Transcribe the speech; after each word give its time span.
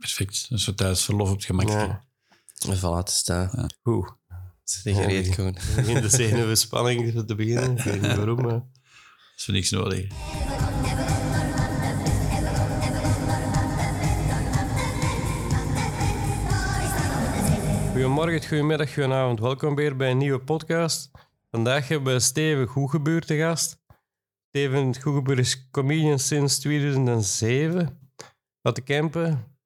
Perfect. 0.00 0.46
Een 0.50 0.58
soort 0.58 0.76
thuisverlof 0.76 1.28
op 1.28 1.36
het 1.36 1.44
gemak. 1.44 1.68
Ja. 1.68 2.04
En 2.68 2.78
voilà, 2.78 3.02
te 3.04 3.12
staan. 3.12 3.66
Oeh. 3.84 4.08
Zeg 4.64 4.96
gereed 4.96 5.34
gewoon. 5.34 5.56
In 5.86 6.00
de 6.00 6.08
zenuwenspanning 6.08 7.26
te 7.26 7.34
beginnen. 7.34 7.76
Ik 7.76 7.82
weet 7.82 8.00
niet 8.00 8.16
waarom, 8.16 8.40
maar... 8.40 8.50
Dat 8.50 8.64
is 9.36 9.44
voor 9.44 9.54
niks 9.54 9.70
nodig. 9.70 10.06
Goedemorgen, 17.90 18.48
goedemiddag, 18.48 18.94
goedenavond. 18.94 19.40
Welkom 19.40 19.74
weer 19.74 19.96
bij 19.96 20.10
een 20.10 20.18
nieuwe 20.18 20.40
podcast. 20.40 21.10
Vandaag 21.50 21.88
hebben 21.88 22.12
we 22.12 22.20
Steven 22.20 22.66
Goegebuur 22.66 23.24
te 23.24 23.36
gast. 23.36 23.78
Steven 24.48 25.00
Goegebuur 25.00 25.38
is 25.38 25.68
comedian 25.70 26.18
sinds 26.18 26.58
2007. 26.58 28.10
Uit 28.62 28.74
de 28.74 28.82
Kempen. 28.82 29.58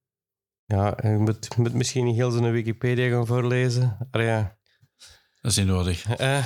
Ja, 0.74 0.96
je 1.02 1.16
moet, 1.18 1.56
moet 1.56 1.74
misschien 1.74 2.04
niet 2.04 2.16
heel 2.16 2.30
zijn 2.30 2.52
Wikipedia 2.52 3.08
gaan 3.08 3.26
voorlezen. 3.26 4.08
Ah, 4.10 4.22
ja. 4.22 4.58
Dat 5.40 5.50
is 5.50 5.56
niet 5.56 5.66
nodig. 5.66 6.06
Eh. 6.16 6.44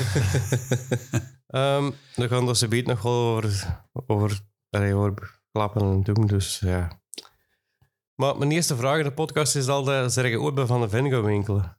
Ehm, 1.48 1.90
we 2.14 2.28
gaan 2.28 2.48
er 2.48 2.56
zometeen 2.56 2.84
nog 2.84 3.02
wel 3.02 3.12
over, 3.12 3.80
over, 4.06 4.40
allee, 4.70 4.94
over 4.94 5.40
klappen 5.52 5.82
en 5.82 6.02
doen, 6.02 6.26
dus 6.26 6.58
ja. 6.58 7.00
Maar 8.14 8.38
mijn 8.38 8.50
eerste 8.50 8.76
vraag 8.76 8.98
in 8.98 9.04
de 9.04 9.12
podcast 9.12 9.56
is 9.56 9.68
altijd, 9.68 10.12
zeg 10.12 10.28
je 10.28 10.40
ooit 10.40 10.54
bij 10.54 10.66
Van 10.66 10.80
de 10.80 10.88
Ven 10.88 11.10
gaan 11.10 11.24
winkelen? 11.24 11.77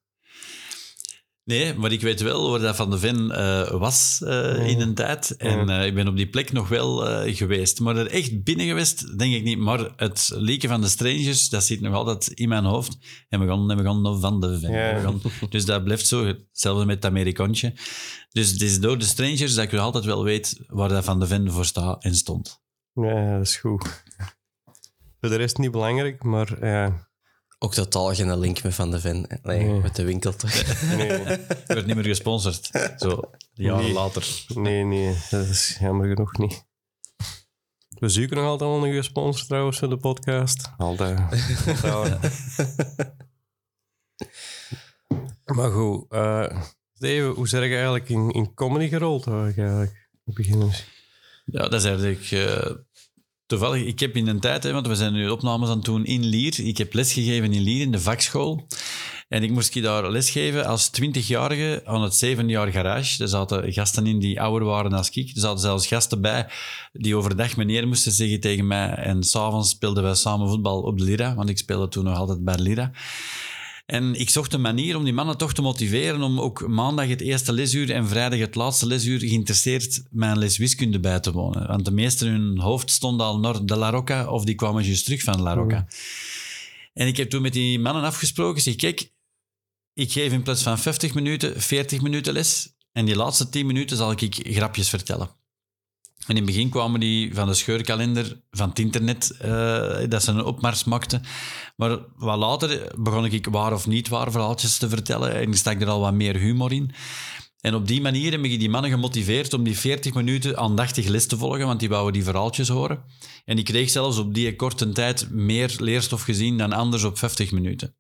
Nee, 1.50 1.74
maar 1.74 1.92
ik 1.92 2.02
weet 2.02 2.22
wel 2.22 2.50
waar 2.50 2.60
dat 2.60 2.76
Van 2.76 2.90
de 2.90 3.00
Ven 3.00 3.32
eh, 3.32 3.72
was 3.72 4.22
eh, 4.26 4.68
in 4.68 4.82
een 4.82 4.94
tijd. 4.94 5.36
En 5.38 5.70
eh, 5.70 5.86
ik 5.86 5.94
ben 5.96 6.08
op 6.08 6.16
die 6.16 6.30
plek 6.30 6.52
nog 6.52 6.68
wel 6.68 6.98
geweest. 7.34 7.80
Maar 7.80 7.96
er 7.98 8.08
echt 8.08 8.44
binnen 8.44 8.66
geweest, 8.68 9.18
denk 9.20 9.34
ik 9.34 9.44
niet. 9.44 9.58
Maar 9.58 9.94
het 9.96 10.32
leken 10.34 10.70
van 10.70 10.82
de 10.82 10.88
strangers, 10.88 11.50
dat 11.50 11.64
zit 11.64 11.82
nog 11.82 11.94
altijd 11.94 12.28
in 12.28 12.50
mijn 12.50 12.64
hoofd. 12.64 12.98
En 13.30 13.40
we 13.40 13.48
gaan, 13.48 13.72
en 13.72 13.78
we 13.78 13.84
gaan 13.84 14.20
Van 14.22 14.40
de 14.40 14.60
Ven. 14.60 15.02
Gaan- 15.02 15.22
dus 15.50 15.66
dat 15.66 15.84
blijft 15.84 16.08
zo. 16.08 16.26
Hetzelfde 16.26 16.86
met 16.86 16.96
het 16.96 17.06
Amerikantje. 17.06 17.74
Dus 18.30 18.52
het 18.52 18.62
is 18.62 18.80
door 18.80 18.98
de 18.98 19.06
strangers 19.06 19.56
dat 19.56 19.64
ik 19.64 19.72
nog 19.72 19.82
altijd 19.82 20.06
wel 20.06 20.24
weet 20.24 20.60
waar 20.68 20.90
dat 20.90 21.04
Van 21.06 21.20
de 21.20 21.28
Ven 21.28 21.52
voor 21.52 21.66
staat 21.66 22.04
en 22.04 22.16
stond. 22.16 22.62
Ja, 22.94 23.38
dat 23.38 23.48
is 23.48 23.56
goed. 23.58 23.84
Voor 25.20 25.30
de 25.30 25.36
rest 25.36 25.58
niet 25.58 25.72
belangrijk, 25.72 26.24
maar 26.24 26.66
ja. 26.66 27.09
Ook 27.62 27.74
totaal 27.74 28.16
geen 28.16 28.40
link 28.40 28.64
met 28.64 28.76
Van 28.76 28.92
de 28.92 29.00
Ven. 29.00 29.26
Nee, 29.44 29.64
Nee. 29.64 29.80
met 29.82 29.96
de 29.96 30.04
winkel 30.04 30.36
toch? 30.36 30.82
Nee, 30.96 31.08
werd 31.68 31.86
niet 31.86 31.96
meer 31.96 32.04
gesponsord. 32.06 32.70
Zo, 32.98 33.30
jaren 33.54 33.84
Nee. 33.84 33.94
later. 33.94 34.46
nee, 34.56 34.84
nee, 34.84 35.18
dat 35.30 35.46
is 35.48 35.78
jammer 35.80 36.08
genoeg 36.08 36.38
niet. 36.38 36.68
We 37.90 38.10
zoeken 38.10 38.38
nog 38.38 38.46
altijd 38.46 38.70
wel 38.70 38.80
een 38.80 38.86
goede 38.86 39.02
sponsor 39.02 39.48
trouwens 39.48 39.80
voor 39.80 39.90
de 39.90 39.98
podcast. 39.98 40.72
Altijd. 40.78 41.20
Maar 45.46 45.72
goed, 45.72 46.12
eh 46.12 46.62
Steven, 46.94 47.30
hoe 47.30 47.48
zeg 47.48 47.64
je 47.64 47.74
eigenlijk 47.76 48.10
in, 48.10 48.30
in 48.32 48.54
comedy 48.54 48.88
gerold 48.88 49.28
eigenlijk? 49.28 50.10
Beginners. 50.24 50.86
Ja, 51.46 51.68
dat 51.68 51.74
is 51.74 51.84
eigenlijk 51.84 52.32
eh, 52.32 52.72
toevallig. 53.50 53.86
Ik 53.86 54.00
heb 54.00 54.16
in 54.16 54.28
een 54.28 54.40
tijd, 54.40 54.64
hè, 54.64 54.72
want 54.72 54.88
we 54.88 54.96
zijn 54.96 55.14
nu 55.14 55.30
opnames 55.30 55.70
aan 55.70 55.76
het 55.76 55.86
doen 55.86 56.06
in 56.06 56.26
Lier. 56.26 56.60
Ik 56.60 56.78
heb 56.78 56.94
lesgegeven 56.94 57.54
in 57.54 57.62
Lier 57.62 57.82
in 57.82 57.92
de 57.92 58.00
vakschool. 58.00 58.68
En 59.28 59.44
ik 59.44 59.52
moest 59.52 59.82
daar 59.84 60.12
lesgeven 60.12 60.66
als 60.66 60.90
twintigjarige 60.90 61.82
aan 61.86 62.02
het 62.02 62.16
zevenjaar 62.16 62.72
garage. 62.72 63.24
Er 63.24 63.30
zaten 63.30 63.74
gasten 63.74 64.08
in 64.08 64.20
die 64.20 64.42
ouder 64.42 64.68
waren 64.68 64.94
als 64.94 65.10
ik. 65.10 65.30
Er 65.30 65.42
zaten 65.42 65.60
zelfs 65.60 65.88
gasten 65.88 66.22
bij 66.22 66.48
die 66.92 67.16
overdag 67.16 67.58
meneer 67.58 67.88
moesten 67.88 68.12
zeggen 68.12 68.40
tegen 68.40 68.68
mij. 68.68 68.90
En 68.90 69.24
s'avonds 69.24 69.70
speelden 69.70 70.04
wij 70.04 70.16
samen 70.16 70.50
voetbal 70.50 70.82
op 70.82 70.98
de 70.98 71.04
Lira, 71.04 71.36
want 71.36 71.50
ik 71.50 71.58
speelde 71.58 71.88
toen 71.88 72.04
nog 72.04 72.18
altijd 72.18 72.44
bij 72.44 72.58
Lira. 72.58 72.92
En 73.90 74.16
ik 74.16 74.30
zocht 74.30 74.54
een 74.54 74.62
manier 74.62 74.98
om 74.98 75.04
die 75.04 75.14
mannen 75.14 75.38
toch 75.38 75.54
te 75.54 75.62
motiveren 75.62 76.22
om 76.22 76.40
ook 76.40 76.68
maandag 76.68 77.08
het 77.08 77.22
eerste 77.22 77.54
lesuur 77.54 77.92
en 77.92 78.08
vrijdag 78.08 78.40
het 78.40 78.56
laatste 78.56 78.86
lesuur 78.86 79.20
geïnteresseerd 79.20 80.04
mijn 80.10 80.38
les 80.38 80.58
wiskunde 80.58 81.00
bij 81.00 81.20
te 81.20 81.32
wonen. 81.32 81.68
Want 81.68 81.86
de 81.86 81.92
meesten 81.92 82.28
hun 82.28 82.60
hoofd 82.60 82.92
stond 82.92 83.22
al 83.22 83.40
naar 83.40 83.66
de 83.66 83.76
La 83.76 83.90
Rocca 83.90 84.28
of 84.28 84.44
die 84.44 84.56
kwamen 84.56 84.84
juist 84.84 85.06
terug 85.06 85.24
van 85.24 85.42
La 85.42 85.54
Rocca. 85.54 85.88
En 86.94 87.08
ik 87.08 87.18
heb 87.18 87.30
toen 87.30 87.42
met 87.42 87.54
die 87.54 87.80
mannen 87.80 88.04
afgesproken, 88.04 88.62
zeg, 88.62 88.76
kijk, 88.76 89.12
ik 89.94 90.12
geef 90.12 90.32
in 90.32 90.44
plaats 90.44 90.64
van 90.64 90.80
50 90.80 91.14
minuten, 91.14 91.62
40 91.62 92.02
minuten 92.02 92.34
les. 92.34 92.74
En 92.92 93.06
die 93.06 93.16
laatste 93.16 93.50
10 93.50 93.66
minuten 93.66 93.98
zal 93.98 94.12
ik 94.12 94.36
grapjes 94.48 94.90
vertellen. 94.90 95.39
En 96.28 96.36
in 96.36 96.36
het 96.36 96.46
begin 96.46 96.70
kwamen 96.70 97.00
die 97.00 97.34
van 97.34 97.48
de 97.48 97.54
scheurkalender 97.54 98.42
van 98.52 98.70
het 98.70 98.80
internet, 98.80 99.32
eh, 99.32 99.98
dat 100.08 100.24
ze 100.24 100.32
een 100.32 100.44
opmars 100.44 100.84
maakten. 100.84 101.22
Maar 101.76 101.98
wat 102.16 102.38
later 102.38 102.92
begon 102.98 103.26
ik 103.26 103.48
waar 103.52 103.74
of 103.74 103.88
niet 103.88 104.08
waar 104.08 104.32
verhaaltjes 104.32 104.78
te 104.78 104.90
vertellen 104.90 105.34
en 105.34 105.54
stak 105.54 105.82
er 105.82 105.90
al 105.90 106.00
wat 106.00 106.14
meer 106.14 106.36
humor 106.36 106.74
in. 106.74 106.92
En 107.62 107.76
op 107.76 107.88
die 107.88 108.02
manier 108.02 108.32
heb 108.32 108.44
ik 108.44 108.60
die 108.60 108.70
mannen 108.70 108.92
gemotiveerd 108.92 109.54
om 109.54 109.64
die 109.64 109.78
40 109.78 110.14
minuten 110.14 110.58
aandachtig 110.58 111.08
les 111.08 111.26
te 111.26 111.38
volgen, 111.38 111.66
want 111.66 111.80
die 111.80 111.90
wouden 111.90 112.14
die 112.14 112.24
verhaaltjes 112.24 112.68
horen. 112.68 113.04
En 113.46 113.58
ik 113.58 113.66
kreeg 113.66 113.90
zelfs 113.90 114.18
op 114.18 114.34
die 114.34 114.56
korte 114.56 114.90
tijd 114.90 115.30
meer 115.32 115.76
leerstof 115.78 116.22
gezien 116.22 116.58
dan 116.58 116.74
anders 116.74 117.04
op 117.04 117.18
50 117.18 117.52
minuten. 117.52 117.96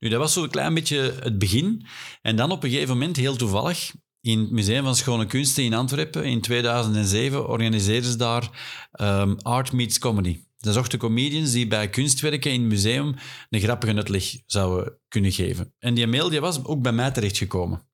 Nu, 0.00 0.08
dat 0.08 0.18
was 0.18 0.32
zo'n 0.32 0.48
klein 0.48 0.74
beetje 0.74 1.14
het 1.20 1.38
begin. 1.38 1.86
En 2.22 2.36
dan 2.36 2.50
op 2.50 2.64
een 2.64 2.70
gegeven 2.70 2.98
moment, 2.98 3.16
heel 3.16 3.36
toevallig, 3.36 3.92
in 4.20 4.38
het 4.38 4.50
Museum 4.50 4.84
van 4.84 4.96
Schone 4.96 5.26
Kunsten 5.26 5.64
in 5.64 5.74
Antwerpen 5.74 6.24
in 6.24 6.40
2007 6.40 7.48
organiseerden 7.48 8.10
ze 8.10 8.16
daar 8.16 8.50
ehm, 8.92 9.34
Art 9.42 9.72
Meets 9.72 9.98
Comedy. 9.98 10.40
Ze 10.58 10.72
zochten 10.72 10.98
comedians 10.98 11.52
die 11.52 11.66
bij 11.66 11.90
kunstwerken 11.90 12.52
in 12.52 12.60
het 12.60 12.70
museum 12.70 13.14
een 13.50 13.60
grappige 13.60 13.94
uitleg 13.94 14.24
zouden 14.46 14.98
kunnen 15.08 15.32
geven. 15.32 15.74
En 15.78 15.94
die 15.94 16.06
mail 16.06 16.40
was 16.40 16.64
ook 16.64 16.82
bij 16.82 16.92
mij 16.92 17.10
terechtgekomen. 17.10 17.88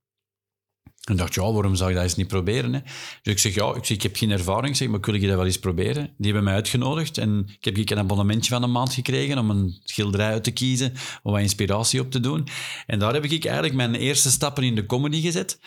En 1.06 1.12
ik 1.12 1.18
dacht, 1.18 1.34
ja, 1.34 1.52
waarom 1.52 1.74
zou 1.74 1.90
ik 1.90 1.94
dat 1.94 2.04
eens 2.04 2.14
niet 2.14 2.28
proberen? 2.28 2.74
Hè? 2.74 2.80
Dus 3.22 3.32
ik 3.32 3.38
zeg, 3.38 3.54
ja, 3.54 3.74
ik, 3.74 3.84
zeg, 3.84 3.96
ik 3.96 4.02
heb 4.02 4.16
geen 4.16 4.30
ervaring, 4.30 4.68
ik 4.68 4.76
zeg, 4.76 4.88
maar 4.88 5.00
wil 5.00 5.14
je 5.14 5.26
dat 5.26 5.36
wel 5.36 5.46
eens 5.46 5.58
proberen? 5.58 6.04
Die 6.04 6.26
hebben 6.26 6.44
mij 6.44 6.54
uitgenodigd 6.54 7.18
en 7.18 7.44
ik 7.60 7.64
heb 7.64 7.90
een 7.90 7.98
abonnementje 7.98 8.50
van 8.50 8.62
een 8.62 8.72
maand 8.72 8.94
gekregen 8.94 9.38
om 9.38 9.50
een 9.50 9.80
schilderij 9.84 10.30
uit 10.30 10.44
te 10.44 10.50
kiezen, 10.50 10.92
om 11.22 11.32
wat 11.32 11.40
inspiratie 11.40 12.00
op 12.00 12.10
te 12.10 12.20
doen. 12.20 12.48
En 12.86 12.98
daar 12.98 13.14
heb 13.14 13.24
ik 13.24 13.44
eigenlijk 13.44 13.74
mijn 13.74 13.94
eerste 13.94 14.30
stappen 14.30 14.64
in 14.64 14.74
de 14.74 14.86
comedy 14.86 15.20
gezet. 15.20 15.58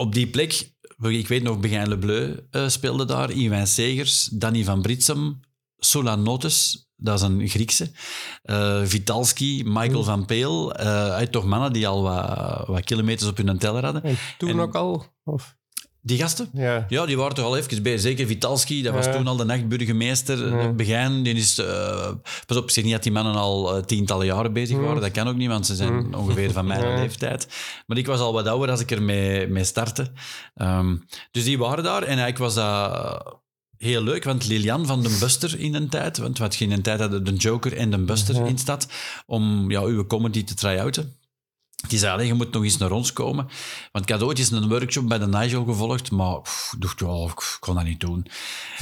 Op 0.00 0.12
die 0.14 0.26
plek, 0.26 0.72
ik 0.98 1.28
weet 1.28 1.42
nog, 1.42 1.60
Begijn 1.60 1.88
Le 1.88 1.98
Bleu 1.98 2.36
eh, 2.50 2.68
speelde 2.68 3.04
daar, 3.04 3.30
Iwijn 3.30 3.66
Segers, 3.66 4.24
Danny 4.32 4.64
van 4.64 4.82
Britsem, 4.82 5.40
Solanotis, 5.76 6.88
dat 6.96 7.18
is 7.18 7.22
een 7.26 7.48
Griekse, 7.48 7.90
eh, 8.42 8.80
Vitalski, 8.84 9.62
Michael 9.64 10.04
van 10.04 10.24
Peel, 10.26 10.74
eh 10.74 11.10
uit 11.10 11.32
toch 11.32 11.44
mannen 11.44 11.72
die 11.72 11.88
al 11.88 12.02
wat, 12.02 12.66
wat 12.66 12.84
kilometers 12.84 13.28
op 13.30 13.36
hun 13.36 13.58
teller 13.58 13.84
hadden. 13.84 14.02
En 14.02 14.16
toen 14.38 14.48
En- 14.48 14.60
ook 14.60 14.74
al? 14.74 15.06
Of? 15.24 15.56
Die 16.08 16.18
gasten? 16.18 16.48
Ja. 16.52 16.86
Ja, 16.88 17.06
die 17.06 17.16
waren 17.16 17.34
toch 17.34 17.44
al 17.44 17.56
even 17.56 17.82
bij. 17.82 17.98
Zeker 17.98 18.26
Vitalski, 18.26 18.82
dat 18.82 18.94
was 18.94 19.04
Ja. 19.06 19.12
toen 19.12 19.26
al 19.26 19.36
de 19.36 19.44
nachtburgemeester. 19.44 20.48
Ja. 20.60 20.72
Begijn, 20.72 21.22
die 21.22 21.34
is... 21.34 21.58
eh, 21.58 22.10
pas 22.46 22.56
op, 22.56 22.64
ik 22.64 22.70
zeg 22.70 22.84
niet 22.84 22.92
dat 22.92 23.02
die 23.02 23.12
mannen 23.12 23.34
al 23.34 23.76
eh, 23.76 23.82
tientallen 23.82 24.26
jaren 24.26 24.52
bezig 24.52 24.76
Ja. 24.76 24.82
waren. 24.82 25.00
Dat 25.00 25.10
kan 25.10 25.28
ook 25.28 25.36
niet, 25.36 25.48
want 25.48 25.66
ze 25.66 25.74
zijn 25.74 26.08
Ja. 26.10 26.18
ongeveer 26.18 26.52
van 26.52 26.66
mijn 26.66 26.80
Ja. 26.88 26.94
leeftijd. 26.94 27.48
Maar 27.86 27.98
ik 27.98 28.06
was 28.06 28.20
al 28.20 28.32
wat 28.32 28.46
ouder 28.46 28.70
als 28.70 28.80
ik 28.80 28.90
ermee 28.90 29.46
mee 29.46 29.64
startte. 29.64 30.06
Ehm, 30.54 30.96
dus 31.30 31.44
die 31.44 31.58
waren 31.58 31.84
daar. 31.84 32.02
En 32.02 32.06
eigenlijk 32.18 32.38
was 32.38 32.54
dat 32.54 33.36
heel 33.76 34.02
leuk, 34.02 34.24
want 34.24 34.46
Lilian 34.48 34.86
van 34.86 35.02
den 35.02 35.18
Buster 35.18 35.58
in 35.60 35.74
een 35.74 35.88
tijd, 35.88 36.18
want 36.18 36.38
wat 36.38 36.56
je 36.56 36.64
in 36.64 36.72
een 36.72 36.82
tijd 36.82 37.00
hadden 37.00 37.24
de 37.24 37.32
Joker 37.34 37.76
en 37.76 37.90
de 37.90 37.98
Buster 37.98 38.34
Ja. 38.34 38.44
in 38.44 38.58
stad, 38.58 38.88
om 39.26 39.70
ja, 39.70 39.82
uw 39.82 40.06
comedy 40.06 40.44
te 40.44 40.54
try-outen. 40.54 41.16
Die 41.86 41.98
zei, 41.98 42.12
"Allee, 42.12 42.26
je 42.26 42.34
moet 42.34 42.52
nog 42.52 42.62
eens 42.64 42.76
naar 42.76 42.90
ons 42.90 43.12
komen. 43.12 43.46
Want 43.92 44.04
ik 44.04 44.10
had 44.10 44.22
ooit 44.22 44.38
eens 44.38 44.50
een 44.50 44.68
workshop 44.68 45.08
bij 45.08 45.18
de 45.18 45.26
Nigel 45.26 45.64
gevolgd, 45.64 46.10
maar 46.10 46.40
pff, 46.40 46.72
ik 46.72 46.80
dacht, 46.80 47.00
ja, 47.00 47.24
ik 47.24 47.56
kon 47.60 47.74
dat 47.74 47.84
niet 47.84 48.00
doen. 48.00 48.26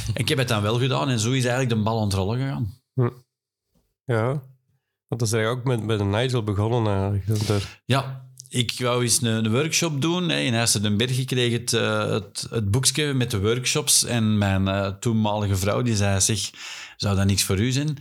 en 0.06 0.20
ik 0.20 0.28
heb 0.28 0.38
het 0.38 0.48
dan 0.48 0.62
wel 0.62 0.78
gedaan 0.78 1.08
en 1.08 1.18
zo 1.18 1.30
is 1.30 1.44
eigenlijk 1.44 1.76
de 1.76 1.82
bal 1.82 1.98
aan 1.98 2.04
het 2.04 2.14
rollen 2.14 2.38
gegaan. 2.38 2.80
Ja. 4.04 4.26
Want 5.08 5.20
dat 5.20 5.22
is 5.22 5.32
eigenlijk 5.32 5.58
ook 5.60 5.76
met, 5.76 5.86
met 5.86 5.98
de 5.98 6.04
Nigel 6.04 6.42
begonnen 6.42 7.10
eigenlijk. 7.12 7.80
Ja, 7.84 8.26
ik 8.48 8.74
wou 8.78 9.02
eens 9.02 9.22
een, 9.22 9.44
een 9.44 9.50
workshop 9.52 10.00
doen. 10.00 10.28
hè. 10.28 10.38
In 10.38 10.54
Huizen 10.54 10.82
den 10.82 10.96
Berg 10.96 11.18
ik 11.18 11.26
kreeg 11.26 11.52
het, 11.52 11.72
eh, 11.72 12.10
het, 12.10 12.46
het 12.50 12.70
boekje 12.70 13.14
met 13.14 13.30
de 13.30 13.40
workshops. 13.40 14.04
En 14.04 14.38
mijn 14.38 14.68
eh, 14.68 14.86
toenmalige 14.86 15.56
vrouw 15.56 15.82
die 15.82 15.96
zei, 15.96 16.20
zeg, 16.20 16.50
zou 16.96 17.16
dat 17.16 17.26
niks 17.26 17.42
voor 17.42 17.58
u 17.58 17.70
zijn? 17.70 17.98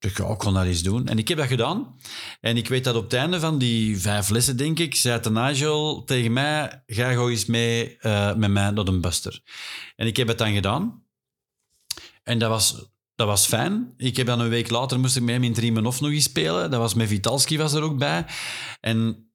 Ik 0.00 0.18
ja, 0.18 0.28
ik 0.28 0.38
kon 0.38 0.54
dat 0.54 0.64
eens 0.64 0.82
doen. 0.82 1.08
En 1.08 1.18
ik 1.18 1.28
heb 1.28 1.38
dat 1.38 1.46
gedaan. 1.46 1.96
En 2.40 2.56
ik 2.56 2.68
weet 2.68 2.84
dat 2.84 2.94
op 2.94 3.02
het 3.02 3.12
einde 3.12 3.40
van 3.40 3.58
die 3.58 4.00
vijf 4.00 4.28
lessen, 4.28 4.56
denk 4.56 4.78
ik, 4.78 4.94
zei 4.94 5.20
de 5.20 5.30
Nigel 5.30 6.04
tegen 6.04 6.32
mij, 6.32 6.82
ga 6.86 7.10
gewoon 7.10 7.30
eens 7.30 7.46
mee 7.46 7.98
eh, 7.98 8.34
met 8.34 8.50
mij 8.50 8.70
naar 8.70 8.86
een 8.86 9.00
buster. 9.00 9.42
En 9.96 10.06
ik 10.06 10.16
heb 10.16 10.28
het 10.28 10.38
dan 10.38 10.52
gedaan. 10.52 11.04
En 12.22 12.38
dat 12.38 12.48
was, 12.48 12.90
dat 13.14 13.26
was 13.26 13.46
fijn. 13.46 13.94
Ik 13.96 14.16
heb 14.16 14.26
dan 14.26 14.40
een 14.40 14.48
week 14.48 14.70
later 14.70 15.00
moest 15.00 15.16
ik 15.16 15.22
met 15.22 15.34
hem 15.34 15.44
in 15.44 15.52
Trimenov 15.52 16.00
nog 16.00 16.10
eens 16.10 16.24
spelen. 16.24 16.70
Dat 16.70 16.80
was 16.80 16.94
met 16.94 17.08
Vitalski 17.08 17.58
was 17.58 17.72
er 17.72 17.82
ook 17.82 17.98
bij. 17.98 18.26
En 18.80 19.29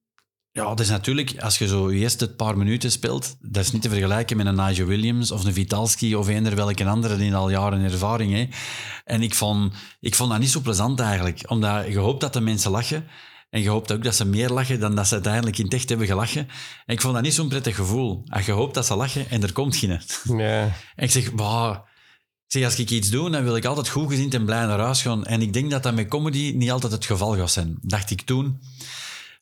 ja, 0.56 0.64
dat 0.64 0.80
is 0.80 0.88
natuurlijk, 0.88 1.34
als 1.40 1.58
je 1.58 1.66
zo 1.66 1.92
je 1.92 1.98
eerste 1.98 2.34
paar 2.34 2.58
minuten 2.58 2.90
speelt, 2.90 3.36
dat 3.40 3.64
is 3.64 3.72
niet 3.72 3.82
te 3.82 3.88
vergelijken 3.88 4.36
met 4.36 4.46
een 4.46 4.54
Nigel 4.54 4.86
Williams 4.86 5.30
of 5.30 5.44
een 5.44 5.52
Vitalski 5.52 6.14
of 6.14 6.28
eender 6.28 6.54
welke 6.54 6.84
andere 6.84 7.16
die 7.16 7.34
al 7.34 7.50
jaren 7.50 7.84
ervaring 7.84 8.32
heeft. 8.32 8.56
En 9.04 9.22
ik 9.22 9.34
vond, 9.34 9.74
ik 10.00 10.14
vond 10.14 10.30
dat 10.30 10.38
niet 10.38 10.50
zo 10.50 10.60
plezant 10.60 11.00
eigenlijk, 11.00 11.50
omdat 11.50 11.86
je 11.86 11.98
hoopt 11.98 12.20
dat 12.20 12.32
de 12.32 12.40
mensen 12.40 12.70
lachen. 12.70 13.06
En 13.50 13.62
je 13.62 13.68
hoopt 13.68 13.92
ook 13.92 14.04
dat 14.04 14.14
ze 14.14 14.24
meer 14.24 14.50
lachen 14.50 14.80
dan 14.80 14.94
dat 14.94 15.06
ze 15.06 15.14
uiteindelijk 15.14 15.58
in 15.58 15.64
het 15.64 15.74
echt 15.74 15.88
hebben 15.88 16.06
gelachen. 16.06 16.48
En 16.86 16.94
ik 16.94 17.00
vond 17.00 17.14
dat 17.14 17.22
niet 17.22 17.34
zo'n 17.34 17.48
prettig 17.48 17.76
gevoel. 17.76 18.22
Als 18.26 18.46
je 18.46 18.52
hoopt 18.52 18.74
dat 18.74 18.86
ze 18.86 18.96
lachen 18.96 19.30
en 19.30 19.42
er 19.42 19.52
komt 19.52 19.76
geen. 19.76 20.00
Ja. 20.36 20.62
En 20.94 21.04
ik 21.06 21.10
zeg, 21.10 21.32
bah, 21.32 21.76
ik 22.46 22.52
zeg, 22.52 22.64
als 22.64 22.78
ik 22.78 22.90
iets 22.90 23.10
doe, 23.10 23.30
dan 23.30 23.44
wil 23.44 23.56
ik 23.56 23.64
altijd 23.64 23.88
goed 23.88 24.10
gezind 24.10 24.34
en 24.34 24.44
blij 24.44 24.66
naar 24.66 24.78
huis 24.78 25.02
gaan. 25.02 25.24
En 25.24 25.42
ik 25.42 25.52
denk 25.52 25.70
dat 25.70 25.82
dat 25.82 25.94
met 25.94 26.08
comedy 26.08 26.52
niet 26.56 26.70
altijd 26.70 26.92
het 26.92 27.04
geval 27.04 27.36
gaat 27.36 27.50
zijn. 27.50 27.78
Dacht 27.82 28.10
ik 28.10 28.20
toen. 28.22 28.60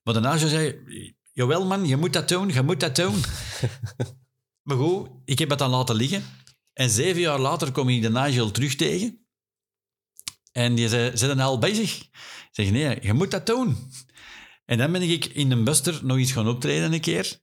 Maar 0.04 0.14
daarna 0.14 0.36
zo 0.36 0.48
zei 0.48 0.84
jawel 1.32 1.66
man, 1.66 1.86
je 1.86 1.96
moet 1.96 2.12
dat 2.12 2.28
doen, 2.28 2.48
je 2.48 2.62
moet 2.62 2.80
dat 2.80 2.96
doen. 2.96 3.14
maar 4.66 4.76
goed, 4.76 5.08
ik 5.24 5.38
heb 5.38 5.50
het 5.50 5.58
dan 5.58 5.70
laten 5.70 5.94
liggen. 5.94 6.22
En 6.72 6.90
zeven 6.90 7.20
jaar 7.20 7.38
later 7.38 7.72
kom 7.72 7.88
ik 7.88 8.02
de 8.02 8.10
Nigel 8.10 8.50
terug 8.50 8.74
tegen. 8.74 9.26
En 10.52 10.74
die 10.74 10.88
zei, 10.88 11.16
zijn 11.16 11.40
al 11.40 11.58
bezig? 11.58 12.00
Ik 12.00 12.48
zeg, 12.50 12.70
nee, 12.70 12.98
je 13.00 13.12
moet 13.12 13.30
dat 13.30 13.46
doen. 13.46 13.76
En 14.64 14.78
dan 14.78 14.92
ben 14.92 15.02
ik 15.02 15.24
in 15.24 15.50
een 15.50 15.64
buster 15.64 16.00
nog 16.02 16.16
eens 16.16 16.32
gaan 16.32 16.48
optreden 16.48 16.92
een 16.92 17.00
keer. 17.00 17.40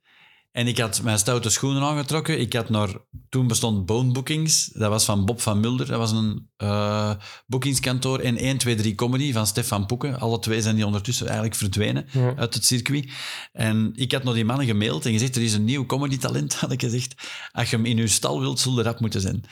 En 0.51 0.67
ik 0.67 0.77
had 0.77 1.01
mijn 1.01 1.17
stoute 1.19 1.49
schoenen 1.49 1.81
aangetrokken. 1.81 2.39
Ik 2.39 2.53
had 2.53 2.69
naar, 2.69 2.89
toen 3.29 3.47
bestond 3.47 3.85
Bone 3.85 4.11
Bookings. 4.11 4.65
Dat 4.73 4.89
was 4.89 5.05
van 5.05 5.25
Bob 5.25 5.41
van 5.41 5.59
Mulder. 5.59 5.87
Dat 5.87 5.97
was 5.97 6.11
een 6.11 6.49
uh, 6.57 7.11
boekingskantoor. 7.47 8.19
En 8.19 8.37
1, 8.37 8.57
2, 8.57 8.75
3 8.75 8.95
Comedy 8.95 9.33
van 9.33 9.47
Stefan 9.47 9.85
Poeken. 9.85 10.19
Alle 10.19 10.39
twee 10.39 10.61
zijn 10.61 10.75
die 10.75 10.85
ondertussen 10.85 11.25
eigenlijk 11.25 11.55
verdwenen 11.55 12.05
Ja. 12.11 12.33
uit 12.35 12.53
het 12.53 12.65
circuit. 12.65 13.11
En 13.51 13.91
ik 13.95 14.11
had 14.11 14.23
naar 14.23 14.33
die 14.33 14.45
mannen 14.45 14.65
gemaild 14.65 15.05
en 15.05 15.11
gezegd, 15.11 15.35
er 15.35 15.41
is 15.41 15.53
een 15.53 15.65
nieuw 15.65 15.85
comedy-talent, 15.85 16.55
had 16.61 16.71
ik 16.71 16.81
gezegd. 16.81 17.13
Als 17.51 17.69
je 17.69 17.75
hem 17.75 17.85
in 17.85 17.97
uw 17.97 18.07
stal 18.07 18.39
wilt, 18.39 18.59
zul 18.59 18.77
je 18.77 18.83
rap 18.83 18.99
moeten 18.99 19.21
zijn. 19.21 19.43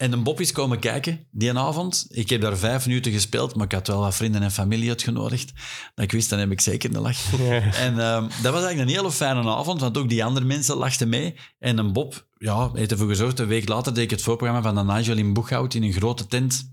En 0.00 0.12
een 0.12 0.22
Bob 0.22 0.40
is 0.40 0.52
komen 0.52 0.78
kijken 0.78 1.26
die 1.30 1.58
avond. 1.58 2.06
Ik 2.10 2.30
heb 2.30 2.40
daar 2.40 2.56
vijf 2.56 2.86
minuten 2.86 3.12
gespeeld, 3.12 3.54
maar 3.54 3.64
ik 3.64 3.72
had 3.72 3.86
wel 3.86 4.00
wat 4.00 4.14
vrienden 4.14 4.42
en 4.42 4.50
familie 4.50 4.88
uitgenodigd. 4.88 5.52
Dat 5.94 6.04
ik 6.04 6.12
wist, 6.12 6.30
dan 6.30 6.38
heb 6.38 6.50
ik 6.50 6.60
zeker 6.60 6.94
een 6.94 7.00
lach. 7.00 7.18
En 7.86 7.98
ehm, 7.98 8.22
dat 8.22 8.52
was 8.52 8.62
eigenlijk 8.62 8.78
een 8.78 8.96
hele 8.96 9.10
fijne 9.10 9.48
avond, 9.48 9.80
want 9.80 9.98
ook 9.98 10.08
die 10.08 10.24
andere 10.24 10.46
mensen 10.46 10.76
lachten 10.76 11.08
mee. 11.08 11.34
En 11.58 11.78
een 11.78 11.92
Bob 11.92 12.26
ja, 12.38 12.70
heeft 12.74 12.90
ervoor 12.90 13.08
gezorgd. 13.08 13.38
Een 13.38 13.46
week 13.46 13.68
later 13.68 13.94
deed 13.94 14.04
ik 14.04 14.10
het 14.10 14.22
voorprogramma 14.22 14.62
van 14.62 14.86
de 14.86 14.92
Nigel 14.92 15.16
in 15.16 15.32
Boeghout 15.32 15.74
in 15.74 15.82
een 15.82 15.92
grote 15.92 16.26
tent 16.26 16.72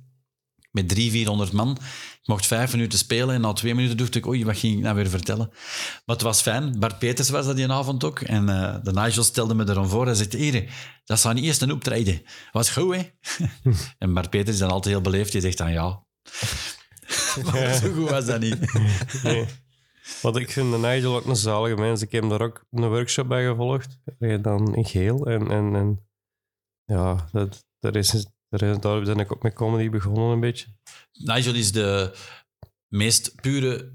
met 0.77 0.89
300, 0.89 1.11
400 1.17 1.51
man. 1.51 1.77
Ik 2.21 2.27
mocht 2.27 2.45
vijf 2.45 2.71
minuten 2.71 2.99
spelen 2.99 3.35
en 3.35 3.41
na 3.41 3.53
twee 3.53 3.75
minuten 3.75 3.97
dacht 3.97 4.15
ik, 4.15 4.25
oei, 4.27 4.45
wat 4.45 4.57
ging 4.57 4.75
ik 4.77 4.83
nou 4.83 4.95
weer 4.95 5.09
vertellen? 5.09 5.47
Maar 6.05 6.15
het 6.15 6.21
was 6.21 6.41
fijn. 6.41 6.79
Bart 6.79 6.99
Peters 6.99 7.29
was 7.29 7.45
dat 7.45 7.55
die 7.55 7.71
avond 7.71 8.03
ook. 8.03 8.19
En 8.19 8.49
eh, 8.49 8.75
de 8.83 8.91
Nigel 8.93 9.23
stelde 9.23 9.53
me 9.53 9.69
erom 9.69 9.87
voor. 9.87 10.05
Hij 10.05 10.15
zegt, 10.15 10.33
hier, 10.33 10.73
dat 11.05 11.19
zou 11.19 11.33
niet 11.33 11.43
eerst 11.43 11.61
een 11.61 11.71
optreden. 11.71 12.21
Was 12.51 12.69
goed, 12.69 12.95
hè? 12.95 13.01
en 13.97 14.13
Bart 14.13 14.29
Peters 14.29 14.53
is 14.53 14.59
dan 14.59 14.71
altijd 14.71 14.93
heel 14.93 15.03
beleefd. 15.03 15.31
Die 15.31 15.41
zegt 15.41 15.57
dan 15.57 15.71
ja. 15.71 16.03
maar 17.51 17.73
zo 17.73 17.93
goed 17.93 18.09
was 18.09 18.25
dat 18.25 18.39
niet. 18.39 18.73
Nee. 19.23 19.45
Want 20.21 20.35
ik 20.35 20.51
vind 20.51 20.71
de 20.71 20.77
Nigel 20.77 21.15
ook 21.15 21.25
een 21.25 21.35
zalige 21.35 21.75
mens. 21.75 22.01
Ik 22.01 22.11
heb 22.11 22.29
daar 22.29 22.41
ook 22.41 22.65
een 22.71 22.87
workshop 22.89 23.27
bij 23.27 23.45
gevolgd. 23.45 23.97
eh, 24.19 24.41
Dan 24.41 24.75
in 24.75 24.85
geel. 24.85 25.25
En, 25.25 25.51
en, 25.51 25.75
en 25.75 26.07
ja, 26.85 27.27
dat, 27.31 27.65
daar, 27.79 27.95
is, 27.95 28.25
daar, 28.49 29.01
ben 29.01 29.19
ik 29.19 29.31
ook 29.31 29.43
met 29.43 29.53
comedy 29.53 29.89
begonnen 29.89 30.31
een 30.31 30.39
beetje. 30.39 30.67
Nigel 31.11 31.53
is 31.53 31.71
de 31.71 32.15
meest 32.87 33.41
pure, 33.41 33.91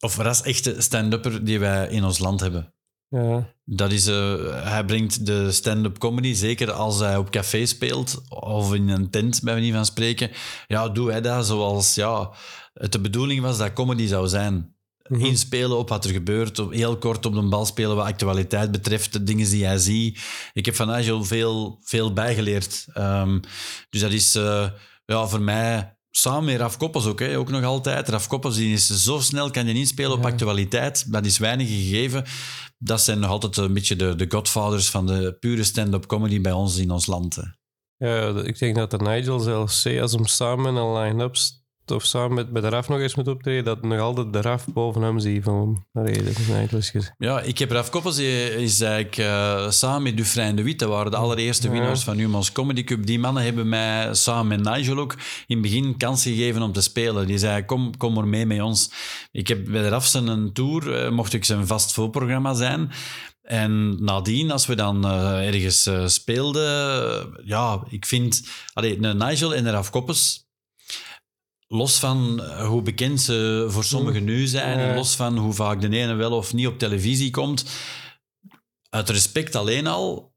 of 0.00 0.16
ras 0.16 0.42
echte 0.42 0.80
stand-upper 0.80 1.44
die 1.44 1.58
wij 1.58 1.88
in 1.88 2.04
ons 2.04 2.18
land 2.18 2.40
hebben. 2.40 2.72
Ja, 3.08 3.54
Dat 3.64 3.92
is, 3.92 4.06
eh, 4.06 4.64
hij 4.64 4.84
brengt 4.84 5.26
de 5.26 5.52
stand-up 5.52 5.98
comedy, 5.98 6.34
zeker 6.34 6.70
als 6.70 6.98
hij 6.98 7.16
op 7.16 7.30
café 7.30 7.66
speelt 7.66 8.22
of 8.28 8.74
in 8.74 8.88
een 8.88 9.10
tent, 9.10 9.42
bij 9.42 9.54
manier 9.54 9.72
van 9.72 9.84
spreken. 9.84 10.30
Ja, 10.66 10.88
doe 10.88 11.10
hij 11.10 11.20
dat 11.20 11.46
zoals 11.46 11.94
ja, 11.94 12.32
het 12.72 12.92
de 12.92 13.00
bedoeling 13.00 13.40
was 13.40 13.58
dat 13.58 13.72
comedy 13.72 14.06
zou 14.06 14.28
zijn. 14.28 14.76
Mhm. 15.08 15.24
Inspelen 15.24 15.78
op 15.78 15.88
wat 15.88 16.04
er 16.04 16.10
gebeurt, 16.10 16.56
heel 16.70 16.96
kort 16.98 17.26
op 17.26 17.34
de 17.34 17.48
bal 17.48 17.66
spelen 17.66 17.96
wat 17.96 18.06
actualiteit 18.06 18.70
betreft, 18.72 19.12
de 19.12 19.22
dingen 19.22 19.50
die 19.50 19.64
hij 19.66 19.78
ziet. 19.78 20.20
Ik 20.52 20.64
heb 20.66 20.74
van 20.74 20.86
Nigel 20.88 21.24
veel, 21.24 21.78
veel 21.82 22.12
bijgeleerd. 22.12 22.86
Ehm, 22.92 23.40
dus 23.90 24.00
dat 24.00 24.12
is 24.12 24.34
eh, 24.34 24.68
ja, 25.04 25.26
voor 25.26 25.40
mij 25.42 25.96
samen 26.10 26.44
met 26.44 26.56
Raf 26.56 26.76
Koppels 26.76 27.06
ook, 27.06 27.20
hè, 27.20 27.38
ook 27.38 27.50
nog 27.50 27.64
altijd. 27.64 28.08
Raf 28.08 28.26
Koppels 28.26 28.56
die 28.56 28.72
is 28.72 28.86
zo 28.86 29.20
snel 29.20 29.50
kan 29.50 29.66
je 29.66 29.74
inspelen 29.74 30.12
op 30.12 30.22
Ja. 30.22 30.28
actualiteit. 30.28 31.12
Dat 31.12 31.26
is 31.26 31.38
weinig 31.38 31.68
gegeven. 31.68 32.24
Dat 32.78 33.00
zijn 33.00 33.18
nog 33.18 33.30
altijd 33.30 33.56
een 33.56 33.72
beetje 33.74 33.96
de, 33.96 34.14
de 34.14 34.24
godfathers 34.28 34.88
van 34.90 35.06
de 35.06 35.36
pure 35.40 35.64
stand-up 35.64 36.06
comedy 36.06 36.40
bij 36.40 36.52
ons 36.52 36.76
in 36.76 36.90
ons 36.90 37.06
land. 37.06 37.34
hè. 37.36 37.42
ja, 38.08 38.42
ik 38.42 38.58
denk 38.58 38.76
dat 38.76 38.90
de 38.90 38.96
Nigel 38.98 39.38
zelfs 39.38 39.80
zei, 39.80 40.00
als 40.00 40.12
hem 40.12 40.26
samen 40.26 40.74
met 40.74 40.82
een 40.82 40.92
line-up 40.98 41.36
of 41.90 42.04
samen 42.04 42.34
met, 42.34 42.50
met 42.52 42.62
de 42.62 42.68
Raf 42.68 42.88
nog 42.88 42.98
eens 42.98 43.14
moet 43.14 43.28
optreden, 43.28 43.64
dat 43.64 43.82
nog 43.82 44.00
altijd 44.00 44.32
de 44.32 44.40
Raf 44.40 44.66
boven 44.66 45.02
hem 45.02 45.18
zie 45.18 45.42
van 45.42 45.86
gezegd. 46.68 47.12
Ja, 47.18 47.40
ik 47.40 47.58
heb 47.58 47.70
Raf 47.70 47.90
Koppels, 47.90 48.16
die 48.16 48.54
is 48.54 48.80
eigenlijk 48.80 49.16
eh, 49.16 49.70
samen 49.70 50.02
met 50.02 50.16
Dufresne 50.16 50.54
de 50.54 50.62
Witte, 50.62 50.86
waren 50.86 51.10
de 51.10 51.16
allereerste 51.16 51.66
Ja. 51.66 51.72
winnaars 51.72 52.04
van 52.04 52.16
Humans 52.16 52.52
Comedy 52.52 52.84
Cup. 52.84 53.06
Die 53.06 53.18
mannen 53.18 53.42
hebben 53.42 53.68
mij 53.68 54.14
samen 54.14 54.62
met 54.62 54.74
Nigel 54.74 54.98
ook 54.98 55.12
in 55.46 55.56
het 55.56 55.60
begin 55.62 55.96
kans 55.96 56.22
gegeven 56.22 56.62
om 56.62 56.72
te 56.72 56.80
spelen. 56.80 57.26
Die 57.26 57.38
zei, 57.38 57.64
kom, 57.64 57.96
kom 57.96 58.14
maar 58.14 58.28
mee 58.28 58.46
met 58.46 58.60
ons. 58.60 58.90
Ik 59.30 59.48
heb 59.48 59.64
bij 59.64 59.88
Raf 59.88 60.06
zijn 60.06 60.26
een 60.26 60.52
tour, 60.52 60.94
eh, 60.94 61.10
mocht 61.10 61.32
ik 61.32 61.44
zijn 61.44 61.66
vast 61.66 61.92
voorprogramma 61.92 62.54
zijn. 62.54 62.90
En 63.42 64.04
nadien, 64.04 64.50
als 64.50 64.66
we 64.66 64.74
dan 64.74 65.04
eh, 65.04 65.46
ergens 65.46 65.86
eh, 65.86 66.06
speelden, 66.06 67.02
eh, 67.10 67.24
ja, 67.44 67.82
ik 67.88 68.06
vind... 68.06 68.48
Allee, 68.72 68.98
Nigel 68.98 69.54
en 69.54 69.70
Raf 69.70 69.90
Koppes, 69.90 70.47
los 71.68 71.98
van 71.98 72.42
eh, 72.42 72.66
hoe 72.66 72.82
bekend 72.82 73.20
ze 73.20 73.66
voor 73.68 73.84
sommigen 73.84 74.24
nu 74.24 74.46
zijn, 74.46 74.78
en 74.78 74.94
los 74.94 75.16
van 75.16 75.38
hoe 75.38 75.52
vaak 75.52 75.80
de 75.80 75.88
ene 75.88 76.14
wel 76.14 76.32
of 76.32 76.54
niet 76.54 76.66
op 76.66 76.78
televisie 76.78 77.30
komt, 77.30 77.64
uit 78.90 79.08
respect 79.08 79.54
alleen 79.54 79.86
al, 79.86 80.34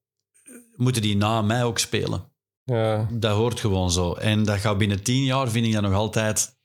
moeten 0.76 1.02
die 1.02 1.18
na 1.18 1.42
mij 1.42 1.64
ook 1.64 1.80
spelen. 1.80 2.30
Ja, 2.64 3.08
Dat 3.12 3.36
hoort 3.36 3.60
gewoon 3.60 3.92
zo. 3.92 4.14
En 4.14 4.44
dat 4.44 4.60
gaat 4.60 4.78
binnen 4.78 5.04
tien 5.04 5.24
jaar, 5.24 5.50
vind 5.50 5.66
ik 5.66 5.74
dat 5.74 5.82
nog 5.82 5.94
altijd. 5.94 6.60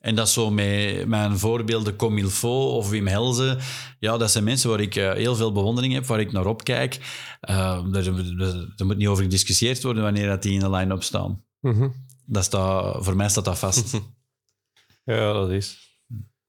En 0.00 0.14
dat 0.14 0.28
zo 0.28 0.50
met 0.50 1.06
mijn 1.06 1.38
voorbeelden 1.38 1.96
Comilfo 1.96 2.76
of 2.76 2.90
Wim 2.90 3.06
Helze. 3.06 3.58
Ja, 3.98 4.16
dat 4.16 4.30
zijn 4.30 4.44
mensen 4.44 4.70
waar 4.70 4.80
ik 4.80 4.96
eh, 4.96 5.12
heel 5.12 5.36
veel 5.36 5.52
bewondering 5.52 5.92
heb, 5.92 6.06
waar 6.06 6.20
ik 6.20 6.32
naar 6.32 6.46
opkijk. 6.46 6.98
Eh 7.40 7.84
er, 7.92 8.86
moet 8.86 8.96
niet 8.96 9.06
over 9.06 9.22
gediscussieerd 9.22 9.82
worden 9.82 10.02
wanneer 10.02 10.28
dat 10.28 10.42
die 10.42 10.52
in 10.52 10.60
de 10.60 10.70
line-up 10.70 11.02
staan. 11.02 11.44
Mhm. 11.60 11.88
Dat 12.30 12.44
staat, 12.44 13.04
voor 13.04 13.16
mij 13.16 13.28
staat 13.28 13.44
dat 13.44 13.58
vast. 13.58 13.92
ja 15.04 15.32
dat 15.32 15.50
is. 15.50 15.96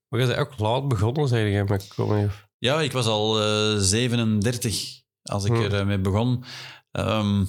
Maar 0.07 0.19
je 0.19 0.27
bent 0.27 0.39
ook 0.39 0.57
laat 0.59 0.87
begonnen, 0.87 1.27
zei 1.27 1.49
je, 1.49 1.63
met 1.63 1.87
comedy. 1.87 2.33
Ja, 2.57 2.81
ik 2.81 2.91
was 2.91 3.05
al 3.05 3.41
eh 3.41 3.77
37 3.77 5.01
als 5.23 5.45
ik 5.45 5.51
Hm. 5.55 5.61
ermee 5.61 5.83
mee 5.85 5.99
begon. 5.99 6.43
Ehm, 6.91 7.45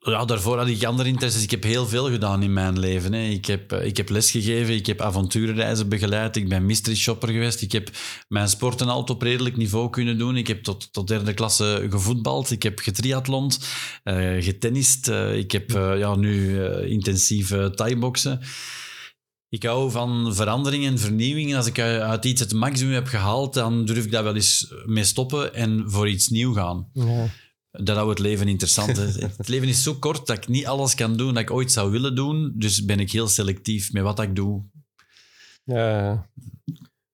ja, 0.00 0.24
daarvoor 0.24 0.58
had 0.58 0.68
ik 0.68 0.84
andere 0.84 1.08
interesses. 1.08 1.42
Ik 1.42 1.50
heb 1.50 1.62
heel 1.62 1.86
veel 1.86 2.10
gedaan 2.10 2.42
in 2.42 2.52
mijn 2.52 2.78
leven. 2.78 3.12
Hè. 3.12 3.22
Ik, 3.22 3.46
heb, 3.46 3.72
eh, 3.72 3.86
ik 3.86 3.96
heb 3.96 4.08
lesgegeven, 4.08 4.74
ik 4.74 4.86
heb 4.86 5.00
avonturenreizen 5.00 5.88
begeleid, 5.88 6.36
ik 6.36 6.48
ben 6.48 6.66
mystery 6.66 6.96
shopper 6.96 7.28
geweest. 7.28 7.62
Ik 7.62 7.72
heb 7.72 7.90
mijn 8.28 8.48
sporten 8.48 8.88
altijd 8.88 9.10
op 9.10 9.22
redelijk 9.22 9.56
niveau 9.56 9.90
kunnen 9.90 10.18
doen. 10.18 10.36
Ik 10.36 10.46
heb 10.46 10.62
tot, 10.62 10.92
tot 10.92 11.08
derde 11.08 11.34
klasse 11.34 11.86
gevoetbald, 11.90 12.50
ik 12.50 12.62
heb 12.62 12.78
getriathlond, 12.78 13.58
eh 14.02 14.42
getennist. 14.42 15.08
eh, 15.08 15.36
ik 15.36 15.52
heb 15.52 15.70
ja, 15.70 16.14
nu 16.14 16.64
intensief 16.84 17.50
uh, 17.50 17.66
thai-boksen. 17.66 18.40
Ik 19.48 19.62
hou 19.62 19.90
van 19.90 20.34
verandering 20.34 20.86
en 20.86 20.98
vernieuwing. 20.98 21.56
Als 21.56 21.66
ik 21.66 21.78
uit 21.78 22.24
iets 22.24 22.40
het 22.40 22.52
maximum 22.52 22.94
heb 22.94 23.06
gehaald, 23.06 23.54
dan 23.54 23.84
durf 23.84 24.04
ik 24.04 24.10
daar 24.10 24.24
wel 24.24 24.34
eens 24.34 24.74
mee 24.86 25.04
stoppen 25.04 25.54
en 25.54 25.84
voor 25.86 26.08
iets 26.08 26.28
nieuw 26.28 26.52
gaan. 26.52 26.90
Dat 27.70 27.96
houdt 27.96 28.18
het 28.18 28.18
leven 28.18 28.48
interessant. 28.48 28.96
het 29.36 29.48
leven 29.48 29.68
is 29.68 29.82
zo 29.82 29.94
kort 29.94 30.26
dat 30.26 30.36
ik 30.36 30.48
niet 30.48 30.66
alles 30.66 30.94
kan 30.94 31.16
doen 31.16 31.34
dat 31.34 31.42
ik 31.42 31.50
ooit 31.50 31.72
zou 31.72 31.90
willen 31.90 32.14
doen. 32.14 32.52
Dus 32.54 32.84
ben 32.84 33.00
ik 33.00 33.12
heel 33.12 33.28
selectief 33.28 33.92
met 33.92 34.02
wat 34.02 34.20
ik 34.20 34.36
doe. 34.36 34.64
Ja. 35.64 36.28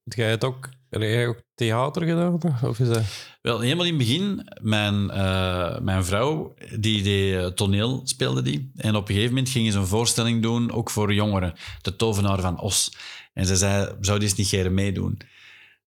Heb 0.04 0.12
jij 0.12 0.30
het 0.30 0.44
ook, 0.44 0.68
heb 0.90 1.00
jij 1.00 1.26
ook 1.26 1.42
theater 1.54 2.02
gedaan? 2.02 2.40
Of 2.62 2.80
is 2.80 2.88
dat... 2.88 3.02
Wel, 3.42 3.60
helemaal 3.60 3.84
in 3.84 3.98
het 3.98 4.06
begin, 4.06 4.48
mijn, 4.60 5.10
eh, 5.10 5.78
mijn 5.80 6.04
vrouw, 6.04 6.54
die 6.78 7.02
deed 7.02 7.34
eh, 7.34 7.46
toneel, 7.46 8.00
speelde 8.04 8.42
die. 8.42 8.70
En 8.76 8.96
op 8.96 9.08
een 9.08 9.14
gegeven 9.14 9.34
moment 9.34 9.52
ging 9.52 9.72
ze 9.72 9.78
een 9.78 9.86
voorstelling 9.86 10.42
doen, 10.42 10.72
ook 10.72 10.90
voor 10.90 11.14
jongeren. 11.14 11.54
De 11.82 11.96
Tovenaar 11.96 12.40
van 12.40 12.60
Os. 12.60 12.92
En 13.32 13.46
ze 13.46 13.56
zei, 13.56 13.94
zou 14.00 14.18
die 14.18 14.28
eens 14.28 14.36
niet 14.36 14.48
geren 14.48 14.74
meedoen? 14.74 15.18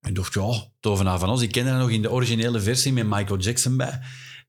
En 0.01 0.09
ik 0.09 0.15
dacht, 0.15 0.33
ja, 0.33 0.67
Tovenaar 0.79 1.19
van 1.19 1.29
Os. 1.29 1.41
Ik 1.41 1.51
kende 1.51 1.69
dat 1.69 1.79
nog 1.79 1.89
in 1.89 2.01
de 2.01 2.11
originele 2.11 2.59
versie 2.59 2.93
met 2.93 3.07
Michael 3.07 3.39
Jackson 3.39 3.77
bij. 3.77 3.99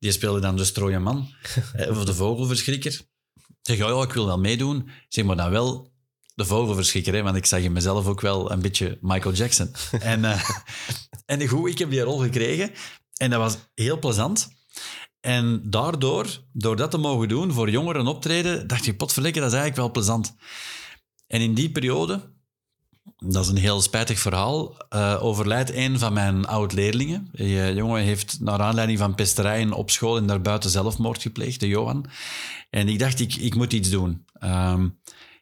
Die 0.00 0.12
speelde 0.12 0.40
dan 0.40 0.57
de 0.57 0.64
strooie 0.64 0.99
man, 0.99 1.28
eh, 1.73 1.90
of 1.90 2.04
de 2.04 2.14
vogelverschrikker. 2.14 2.92
Ik 2.92 3.59
zeg, 3.62 3.76
ja, 3.76 3.88
ja, 3.88 4.02
ik 4.02 4.12
wil 4.12 4.26
wel 4.26 4.38
meedoen. 4.38 4.90
Zeg 5.09 5.25
maar 5.25 5.37
dan 5.37 5.50
wel 5.50 5.92
de 6.35 6.45
vogelverschikker, 6.45 7.14
hè, 7.14 7.23
want 7.23 7.37
ik 7.37 7.47
zag 7.47 7.61
in 7.61 7.73
mezelf 7.73 8.07
ook 8.07 8.21
wel 8.21 8.50
een 8.50 8.61
beetje 8.61 8.99
Michael 9.00 9.35
Jackson. 9.35 9.71
en, 10.00 10.25
eh, 10.25 10.50
en 11.26 11.49
goed, 11.49 11.71
ik 11.71 11.78
heb 11.78 11.90
die 11.90 12.00
rol 12.00 12.19
gekregen 12.19 12.71
en 13.16 13.30
dat 13.30 13.38
was 13.38 13.57
heel 13.75 13.99
plezant. 13.99 14.49
En 15.21 15.71
daardoor, 15.71 16.26
door 16.52 16.76
dat 16.76 16.90
te 16.90 16.99
mogen 16.99 17.28
doen, 17.28 17.52
voor 17.52 17.71
jongeren 17.71 18.07
optreden, 18.07 18.66
dacht 18.66 18.87
ik, 18.87 18.97
potverlikker, 18.97 19.40
dat 19.40 19.50
is 19.50 19.59
eigenlijk 19.59 19.87
wel 19.87 20.02
plezant. 20.02 20.35
En 21.26 21.40
in 21.40 21.54
die 21.54 21.71
periode, 21.71 22.35
dat 23.16 23.45
is 23.45 23.50
een 23.50 23.57
heel 23.57 23.80
spijtig 23.80 24.19
verhaal, 24.19 24.76
uh, 24.95 25.19
overlijdt 25.21 25.75
een 25.75 25.99
van 25.99 26.12
mijn 26.12 26.47
oud-leerlingen. 26.47 27.28
Die 27.33 27.75
jongen 27.75 28.02
heeft 28.02 28.40
naar 28.40 28.61
aanleiding 28.61 28.99
van 28.99 29.14
pesterijen 29.14 29.73
op 29.73 29.90
school 29.90 30.16
en 30.16 30.26
daarbuiten 30.26 30.71
zelfmoord 30.71 31.23
gepleegd, 31.23 31.61
de 31.61 31.69
Johan. 31.69 32.07
En 32.71 32.88
ik 32.88 32.99
dacht, 32.99 33.21
ik, 33.21 33.35
ik 33.35 33.54
moet 33.54 33.73
iets 33.73 33.90
doen. 33.90 34.25
Um, 34.45 34.99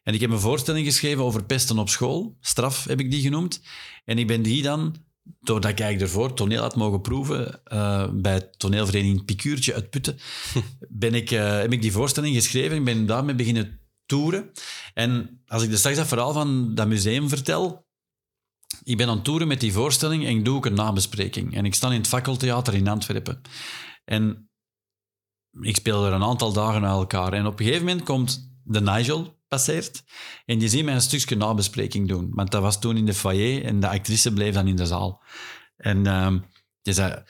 en 0.09 0.15
ik 0.15 0.21
heb 0.21 0.31
een 0.31 0.41
voorstelling 0.41 0.87
geschreven 0.87 1.25
over 1.25 1.45
pesten 1.45 1.79
op 1.79 1.89
school. 1.89 2.37
Straf 2.41 2.85
heb 2.85 3.01
ik 3.01 3.11
die 3.11 3.23
genoemd. 3.23 3.63
En 4.05 4.19
ik 4.19 4.27
ben 4.27 4.43
die 4.43 4.63
dan, 4.63 4.95
doordat 5.41 5.71
ik 5.71 5.81
eigenlijk 5.81 6.13
ervoor 6.13 6.35
toneel 6.35 6.61
had 6.61 6.77
mogen 6.77 7.01
proeven, 7.01 7.61
uh, 7.73 8.09
bij 8.13 8.41
toneelvereniging 8.57 9.25
Pikuurtje 9.25 9.75
uit 9.75 9.91
Putten, 9.91 10.19
ben 10.89 11.15
ik, 11.15 11.31
uh, 11.31 11.59
heb 11.59 11.73
ik 11.73 11.83
die 11.83 11.93
voorstelling 11.93 12.35
geschreven. 12.35 12.77
Ik 12.77 12.85
ben 12.85 13.07
daarmee 13.07 13.35
beginnen 13.35 13.78
toeren. 14.09 14.51
En 14.95 15.43
als 15.47 15.63
ik 15.63 15.71
dus 15.71 15.79
straks 15.79 15.97
dat 15.97 16.07
verhaal 16.07 16.33
van 16.33 16.75
dat 16.75 16.89
museum 16.89 17.29
vertel, 17.29 17.87
ik 18.83 18.97
ben 18.97 19.09
aan 19.09 19.15
het 19.15 19.25
toeren 19.25 19.49
met 19.49 19.61
die 19.61 19.73
voorstelling 19.73 20.25
en 20.25 20.37
ik 20.37 20.45
doe 20.45 20.57
ook 20.57 20.67
een 20.67 20.75
nabespreking. 20.75 21.55
En 21.55 21.65
ik 21.65 21.75
sta 21.75 21.91
in 21.91 21.99
het 21.99 22.07
Fakkeltheater 22.07 22.75
in 22.75 22.89
Antwerpen. 22.89 23.41
En 24.05 24.51
ik 25.61 25.77
speel 25.77 26.07
er 26.07 26.13
een 26.13 26.23
aantal 26.23 26.53
dagen 26.53 26.81
naar 26.81 26.91
elkaar. 26.91 27.33
En 27.33 27.47
op 27.47 27.59
een 27.59 27.65
gegeven 27.65 27.87
moment 27.87 28.05
komt 28.05 28.53
de 28.65 28.81
Nigel, 28.81 29.41
passeert. 29.49 30.05
En 30.45 30.61
je 30.61 30.69
ziet 30.69 30.85
mij 30.85 30.95
een 30.95 31.01
stukje 31.01 31.37
nabespreking 31.37 32.09
doen. 32.09 32.31
Want 32.31 32.51
dat 32.51 32.63
was 32.63 32.81
toen 32.81 32.97
in 32.97 33.07
de 33.07 33.15
foyer 33.15 33.65
en 33.65 33.81
de 33.81 33.89
actrice 33.89 34.33
bleef 34.33 34.55
dan 34.55 34.69
in 34.69 34.77
de 34.77 34.87
zaal. 34.87 35.23
En 35.77 36.07
um, 36.07 36.45
zei, 36.83 37.25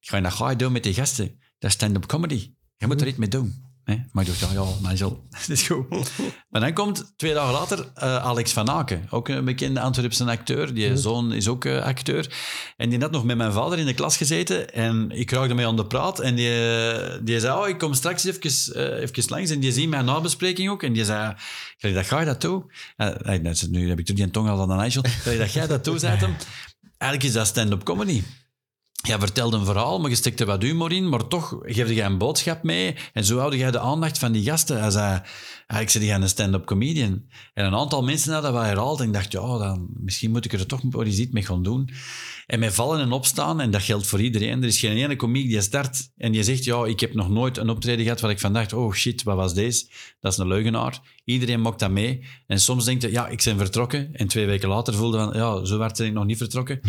ga 0.00 0.16
je 0.16 0.30
ga 0.30 0.50
je 0.50 0.56
doen 0.56 0.72
met 0.72 0.82
die 0.82 0.94
gasten? 0.94 1.38
Dat 1.58 1.70
is 1.70 1.72
stand-up 1.72 2.06
comedy. 2.06 2.54
Je 2.76 2.86
moet 2.86 3.00
er 3.00 3.06
iets 3.06 3.18
mee 3.18 3.28
doen. 3.28 3.67
Nee? 3.88 4.04
Maar 4.12 4.24
ik 4.24 4.38
dacht, 4.38 4.52
ja, 4.52 4.60
ja, 4.60 4.88
Nigel, 4.88 5.26
dat 5.30 5.48
is 5.48 5.62
goed. 5.62 6.10
maar 6.48 6.60
dan 6.60 6.72
komt 6.72 7.12
twee 7.16 7.34
dagen 7.34 7.52
later 7.52 7.78
uh, 7.78 8.16
Alex 8.16 8.52
van 8.52 8.70
Aken, 8.70 9.06
ook 9.10 9.28
een 9.28 9.44
bekende 9.44 9.80
Antwerpse 9.80 10.24
acteur. 10.24 10.74
Die 10.74 10.96
zoon 10.96 11.32
is 11.32 11.48
ook 11.48 11.64
uh, 11.64 11.82
acteur. 11.82 12.36
En 12.76 12.88
die 12.88 12.98
had 12.98 13.10
nog 13.10 13.24
met 13.24 13.36
mijn 13.36 13.52
vader 13.52 13.78
in 13.78 13.86
de 13.86 13.94
klas 13.94 14.16
gezeten 14.16 14.72
en 14.72 15.10
ik 15.10 15.30
raakte 15.30 15.54
mee 15.54 15.66
aan 15.66 15.76
de 15.76 15.86
praat. 15.86 16.20
En 16.20 16.34
die, 16.34 16.50
die 17.22 17.40
zei, 17.40 17.60
oh, 17.60 17.68
ik 17.68 17.78
kom 17.78 17.94
straks 17.94 18.24
even, 18.24 18.76
uh, 18.76 19.02
even 19.02 19.24
langs. 19.26 19.50
En 19.50 19.60
die 19.60 19.72
ziet 19.72 19.88
mijn 19.88 20.04
nabespreking 20.04 20.70
ook. 20.70 20.82
En 20.82 20.92
die 20.92 21.04
zei, 21.04 21.34
dat 21.78 22.06
ga 22.06 22.20
je 22.20 22.26
dat 22.26 22.40
toe? 22.40 22.64
nu 23.70 23.88
heb 23.88 23.98
ik 23.98 24.06
toen 24.06 24.16
die 24.16 24.30
tong 24.30 24.48
al 24.48 24.60
aan 24.60 24.68
de 24.68 24.74
Nigel. 24.74 25.02
dat 25.38 25.52
jij 25.52 25.66
dat 25.66 25.84
toe, 25.84 25.98
zei 25.98 26.16
hem. 26.24 26.36
Eigenlijk 26.98 27.30
is 27.30 27.32
dat 27.32 27.46
stand-up 27.46 27.84
comedy. 27.84 28.22
Jij 29.06 29.18
vertelde 29.18 29.56
een 29.56 29.64
verhaal, 29.64 30.00
maar 30.00 30.10
je 30.10 30.16
stikte 30.16 30.44
wat 30.44 30.62
humor 30.62 30.92
in, 30.92 31.08
maar 31.08 31.26
toch 31.28 31.58
geefde 31.62 31.94
jij 31.94 32.06
een 32.06 32.18
boodschap 32.18 32.62
mee. 32.62 32.94
En 33.12 33.24
zo 33.24 33.38
houden 33.38 33.58
jij 33.58 33.70
de 33.70 33.78
aandacht 33.78 34.18
van 34.18 34.32
die 34.32 34.44
gasten. 34.44 34.80
Hij 34.80 34.90
zei, 34.90 35.22
ah, 35.66 35.80
ik 35.80 35.90
zei, 35.90 36.04
jij 36.04 36.14
een 36.14 36.28
stand-up 36.28 36.64
comedian. 36.64 37.22
En 37.54 37.64
een 37.64 37.74
aantal 37.74 38.02
mensen 38.02 38.32
hadden 38.32 38.52
dat 38.52 38.60
wel 38.60 38.70
herhaald. 38.70 39.00
En 39.00 39.06
ik 39.06 39.12
dacht, 39.12 39.32
ja, 39.32 39.58
dan, 39.58 39.88
misschien 40.00 40.30
moet 40.30 40.44
ik 40.44 40.52
er 40.52 40.66
toch 40.66 40.80
wel 40.90 41.04
iets 41.04 41.28
mee 41.30 41.44
gaan 41.44 41.62
doen. 41.62 41.90
En 42.46 42.58
met 42.58 42.74
vallen 42.74 43.00
en 43.00 43.12
opstaan, 43.12 43.60
en 43.60 43.70
dat 43.70 43.82
geldt 43.82 44.06
voor 44.06 44.20
iedereen. 44.20 44.62
Er 44.62 44.68
is 44.68 44.80
geen 44.80 44.96
ene 44.96 45.16
komiek 45.16 45.48
die 45.48 45.60
start 45.60 46.10
en 46.16 46.32
die 46.32 46.42
zegt, 46.42 46.64
ja, 46.64 46.84
ik 46.84 47.00
heb 47.00 47.14
nog 47.14 47.28
nooit 47.28 47.56
een 47.56 47.68
optreden 47.68 48.04
gehad 48.04 48.20
waar 48.20 48.30
ik 48.30 48.40
van 48.40 48.52
dacht, 48.52 48.72
oh 48.72 48.92
shit, 48.92 49.22
wat 49.22 49.36
was 49.36 49.54
deze? 49.54 49.86
Dat 50.20 50.32
is 50.32 50.38
een 50.38 50.48
leugenaar. 50.48 51.00
Iedereen 51.24 51.60
mokt 51.60 51.80
dat 51.80 51.90
mee. 51.90 52.24
En 52.46 52.60
soms 52.60 52.84
denkt 52.84 53.02
je, 53.02 53.10
ja, 53.10 53.28
ik 53.28 53.42
ben 53.44 53.58
vertrokken. 53.58 54.08
En 54.12 54.28
twee 54.28 54.46
weken 54.46 54.68
later 54.68 54.94
voelde 54.94 55.18
van, 55.18 55.32
ja, 55.34 55.64
zo 55.64 55.78
werd 55.78 55.98
ik 55.98 56.12
nog 56.12 56.24
niet 56.24 56.38
vertrokken. 56.38 56.80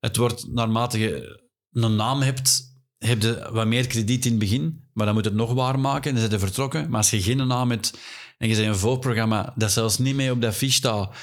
Het 0.00 0.16
wordt 0.16 0.52
naarmate 0.52 0.98
je 0.98 1.42
een 1.72 1.96
naam 1.96 2.20
hebt, 2.20 2.62
heb 2.98 3.22
je 3.22 3.48
wat 3.52 3.66
meer 3.66 3.86
krediet 3.86 4.24
in 4.24 4.30
het 4.30 4.40
begin, 4.40 4.88
maar 4.92 5.06
dan 5.06 5.14
moet 5.14 5.24
het 5.24 5.34
nog 5.34 5.52
waarmaken 5.52 6.10
en 6.10 6.16
dan 6.16 6.28
zijn 6.28 6.40
vertrokken. 6.40 6.88
Maar 6.88 6.98
als 6.98 7.10
je 7.10 7.22
geen 7.22 7.46
naam 7.46 7.70
hebt 7.70 7.98
en 8.38 8.48
je 8.48 8.54
bent 8.54 8.66
een 8.66 8.76
voorprogramma 8.76 9.52
dat 9.56 9.72
zelfs 9.72 9.98
niet 9.98 10.14
mee 10.14 10.30
op 10.30 10.40
dat 10.40 10.54
fiche 10.54 10.72
staat, 10.72 11.16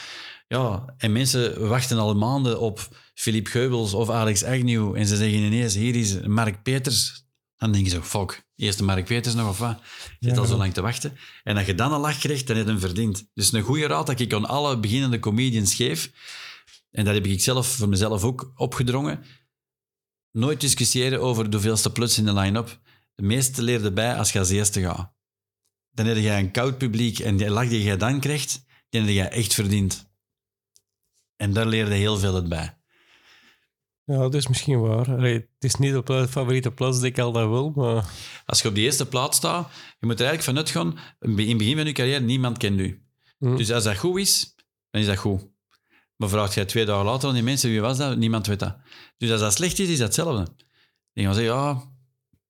ja, 0.48 0.93
en 0.98 1.12
mensen 1.12 1.67
wachten 1.67 1.98
al 1.98 2.15
maanden 2.15 2.60
op 2.60 2.89
Philippe 3.13 3.50
Geubels 3.50 3.93
of 3.93 4.10
Alex 4.10 4.43
Agnew 4.43 4.96
en 4.96 5.07
ze 5.07 5.15
zeggen 5.15 5.39
ineens, 5.39 5.75
hier 5.75 5.96
is 5.96 6.19
Mark 6.22 6.63
Peters. 6.63 7.25
Dan 7.57 7.72
denk 7.72 7.86
je 7.86 7.91
zo, 7.91 8.01
fuck, 8.01 8.43
eerst 8.55 8.77
de 8.77 8.84
Mark 8.84 9.05
Peters 9.05 9.36
nog 9.36 9.50
of 9.50 9.57
wat? 9.57 9.79
Je 10.19 10.27
zit 10.27 10.36
ja, 10.36 10.41
al 10.41 10.48
zo 10.48 10.57
lang 10.57 10.74
te 10.74 10.81
wachten. 10.81 11.17
En 11.43 11.57
als 11.57 11.65
je 11.65 11.75
dan 11.75 11.93
een 11.93 12.00
lach 12.00 12.17
krijgt, 12.17 12.48
dan 12.48 12.55
heb 12.55 12.65
je 12.65 12.72
hem 12.72 12.81
verdiend. 12.81 13.29
Dus 13.34 13.53
een 13.53 13.62
goede 13.62 13.88
raad 13.88 14.07
dat 14.07 14.19
ik 14.19 14.34
aan 14.34 14.46
alle 14.46 14.79
beginnende 14.79 15.19
comedians 15.19 15.75
geef, 15.75 16.12
en 16.91 17.06
dat 17.06 17.13
heb 17.13 17.25
ik 17.25 17.41
zelf 17.41 17.67
voor 17.67 17.89
mezelf 17.89 18.24
ook 18.24 18.51
opgedrongen, 18.56 19.24
nooit 20.32 20.62
discussiëren 20.62 21.22
over 21.22 21.50
de 21.50 21.56
hoeveelste 21.56 21.91
plus 21.91 22.17
in 22.17 22.25
de 22.25 22.34
line-up. 22.34 22.79
De 23.15 23.24
meeste 23.24 23.62
leerde 23.62 23.91
bij 23.91 24.15
als 24.15 24.32
je 24.32 24.39
als 24.39 24.50
eerste 24.50 24.82
gaat. 24.82 25.13
Dan 25.89 26.06
heb 26.06 26.17
je 26.17 26.29
een 26.29 26.51
koud 26.51 26.77
publiek 26.77 27.20
en 27.20 27.38
die 27.38 27.50
lach 27.50 27.70
die 27.70 27.84
je 27.84 27.98
dan 27.98 28.20
krijgt, 28.20 28.65
die 28.89 29.01
heb 29.01 29.10
je 29.10 29.24
echt 29.24 29.53
verdiend. 29.53 30.10
En 31.36 31.53
daar 31.53 31.65
leerde 31.65 31.96
heel 31.96 32.17
veel 32.17 32.36
het 32.36 32.50
bij. 32.50 32.77
Ja, 34.03 34.17
dat 34.17 34.34
is 34.34 34.48
misschien 34.48 34.79
waar. 34.79 35.08
het 35.08 35.48
is 35.60 35.75
niet 35.75 35.96
op 35.96 36.06
de 36.06 36.27
favoriete 36.27 36.72
plaats 36.72 36.96
dat 36.96 37.06
ik 37.06 37.20
al 37.20 37.32
dat 37.32 37.48
wil, 37.50 37.70
maar... 37.75 38.10
Als 38.46 38.62
je 38.62 38.67
op 38.67 38.75
die 38.75 38.84
eerste 38.84 39.08
plaats 39.08 39.38
staat, 39.38 39.72
je 40.00 40.06
moet 40.06 40.20
er 40.20 40.25
eigenlijk 40.25 40.44
vanuit 40.44 40.70
gaan, 40.70 40.88
in 41.20 41.48
het 41.48 41.58
begin 41.58 41.75
van 41.75 41.86
je 41.86 41.91
carrière, 41.91 42.24
niemand 42.24 42.58
kent 42.58 42.79
u. 42.79 43.01
Hm. 43.38 43.56
Dus 43.56 43.72
als 43.72 43.84
dat 43.84 43.98
goed 43.98 44.20
is, 44.20 44.56
dan 44.89 45.01
is 45.01 45.08
dat 45.08 45.17
goed. 45.17 45.56
Maar 46.17 46.29
vraagt 46.29 46.53
jij 46.53 46.65
twee 46.65 46.86
dagen 46.86 47.05
later 47.05 47.27
aan 47.27 47.33
die 47.33 47.43
mensen, 47.43 47.69
wie 47.69 47.81
was 47.81 47.97
dat? 47.97 48.17
Niemand 48.17 48.47
weet 48.47 48.59
dat. 48.59 48.77
Dus 49.17 49.31
als 49.31 49.41
dat 49.41 49.53
slecht 49.53 49.79
is, 49.79 49.88
is 49.88 49.97
dat 49.97 50.07
hetzelfde. 50.07 50.47
Die 51.13 51.25
gaan 51.25 51.33
zeggen, 51.33 51.53
ja... 51.53 51.95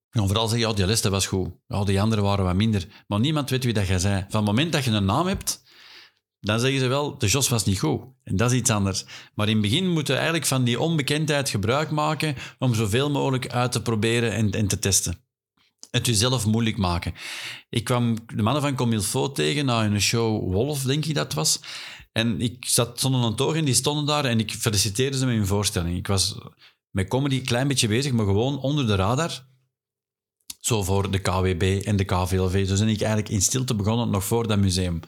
En 0.09 0.27
vooral 0.27 0.47
zeggen, 0.47 0.67
ja, 0.67 0.75
die 0.75 0.85
liste 0.85 1.09
was 1.09 1.27
goed. 1.27 1.49
Ja, 1.67 1.83
die 1.83 2.01
anderen 2.01 2.23
waren 2.23 2.45
wat 2.45 2.55
minder. 2.55 2.87
Maar 3.07 3.19
niemand 3.19 3.49
weet 3.49 3.63
wie 3.63 3.73
dat 3.73 3.87
jij 3.87 3.99
zei. 3.99 4.25
Van 4.29 4.39
het 4.39 4.49
moment 4.49 4.71
dat 4.71 4.83
je 4.83 4.91
een 4.91 5.05
naam 5.05 5.27
hebt, 5.27 5.63
dan 6.39 6.59
zeggen 6.59 6.79
ze 6.79 6.87
wel, 6.87 7.17
de 7.17 7.27
Jos 7.27 7.49
was 7.49 7.65
niet 7.65 7.79
goed. 7.79 8.01
En 8.23 8.35
dat 8.35 8.51
is 8.51 8.57
iets 8.57 8.69
anders. 8.69 9.05
Maar 9.33 9.47
in 9.47 9.53
het 9.53 9.61
begin 9.61 9.89
moeten 9.89 10.13
we 10.13 10.19
eigenlijk 10.19 10.47
van 10.47 10.63
die 10.63 10.79
onbekendheid 10.79 11.49
gebruik 11.49 11.91
maken 11.91 12.35
om 12.59 12.73
zoveel 12.73 13.11
mogelijk 13.11 13.47
uit 13.47 13.71
te 13.71 13.81
proberen 13.81 14.31
en, 14.31 14.51
en 14.51 14.67
te 14.67 14.79
testen. 14.79 15.25
Het 15.91 16.05
jezelf 16.05 16.45
moeilijk 16.45 16.77
maken. 16.77 17.13
Ik 17.69 17.83
kwam 17.83 18.17
de 18.35 18.43
mannen 18.43 18.61
van 18.61 18.75
Comilfo 18.75 19.31
tegen 19.31 19.65
na 19.65 19.85
een 19.85 20.01
show 20.01 20.53
Wolf, 20.53 20.81
denk 20.81 21.05
ik 21.05 21.15
dat 21.15 21.33
was. 21.33 21.59
En 22.17 22.41
ik 22.41 22.65
zat 22.65 22.99
zonder 22.99 23.23
een 23.23 23.35
toog 23.35 23.55
en 23.55 23.65
die 23.65 23.73
stonden 23.73 24.05
daar 24.05 24.25
en 24.25 24.39
ik 24.39 24.51
feliciteerde 24.51 25.17
ze 25.17 25.25
met 25.25 25.35
hun 25.35 25.47
voorstelling. 25.47 25.97
Ik 25.97 26.07
was 26.07 26.37
met 26.89 27.07
comedy 27.07 27.35
een 27.35 27.45
klein 27.45 27.67
beetje 27.67 27.87
bezig, 27.87 28.11
maar 28.11 28.25
gewoon 28.25 28.59
onder 28.59 28.87
de 28.87 28.95
radar. 28.95 29.45
Zo 30.59 30.83
voor 30.83 31.11
de 31.11 31.19
KWB 31.19 31.81
en 31.85 31.95
de 31.95 32.03
KVLV. 32.03 32.67
Zo 32.67 32.75
ben 32.75 32.87
ik 32.87 33.01
eigenlijk 33.01 33.29
in 33.29 33.41
stilte 33.41 33.75
begonnen, 33.75 34.09
nog 34.09 34.23
voor 34.23 34.47
dat 34.47 34.59
museum. 34.59 34.99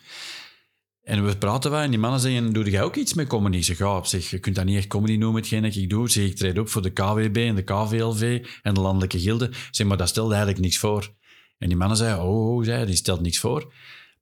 En 1.01 1.25
we 1.25 1.38
praten 1.38 1.72
wij 1.72 1.84
en 1.84 1.89
die 1.89 2.00
mannen 2.00 2.20
zeggen, 2.20 2.54
doe 2.54 2.70
jij 2.70 2.84
ook 2.84 2.96
iets 2.96 3.13
met 3.13 3.28
comedy? 3.28 3.58
Ik 3.58 3.63
zeg, 3.63 3.82
op 3.82 4.06
zich, 4.06 4.30
je 4.30 4.39
kunt 4.39 4.56
dat 4.56 4.66
niet 4.66 4.78
echt 4.78 4.88
comedy 4.88 5.16
noemen, 5.16 5.42
hetgeen 5.42 5.62
dat 5.62 5.75
ik 5.75 5.89
doe. 5.89 6.10
Zeg, 6.10 6.25
ik 6.25 6.36
treed 6.36 6.60
op 6.60 6.70
voor 6.70 6.82
de 6.82 6.94
KWB 6.94 7.38
en 7.38 7.56
de 7.56 7.63
KVLV 7.63 8.46
en 8.62 8.74
de 8.74 8.82
landelijke 8.82 9.20
gilde. 9.20 9.51
Zeg, 9.72 9.88
maar 9.88 9.98
dat 9.98 10.10
stelt 10.10 10.30
eigenlijk 10.30 10.62
niks 10.62 10.78
voor. 10.78 11.13
En 11.58 11.68
die 11.68 11.78
mannen 11.78 11.98
zeiden, 11.98 12.24
oh, 12.24 12.56
oh 12.56 12.63
zei, 12.63 12.86
die 12.86 12.96
stelt 12.96 13.22
niks 13.22 13.39
voor. 13.39 13.74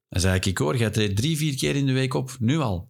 En 0.08 0.20
zei 0.20 0.34
ik, 0.34 0.46
ik 0.46 0.58
hoor, 0.58 0.76
jij 0.76 0.90
treedt 0.90 1.16
drie, 1.16 1.36
vier 1.36 1.56
keer 1.56 1.76
in 1.76 1.86
de 1.86 1.92
week 1.92 2.14
op, 2.14 2.36
nu 2.38 2.58
al. 2.58 2.88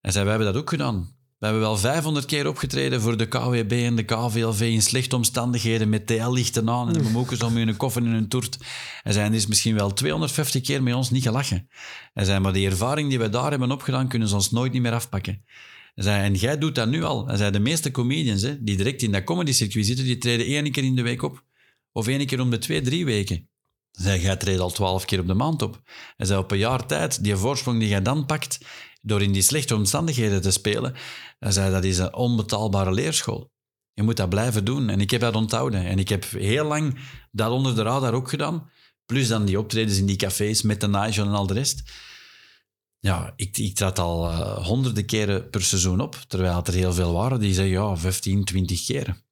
En 0.00 0.12
zei, 0.12 0.24
we 0.24 0.30
hebben 0.30 0.52
dat 0.52 0.62
ook 0.62 0.68
gedaan. 0.68 1.14
We 1.44 1.50
hebben 1.50 1.68
wel 1.68 1.76
500 1.76 2.26
keer 2.26 2.48
opgetreden 2.48 3.00
voor 3.00 3.16
de 3.16 3.26
KWB 3.26 3.72
en 3.72 3.96
de 3.96 4.02
KVLV 4.02 4.60
in 4.60 4.82
slechte 4.82 5.16
omstandigheden 5.16 5.88
met 5.88 6.06
TL-lichten 6.06 6.70
aan 6.70 6.88
en 6.88 6.92
de 6.92 7.02
bemoekers 7.02 7.42
om 7.42 7.56
hun 7.56 7.76
koffer 7.76 8.02
in 8.02 8.12
hun 8.12 8.28
toert. 8.28 8.58
En 9.02 9.16
er 9.16 9.34
is 9.34 9.46
misschien 9.46 9.74
wel 9.74 9.92
250 9.92 10.62
keer 10.62 10.82
met 10.82 10.94
ons 10.94 11.10
niet 11.10 11.22
gelachen. 11.22 11.68
En 12.14 12.26
zei, 12.26 12.40
maar 12.40 12.52
die 12.52 12.68
ervaring 12.68 13.08
die 13.08 13.18
we 13.18 13.28
daar 13.28 13.50
hebben 13.50 13.70
opgedaan, 13.70 14.08
kunnen 14.08 14.28
ze 14.28 14.34
ons 14.34 14.50
nooit 14.50 14.72
niet 14.72 14.82
meer 14.82 14.92
afpakken. 14.92 15.44
En, 15.94 16.02
zei, 16.02 16.22
en 16.22 16.34
jij 16.34 16.58
doet 16.58 16.74
dat 16.74 16.88
nu 16.88 17.02
al. 17.02 17.28
En 17.28 17.38
zei, 17.38 17.50
de 17.50 17.58
meeste 17.58 17.90
comedians 17.90 18.42
hè, 18.42 18.62
die 18.62 18.76
direct 18.76 19.02
in 19.02 19.12
dat 19.12 19.24
comedy-circuit 19.24 19.86
zitten, 19.86 20.04
die 20.04 20.18
treden 20.18 20.46
één 20.46 20.72
keer 20.72 20.84
in 20.84 20.96
de 20.96 21.02
week 21.02 21.22
op. 21.22 21.44
Of 21.92 22.06
één 22.06 22.26
keer 22.26 22.40
om 22.40 22.50
de 22.50 22.58
twee, 22.58 22.80
drie 22.80 23.04
weken. 23.04 23.48
Zij, 23.94 24.20
jij 24.20 24.36
treedt 24.36 24.60
al 24.60 24.70
twaalf 24.70 25.04
keer 25.04 25.20
op 25.20 25.26
de 25.26 25.34
maand 25.34 25.62
op. 25.62 25.82
En 26.16 26.26
zij 26.26 26.36
op 26.36 26.50
een 26.50 26.58
jaar 26.58 26.86
tijd, 26.86 27.24
die 27.24 27.36
voorsprong 27.36 27.78
die 27.78 27.88
jij 27.88 28.02
dan 28.02 28.26
pakt, 28.26 28.58
door 29.02 29.22
in 29.22 29.32
die 29.32 29.42
slechte 29.42 29.74
omstandigheden 29.74 30.42
te 30.42 30.50
spelen, 30.50 30.94
dan 31.38 31.52
zei 31.52 31.72
dat 31.72 31.84
is 31.84 31.98
een 31.98 32.14
onbetaalbare 32.14 32.92
leerschool. 32.92 33.52
Je 33.94 34.02
moet 34.02 34.16
dat 34.16 34.28
blijven 34.28 34.64
doen. 34.64 34.88
En 34.88 35.00
ik 35.00 35.10
heb 35.10 35.20
dat 35.20 35.34
onthouden. 35.34 35.84
En 35.84 35.98
ik 35.98 36.08
heb 36.08 36.24
heel 36.30 36.64
lang 36.64 36.98
dat 37.30 37.50
onder 37.50 37.74
de 37.74 37.82
radar 37.82 38.14
ook 38.14 38.28
gedaan. 38.28 38.70
Plus 39.06 39.28
dan 39.28 39.44
die 39.44 39.58
optredens 39.58 39.98
in 39.98 40.06
die 40.06 40.16
cafés 40.16 40.62
met 40.62 40.80
de 40.80 40.88
Nigel 40.88 41.26
en 41.26 41.32
al 41.32 41.46
de 41.46 41.54
rest. 41.54 41.82
Ja, 42.98 43.32
ik, 43.36 43.58
ik 43.58 43.74
trad 43.74 43.98
al 43.98 44.30
uh, 44.30 44.66
honderden 44.66 45.06
keren 45.06 45.50
per 45.50 45.62
seizoen 45.62 46.00
op. 46.00 46.14
Terwijl 46.28 46.62
er 46.64 46.72
heel 46.72 46.92
veel 46.92 47.12
waren 47.12 47.40
die 47.40 47.54
zeggen, 47.54 47.72
ja, 47.72 47.96
15, 47.96 48.44
20 48.44 48.84
keren. 48.84 49.23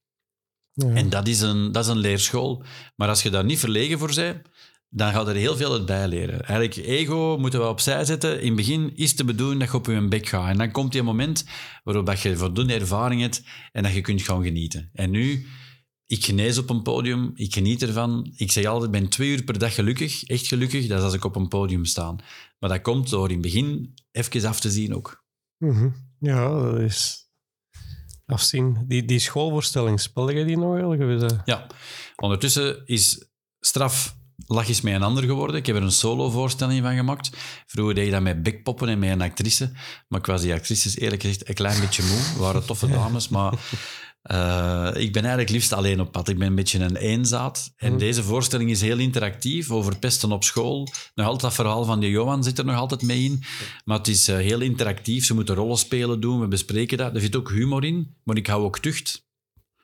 Ja. 0.73 0.95
En 0.95 1.09
dat 1.11 1.29
is, 1.29 1.41
een, 1.41 1.73
dat 1.73 1.85
is 1.85 1.91
een 1.91 1.99
leerschool. 1.99 2.65
Maar 2.97 3.09
als 3.09 3.23
je 3.23 3.31
daar 3.31 3.45
niet 3.45 3.59
verlegen 3.59 3.99
voor 3.99 4.15
bent, 4.15 4.47
dan 4.89 5.13
gaat 5.13 5.29
er 5.29 5.35
heel 5.35 5.57
veel 5.57 5.73
uit 5.73 5.87
bijleren. 5.87 6.45
Eigenlijk, 6.45 6.87
ego 6.87 7.37
moeten 7.39 7.61
we 7.61 7.67
opzij 7.67 8.05
zetten. 8.05 8.41
In 8.41 8.47
het 8.47 8.57
begin 8.57 8.97
is 8.97 9.15
te 9.15 9.25
bedoelen 9.25 9.59
dat 9.59 9.71
je 9.71 9.77
op 9.77 9.87
je 9.87 10.09
bek 10.09 10.29
gaat. 10.29 10.49
En 10.49 10.59
dan 10.59 10.71
komt 10.71 10.91
die 10.91 11.01
een 11.01 11.07
moment 11.07 11.45
waarop 11.85 12.07
dat 12.07 12.21
je 12.21 12.37
voldoende 12.37 12.75
ervaring 12.75 13.21
hebt 13.21 13.43
en 13.73 13.83
dat 13.83 13.93
je 13.93 14.01
kunt 14.01 14.23
gaan 14.23 14.43
genieten. 14.43 14.91
En 14.93 15.11
nu, 15.11 15.47
ik 16.07 16.25
genees 16.25 16.59
op 16.59 16.71
een 16.71 16.83
podium, 16.83 17.31
ik 17.35 17.55
geniet 17.55 17.83
ervan. 17.83 18.33
Ik 18.37 18.53
zeg 18.53 18.65
altijd, 18.65 18.95
ik 18.95 19.01
ben 19.01 19.11
twee 19.11 19.31
uur 19.31 19.43
per 19.45 19.59
dag 19.59 19.75
gelukkig, 19.75 20.25
echt 20.25 20.47
gelukkig, 20.47 20.87
dat 20.87 20.99
is 20.99 21.05
als 21.05 21.15
ik 21.15 21.25
op 21.25 21.37
een 21.37 21.49
podium 21.49 21.85
sta. 21.85 22.17
Maar 22.59 22.71
dat 22.71 22.83
komt 22.83 23.11
door 23.11 23.29
in 23.29 23.33
het 23.33 23.43
begin 23.43 23.95
even 24.11 24.49
af 24.49 24.61
te 24.61 24.71
zien 24.71 24.95
ook. 24.95 25.25
Mhm. 25.59 25.89
Ja, 26.19 26.49
dat 26.49 26.81
is 26.81 27.22
afzien. 28.33 28.85
Die, 28.89 29.05
die 29.05 29.19
schoolvoorstelling, 29.19 30.01
speelde 30.01 30.35
je 30.35 30.45
die 30.45 30.59
nog 30.59 30.95
is 30.95 31.21
dat- 31.21 31.41
Ja, 31.45 31.67
ondertussen 32.17 32.87
is 32.87 33.29
straf 33.61 34.17
lachjes 34.47 34.81
met 34.81 34.95
een 34.95 35.03
ander 35.03 35.25
geworden. 35.25 35.57
Ik 35.57 35.67
heb 35.67 35.77
er 35.77 35.83
een 35.83 35.93
solo-voorstelling 35.93 36.83
van 36.83 36.95
gemaakt. 36.97 37.31
Vroeger 37.67 37.95
deed 37.95 38.07
ik 38.07 38.13
dat 38.13 38.23
met 38.23 38.43
bekpoppen 38.43 38.89
en 38.89 38.99
met 38.99 39.11
een 39.11 39.21
actrice. 39.23 39.73
Maar 40.09 40.21
ik 40.21 40.27
was 40.27 40.41
die 40.43 40.53
actrices 40.55 40.97
eerlijk 40.99 41.23
gezegd 41.23 41.49
een 41.49 41.55
klein 41.55 41.81
beetje 41.81 42.03
moe. 42.03 42.39
Waren 42.43 42.67
toffe 42.67 42.89
dames, 42.99 43.29
maar 43.29 43.53
eh, 44.23 44.89
ik 44.95 45.13
ben 45.13 45.23
eigenlijk 45.23 45.51
liefst 45.53 45.73
alleen 45.73 46.01
op 46.01 46.13
pad. 46.13 46.29
Ik 46.29 46.39
ben 46.39 46.47
een 46.47 46.55
beetje 46.55 46.79
een 46.79 46.97
eenzaad. 46.97 47.73
En 47.77 47.89
Mhm. 47.91 47.99
deze 47.99 48.23
voorstelling 48.23 48.71
is 48.71 48.81
heel 48.81 48.99
interactief 48.99 49.71
over 49.71 49.99
pesten 49.99 50.33
op 50.33 50.45
school. 50.45 50.89
Nog 51.15 51.27
altijd 51.27 51.41
dat 51.43 51.55
verhaal 51.55 51.85
van 51.85 52.01
die 52.01 52.11
Johan 52.11 52.45
zit 52.45 52.59
er 52.59 52.65
nog 52.65 52.77
altijd 52.77 53.03
mee 53.03 53.23
in. 53.25 53.43
Maar 53.85 53.99
het 53.99 54.09
is 54.09 54.29
eh, 54.29 54.37
heel 54.37 54.61
interactief. 54.61 55.25
Ze 55.25 55.35
moeten 55.35 55.55
rollen 55.55 55.79
spelen 55.79 56.21
doen. 56.21 56.41
We 56.41 56.49
bespreken 56.49 56.99
dat. 56.99 57.15
Er 57.15 57.21
zit 57.21 57.37
ook 57.37 57.51
humor 57.51 57.85
in, 57.85 58.17
maar 58.25 58.37
ik 58.37 58.47
hou 58.47 58.65
ook 58.65 58.79
tucht. 58.79 59.25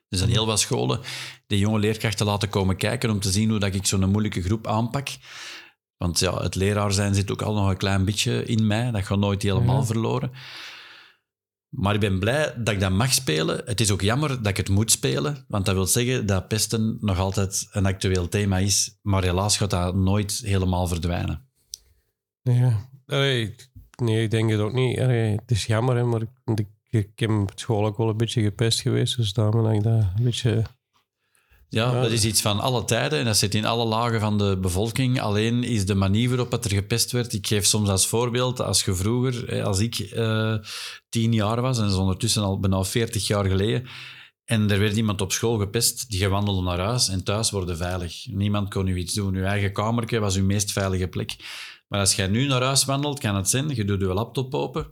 Er 0.09 0.19
zijn 0.19 0.31
heel 0.31 0.47
wat 0.47 0.61
scholen 0.61 1.01
die 1.47 1.59
jonge 1.59 1.79
leerkrachten 1.79 2.27
laten 2.27 2.49
komen 2.49 2.77
kijken 2.77 3.11
om 3.11 3.21
te 3.21 3.31
zien 3.31 3.51
hoe 3.51 3.59
dat 3.59 3.75
ik 3.75 3.87
zo'n 3.87 4.11
moeilijke 4.11 4.43
groep 4.43 4.67
aanpak. 4.67 5.09
Want 5.97 6.19
ja, 6.19 6.43
het 6.43 6.55
leraar 6.55 6.93
zijn 6.93 7.15
zit 7.15 7.31
ook 7.31 7.43
al 7.43 7.55
nog 7.55 7.69
een 7.69 7.77
klein 7.77 8.05
beetje 8.05 8.45
in 8.45 8.67
mij. 8.67 8.91
Dat 8.91 9.07
gaat 9.07 9.19
nooit 9.19 9.43
helemaal 9.43 9.85
verloren. 9.85 10.31
Maar 11.69 11.95
ik 11.95 12.01
ben 12.01 12.19
blij 12.19 12.55
dat 12.57 12.75
ik 12.75 12.81
dat 12.81 12.91
mag 12.91 13.13
spelen. 13.13 13.63
Het 13.65 13.81
is 13.81 13.91
ook 13.91 14.01
jammer 14.01 14.29
dat 14.29 14.47
ik 14.47 14.57
het 14.57 14.69
moet 14.69 14.91
spelen. 14.91 15.45
Want 15.49 15.67
dat 15.67 15.75
wil 15.75 15.87
zeggen 15.87 16.27
dat 16.27 16.49
pesten 16.49 16.99
nog 17.01 17.19
altijd 17.19 17.69
een 17.71 17.87
actueel 17.87 18.29
thema 18.29 18.59
is. 18.59 18.99
Maar 19.03 19.23
helaas 19.23 19.57
gaat 19.57 19.71
dat 19.71 19.95
nooit 19.95 20.41
helemaal 20.45 20.87
verdwijnen. 20.87 21.49
Ja. 22.43 22.89
Nee, 23.07 23.55
ik 24.23 24.31
denk 24.31 24.51
het 24.51 24.61
ook 24.61 24.73
niet. 24.73 24.99
Het 24.99 25.51
is 25.51 25.67
jammer, 25.67 25.97
hè, 25.97 26.05
maar 26.05 26.23
ik, 26.23 26.67
ik, 26.91 27.11
ik 27.15 27.31
school 27.55 27.87
ook 27.87 27.97
wel 27.97 28.09
een 28.09 28.17
beetje 28.17 28.43
gepest 28.43 28.81
geweest. 28.81 29.17
Dus 29.17 29.33
daarom 29.33 29.63
dat 29.63 29.73
ik 29.73 29.83
dat 29.83 29.93
een 29.93 30.25
beetje... 30.25 30.65
Ja, 31.71 31.93
Ja. 31.93 32.01
dat 32.03 32.11
is 32.11 32.25
iets 32.25 32.41
van 32.41 32.61
alle 32.61 32.85
tijden 32.85 33.19
en 33.19 33.25
dat 33.25 33.37
zit 33.37 33.55
in 33.55 33.65
alle 33.65 33.85
lagen 33.85 34.21
van 34.21 34.39
de 34.39 34.59
bevolking. 34.61 35.21
Alleen 35.21 35.65
is 35.65 35.87
de 35.87 35.95
manier 35.95 36.29
waarop 36.29 36.51
het 36.53 36.65
er 36.65 36.71
gepest 36.71 37.11
werd. 37.13 37.33
Ik 37.33 37.47
geef 37.47 37.67
soms 37.67 37.89
als 37.89 38.07
voorbeeld, 38.07 38.61
als 38.61 38.85
je 38.85 38.95
vroeger, 38.95 39.63
als 39.65 39.79
ik 39.79 39.99
eh, 39.99 40.55
tien 41.09 41.33
jaar 41.33 41.61
was, 41.61 41.77
en 41.77 41.83
dat 41.83 41.93
is 41.93 41.99
ondertussen 41.99 42.43
al 42.43 42.61
bijna 42.61 42.85
veertig 42.85 43.27
jaar 43.27 43.45
geleden, 43.45 43.87
en 44.45 44.71
er 44.71 44.79
werd 44.79 44.97
iemand 44.97 45.21
op 45.21 45.33
school 45.33 45.59
gepest, 45.59 46.11
die 46.11 46.29
wandelde 46.29 46.63
naar 46.63 46.79
huis 46.81 47.09
en 47.09 47.25
thuis 47.25 47.51
worden 47.51 47.77
veilig. 47.77 48.27
Niemand 48.31 48.69
kon 48.71 48.87
u 48.87 48.97
iets 48.97 49.15
doen. 49.15 49.35
Uw 49.35 49.45
eigen 49.45 49.73
kamertje 49.73 50.19
was 50.19 50.37
uw 50.37 50.45
meest 50.45 50.73
veilige 50.73 51.09
plek. 51.09 51.37
Maar 51.89 52.01
als 52.01 52.15
jij 52.15 52.27
nu 52.27 52.47
naar 52.47 52.63
huis 52.63 52.85
wandelt, 52.85 53.19
kan 53.19 53.37
het 53.37 53.49
zijn, 53.49 53.75
je 53.75 53.85
doet 53.85 54.01
je 54.01 54.07
laptop 54.07 54.55
open, 54.55 54.87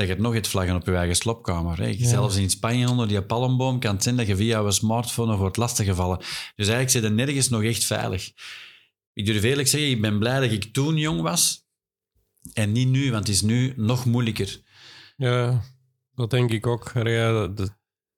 dat 0.00 0.08
je 0.08 0.14
het 0.14 0.24
nog 0.24 0.34
hebt 0.34 0.48
vlaggen 0.48 0.74
op 0.74 0.86
je 0.86 0.94
eigen 0.94 1.16
slopkamer. 1.16 1.88
Ja. 1.88 2.08
Zelfs 2.08 2.36
in 2.36 2.50
Spanje 2.50 2.88
onder 2.88 3.08
die 3.08 3.22
palmboom 3.22 3.78
kan 3.78 3.94
het 3.94 4.02
zijn 4.02 4.16
dat 4.16 4.26
je 4.26 4.36
via 4.36 4.60
je 4.60 4.72
smartphone 4.72 5.30
nog 5.30 5.38
wordt 5.38 5.56
lastiggevallen. 5.56 6.18
Dus 6.18 6.68
eigenlijk 6.68 6.90
zit 6.90 7.02
je 7.02 7.08
nergens 7.08 7.48
nog 7.48 7.62
echt 7.62 7.84
veilig. 7.84 8.32
Ik 9.12 9.26
durf 9.26 9.42
eerlijk 9.42 9.68
zeggen, 9.68 9.90
ik 9.90 10.00
ben 10.00 10.18
blij 10.18 10.40
dat 10.40 10.50
ik 10.50 10.64
toen 10.64 10.96
jong 10.96 11.20
was 11.20 11.64
en 12.52 12.72
niet 12.72 12.88
nu, 12.88 13.10
want 13.10 13.26
het 13.26 13.36
is 13.36 13.42
nu 13.42 13.72
nog 13.76 14.04
moeilijker. 14.04 14.60
Ja, 15.16 15.62
dat 16.14 16.30
denk 16.30 16.50
ik 16.50 16.66
ook. 16.66 16.90
Ja, 16.94 17.48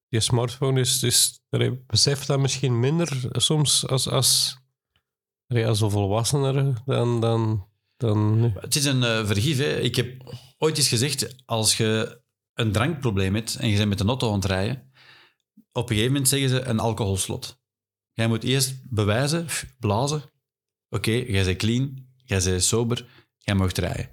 je 0.08 0.20
smartphone 0.20 0.80
is... 0.80 1.02
is 1.02 1.40
beseft 1.86 2.26
dat 2.26 2.38
misschien 2.38 2.80
minder 2.80 3.28
soms 3.32 3.86
als, 3.86 4.08
als, 4.08 4.58
als 5.48 5.80
een 5.80 5.90
volwassener 5.90 6.82
dan... 6.84 7.20
dan, 7.20 7.66
dan 7.96 8.40
nu. 8.40 8.52
Het 8.54 8.76
is 8.76 8.84
een 8.84 9.02
eh, 9.02 9.26
vergif. 9.26 9.58
Hè. 9.58 9.78
Ik 9.80 9.96
heb 9.96 10.34
ooit 10.62 10.76
eens 10.76 10.88
gezegd, 10.88 11.42
als 11.45 11.76
je 11.76 12.21
een 12.54 12.73
drankprobleem 12.73 13.35
hebt 13.35 13.57
en 13.57 13.69
je 13.69 13.76
bent 13.76 13.88
met 13.88 14.00
een 14.00 14.09
auto 14.09 14.28
aan 14.28 14.35
het 14.35 14.45
rijden, 14.45 14.92
op 15.72 15.83
een 15.83 15.88
gegeven 15.88 16.12
moment 16.12 16.29
zeggen 16.29 16.48
ze 16.48 16.61
een 16.61 16.79
alcoholslot. 16.79 17.61
Jij 18.12 18.29
moet 18.29 18.44
eerst 18.44 18.83
bewijzen, 18.90 19.46
blazen. 19.79 20.22
Oké, 20.88 21.11
jij 21.11 21.44
bent 21.44 21.59
clean, 21.59 22.07
jij 22.16 22.42
bent 22.42 22.64
sober, 22.64 23.07
jij 23.38 23.55
mag 23.55 23.72
rijden. 23.72 24.11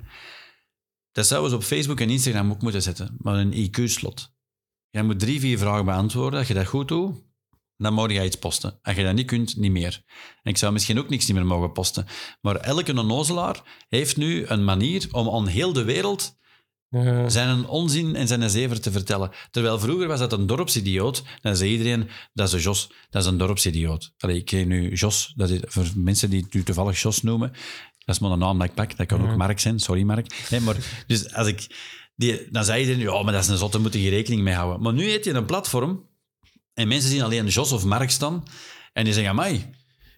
Dat 1.11 1.27
zouden 1.27 1.49
ze 1.49 1.55
op 1.55 1.63
Facebook 1.63 1.99
en 1.99 2.09
Instagram 2.09 2.51
ook 2.51 2.61
moeten 2.61 2.81
zetten, 2.81 3.15
maar 3.17 3.35
een 3.35 3.53
IQ-slot. 3.53 4.33
Jij 4.89 5.03
moet 5.03 5.19
drie, 5.19 5.39
vier 5.39 5.57
vragen 5.57 5.85
beantwoorden. 5.85 6.39
Als 6.39 6.47
je 6.47 6.53
dat 6.53 6.67
goed 6.67 6.87
doet, 6.87 7.23
dan 7.83 7.93
mag 7.93 8.11
je 8.11 8.25
iets 8.25 8.35
posten. 8.35 8.79
Als 8.81 8.95
je 8.95 9.03
dat 9.03 9.13
niet 9.13 9.25
kunt, 9.25 9.57
niet 9.57 9.71
meer. 9.71 10.03
En 10.41 10.51
ik 10.51 10.57
zou 10.57 10.73
misschien 10.73 10.99
ook 10.99 11.09
niks 11.09 11.27
niet 11.27 11.37
meer 11.37 11.45
mogen 11.45 11.71
posten. 11.71 12.05
Maar 12.41 12.55
elke 12.55 12.97
onnozelaar 12.97 13.85
heeft 13.89 14.17
nu 14.17 14.45
een 14.45 14.63
manier 14.63 15.07
om 15.11 15.29
aan 15.29 15.47
heel 15.47 15.73
de 15.73 15.83
wereld 15.83 16.37
Ja, 16.89 17.29
zijn 17.29 17.67
onzin 17.67 18.15
en 18.15 18.27
zijn 18.27 18.49
zever 18.49 18.81
te 18.81 18.91
vertellen. 18.91 19.31
Terwijl 19.51 19.79
vroeger 19.79 20.07
was 20.07 20.19
dat 20.19 20.33
een 20.33 20.47
dorpsidioot. 20.47 21.23
Dan 21.41 21.55
zei 21.55 21.71
iedereen, 21.71 22.09
dat 22.33 22.47
is 22.47 22.53
een 22.53 22.59
Jos, 22.59 22.91
dat 23.09 23.21
is 23.21 23.27
een 23.27 23.37
dorpsidioot. 23.37 24.13
Allee, 24.17 24.37
ik 24.37 24.45
ken 24.45 24.67
nu 24.67 24.93
Jos, 24.93 25.33
dat 25.35 25.49
is 25.49 25.59
voor 25.65 25.85
mensen 25.95 26.29
die 26.29 26.41
het 26.41 26.53
nu 26.53 26.63
toevallig 26.63 27.01
Jos 27.01 27.21
noemen. 27.21 27.51
Dat 28.05 28.15
is 28.15 28.19
maar 28.19 28.31
een 28.31 28.39
naam 28.39 28.57
dat 28.59 28.67
ik 28.67 28.73
pak. 28.73 28.97
Dat 28.97 29.07
kan 29.07 29.29
ook. 29.29 29.37
Mark 29.37 29.59
zijn, 29.59 29.79
sorry 29.79 30.03
Mark. 30.03 30.47
Nee, 30.49 30.59
maar, 30.59 31.03
dus 31.07 31.33
als 31.33 31.47
ik, 31.47 31.67
die, 32.15 32.47
dan 32.51 32.63
zei 32.63 32.81
iedereen, 32.81 33.01
ja, 33.01 33.23
maar 33.23 33.33
dat 33.33 33.43
is 33.43 33.49
een 33.49 33.57
zot, 33.57 33.71
daar 33.71 33.81
moet 33.81 33.93
je 33.93 34.09
rekening 34.09 34.41
mee 34.41 34.53
houden. 34.53 34.81
Maar 34.81 34.93
nu 34.93 35.09
heet 35.09 35.25
je 35.25 35.33
een 35.33 35.45
platform 35.45 36.08
en 36.79 36.87
mensen 36.87 37.09
zien 37.09 37.21
alleen 37.21 37.47
Jos 37.47 37.71
of 37.71 37.83
Mark 37.85 38.09
staan 38.09 38.43
en 38.93 39.03
die 39.03 39.13
zeggen, 39.13 39.31
amai, 39.31 39.69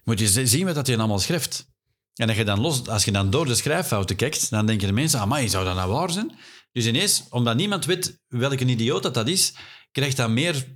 moet 0.04 0.18
je 0.18 0.46
zien 0.46 0.66
wat 0.66 0.74
dat 0.74 0.86
je 0.86 0.98
allemaal 0.98 1.18
schrijft. 1.18 1.70
En 2.14 2.28
als 2.28 2.36
je, 2.36 2.44
dan 2.44 2.60
los, 2.60 2.88
als 2.88 3.04
je 3.04 3.10
dan 3.12 3.30
door 3.30 3.46
de 3.46 3.54
schrijffouten 3.54 4.16
kijkt, 4.16 4.50
dan 4.50 4.66
denken 4.66 4.86
de 4.86 4.92
mensen, 4.92 5.20
amai, 5.20 5.48
zou 5.48 5.64
dat 5.64 5.74
nou 5.74 5.90
waar 5.92 6.10
zijn? 6.10 6.38
Dus 6.72 6.86
ineens, 6.86 7.24
omdat 7.30 7.56
niemand 7.56 7.84
weet 7.84 8.20
welke 8.28 8.64
idioot 8.64 9.02
dat, 9.02 9.14
dat 9.14 9.28
is, 9.28 9.52
krijgt 9.92 10.16
dat 10.16 10.30
meer 10.30 10.66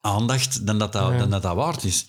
aandacht 0.00 0.66
dan 0.66 0.78
dat 0.78 0.92
dat, 0.92 1.10
Ja. 1.12 1.18
dan 1.18 1.30
dat, 1.30 1.42
dat 1.42 1.54
waard 1.54 1.84
is. 1.84 2.06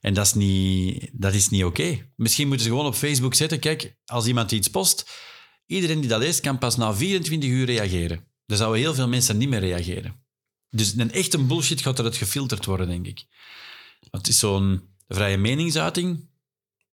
En 0.00 0.14
dat 0.14 0.26
is 0.26 0.34
niet, 0.34 1.10
dat 1.12 1.34
is 1.34 1.48
niet 1.48 1.64
oké. 1.64 2.10
Misschien 2.16 2.46
moeten 2.48 2.66
ze 2.66 2.72
gewoon 2.72 2.86
op 2.86 2.94
Facebook 2.94 3.34
zetten, 3.34 3.58
kijk, 3.58 3.96
als 4.04 4.26
iemand 4.26 4.52
iets 4.52 4.68
post, 4.68 5.10
iedereen 5.66 6.00
die 6.00 6.08
dat 6.08 6.18
leest 6.20 6.40
kan 6.40 6.58
pas 6.58 6.76
na 6.76 6.94
24 6.94 7.50
uur 7.50 7.66
reageren. 7.66 8.24
Er 8.46 8.56
zouden 8.56 8.80
heel 8.80 8.94
veel 8.94 9.08
mensen 9.08 9.36
niet 9.36 9.48
meer 9.48 9.60
reageren. 9.60 10.19
Dus 10.70 10.94
een 10.96 11.12
echte 11.12 11.38
bullshit 11.38 11.80
gaat 11.80 11.98
eruit 11.98 12.16
gefilterd 12.16 12.64
worden, 12.64 12.88
denk 12.88 13.06
ik. 13.06 13.24
Want 14.10 14.26
het 14.26 14.28
is 14.28 14.38
zo'n 14.38 14.88
vrije 15.08 15.36
meningsuiting. 15.36 16.28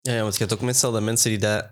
Ja, 0.02 0.14
ja, 0.14 0.22
want 0.22 0.34
je 0.34 0.40
hebt 0.40 0.54
ook 0.54 0.62
meestal 0.62 0.92
de 0.92 1.02
mensen 1.02 1.30
die 1.30 1.40
dat... 1.40 1.72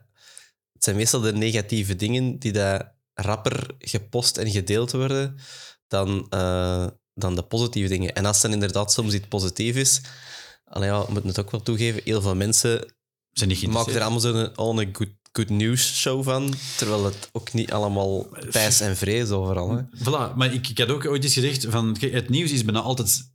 Het 0.73 0.83
zijn 0.83 0.95
meestal 0.95 1.21
de 1.21 1.33
negatieve 1.33 1.95
dingen 1.95 2.39
die 2.39 2.51
dat 2.51 2.91
rapper 3.13 3.75
gepost 3.77 4.37
en 4.37 4.51
gedeeld 4.51 4.91
worden 4.91 5.37
dan, 5.87 6.27
eh, 6.29 6.87
dan 7.13 7.35
de 7.35 7.43
positieve 7.43 7.89
dingen. 7.89 8.13
En 8.13 8.25
als 8.25 8.41
dan 8.41 8.53
inderdaad 8.53 8.91
soms 8.91 9.13
iets 9.13 9.27
positief 9.27 9.75
is... 9.75 10.01
Allee, 10.65 10.89
ja, 10.89 11.05
we 11.05 11.11
moeten 11.11 11.29
het 11.29 11.39
ook 11.39 11.51
wel 11.51 11.61
toegeven, 11.61 12.01
heel 12.03 12.21
veel 12.21 12.35
mensen 12.35 12.95
Zijn 13.31 13.49
niet 13.49 13.67
maken 13.67 13.93
er 13.93 14.01
allemaal 14.01 14.19
zo'n 14.19 14.55
al 14.55 14.81
een 14.81 14.95
good, 14.95 15.09
good 15.31 15.49
news 15.49 15.99
show 15.99 16.23
van, 16.23 16.53
terwijl 16.77 17.05
het 17.05 17.29
ook 17.31 17.53
niet 17.53 17.71
allemaal 17.71 18.27
pijs 18.51 18.79
en 18.81 18.97
vrees 18.97 19.29
overal. 19.29 19.71
Hè. 19.71 19.81
Voilà, 19.83 20.35
maar 20.35 20.53
ik, 20.53 20.67
ik 20.67 20.77
had 20.77 20.89
ook 20.89 21.05
ooit 21.05 21.23
eens 21.23 21.33
gezegd, 21.33 21.65
van, 21.69 21.97
het 21.99 22.29
nieuws 22.29 22.51
is 22.51 22.63
bijna 22.65 22.79
altijd 22.79 23.31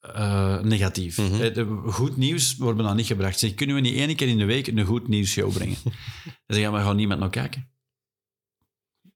eh, 0.00 0.60
negatief. 0.60 1.14
De- 1.14 1.82
Goed 1.86 2.16
nieuws 2.16 2.56
wordt 2.56 2.76
bijna 2.76 2.94
niet 2.94 3.06
gebracht. 3.06 3.38
Zeg, 3.38 3.54
kunnen 3.54 3.74
we 3.76 3.80
niet 3.82 3.94
één 3.96 4.16
keer 4.16 4.28
in 4.28 4.38
de 4.38 4.44
week 4.44 4.66
een 4.66 4.84
goed 4.84 5.08
nieuwsshow 5.08 5.52
brengen? 5.52 5.76
Dan 6.46 6.60
je, 6.60 6.70
maar 6.70 6.84
gaat 6.84 6.96
niemand 6.96 7.20
naar 7.20 7.30
kijken. 7.30 7.70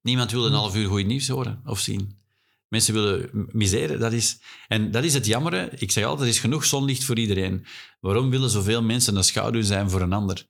Niemand 0.03 0.31
wil 0.31 0.47
een 0.47 0.53
half 0.53 0.77
uur 0.77 0.89
goed 0.89 1.07
nieuws 1.07 1.29
horen 1.29 1.61
of 1.65 1.79
zien. 1.81 2.21
Mensen 2.69 2.95
willen 2.95 3.31
miseren, 3.53 4.01
dat 4.01 4.13
is... 4.13 4.39
En 4.69 4.91
dat 4.91 5.05
is 5.05 5.15
het 5.15 5.27
jammere. 5.27 5.71
Ik 5.79 5.91
zeg 5.91 6.05
altijd, 6.05 6.29
er 6.29 6.35
is 6.35 6.41
genoeg 6.41 6.65
zonlicht 6.65 7.05
voor 7.05 7.19
iedereen. 7.19 7.67
Waarom 8.01 8.31
willen 8.31 8.51
zoveel 8.51 8.83
mensen 8.83 9.17
een 9.17 9.25
schaduw 9.25 9.63
zijn 9.63 9.91
voor 9.91 10.01
een 10.01 10.13
ander? 10.13 10.47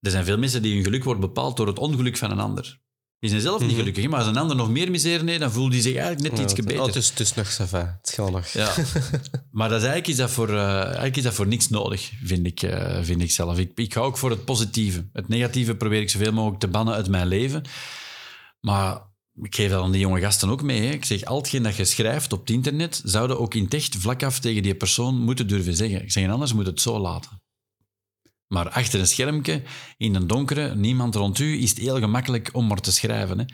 Er 0.00 0.10
zijn 0.10 0.24
veel 0.24 0.38
mensen 0.38 0.62
die 0.62 0.74
hun 0.74 0.84
geluk 0.84 1.04
wordt 1.04 1.20
bepaald 1.20 1.56
door 1.56 1.66
het 1.66 1.78
ongeluk 1.78 2.16
van 2.16 2.30
een 2.30 2.40
ander. 2.40 2.78
Die 3.18 3.30
zijn 3.30 3.42
zelf 3.42 3.60
niet 3.60 3.68
Mhm. 3.70 3.78
gelukkig, 3.78 4.08
maar 4.08 4.18
als 4.18 4.28
een 4.28 4.36
ander 4.36 4.56
nog 4.56 4.70
meer 4.70 4.90
miseren 4.90 5.26
heeft, 5.26 5.40
dan 5.40 5.52
voelt 5.52 5.72
hij 5.72 5.80
zich 5.82 5.96
eigenlijk 5.96 6.32
net 6.34 6.42
iets 6.42 6.52
beter. 6.54 6.80
oh, 6.80 6.86
het, 6.86 6.96
is, 6.96 7.08
het 7.08 7.20
is 7.20 7.34
nog 7.34 7.52
va. 7.52 7.98
Het 8.02 8.12
gaat 8.14 8.30
nog. 8.30 8.46
Ja. 8.48 8.74
maar 9.50 9.68
dat 9.68 9.78
is 9.82 9.86
eigenlijk, 9.86 10.06
is 10.06 10.16
dat 10.16 10.30
voor, 10.30 10.48
eh, 10.48 10.82
eigenlijk 10.84 11.16
is 11.16 11.22
dat 11.22 11.34
voor 11.34 11.46
niks 11.46 11.68
nodig, 11.68 12.10
vind 12.24 12.46
ik, 12.46 12.62
eh, 12.62 12.98
vind 13.02 13.22
ik 13.22 13.30
zelf. 13.30 13.58
Ik, 13.58 13.70
ik 13.74 13.92
hou 13.92 14.06
ook 14.06 14.18
voor 14.18 14.30
het 14.30 14.44
positieve. 14.44 15.08
Het 15.12 15.28
negatieve 15.28 15.74
probeer 15.74 16.00
ik 16.00 16.10
zoveel 16.10 16.32
mogelijk 16.32 16.60
te 16.60 16.68
bannen 16.68 16.94
uit 16.94 17.08
mijn 17.08 17.26
leven. 17.26 17.62
Maar 18.60 19.00
ik 19.42 19.54
geef 19.54 19.70
dat 19.70 19.82
aan 19.82 19.90
die 19.92 20.00
jonge 20.00 20.20
gasten 20.20 20.48
ook 20.48 20.62
mee. 20.62 20.80
Hè. 20.86 20.90
Ik 20.92 21.04
zeg, 21.04 21.24
al 21.24 21.36
hetgeen 21.36 21.62
dat 21.62 21.76
je 21.76 21.84
schrijft 21.84 22.32
op 22.32 22.40
het 22.40 22.50
internet, 22.50 23.00
zouden 23.04 23.38
ook 23.40 23.54
in 23.54 23.64
het 23.64 23.74
echt 23.74 23.96
vlak 23.96 24.22
af 24.22 24.38
tegen 24.38 24.62
die 24.62 24.74
persoon 24.74 25.20
moeten 25.20 25.46
durven 25.48 25.76
zeggen. 25.76 26.02
Ik 26.02 26.12
zeg, 26.12 26.28
anders 26.30 26.52
moet 26.52 26.66
het 26.66 26.80
zo 26.80 26.98
laten. 26.98 27.30
Maar 28.48 28.68
achter 28.68 29.00
een 29.00 29.06
schermpje, 29.06 29.62
in 29.96 30.14
een 30.14 30.26
donkere, 30.26 30.74
niemand 30.74 31.14
rond 31.14 31.38
u, 31.38 31.62
is 31.62 31.70
het 31.70 31.78
heel 31.78 31.98
gemakkelijk 31.98 32.48
om 32.52 32.66
maar 32.66 32.80
te 32.80 32.92
schrijven. 32.92 33.38
Hè. 33.38 33.44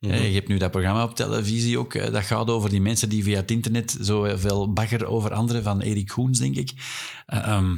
Mhm. 0.00 0.12
Eh, 0.12 0.28
Je 0.28 0.34
hebt 0.34 0.48
nu 0.48 0.58
dat 0.58 0.70
programma 0.70 1.02
op 1.04 1.14
televisie 1.14 1.78
ook, 1.78 1.94
eh, 1.94 2.12
dat 2.12 2.24
gaat 2.24 2.48
over 2.50 2.70
die 2.70 2.80
mensen 2.80 3.08
die 3.08 3.22
via 3.22 3.36
het 3.36 3.50
internet 3.50 3.96
zoveel 4.00 4.72
bagger 4.72 5.06
over 5.06 5.32
anderen, 5.32 5.62
van 5.62 5.80
Erik 5.80 6.10
Goens, 6.10 6.38
denk 6.38 6.56
ik. 6.56 6.72
Eh, 7.26 7.38
ehm, 7.48 7.76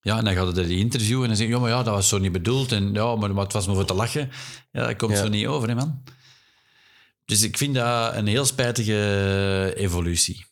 ja, 0.00 0.18
en 0.18 0.24
dan 0.24 0.34
gaat 0.34 0.56
hij 0.56 0.66
die 0.66 0.78
interviewen 0.78 1.22
en 1.22 1.28
dan 1.28 1.36
zeg 1.36 1.46
je, 1.46 1.52
ja, 1.52 1.58
maar 1.60 1.70
ja, 1.70 1.82
dat 1.82 1.94
was 1.94 2.08
zo 2.08 2.18
niet 2.18 2.32
bedoeld. 2.32 2.72
En 2.72 2.92
ja, 2.92 3.16
maar, 3.16 3.34
maar 3.34 3.44
het 3.44 3.52
was 3.52 3.66
maar 3.66 3.74
voor 3.74 3.84
te 3.84 3.94
lachen. 3.94 4.30
Ja, 4.72 4.86
dat 4.86 4.96
komt 4.96 5.12
Ja. 5.12 5.18
zo 5.22 5.28
niet 5.28 5.46
over, 5.46 5.68
hè, 5.68 5.74
man. 5.74 6.02
Dus 7.24 7.42
ik 7.42 7.56
vind 7.56 7.74
dat 7.74 8.14
een 8.14 8.26
heel 8.26 8.44
spijtige 8.44 9.72
evolutie. 9.76 10.46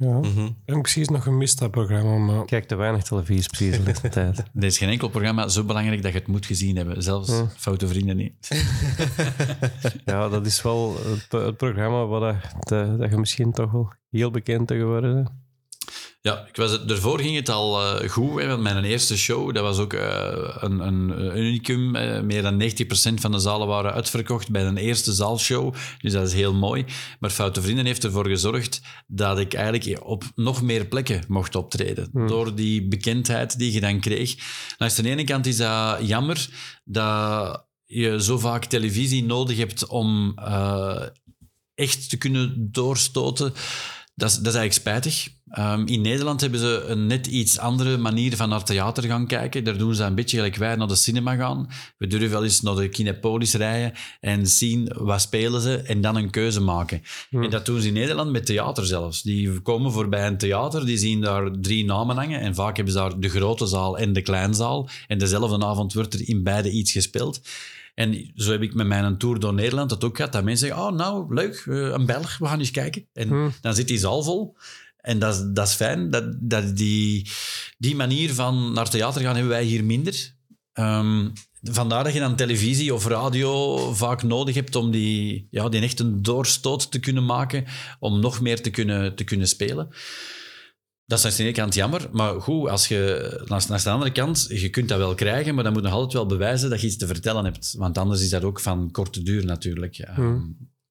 Ja. 0.00 0.18
Mhm. 0.18 0.44
Ik 0.44 0.54
heb 0.64 0.82
precies 0.82 1.08
nog 1.08 1.22
gemist, 1.22 1.58
dat 1.58 1.70
programma, 1.70 2.16
maar... 2.16 2.44
Kijk 2.44 2.64
te 2.64 2.74
weinig 2.74 3.02
televisie 3.02 3.48
precies 3.50 3.76
in 3.78 3.84
deze 3.84 4.08
tijd. 4.18 4.38
Er 4.38 4.64
is 4.64 4.78
geen 4.78 4.88
enkel 4.88 5.08
programma 5.08 5.48
zo 5.48 5.64
belangrijk 5.64 6.02
dat 6.02 6.12
je 6.12 6.18
het 6.18 6.26
moet 6.26 6.46
gezien 6.46 6.76
hebben. 6.76 7.02
Zelfs 7.02 7.30
Ja. 7.30 7.46
foute 7.56 7.88
vrienden 7.88 8.16
niet. 8.16 8.32
Ja, 10.04 10.28
dat 10.28 10.46
is 10.46 10.62
wel 10.62 10.96
het, 11.04 11.32
het 11.32 11.56
programma 11.56 12.06
waar 12.06 12.20
dat, 12.20 12.36
dat, 12.68 12.98
dat 12.98 13.10
je 13.10 13.16
misschien 13.16 13.52
toch 13.52 13.70
wel 13.72 13.92
heel 14.10 14.30
bekend 14.30 14.66
te 14.66 14.74
geworden 14.76 15.14
bent. 15.14 15.30
Ja, 16.20 16.46
ik 16.48 16.56
was, 16.56 16.70
het- 16.70 16.88
daarvoor 16.88 17.20
ging 17.20 17.36
het 17.36 17.48
al 17.48 17.82
eh, 18.00 18.08
goed. 18.10 18.40
Hè, 18.40 18.46
want 18.46 18.60
mijn 18.62 18.84
eerste 18.84 19.18
show, 19.18 19.54
dat 19.54 19.62
was 19.62 19.78
ook 19.78 19.92
eh, 19.92 20.56
een, 20.60 20.80
een, 20.80 21.10
een 21.10 21.38
unicum. 21.38 21.96
Eh, 21.96 22.20
meer 22.20 22.42
dan 22.42 22.62
90% 22.62 23.14
van 23.14 23.32
de 23.32 23.38
zalen 23.38 23.66
waren 23.66 23.92
uitverkocht 23.92 24.50
bij 24.50 24.64
een 24.64 24.76
eerste 24.76 25.12
zaalshow. 25.12 25.74
Dus 26.00 26.12
dat 26.12 26.26
is 26.26 26.32
heel 26.32 26.54
mooi. 26.54 26.84
Maar 27.20 27.30
Foute 27.30 27.62
Vrienden 27.62 27.86
heeft 27.86 28.04
ervoor 28.04 28.26
gezorgd 28.28 28.80
dat 29.06 29.38
ik 29.38 29.54
eigenlijk 29.54 30.04
op 30.06 30.24
nog 30.34 30.62
meer 30.62 30.86
plekken 30.86 31.24
mocht 31.28 31.54
optreden. 31.54 32.10
Door 32.26 32.54
die 32.54 32.88
bekendheid 32.88 33.58
die 33.58 33.72
je 33.72 33.80
dan 33.80 34.00
kreeg. 34.00 34.34
Langs 34.78 34.94
de 34.94 35.08
ene 35.10 35.24
kant 35.24 35.46
is 35.46 35.56
dat 35.56 35.98
jammer 36.06 36.48
dat 36.84 37.66
je 37.84 38.22
zo 38.22 38.38
vaak 38.38 38.64
televisie 38.64 39.24
nodig 39.24 39.56
hebt 39.56 39.86
om 39.86 40.34
echt 41.74 42.10
te 42.10 42.16
kunnen 42.16 42.68
doorstoten. 42.72 43.52
Dat 44.14 44.30
is, 44.30 44.36
dat 44.36 44.54
is 44.54 44.58
eigenlijk 44.58 44.72
spijtig. 44.72 45.36
Ehm, 45.50 45.86
in 45.86 46.00
Nederland 46.00 46.40
hebben 46.40 46.60
ze 46.60 46.84
een 46.86 47.06
net 47.06 47.26
iets 47.26 47.58
andere 47.58 47.96
manier 47.96 48.36
van 48.36 48.48
naar 48.48 48.64
theater 48.64 49.02
gaan 49.02 49.26
kijken. 49.26 49.64
Daar 49.64 49.78
doen 49.78 49.94
ze 49.94 50.04
een 50.04 50.14
beetje 50.14 50.36
gelijk 50.36 50.56
wij 50.56 50.76
naar 50.76 50.88
de 50.88 50.94
cinema 50.94 51.36
gaan. 51.36 51.68
We 51.98 52.06
durven 52.06 52.30
wel 52.30 52.44
eens 52.44 52.60
naar 52.60 52.74
de 52.74 52.88
Kinepolis 52.88 53.54
rijden 53.54 53.92
en 54.20 54.46
zien 54.46 54.92
wat 54.98 55.20
spelen 55.20 55.60
ze 55.60 55.76
en 55.76 56.00
dan 56.00 56.16
een 56.16 56.30
keuze 56.30 56.60
maken. 56.60 57.02
En 57.30 57.50
dat 57.50 57.66
doen 57.66 57.80
ze 57.80 57.86
in 57.88 57.94
Nederland 57.94 58.30
met 58.30 58.46
theater 58.46 58.86
zelfs. 58.86 59.22
Die 59.22 59.60
komen 59.60 59.92
voorbij 59.92 60.26
een 60.26 60.38
theater, 60.38 60.86
die 60.86 60.98
zien 60.98 61.20
daar 61.20 61.50
drie 61.60 61.84
namen 61.84 62.16
hangen 62.16 62.40
en 62.40 62.54
vaak 62.54 62.76
hebben 62.76 62.94
ze 62.94 63.00
daar 63.00 63.20
de 63.20 63.28
grote 63.28 63.66
zaal 63.66 63.98
en 63.98 64.12
de 64.12 64.22
kleinzaal. 64.22 64.88
En 65.06 65.18
dezelfde 65.18 65.66
avond 65.66 65.92
wordt 65.92 66.14
er 66.14 66.28
in 66.28 66.42
beide 66.42 66.70
iets 66.70 66.92
gespeeld. 66.92 67.40
En 67.94 68.32
zo 68.34 68.50
heb 68.50 68.62
ik 68.62 68.74
met 68.74 68.86
mijn 68.86 69.18
tour 69.18 69.40
door 69.40 69.54
Nederland 69.54 69.90
het 69.90 70.04
ook 70.04 70.16
gehad. 70.16 70.32
Dat 70.32 70.44
mensen 70.44 70.66
zeggen, 70.68 70.86
oh 70.86 70.92
nou, 70.92 71.34
leuk, 71.34 71.64
eh, 71.68 71.76
een 71.76 72.06
Belg, 72.06 72.38
we 72.38 72.46
gaan 72.46 72.58
eens 72.58 72.70
kijken. 72.70 73.06
En 73.12 73.28
Hmm. 73.28 73.52
dan 73.60 73.74
zit 73.74 73.88
die 73.88 73.98
zaal 73.98 74.22
vol. 74.22 74.56
En 75.08 75.18
dat, 75.18 75.34
is- 75.34 75.44
dat 75.52 75.72
fijn. 75.72 76.10
Dat, 76.10 76.24
dat 76.40 76.76
die, 76.76 77.30
die 77.78 77.96
manier 77.96 78.34
van 78.34 78.72
naar 78.72 78.90
theater 78.90 79.20
gaan 79.22 79.32
hebben 79.34 79.52
wij 79.52 79.64
hier 79.64 79.84
minder. 79.84 80.34
Ehm, 80.72 81.28
vandaar 81.62 82.04
dat 82.04 82.12
je 82.12 82.18
dan 82.20 82.36
televisie 82.36 82.94
of 82.94 83.06
radio 83.06 83.76
vaak 83.92 84.22
nodig 84.22 84.54
hebt 84.54 84.76
om 84.76 84.90
die, 84.90 85.46
ja, 85.50 85.68
die 85.68 85.80
echt 85.80 86.00
een 86.00 86.22
doorstoot 86.22 86.90
te 86.90 86.98
kunnen 86.98 87.24
maken, 87.24 87.64
om 87.98 88.20
nog 88.20 88.40
meer 88.40 88.62
te 88.62 88.70
kunnen, 88.70 89.14
te 89.14 89.24
kunnen 89.24 89.48
spelen. 89.48 89.88
Dat 91.06 91.18
is 91.18 91.24
aan 91.24 91.30
de 91.36 91.42
ene 91.42 91.52
kant 91.52 91.74
jammer, 91.74 92.08
maar 92.12 92.40
goed, 92.40 92.68
als 92.68 92.88
je, 92.88 93.42
naast 93.46 93.84
de 93.84 93.90
andere 93.90 94.12
kant, 94.12 94.46
je 94.48 94.68
kunt 94.68 94.88
dat 94.88 94.98
wel 94.98 95.14
krijgen, 95.14 95.54
maar 95.54 95.64
dan 95.64 95.72
moet 95.72 95.82
je 95.82 95.88
nog 95.88 95.96
altijd 95.96 96.14
wel 96.16 96.26
bewijzen 96.26 96.70
dat 96.70 96.80
je 96.80 96.86
iets 96.86 96.96
te 96.96 97.06
vertellen 97.06 97.44
hebt. 97.44 97.74
Want 97.76 97.98
anders 97.98 98.22
is 98.22 98.30
dat 98.30 98.44
ook 98.44 98.60
van 98.60 98.90
korte 98.90 99.22
duur 99.22 99.44
natuurlijk. 99.44 99.98
Ehm, 99.98 100.38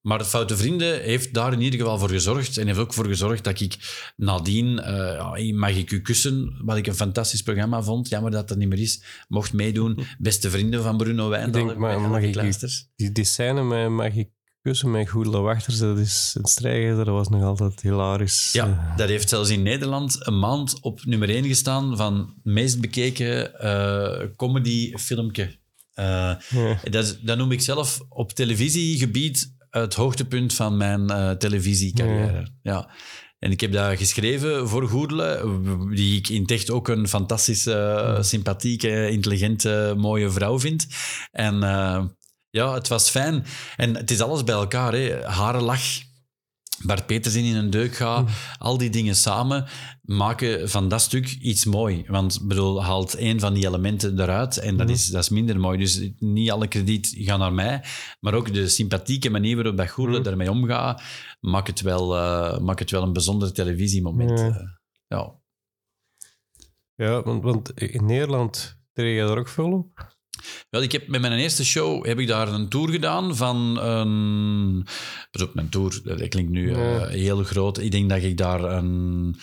Maar 0.02 0.18
het 0.20 0.28
Foute 0.28 0.58
Vrienden 0.58 1.02
heeft 1.02 1.34
daar 1.34 1.54
in 1.54 1.62
ieder 1.62 1.80
geval 1.80 1.98
voor 2.00 2.10
gezorgd. 2.10 2.58
En 2.58 2.68
heeft 2.68 2.80
ook 2.80 2.94
voor 2.94 3.06
gezorgd 3.08 3.44
dat 3.44 3.60
ik 3.60 3.76
nadien 4.16 4.80
eh, 4.80 5.32
in 5.36 5.58
Mag 5.60 5.70
ik 5.76 5.92
u 5.92 6.02
kussen, 6.02 6.58
wat 6.62 6.78
ik 6.78 6.88
een 6.88 6.96
fantastisch 6.96 7.42
programma 7.44 7.82
vond, 7.84 8.10
jammer 8.10 8.32
dat 8.32 8.48
dat 8.48 8.58
niet 8.58 8.70
meer 8.70 8.80
is, 8.80 9.04
mocht 9.28 9.54
meedoen. 9.54 10.00
Beste 10.20 10.50
vrienden 10.50 10.84
van 10.84 10.98
Bruno 10.98 11.30
Wijndal. 11.30 11.66
denk, 11.66 11.78
maar 11.78 12.02
Mag 12.02 12.22
ik 12.22 12.36
u- 12.36 12.52
Die, 12.96 13.12
die 13.12 13.24
scène 13.24 13.64
met 13.64 13.90
Mag 13.90 14.14
ik 14.16 14.30
kussen 14.62 14.92
met 14.92 15.10
Goedele 15.10 15.40
Wachters, 15.40 15.78
dat 15.78 15.98
is 15.98 16.36
een 16.40 16.46
strijger, 16.46 16.96
dat 16.96 17.08
was 17.08 17.28
nog 17.30 17.44
altijd 17.44 17.82
hilarisch. 17.82 18.50
Ja, 18.54 18.94
dat 18.98 19.10
heeft 19.10 19.30
zelfs 19.30 19.50
in 19.50 19.64
Nederland 19.64 20.28
een 20.28 20.40
maand 20.40 20.82
op 20.82 21.06
nummer 21.06 21.30
1 21.30 21.46
gestaan 21.46 21.98
van 21.98 22.34
meest 22.44 22.80
bekeken 22.82 23.60
eh 23.60 24.28
comedy-filmpje. 24.36 25.58
Eh, 25.94 26.06
Ja. 26.50 26.80
dat, 26.90 27.18
dat 27.22 27.38
noem 27.38 27.52
ik 27.52 27.62
zelf 27.62 28.00
op 28.10 28.32
televisiegebied 28.32 29.56
het 29.70 29.94
hoogtepunt 29.94 30.54
van 30.54 30.78
mijn 30.78 31.10
eh, 31.10 31.32
televisiecarrière. 31.32 32.48
Ja. 32.62 32.90
En 33.40 33.52
ik 33.52 33.62
heb 33.62 33.72
dat 33.72 33.98
geschreven 33.98 34.70
voor 34.70 34.88
Goedele, 34.88 35.60
die 35.94 36.18
ik 36.18 36.30
in 36.30 36.46
echt 36.46 36.70
ook 36.70 36.88
een 36.88 37.08
fantastische, 37.08 38.18
sympathieke, 38.22 39.10
intelligente, 39.10 39.94
mooie 39.98 40.30
vrouw 40.30 40.60
vind. 40.60 40.88
En 41.32 41.64
eh, 41.64 42.04
ja, 42.50 42.74
het 42.74 42.88
was 42.88 43.10
fijn. 43.10 43.46
En 43.76 43.96
het 43.96 44.12
is 44.12 44.22
alles 44.22 44.44
bij 44.44 44.56
elkaar. 44.56 44.94
Hè. 44.94 45.26
Hare 45.26 45.62
lach, 45.62 45.84
Bart 46.86 47.06
Petersen 47.06 47.44
in 47.44 47.56
een 47.56 47.70
deuk 47.70 47.96
gaat, 47.96 48.30
al 48.60 48.78
die 48.78 48.90
dingen 48.90 49.16
samen 49.16 49.66
maken 50.02 50.70
van 50.70 50.90
dat 50.90 51.02
stuk 51.02 51.38
iets 51.42 51.66
mooi. 51.66 52.06
Want 52.08 52.36
ik 52.36 52.48
bedoel, 52.48 52.84
haalt 52.84 53.14
één 53.16 53.40
van 53.40 53.54
die 53.54 53.68
elementen 53.68 54.20
eruit 54.20 54.58
en 54.58 54.78
dat, 54.78 54.90
is, 54.90 55.08
dat 55.08 55.24
is 55.24 55.30
minder 55.30 55.60
mooi. 55.60 55.78
Dus 55.78 56.10
niet 56.18 56.52
alle 56.52 56.68
krediet 56.68 57.14
gaat 57.18 57.40
naar 57.40 57.54
mij, 57.54 57.84
maar 58.20 58.34
ook 58.34 58.54
de 58.54 58.68
sympathieke 58.68 59.30
manier 59.30 59.56
waarop 59.56 59.78
dat 59.78 59.90
Goerle 59.90 60.22
daarmee 60.22 60.52
omgaat, 60.52 61.02
maakt 61.40 61.68
het 61.68 61.82
wel, 61.82 62.16
eh, 62.16 62.60
maakt 62.60 62.80
het 62.80 62.92
wel 62.92 63.04
een 63.04 63.14
bijzonder 63.14 63.54
televisiemoment. 63.54 64.40
Ja. 64.40 64.48
eh. 64.48 64.56
ja. 65.08 65.36
Ja, 66.96 67.24
want, 67.24 67.44
want 67.44 67.80
in 67.80 68.06
Nederland 68.06 68.80
treed 68.94 69.16
je 69.16 69.28
daar 69.28 69.38
ook 69.38 69.48
veel 69.48 69.72
op. 69.72 70.17
Wel, 70.70 70.82
ik 70.82 70.92
heb 70.92 71.08
met 71.08 71.22
mijn 71.22 71.34
eerste 71.34 71.66
show 71.66 72.06
heb 72.06 72.20
ik 72.20 72.28
daar 72.28 72.48
een 72.48 72.70
tour 72.70 72.90
gedaan 72.90 73.36
van 73.36 73.80
een... 73.82 74.86
Pas 75.32 75.42
op, 75.42 75.54
mijn 75.54 75.70
tour, 75.70 76.00
dat 76.04 76.28
klinkt 76.28 76.52
nu 76.52 76.74
eh, 76.74 77.00
Ja. 77.00 77.08
heel 77.08 77.44
groot. 77.44 77.78
Ik 77.80 77.92
denk 77.92 78.10
dat 78.10 78.22
ik 78.24 78.38
daar 78.38 78.64
een... 78.64 79.36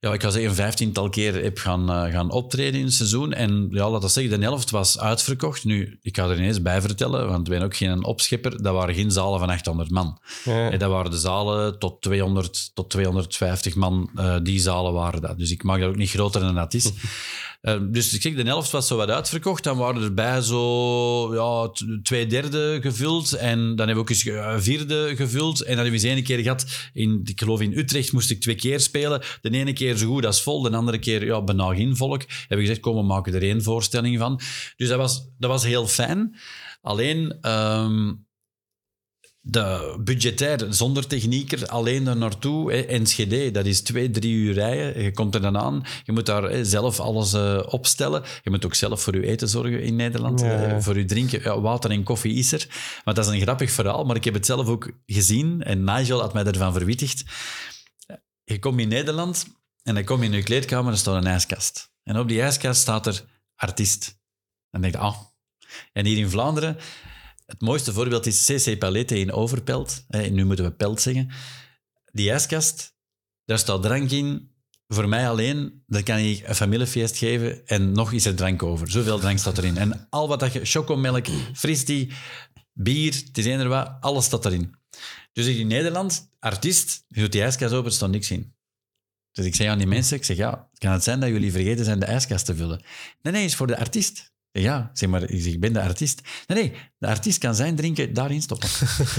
Ja, 0.00 0.12
ik 0.12 0.22
ga 0.22 0.30
zeggen, 0.30 0.50
een 0.50 0.56
vijftiental 0.56 1.08
keer 1.08 1.42
heb 1.42 1.58
gaan, 1.58 1.90
eh, 1.90 2.12
gaan 2.12 2.30
optreden 2.30 2.80
in 2.80 2.84
het 2.86 2.94
seizoen. 2.94 3.32
En 3.32 3.66
ja, 3.70 3.90
laat 3.90 4.00
dat 4.02 4.12
zeggen, 4.12 4.40
de 4.40 4.46
helft 4.46 4.70
was 4.70 4.98
uitverkocht. 4.98 5.64
Nu, 5.64 5.98
ik 6.02 6.16
ga 6.16 6.28
er 6.28 6.36
ineens 6.36 6.62
bij 6.62 6.80
vertellen, 6.80 7.28
want 7.28 7.46
ik 7.48 7.52
ben 7.58 7.62
ook 7.62 7.76
geen 7.76 8.04
opschipper. 8.04 8.62
Dat 8.62 8.74
waren 8.74 8.94
geen 8.94 9.10
zalen 9.10 9.38
van 9.38 9.48
800 9.50 9.90
man. 9.90 10.20
Ja. 10.44 10.70
Eh, 10.70 10.78
Dat 10.78 10.90
waren 10.90 11.10
de 11.10 11.18
zalen 11.18 11.78
tot 11.78 12.02
200 12.02 12.70
tot 12.74 12.90
250 12.90 13.74
man. 13.74 14.10
eh, 14.14 14.36
die 14.42 14.60
zalen 14.60 14.92
waren 14.92 15.20
dat. 15.20 15.38
Dus 15.38 15.50
ik 15.50 15.62
mag 15.62 15.78
dat 15.80 15.88
ook 15.88 15.96
niet 15.96 16.10
groter 16.10 16.40
dan 16.40 16.54
dat 16.54 16.74
is. 16.74 16.90
Eh, 17.60 17.78
dus 17.90 18.14
ik 18.14 18.22
zeg, 18.22 18.34
de 18.34 18.42
helft 18.42 18.70
was 18.70 18.86
zo 18.86 18.96
wat 18.96 19.10
uitverkocht. 19.10 19.64
Dan 19.64 19.76
waren 19.76 20.02
er 20.02 20.14
bij 20.14 20.40
zo 20.40 21.34
ja, 21.34 21.70
twee 22.02 22.26
derde 22.26 22.78
gevuld. 22.80 23.32
En 23.32 23.58
dan 23.58 23.86
hebben 23.86 23.94
we 23.94 24.00
ook 24.00 24.10
eens 24.10 24.26
eh, 24.26 24.52
een 24.52 24.62
vierde 24.62 25.16
gevuld. 25.16 25.60
En 25.60 25.76
dan 25.76 25.84
hebben 25.84 26.00
we 26.00 26.06
eens 26.06 26.16
één 26.16 26.24
keer 26.24 26.38
gehad. 26.38 26.90
In, 26.92 27.20
ik 27.24 27.40
geloof 27.40 27.60
in 27.60 27.78
Utrecht 27.78 28.12
moest 28.12 28.30
ik 28.30 28.40
twee 28.40 28.54
keer 28.54 28.80
spelen. 28.80 29.22
De 29.40 29.50
ene 29.50 29.72
keer 29.72 29.96
zo 29.96 30.06
goed 30.06 30.26
als 30.26 30.42
vol. 30.42 30.62
De 30.62 30.76
andere 30.76 30.98
keer 30.98 31.24
ja, 31.24 31.42
bijna 31.42 31.74
geen 31.74 31.96
volk. 31.96 32.22
Hebben 32.28 32.46
we 32.48 32.62
gezegd, 32.62 32.80
kom, 32.80 32.96
we 32.96 33.02
maken 33.02 33.34
er 33.34 33.42
één 33.42 33.62
voorstelling 33.62 34.18
van. 34.18 34.40
Dus 34.76 34.88
dat 34.88 34.98
was, 34.98 35.28
dat 35.38 35.50
was 35.50 35.64
heel 35.64 35.86
fijn. 35.86 36.36
Alleen... 36.80 37.38
ehm, 37.40 38.12
de 39.50 39.96
budgetair, 40.00 40.66
zonder 40.70 41.06
technieker, 41.06 41.66
alleen 41.66 42.04
daar 42.04 42.16
naartoe. 42.16 42.86
Enschede, 42.86 43.50
dat 43.50 43.66
is 43.66 43.80
twee, 43.80 44.10
drie 44.10 44.34
uur 44.34 44.54
rijden. 44.54 45.02
Je 45.02 45.12
komt 45.12 45.34
er 45.34 45.40
dan 45.40 45.58
aan. 45.58 45.82
Je 46.04 46.12
moet 46.12 46.26
daar 46.26 46.42
hè, 46.42 46.64
zelf 46.64 47.00
alles 47.00 47.32
eh, 47.32 47.62
opstellen. 47.68 48.22
Je 48.42 48.50
moet 48.50 48.64
ook 48.64 48.74
zelf 48.74 49.02
voor 49.02 49.14
je 49.14 49.26
eten 49.26 49.48
zorgen 49.48 49.82
in 49.82 49.96
Nederland. 49.96 50.40
Ja. 50.40 50.64
Eh, 50.64 50.80
voor 50.80 50.98
je 50.98 51.04
drinken. 51.04 51.42
Ja, 51.42 51.60
water 51.60 51.90
en 51.90 52.02
koffie 52.02 52.34
is 52.34 52.52
er. 52.52 52.66
Maar 53.04 53.14
dat 53.14 53.26
is 53.26 53.32
een 53.32 53.40
grappig 53.40 53.70
verhaal. 53.70 54.04
Maar 54.04 54.16
ik 54.16 54.24
heb 54.24 54.34
het 54.34 54.46
zelf 54.46 54.66
ook 54.66 54.90
gezien. 55.06 55.62
En 55.62 55.84
Nigel 55.84 56.20
had 56.20 56.32
mij 56.32 56.44
ervan 56.44 56.72
verwittigd. 56.72 57.24
Je 58.44 58.58
komt 58.58 58.80
in 58.80 58.88
Nederland 58.88 59.46
en 59.82 59.94
dan 59.94 60.04
kom 60.04 60.22
je 60.22 60.28
in 60.28 60.36
je 60.36 60.42
kleedkamer 60.42 60.86
en 60.86 60.92
er 60.92 60.98
staat 60.98 61.22
een 61.22 61.30
ijskast. 61.30 61.90
En 62.02 62.18
op 62.18 62.28
die 62.28 62.42
ijskast 62.42 62.80
staat 62.80 63.06
er 63.06 63.24
artiest. 63.54 64.18
Dan 64.70 64.80
denk 64.80 64.94
je, 64.94 65.00
ah. 65.00 65.16
En 65.92 66.06
hier 66.06 66.18
in 66.18 66.30
Vlaanderen, 66.30 66.76
het 67.48 67.60
mooiste 67.60 67.92
voorbeeld 67.92 68.26
is 68.26 68.44
CC 68.44 68.78
Palette 68.78 69.18
in 69.18 69.32
Overpelt. 69.32 70.04
Nu 70.08 70.44
moeten 70.44 70.64
we 70.64 70.72
Pelt 70.72 71.00
zeggen. 71.00 71.30
Die 72.12 72.30
ijskast, 72.30 72.94
daar 73.44 73.58
staat 73.58 73.82
drank 73.82 74.10
in. 74.10 74.56
Voor 74.86 75.08
mij 75.08 75.28
alleen, 75.28 75.82
dan 75.86 76.02
kan 76.02 76.18
ik 76.18 76.48
een 76.48 76.54
familiefeest 76.54 77.16
geven 77.16 77.66
en 77.66 77.92
nog 77.92 78.12
is 78.12 78.24
er 78.24 78.34
drank 78.34 78.62
over. 78.62 78.90
Zoveel 78.90 79.18
drank 79.18 79.38
staat 79.38 79.58
erin. 79.58 79.76
En 79.76 80.06
al 80.10 80.28
wat 80.28 80.40
dat 80.40 80.52
je... 80.52 80.64
Chocomelk, 80.64 81.26
fristie, 81.54 82.12
bier, 82.72 83.14
het 83.26 83.38
is 83.38 83.62
wat, 83.64 83.96
alles 84.00 84.24
staat 84.24 84.44
erin. 84.44 84.74
Dus 85.32 85.46
in 85.46 85.66
Nederland, 85.66 86.30
artiest, 86.38 87.04
je 87.06 87.20
doet 87.20 87.32
die 87.32 87.42
ijskast 87.42 87.72
open, 87.72 87.86
er 87.86 87.92
staat 87.92 88.10
niks 88.10 88.30
in. 88.30 88.56
Dus 89.32 89.46
ik 89.46 89.54
zei 89.54 89.68
aan 89.68 89.78
die 89.78 89.86
mensen, 89.86 90.16
ik 90.16 90.24
zeg, 90.24 90.36
ja, 90.36 90.70
kan 90.78 90.92
het 90.92 91.02
zijn 91.02 91.20
dat 91.20 91.28
jullie 91.28 91.52
vergeten 91.52 91.84
zijn 91.84 92.00
de 92.00 92.06
ijskast 92.06 92.46
te 92.46 92.56
vullen? 92.56 92.82
Nee, 93.22 93.32
nee, 93.32 93.44
is 93.44 93.56
voor 93.56 93.66
de 93.66 93.78
artiest. 93.78 94.32
Ja, 94.52 94.90
zeg 94.92 95.08
maar, 95.08 95.22
ik, 95.22 95.42
zeg, 95.42 95.52
ik 95.52 95.60
ben 95.60 95.72
de 95.72 95.82
artiest. 95.82 96.20
Nee, 96.46 96.62
nee, 96.62 96.72
de 96.98 97.06
artiest 97.06 97.38
kan 97.38 97.54
zijn 97.54 97.76
drinken 97.76 98.14
daarin 98.14 98.42
stoppen. 98.42 98.68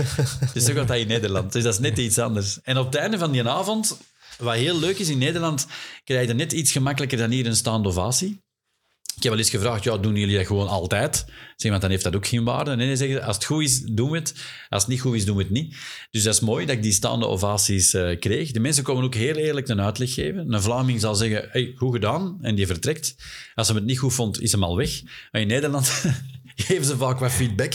dus 0.53 0.63
zo 0.63 0.73
gaat 0.73 0.87
dat 0.87 0.97
in 0.97 1.07
Nederland. 1.07 1.51
Dus 1.51 1.63
dat 1.63 1.73
is 1.73 1.79
net 1.79 1.97
iets 1.97 2.17
anders. 2.17 2.61
En 2.61 2.77
op 2.77 2.85
het 2.85 2.95
einde 2.95 3.17
van 3.17 3.31
die 3.31 3.47
avond, 3.47 3.97
wat 4.37 4.55
heel 4.55 4.79
leuk 4.79 4.97
is, 4.97 5.09
in 5.09 5.17
Nederland 5.17 5.67
krijg 6.03 6.27
je 6.27 6.33
net 6.33 6.51
iets 6.51 6.71
gemakkelijker 6.71 7.17
dan 7.17 7.29
hier 7.29 7.45
een 7.45 7.55
staande 7.55 7.89
ovatie. 7.89 8.41
Ik 9.19 9.25
heb 9.25 9.33
wel 9.33 9.43
eens 9.43 9.51
gevraagd, 9.51 9.83
ja, 9.83 9.97
doen 9.97 10.15
jullie 10.15 10.37
dat 10.37 10.45
gewoon 10.45 10.67
altijd? 10.67 11.25
Want 11.57 11.81
dan 11.81 11.89
heeft 11.89 12.03
dat 12.03 12.15
ook 12.15 12.27
geen 12.27 12.43
waarde. 12.43 12.75
Nee, 12.75 12.87
nee, 12.87 12.95
zeggen, 12.95 13.23
als 13.23 13.35
het 13.35 13.45
goed 13.45 13.63
is, 13.63 13.81
doen 13.81 14.09
we 14.09 14.17
het. 14.17 14.33
Als 14.69 14.81
het 14.81 14.91
niet 14.91 15.01
goed 15.01 15.15
is, 15.15 15.25
doen 15.25 15.35
we 15.35 15.41
het 15.41 15.51
niet. 15.51 15.75
Dus 16.11 16.23
dat 16.23 16.33
is 16.33 16.39
mooi 16.39 16.65
dat 16.65 16.75
ik 16.75 16.83
die 16.83 16.91
staande 16.91 17.27
ovaties 17.27 17.93
eh, 17.93 18.19
kreeg. 18.19 18.51
De 18.51 18.59
mensen 18.59 18.83
komen 18.83 19.03
ook 19.03 19.15
heel 19.15 19.35
eerlijk 19.35 19.67
een 19.67 19.81
uitleg 19.81 20.13
geven. 20.13 20.53
Een 20.53 20.61
Vlaming 20.61 20.99
zal 20.99 21.15
zeggen, 21.15 21.47
hey, 21.51 21.73
goed 21.75 21.93
gedaan, 21.93 22.37
en 22.41 22.55
die 22.55 22.67
vertrekt. 22.67 23.15
Als 23.55 23.67
hij 23.67 23.75
het 23.75 23.85
niet 23.85 23.99
goed 23.99 24.13
vond, 24.13 24.41
is 24.41 24.51
hem 24.51 24.63
al 24.63 24.77
weg. 24.77 25.01
Maar 25.31 25.41
in 25.41 25.47
Nederland 25.47 26.03
geven 26.63 26.85
ze 26.85 26.97
vaak 26.97 27.19
wat 27.19 27.31
feedback. 27.31 27.73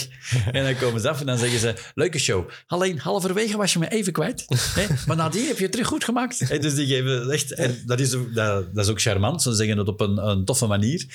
En 0.52 0.64
dan 0.64 0.76
komen 0.76 1.00
ze 1.00 1.08
af 1.08 1.20
en 1.20 1.26
dan 1.26 1.38
zeggen 1.38 1.58
ze, 1.58 1.74
leuke 1.94 2.18
show. 2.18 2.50
Alleen 2.66 2.98
halverwege 2.98 3.56
was 3.56 3.72
je 3.72 3.78
me 3.78 3.88
even 3.88 4.12
kwijt. 4.12 4.44
Hè? 4.48 4.86
Maar 5.06 5.16
nadien 5.16 5.46
heb 5.46 5.56
je 5.56 5.62
het 5.62 5.72
terug 5.72 5.86
goed 5.86 6.04
gemaakt. 6.04 6.62
Dus 6.62 6.74
die 6.74 6.86
geven 6.86 7.30
echt... 7.30 7.52
En 7.52 7.82
dat, 7.86 8.00
is, 8.00 8.10
dat, 8.10 8.74
dat 8.74 8.84
is 8.84 8.88
ook 8.88 9.00
charmant. 9.00 9.42
Ze 9.42 9.54
zeggen 9.54 9.78
het 9.78 9.88
op 9.88 10.00
een, 10.00 10.28
een 10.28 10.44
toffe 10.44 10.66
manier. 10.66 11.06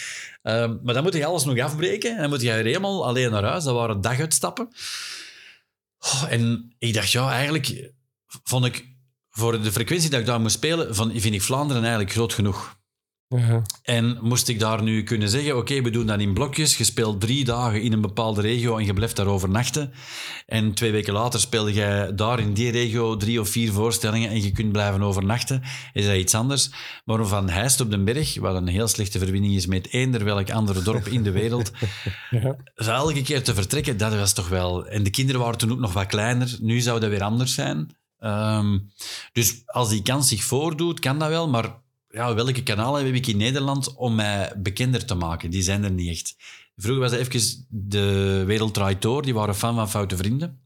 Ehm, 0.41 0.75
maar 0.83 0.93
dan 0.93 1.03
moet 1.03 1.13
je 1.13 1.25
alles 1.25 1.45
nog 1.45 1.59
afbreken. 1.59 2.15
En 2.15 2.21
dan 2.21 2.29
moet 2.29 2.41
je 2.41 2.53
weer 2.53 2.63
helemaal 2.65 3.05
alleen 3.05 3.31
naar 3.31 3.43
huis. 3.43 3.63
Dat 3.63 3.75
waren 3.75 4.01
daguitstappen. 4.01 4.69
Oh, 5.99 6.23
en 6.29 6.75
ik 6.77 6.93
dacht, 6.93 7.11
ja, 7.11 7.31
eigenlijk 7.31 7.91
vond 8.43 8.65
ik... 8.65 8.87
Voor 9.29 9.61
de 9.61 9.71
frequentie 9.71 10.09
dat 10.09 10.19
ik 10.19 10.25
daar 10.25 10.41
moest 10.41 10.55
spelen, 10.55 10.95
van, 10.95 11.11
vind 11.15 11.33
ik 11.33 11.41
Vlaanderen 11.41 11.81
eigenlijk 11.81 12.11
groot 12.11 12.33
genoeg. 12.33 12.78
En 13.83 14.17
moest 14.21 14.47
ik 14.47 14.59
daar 14.59 14.83
nu 14.83 15.03
kunnen 15.03 15.29
zeggen, 15.29 15.57
oké, 15.57 15.81
we 15.81 15.89
doen 15.89 16.05
dat 16.05 16.19
in 16.19 16.33
blokjes. 16.33 16.77
Je 16.77 16.83
speelt 16.83 17.21
drie 17.21 17.45
dagen 17.45 17.81
in 17.81 17.93
een 17.93 18.01
bepaalde 18.01 18.41
regio 18.41 18.77
en 18.77 18.85
je 18.85 18.93
blijft 18.93 19.15
daar 19.15 19.27
overnachten. 19.27 19.91
En 20.45 20.73
twee 20.73 20.91
weken 20.91 21.13
later 21.13 21.39
speelde 21.39 21.73
jij 21.73 22.15
daar 22.15 22.39
in 22.39 22.53
die 22.53 22.71
regio 22.71 23.17
drie 23.17 23.39
of 23.39 23.49
vier 23.49 23.71
voorstellingen 23.71 24.29
en 24.29 24.43
je 24.43 24.51
kunt 24.51 24.71
blijven 24.71 25.01
overnachten. 25.01 25.63
Is 25.93 26.05
dat 26.05 26.15
iets 26.15 26.35
anders? 26.35 26.69
Maar 27.05 27.25
van 27.25 27.49
Heist 27.49 27.81
op 27.81 27.91
den 27.91 28.05
Berg, 28.05 28.39
wat 28.39 28.55
een 28.55 28.67
heel 28.67 28.87
slechte 28.87 29.19
verbinding 29.19 29.55
is 29.55 29.65
met 29.65 29.93
eender 29.93 30.23
welk 30.23 30.51
andere 30.51 30.81
dorp 30.81 31.07
in 31.07 31.23
de 31.23 31.31
wereld, 31.31 31.71
Ja. 32.29 32.55
elke 32.75 33.21
keer 33.21 33.43
te 33.43 33.53
vertrekken, 33.53 33.97
dat 33.97 34.15
was 34.15 34.33
toch 34.33 34.49
wel... 34.49 34.87
En 34.87 35.03
de 35.03 35.09
kinderen 35.09 35.41
waren 35.41 35.57
toen 35.57 35.71
ook 35.71 35.79
nog 35.79 35.93
wat 35.93 36.05
kleiner. 36.05 36.57
Nu 36.61 36.79
zou 36.79 36.99
dat 36.99 37.09
weer 37.09 37.23
anders 37.23 37.53
zijn. 37.53 37.97
Ehm, 38.19 38.77
dus 39.31 39.61
als 39.65 39.89
die 39.89 40.01
kans 40.01 40.27
zich 40.27 40.43
voordoet, 40.43 40.99
kan 40.99 41.19
dat 41.19 41.29
wel. 41.29 41.49
Maar 41.49 41.87
ja, 42.09 42.33
welke 42.33 42.63
kanalen 42.63 43.05
heb 43.05 43.13
ik 43.13 43.27
in 43.27 43.37
Nederland 43.37 43.95
om 43.95 44.15
mij 44.15 44.53
bekender 44.57 45.05
te 45.05 45.15
maken? 45.15 45.49
Die 45.49 45.61
zijn 45.61 45.83
er 45.83 45.91
niet 45.91 46.09
echt. 46.09 46.35
Vroeger 46.75 47.01
was 47.01 47.11
het 47.11 47.19
even 47.19 47.65
de 47.69 48.43
Wereld. 48.45 49.23
Die 49.23 49.33
waren 49.33 49.55
fan 49.55 49.75
van 49.75 49.89
Foute 49.89 50.17
Vrienden. 50.17 50.59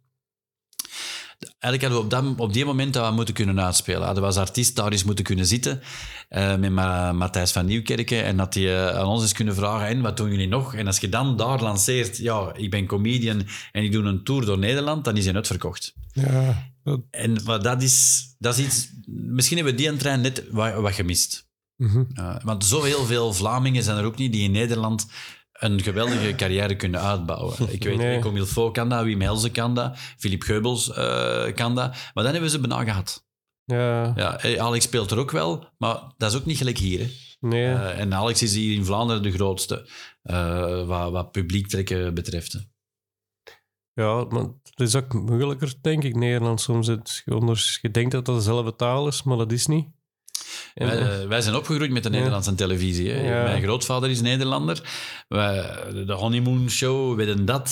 Eigenlijk 1.60 1.94
hadden 1.94 2.00
we 2.00 2.18
op, 2.18 2.38
dat, 2.38 2.48
op 2.48 2.54
die 2.54 2.66
moment 2.66 2.94
dat 2.94 3.08
we 3.08 3.16
moeten 3.16 3.34
kunnen 3.34 3.62
uitspelen. 3.62 4.02
Hadden 4.02 4.22
we 4.22 4.28
als 4.30 4.38
artiest 4.38 4.76
daar 4.76 4.92
eens 4.92 5.04
moeten 5.04 5.26
kunnen 5.26 5.46
zitten 5.46 5.82
eh, 6.30 6.56
met 6.56 6.72
Ma- 6.72 7.12
Matthijs 7.12 7.52
van 7.52 7.66
Nieuwkerken 7.66 8.24
en 8.24 8.38
dat 8.38 8.54
hij 8.54 8.88
eh, 8.88 8.98
aan 8.98 9.06
ons 9.06 9.22
eens 9.22 9.34
kunnen 9.34 9.56
vragen, 9.56 9.88
en 9.88 10.02
wat 10.02 10.18
doen 10.18 10.30
jullie 10.30 10.48
nog? 10.48 10.76
En 10.76 10.88
als 10.88 11.00
je 11.00 11.10
dan 11.10 11.38
daar 11.38 11.62
lanceert, 11.62 12.18
ja, 12.18 12.54
ik 12.56 12.70
ben 12.70 12.86
comedian 12.86 13.48
en 13.72 13.84
ik 13.84 13.92
doe 13.92 14.04
een 14.04 14.24
tour 14.24 14.46
door 14.46 14.58
Nederland, 14.58 15.06
dan 15.06 15.18
is 15.18 15.26
hij 15.26 15.34
uitverkocht. 15.34 15.94
Ja, 16.14 16.73
En 17.10 17.44
wat 17.44 17.64
dat 17.64 17.82
is, 17.82 18.26
dat 18.40 18.58
is 18.58 18.66
iets... 18.66 18.92
Misschien 19.06 19.58
hebben 19.58 19.76
we 19.76 19.82
die 19.82 19.98
trein 19.98 20.22
net 20.22 20.44
wat, 20.52 20.74
wat 20.74 20.94
gemist. 20.94 21.50
mhm. 21.78 22.04
Uh, 22.14 22.36
want 22.44 22.66
zoveel 22.66 23.06
veel 23.06 23.34
Vlamingen 23.34 23.84
zijn 23.84 23.98
er 23.98 24.06
ook 24.06 24.18
niet 24.18 24.34
die 24.34 24.44
in 24.44 24.52
Nederland 24.52 25.08
een 25.54 25.82
geweldige 25.82 26.36
carrière 26.36 26.76
kunnen 26.76 27.02
uitbouwen. 27.02 27.56
Ik 27.74 27.84
weet, 27.84 27.98
Nee. 27.98 28.20
Comil 28.20 28.46
Fo 28.46 28.72
kan 28.72 28.90
dat, 28.90 29.04
Wim 29.04 29.22
Helze 29.22 29.50
kan 29.50 29.76
dat, 29.76 29.98
Philippe 30.18 30.46
Geubels 30.46 30.94
eh, 30.94 31.54
kan 31.54 31.76
dat. 31.76 31.90
Maar 31.92 32.24
dan 32.24 32.26
hebben 32.26 32.42
we 32.42 32.50
ze 32.50 32.60
bijna 32.60 32.84
gehad. 32.84 33.26
ja, 33.66 34.14
Ja, 34.16 34.40
eh, 34.40 34.62
Alex 34.62 34.86
speelt 34.86 35.12
er 35.12 35.18
ook 35.18 35.32
wel, 35.32 35.68
maar 35.78 36.14
dat 36.18 36.32
is 36.32 36.38
ook 36.38 36.46
niet 36.46 36.58
gelijk 36.58 36.78
hier. 36.78 37.00
Hè. 37.00 37.10
nee. 37.40 37.66
Eh, 37.66 38.00
en 38.00 38.14
Alex 38.14 38.42
is 38.42 38.56
hier 38.56 38.76
in 38.76 38.86
Vlaanderen 38.86 39.24
de 39.24 39.32
grootste, 39.32 39.90
eh, 40.22 40.86
wat, 40.86 41.12
wat 41.12 41.32
publiek 41.32 41.68
trekken 41.68 42.14
betreft. 42.14 42.72
Ja, 43.96 44.26
maar 44.30 44.44
het 44.64 44.80
is 44.80 44.96
ook 44.96 45.14
moeilijker, 45.14 45.74
denk 45.82 46.04
ik, 46.04 46.16
Nederlands. 46.16 46.64
Soms 46.64 46.88
het, 46.88 47.22
je, 47.26 47.92
denkt 47.92 48.12
dat 48.12 48.26
dat 48.26 48.36
dezelfde 48.36 48.76
taal 48.76 49.08
is, 49.08 49.24
maar 49.24 49.38
dat 49.38 49.52
is 49.52 49.68
niet. 49.68 49.88
En, 50.74 50.88
Wij, 50.88 51.22
eh, 51.22 51.28
wij 51.28 51.42
zijn 51.42 51.56
opgegroeid 51.56 51.92
met 51.92 52.04
de 52.04 52.10
Ja. 52.10 52.16
Nederlandse 52.16 52.56
televisie. 52.56 53.12
Hè. 53.12 53.22
Ja. 53.22 53.44
Mijn 53.44 53.64
grootvader 53.64 54.10
is 54.10 54.22
Nederlander. 54.22 54.82
Wij, 55.28 55.76
de 56.06 56.14
honeymoon 56.14 56.70
show, 56.70 57.16
weet 57.16 57.28
en 57.28 57.46
dat. 57.46 57.68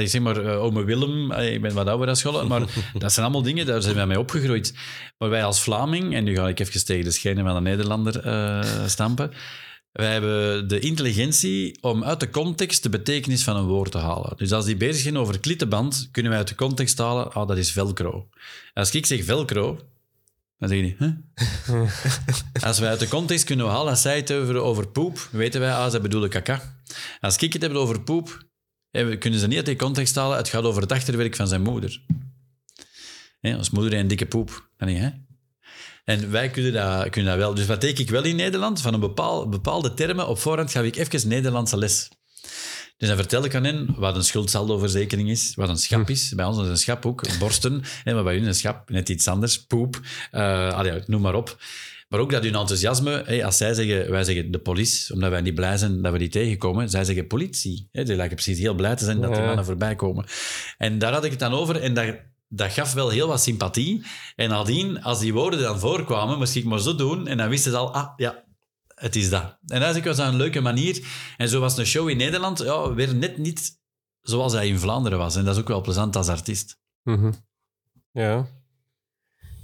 ik 0.00 0.08
zeg 0.08 0.20
maar, 0.20 0.36
eh, 0.36 0.62
ome 0.62 0.84
Willem. 0.84 1.32
ik 1.32 1.60
ben 1.60 1.74
wat 1.74 1.86
ouder 1.86 2.06
dan 2.06 2.16
scholen. 2.16 2.48
Maar 2.48 2.60
dat 2.98 3.12
zijn 3.12 3.26
allemaal 3.26 3.42
dingen, 3.42 3.66
daar 3.66 3.82
zijn 3.82 3.94
wij 3.94 4.06
mee 4.06 4.18
opgegroeid. 4.18 4.74
Maar 5.18 5.28
wij 5.28 5.44
als 5.44 5.62
Vlaming, 5.62 6.14
en 6.14 6.24
nu 6.24 6.34
ga 6.36 6.48
ik 6.48 6.60
even 6.60 6.84
tegen 6.84 7.04
de 7.04 7.10
schijnen 7.10 7.44
van 7.44 7.56
een 7.56 7.62
Nederlander 7.62 8.22
stampen. 8.86 9.32
Wij 9.94 10.12
hebben 10.12 10.68
de 10.68 10.78
intelligentie 10.78 11.78
om 11.80 12.04
uit 12.04 12.20
de 12.20 12.30
context 12.30 12.82
de 12.82 12.88
betekenis 12.88 13.44
van 13.44 13.56
een 13.56 13.66
woord 13.66 13.90
te 13.90 13.98
halen. 13.98 14.36
Dus 14.36 14.52
als 14.52 14.64
die 14.64 14.76
bezig 14.76 15.02
zijn 15.02 15.16
over 15.16 15.40
klittenband, 15.40 16.08
kunnen 16.10 16.30
wij 16.30 16.40
uit 16.40 16.48
de 16.48 16.54
context 16.54 16.98
halen, 16.98 17.32
ah, 17.32 17.48
dat 17.48 17.56
is 17.56 17.72
velcro. 17.72 18.28
Als 18.72 18.94
ik 18.94 19.06
zeg 19.06 19.24
velcro, 19.24 19.80
dan 20.58 20.68
zeg 20.68 20.78
je 20.78 20.84
niet, 20.84 20.98
huh? 20.98 22.62
Als 22.68 22.78
wij 22.78 22.88
uit 22.88 23.00
de 23.00 23.08
context 23.08 23.44
kunnen 23.44 23.66
halen, 23.66 23.90
als 23.90 24.02
zij 24.02 24.16
het 24.16 24.32
over, 24.32 24.56
over 24.56 24.88
poep, 24.88 25.28
weten 25.32 25.60
wij, 25.60 25.74
ah, 25.74 25.90
ze 25.90 26.00
bedoelen 26.00 26.30
kaka. 26.30 26.76
Als 27.20 27.36
ik 27.36 27.52
het 27.52 27.62
heb 27.62 27.72
over 27.72 28.00
poep, 28.00 28.46
kunnen 28.90 29.40
ze 29.40 29.46
niet 29.46 29.56
uit 29.56 29.66
die 29.66 29.76
context 29.76 30.14
halen, 30.14 30.36
het 30.36 30.48
gaat 30.48 30.64
over 30.64 30.82
het 30.82 30.92
achterwerk 30.92 31.36
van 31.36 31.48
zijn 31.48 31.62
moeder. 31.62 32.02
Als 33.40 33.70
moeder 33.70 33.98
een 33.98 34.08
dikke 34.08 34.26
poep, 34.26 34.68
dan 34.76 34.88
niet, 34.88 34.98
hè? 34.98 35.10
En 36.04 36.30
wij 36.30 36.50
kunnen 36.50 36.72
dat, 36.72 37.08
kunnen 37.08 37.30
dat 37.30 37.40
wel. 37.40 37.54
Dus 37.54 37.66
wat 37.66 37.80
deed 37.80 37.98
ik 37.98 38.10
wel 38.10 38.24
in 38.24 38.36
Nederland? 38.36 38.80
Van 38.80 38.94
een 38.94 39.00
bepaal, 39.00 39.48
bepaalde 39.48 39.94
termen 39.94 40.28
op 40.28 40.38
voorhand 40.38 40.70
gaf 40.70 40.84
ik 40.84 40.96
even 40.96 41.28
Nederlandse 41.28 41.76
les. 41.76 42.08
Dus 42.96 43.08
dan 43.08 43.16
vertel 43.16 43.44
ik 43.44 43.54
aan 43.54 43.64
hen 43.64 43.94
wat 43.96 44.16
een 44.16 44.24
schuldsaldoverzekering 44.24 45.30
is, 45.30 45.52
wat 45.54 45.68
een 45.68 45.76
schap 45.76 46.10
is. 46.10 46.32
Bij 46.36 46.44
ons 46.44 46.58
is 46.62 46.68
een 46.68 46.76
schap 46.78 47.06
ook, 47.06 47.38
borsten. 47.38 47.82
Maar 48.04 48.24
bij 48.24 48.34
hun 48.34 48.46
een 48.46 48.54
schap, 48.54 48.90
net 48.90 49.08
iets 49.08 49.28
anders. 49.28 49.66
Poep, 49.66 50.00
eh 50.30 50.72
allee, 50.72 51.02
noem 51.06 51.20
maar 51.20 51.34
op. 51.34 51.56
Maar 52.08 52.20
ook 52.20 52.30
dat 52.30 52.42
hun 52.42 52.54
enthousiasme, 52.54 53.44
als 53.44 53.56
zij 53.56 53.74
zeggen, 53.74 54.10
wij 54.10 54.24
zeggen 54.24 54.50
de 54.50 54.58
politie, 54.58 55.14
omdat 55.14 55.30
wij 55.30 55.40
niet 55.40 55.54
blij 55.54 55.76
zijn 55.76 56.02
dat 56.02 56.12
we 56.12 56.18
die 56.18 56.28
tegenkomen, 56.28 56.90
zij 56.90 57.04
zeggen 57.04 57.26
politie. 57.26 57.88
Die 57.92 58.04
lijken 58.16 58.34
precies 58.36 58.58
heel 58.58 58.74
blij 58.74 58.96
te 58.96 59.04
zijn 59.04 59.20
dat 59.20 59.30
die 59.30 59.40
Ja. 59.40 59.46
mannen 59.46 59.64
voorbij 59.64 59.94
komen. 59.96 60.24
En 60.78 60.98
daar 60.98 61.12
had 61.12 61.24
ik 61.24 61.30
het 61.30 61.40
dan 61.40 61.52
over 61.52 61.76
en 61.80 61.94
dat, 61.94 62.16
dat 62.56 62.72
gaf 62.72 62.92
wel 62.92 63.08
heel 63.08 63.28
wat 63.28 63.42
sympathie. 63.42 64.04
En 64.36 64.48
nadien, 64.48 65.02
als 65.02 65.20
die 65.20 65.32
woorden 65.32 65.60
dan 65.60 65.78
voorkwamen, 65.78 66.38
moest 66.38 66.56
ik 66.56 66.64
maar 66.64 66.80
zo 66.80 66.94
doen 66.94 67.26
en 67.26 67.36
dan 67.36 67.48
wisten 67.48 67.70
ze 67.70 67.76
al, 67.76 67.94
ah 67.94 68.12
ja, 68.16 68.44
het 68.94 69.16
is 69.16 69.30
dat. 69.30 69.58
En 69.66 69.80
dat 69.80 70.04
was 70.04 70.18
een 70.18 70.36
leuke 70.36 70.60
manier. 70.60 71.06
En 71.36 71.48
zo 71.48 71.60
was 71.60 71.76
een 71.76 71.86
show 71.86 72.08
in 72.08 72.16
Nederland 72.16 72.58
ja, 72.58 72.94
weer 72.94 73.14
net 73.14 73.38
niet 73.38 73.80
zoals 74.20 74.52
hij 74.52 74.68
in 74.68 74.78
Vlaanderen 74.78 75.18
was. 75.18 75.36
En 75.36 75.44
dat 75.44 75.54
is 75.54 75.60
ook 75.60 75.68
wel 75.68 75.80
plezant 75.80 76.16
als 76.16 76.28
artiest. 76.28 76.78
Mhm. 77.02 77.32
Ja. 78.10 78.46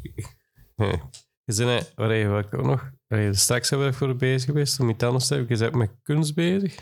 Nee. 0.77 1.01
Eh, 1.45 1.81
waar 1.95 2.15
je 2.15 2.29
ook 2.29 2.63
nog... 2.63 2.91
waar 3.07 3.21
je 3.21 3.35
straks 3.35 3.71
hebben 3.71 3.89
we 3.89 3.97
voor 3.97 4.17
bezig 4.17 4.45
geweest, 4.45 4.81
om 4.81 4.91
iets 4.91 5.05
anders 5.05 5.27
te 5.27 5.35
hebben. 5.35 5.57
Je 5.57 5.63
bent 5.63 5.75
met 5.75 5.91
kunst 6.03 6.35
bezig. 6.35 6.75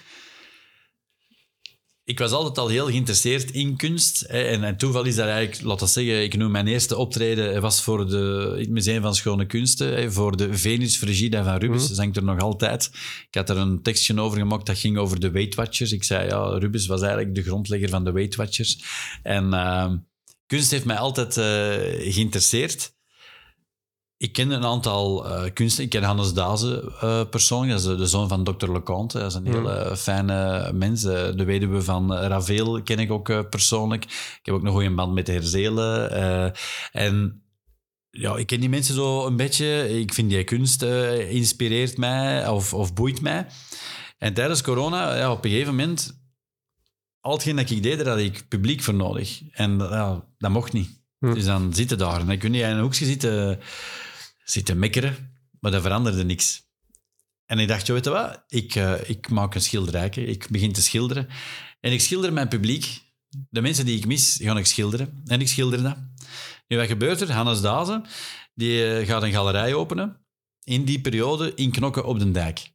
Ik 2.09 2.19
was 2.19 2.31
altijd 2.31 2.59
al 2.59 2.69
heel 2.69 2.87
geïnteresseerd 2.87 3.51
in 3.51 3.77
kunst. 3.77 4.25
hè, 4.29 4.43
En, 4.43 4.65
en 4.65 4.77
toeval 4.77 5.05
is 5.05 5.15
dat 5.15 5.27
eigenlijk, 5.27 5.63
laten 5.67 5.87
we 5.87 5.93
zeggen, 5.93 6.23
ik 6.23 6.37
noem 6.37 6.51
mijn 6.51 6.67
eerste 6.67 6.97
optreden 6.97 7.61
was 7.61 7.83
voor 7.83 8.09
de, 8.09 8.55
het 8.59 8.69
Museum 8.69 9.03
van 9.03 9.15
Schone 9.15 9.47
Kunsten, 9.47 9.95
hè, 9.95 10.13
voor 10.13 10.37
de 10.37 10.55
Venus 10.55 10.97
Frigida 10.97 11.45
van 11.45 11.57
Rubens. 11.57 11.83
Mhm. 11.83 11.89
Dat 11.89 11.99
hangt 11.99 12.17
er 12.17 12.25
nog 12.25 12.41
altijd. 12.41 12.91
Ik 13.29 13.35
had 13.35 13.51
er 13.51 13.57
een 13.57 13.83
tekstje 13.83 14.21
over 14.21 14.39
gemaakt 14.39 14.67
dat 14.67 14.79
ging 14.79 14.99
over 14.99 15.21
de 15.21 15.31
Weight 15.31 15.55
Watchers. 15.55 15.93
Ik 15.93 16.05
zei, 16.05 16.29
ja, 16.29 16.59
Rubens 16.59 16.87
was 16.87 17.01
eigenlijk 17.01 17.35
de 17.35 17.43
grondlegger 17.43 17.89
van 17.89 18.05
de 18.05 18.13
Weight 18.13 18.35
Watchers. 18.37 18.79
En 19.23 19.53
ehm, 19.53 19.97
kunst 20.47 20.71
heeft 20.71 20.85
mij 20.85 20.99
altijd 20.99 21.37
eh, 21.37 22.13
geïnteresseerd. 22.13 22.97
Ik 24.19 24.33
ken 24.33 24.51
een 24.51 24.65
aantal 24.65 25.27
eh 25.29 25.53
kunsten. 25.53 25.85
Ik 25.85 25.91
ken 25.91 26.03
Hannes 26.03 26.33
Daze 26.33 26.93
eh, 27.01 27.29
persoonlijk. 27.31 27.71
Dat 27.73 27.81
is 27.81 27.87
de, 27.87 27.97
de 27.97 28.07
zoon 28.07 28.29
van 28.29 28.45
Dr. 28.45 28.73
Leconte. 28.73 29.19
Dat 29.19 29.31
is 29.31 29.35
een 29.35 29.47
Hmm. 29.47 29.55
hele 29.55 29.97
fijne 29.97 30.71
mens. 30.73 31.05
Eh, 31.05 31.29
de 31.37 31.45
weduwe 31.45 31.83
van 31.83 32.15
Ravel 32.15 32.83
ken 32.83 32.99
ik 32.99 33.11
ook 33.11 33.51
persoonlijk. 33.51 34.05
Ik 34.05 34.41
heb 34.43 34.55
ook 34.55 34.63
nog 34.63 34.75
een 34.75 34.81
goede 34.81 34.95
band 34.95 35.15
met 35.15 35.27
de 35.27 35.33
Herzelen. 35.33 36.11
en 36.93 37.43
ja, 38.11 38.37
ik 38.37 38.47
ken 38.47 38.61
die 38.61 38.69
mensen 38.69 38.95
zo 38.95 39.27
een 39.27 39.37
beetje. 39.37 39.99
Ik 40.01 40.15
vind 40.15 40.31
die 40.31 40.45
kunst 40.45 40.83
inspireert 41.29 41.97
mij 41.99 42.49
of, 42.49 42.75
of 42.75 42.95
boeit 42.95 43.21
mij. 43.21 43.47
En 44.19 44.35
tijdens 44.35 44.63
corona, 44.63 45.17
ja, 45.17 45.33
op 45.33 45.45
een 45.45 45.51
gegeven 45.51 45.75
moment... 45.77 46.17
Al 47.21 47.33
hetgeen 47.33 47.57
dat 47.57 47.71
ik 47.71 47.83
deed, 47.83 47.99
daar 47.99 48.09
had 48.09 48.19
ik 48.19 48.49
publiek 48.49 48.83
voor 48.83 48.95
nodig. 48.95 49.41
En 49.53 49.79
ja, 49.79 50.25
dat 50.39 50.51
mocht 50.51 50.73
niet. 50.73 51.01
Hm. 51.19 51.35
Dus 51.35 51.45
dan 51.45 51.75
zitten 51.75 51.99
daar. 51.99 52.21
En 52.21 52.27
dan 52.27 52.39
kun 52.39 52.53
je 52.55 52.63
in 52.63 52.69
een 52.69 52.81
hoekje 52.81 53.05
zitten 53.05 53.61
zitten 54.51 54.79
mekkeren, 54.79 55.41
maar 55.61 55.71
dat 55.71 55.83
veranderde 55.83 56.25
niks. 56.25 56.67
En 57.47 57.59
ik 57.59 57.69
dacht, 57.69 57.87
joh, 57.87 57.97
weet 57.97 58.05
je 58.05 58.11
wat, 58.11 58.45
ik, 58.49 58.75
eh, 58.75 59.09
ik 59.09 59.29
maak 59.29 59.55
een 59.55 59.61
schilderijke, 59.61 60.25
ik 60.25 60.49
begin 60.51 60.73
te 60.73 60.83
schilderen. 60.83 61.29
En 61.81 61.93
ik 61.93 62.01
schilder 62.01 62.33
mijn 62.33 62.49
publiek, 62.49 63.03
de 63.29 63.61
mensen 63.61 63.87
die 63.87 63.97
ik 63.97 64.07
mis, 64.07 64.39
ga 64.43 64.57
ik 64.59 64.67
schilderen. 64.67 65.23
En 65.27 65.41
ik 65.41 65.49
schilder 65.49 65.83
dat. 65.83 65.97
Nu, 66.67 66.77
wat 66.77 66.87
gebeurt 66.87 67.21
er? 67.21 67.33
Hannes 67.33 67.61
Dazen, 67.61 68.05
die 68.55 68.85
eh, 68.85 69.07
gaat 69.07 69.23
een 69.23 69.33
galerij 69.33 69.75
openen, 69.75 70.27
in 70.65 70.85
die 70.85 71.01
periode 71.01 71.55
in 71.55 71.71
Knokken 71.71 72.05
op 72.05 72.19
den 72.19 72.33
Dijk. 72.33 72.73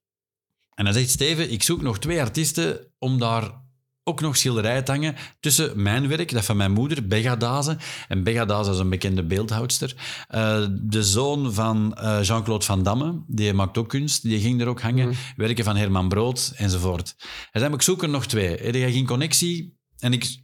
En 0.73 0.85
dan 0.85 0.93
zegt 0.93 1.09
Steven, 1.09 1.51
ik 1.51 1.63
zoek 1.63 1.81
nog 1.81 1.99
twee 1.99 2.21
artiesten 2.21 2.93
om 2.97 3.19
daar 3.19 3.62
ook 4.03 4.21
nog 4.21 4.37
schilderijen 4.37 4.83
hangen 4.85 5.15
tussen 5.39 5.81
mijn 5.81 6.07
werk, 6.07 6.31
dat 6.31 6.45
van 6.45 6.57
mijn 6.57 6.71
moeder, 6.71 7.07
Bega 7.07 7.35
Dazen. 7.35 7.79
En 8.07 8.23
Bega 8.23 8.45
Dazen 8.45 8.73
is 8.73 8.79
een 8.79 8.89
bekende 8.89 9.23
beeldhoudster. 9.23 9.95
Uh, 10.29 10.65
de 10.71 11.03
zoon 11.03 11.53
van 11.53 11.97
uh, 11.99 12.23
Jean-Claude 12.23 12.65
Van 12.65 12.83
Damme, 12.83 13.23
die 13.27 13.53
maakt 13.53 13.77
ook 13.77 13.89
kunst, 13.89 14.21
die 14.21 14.39
ging 14.39 14.61
er 14.61 14.67
ook 14.67 14.81
hangen. 14.81 15.07
Mhm. 15.07 15.17
Werken 15.35 15.63
van 15.63 15.75
Herman 15.75 16.09
Brood, 16.09 16.53
enzovoort. 16.55 17.15
En 17.51 17.61
dan 17.61 17.73
ik 17.73 17.81
zoek 17.81 18.03
er 18.03 18.09
nog 18.09 18.25
twee. 18.25 18.57
Heb 18.57 18.75
jij 18.75 18.91
geen 18.91 19.05
connectie? 19.05 19.77
En 19.99 20.13
ik 20.13 20.41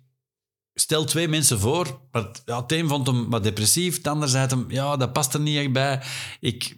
stel 0.73 1.05
twee 1.05 1.27
mensen 1.27 1.59
voor. 1.59 2.07
Maar, 2.11 2.29
ja, 2.45 2.61
het 2.61 2.71
een 2.71 2.87
vond 2.87 3.07
hem 3.07 3.29
wat 3.29 3.43
depressief, 3.43 3.97
het 3.97 4.07
ander 4.07 4.29
zei 4.29 4.47
hem, 4.47 4.65
ja, 4.67 4.97
dat 4.97 5.13
past 5.13 5.33
er 5.33 5.39
niet 5.39 5.57
echt 5.57 5.71
bij. 5.71 6.01
Ik, 6.39 6.77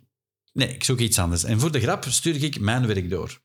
nee, 0.53 0.73
ik 0.73 0.83
zoek 0.83 0.99
iets 0.99 1.19
anders. 1.19 1.43
En 1.43 1.59
voor 1.59 1.71
de 1.71 1.79
grap 1.79 2.05
stuur 2.09 2.43
ik 2.43 2.59
mijn 2.59 2.87
werk 2.87 3.09
door. 3.09 3.41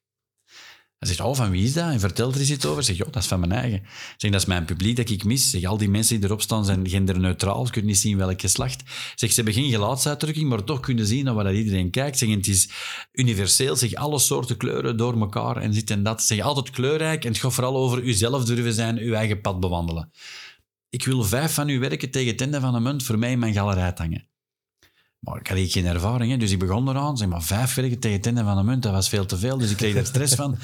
Hij 0.99 1.09
zegt, 1.09 1.21
oh, 1.21 1.35
van 1.35 1.51
wie 1.51 1.65
is 1.65 1.73
dat? 1.73 1.91
En 1.91 2.01
vertelt 2.01 2.35
er 2.35 2.41
iets 2.41 2.67
over. 2.67 2.83
Zeg, 2.83 2.97
joh, 2.97 3.13
dat 3.13 3.23
is 3.23 3.29
van 3.29 3.41
mijn 3.41 3.53
eigen. 3.53 3.83
Zeg, 4.17 4.31
dat 4.31 4.41
is 4.41 4.47
mijn 4.47 4.65
publiek 4.65 4.97
dat 4.97 5.11
ik 5.11 5.25
mis. 5.25 5.65
Al 5.65 5.77
die 5.77 5.89
mensen 5.89 6.17
die 6.17 6.25
erop 6.25 6.41
staan 6.41 6.65
zijn 6.65 6.89
genderneutraal. 6.89 7.67
Ze 7.67 7.73
kunnen 7.73 7.91
niet 7.91 8.01
zien 8.01 8.17
welk 8.17 8.41
geslacht. 8.41 8.83
Zeg, 9.15 9.29
ze 9.31 9.35
hebben 9.35 9.55
geen 9.55 9.71
gelaatsuitdrukking, 9.71 10.49
maar 10.49 10.65
toch 10.65 10.81
kunnen 10.81 11.07
zien 11.07 11.25
naar 11.25 11.35
waar 11.35 11.55
iedereen 11.55 11.91
kijkt. 11.91 12.19
Zeg, 12.19 12.29
het 12.29 12.47
is 12.47 12.69
universeel. 13.13 13.77
Zeg, 13.77 13.95
alle 13.95 14.19
soorten 14.19 14.57
kleuren 14.57 14.97
door 14.97 15.21
elkaar 15.21 15.57
en 15.57 15.71
dit 15.71 15.91
en 15.91 16.03
dat. 16.03 16.23
Zeg, 16.23 16.41
altijd 16.41 16.71
kleurrijk. 16.71 17.25
En 17.25 17.31
het 17.31 17.41
gaat 17.41 17.55
vooral 17.55 17.77
over 17.77 18.03
uzelf 18.03 18.45
durven 18.45 18.73
zijn, 18.73 18.99
uw 18.99 19.13
eigen 19.13 19.41
pad 19.41 19.61
bewandelen. 19.61 20.11
Ik 20.89 21.05
wil 21.05 21.23
vijf 21.25 21.55
van 21.55 21.69
uw 21.69 21.81
werken 21.81 22.11
tegen 22.11 22.33
het 22.33 22.41
einde 22.41 22.61
van 22.61 22.73
de 22.73 22.81
munt 22.81 23.03
voor 23.03 23.19
mij 23.19 23.31
in 23.31 23.39
mijn 23.39 23.53
galerij 23.53 23.93
hangen. 23.95 24.29
Maar 25.27 25.41
ik 25.41 25.47
had 25.47 25.57
hier 25.57 25.71
geen 25.71 25.87
ervaring, 25.87 26.31
hè, 26.31 26.37
dus 26.37 26.51
ik 26.51 26.59
begon 26.59 26.89
eraan. 26.89 27.17
Zeg 27.17 27.29
maar, 27.29 27.43
vijf 27.43 27.75
werken 27.75 27.99
tegen 27.99 28.45
van 28.45 28.57
de 28.57 28.63
munt, 28.63 28.83
dat 28.83 28.93
was 28.93 29.09
veel 29.09 29.27
te 29.27 29.39
veel. 29.39 29.59
Dus 29.59 29.71
ik 29.71 29.77
kreeg 29.77 29.95
daar 29.95 30.07
stress 30.07 30.35
van. 30.35 30.59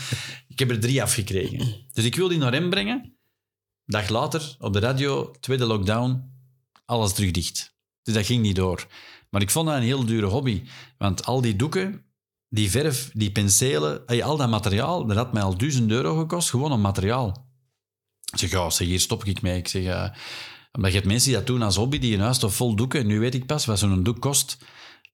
Ik 0.48 0.58
heb 0.58 0.70
er 0.70 0.80
drie 0.80 1.02
afgekregen. 1.02 1.86
Dus 1.92 2.04
ik 2.04 2.14
wil 2.14 2.28
die 2.28 2.38
naar 2.38 2.52
hem 2.52 2.70
brengen. 2.70 3.16
Dag 3.84 4.08
later, 4.08 4.56
op 4.58 4.72
de 4.72 4.78
radio, 4.78 5.30
tweede 5.40 5.64
lockdown, 5.64 6.32
alles 6.84 7.12
terug 7.12 7.30
dicht. 7.30 7.74
Dus 8.02 8.14
dat 8.14 8.26
ging 8.26 8.42
niet 8.42 8.56
door. 8.56 8.86
Maar 9.30 9.42
ik 9.42 9.50
vond 9.50 9.66
dat 9.66 9.76
een 9.76 9.82
heel 9.82 10.04
dure 10.04 10.26
hobby. 10.26 10.62
Want 10.98 11.24
al 11.24 11.40
die 11.40 11.56
doeken, 11.56 12.04
die 12.48 12.70
verf, 12.70 13.10
die 13.14 13.32
penselen, 13.32 14.06
al 14.06 14.36
dat 14.36 14.48
materiaal, 14.48 15.06
dat 15.06 15.16
had 15.16 15.32
mij 15.32 15.42
al 15.42 15.56
duizend 15.56 15.90
euro 15.90 16.18
gekost, 16.18 16.50
gewoon 16.50 16.72
om 16.72 16.80
materiaal. 16.80 17.50
Ik 18.32 18.38
zeg, 18.38 18.50
ja, 18.50 18.84
hier 18.84 19.00
stop 19.00 19.24
ik 19.24 19.42
mee. 19.42 19.56
Ik 19.56 19.68
zeg, 19.68 19.82
uh, 19.82 20.08
omdat 20.72 20.90
je 20.90 20.96
hebt 20.96 21.08
mensen 21.08 21.28
die 21.28 21.38
dat 21.38 21.46
doen 21.46 21.62
als 21.62 21.76
hobby, 21.76 21.98
die 21.98 22.14
een 22.14 22.20
huis 22.20 22.38
toch 22.38 22.54
vol 22.54 22.76
doeken. 22.76 23.00
En 23.00 23.06
nu 23.06 23.20
weet 23.20 23.34
ik 23.34 23.46
pas 23.46 23.64
wat 23.64 23.78
zo'n 23.78 24.02
doek 24.02 24.20
kost. 24.20 24.58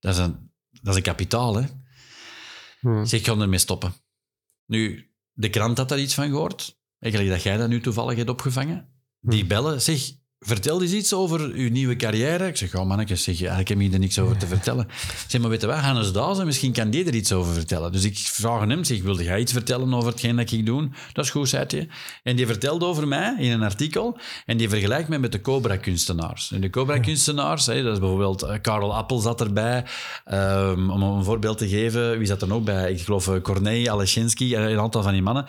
Dat 0.01 0.15
is 0.15 0.21
een, 0.21 0.53
dat 0.71 0.91
is 0.91 0.97
een 0.97 1.03
kapitaal, 1.03 1.57
hè. 1.57 1.67
Hmm. 2.81 3.07
Zeg, 3.07 3.21
ik 3.21 3.27
ga 3.27 3.37
ermee 3.37 3.59
stoppen. 3.59 3.93
Nu, 4.67 5.13
de 5.33 5.51
krant 5.51 5.79
had 5.79 5.89
daar 5.89 6.01
iets 6.01 6.15
van 6.15 6.29
gehoord. 6.29 6.79
Eigenlijk 6.99 7.33
dat 7.33 7.43
jij 7.43 7.57
dat 7.57 7.69
nu 7.69 7.81
toevallig 7.81 8.17
hebt 8.17 8.31
opgevangen. 8.31 8.93
Die 9.21 9.47
bellen, 9.47 9.83
zeg, 9.83 10.13
vertel 10.41 10.83
eens 10.83 10.93
iets 10.93 11.15
over 11.15 11.41
uw 11.41 11.71
nieuwe 11.71 11.97
carrière. 11.97 12.47
Ik 12.47 12.57
zeg, 12.57 12.75
oh 12.75 12.87
manneke, 12.87 13.17
zeg, 13.17 13.41
ik 13.59 13.69
heb 13.69 13.79
hier 13.79 13.93
er 13.93 13.99
niks 13.99 14.19
over 14.19 14.37
te 14.37 14.47
vertellen. 14.47 14.85
Ik 14.89 15.25
zeg, 15.29 15.41
maar 15.41 15.51
weet 15.51 15.61
je 15.61 15.67
wat, 15.67 15.77
Hannes 15.77 16.13
Dazen, 16.13 16.47
misschien 16.47 16.73
kan 16.73 16.91
die 16.91 17.05
er 17.05 17.15
iets 17.15 17.33
over 17.33 17.53
vertellen. 17.53 17.93
Dus 17.93 18.05
ik 18.05 18.17
vraag 18.17 18.67
hem, 18.67 18.85
zeg, 18.85 19.03
wilde 19.03 19.25
jij 19.25 19.41
iets 19.41 19.53
vertellen 19.53 19.95
over 19.95 20.11
hetgeen 20.11 20.37
dat 20.37 20.51
ik 20.51 20.67
doe? 20.67 20.89
Dat 21.13 21.25
is 21.25 21.31
goed, 21.31 21.49
zei 21.49 21.65
hij. 21.69 21.89
En 22.23 22.37
die 22.37 22.47
vertelde 22.47 22.85
over 22.85 23.09
mij 23.09 23.35
in 23.39 23.51
een 23.51 23.63
artikel 23.63 24.19
en 24.47 24.57
die 24.57 24.69
vergelijkt 24.69 25.09
mij 25.09 25.19
met 25.19 25.33
de 25.33 25.41
Cobra-kunstenaars. 25.41 26.53
En 26.53 26.61
de 26.61 26.71
Cobra-kunstenaars, 26.71 27.67
hè, 27.67 27.83
dat 27.83 27.93
is 27.93 27.99
bijvoorbeeld 27.99 28.43
eh, 28.43 28.55
Karel 28.63 28.95
Appel 28.95 29.19
zat 29.19 29.41
erbij. 29.41 29.85
Um, 30.33 30.91
om 30.91 31.03
een 31.03 31.25
voorbeeld 31.25 31.59
te 31.59 31.69
geven, 31.69 32.19
wie 32.19 32.27
zat 32.27 32.43
er 32.43 32.53
ook 32.53 32.65
bij? 32.65 32.93
Ik 32.93 33.01
geloof 33.01 33.29
uh, 33.29 33.41
Corneille, 33.41 33.91
Aleszinski, 33.91 34.57
uh, 34.57 34.71
een 34.71 34.79
aantal 34.79 35.03
van 35.03 35.13
die 35.13 35.23
mannen. 35.23 35.45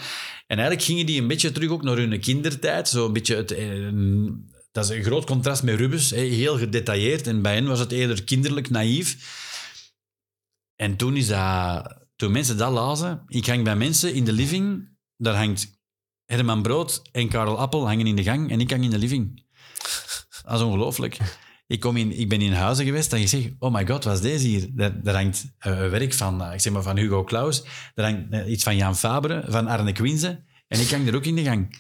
En 0.48 0.58
eigenlijk 0.58 0.82
gingen 0.82 1.06
die 1.06 1.22
een 1.22 1.28
beetje 1.28 1.52
terug 1.52 1.70
ook 1.70 1.84
naar 1.84 1.98
hun 1.98 2.20
kindertijd, 2.20 2.88
zo 2.88 3.06
een 3.06 3.14
beetje 3.14 3.36
het... 3.36 3.52
eh, 3.52 3.68
dat 4.72 4.84
is 4.84 4.90
een 4.90 5.04
groot 5.04 5.26
contrast 5.26 5.64
met 5.64 5.76
Rubens, 5.76 6.10
heel 6.10 6.58
gedetailleerd. 6.58 7.28
En 7.28 7.42
bij 7.42 7.54
hen 7.54 7.68
was 7.68 7.80
het 7.80 7.92
eerder 7.92 8.24
kinderlijk 8.24 8.70
naïef. 8.70 9.38
En 10.76 10.96
toen 10.96 11.18
is 11.18 11.28
dat... 11.28 11.98
Toen 12.16 12.32
mensen 12.32 12.58
dat 12.58 12.72
lazen... 12.72 13.24
Ik 13.28 13.46
hang 13.46 13.64
bij 13.64 13.76
mensen 13.76 14.14
in 14.14 14.26
de 14.26 14.32
living. 14.32 14.98
Daar 15.18 15.36
hangt 15.36 15.80
Herman 16.26 16.62
Brood 16.62 17.02
en 17.12 17.30
Karel 17.30 17.60
Appel 17.60 17.88
hangen 17.88 18.08
in 18.08 18.16
de 18.16 18.24
gang. 18.24 18.52
En 18.52 18.60
ik 18.60 18.70
hang 18.70 18.84
in 18.84 18.90
de 18.90 18.98
living. 18.98 19.46
Dat 20.44 20.60
is 20.60 20.62
ongelooflijk. 20.62 21.18
Ik, 21.68 21.80
kom 21.80 21.98
in, 21.98 22.20
ik 22.20 22.30
ben 22.30 22.42
in 22.42 22.54
huizen 22.54 22.86
geweest 22.86 23.14
en 23.14 23.20
je 23.20 23.28
zegt, 23.28 23.50
oh 23.60 23.74
my 23.74 23.88
god, 23.88 24.04
wat 24.04 24.14
is 24.14 24.22
deze 24.22 24.48
hier? 24.48 24.70
Daar, 25.04 25.16
hangt 25.16 25.46
uh, 25.68 25.90
werk 25.90 26.14
van, 26.14 26.42
uh, 26.42 26.54
ik 26.54 26.60
zeg 26.60 26.74
maar 26.74 26.82
van 26.82 26.98
Hugo 26.98 27.24
Claus. 27.24 27.64
Daar 27.94 28.12
hangt 28.12 28.34
uh, 28.34 28.52
iets 28.52 28.64
van 28.64 28.76
Jan 28.76 28.96
Fabre, 28.96 29.44
van 29.48 29.68
Arne 29.68 29.92
Quinze. 29.92 30.44
En 30.68 30.80
ik 30.80 30.90
hang 30.90 31.08
er 31.08 31.16
ook 31.16 31.26
in 31.26 31.36
de 31.36 31.44
gang. 31.44 31.78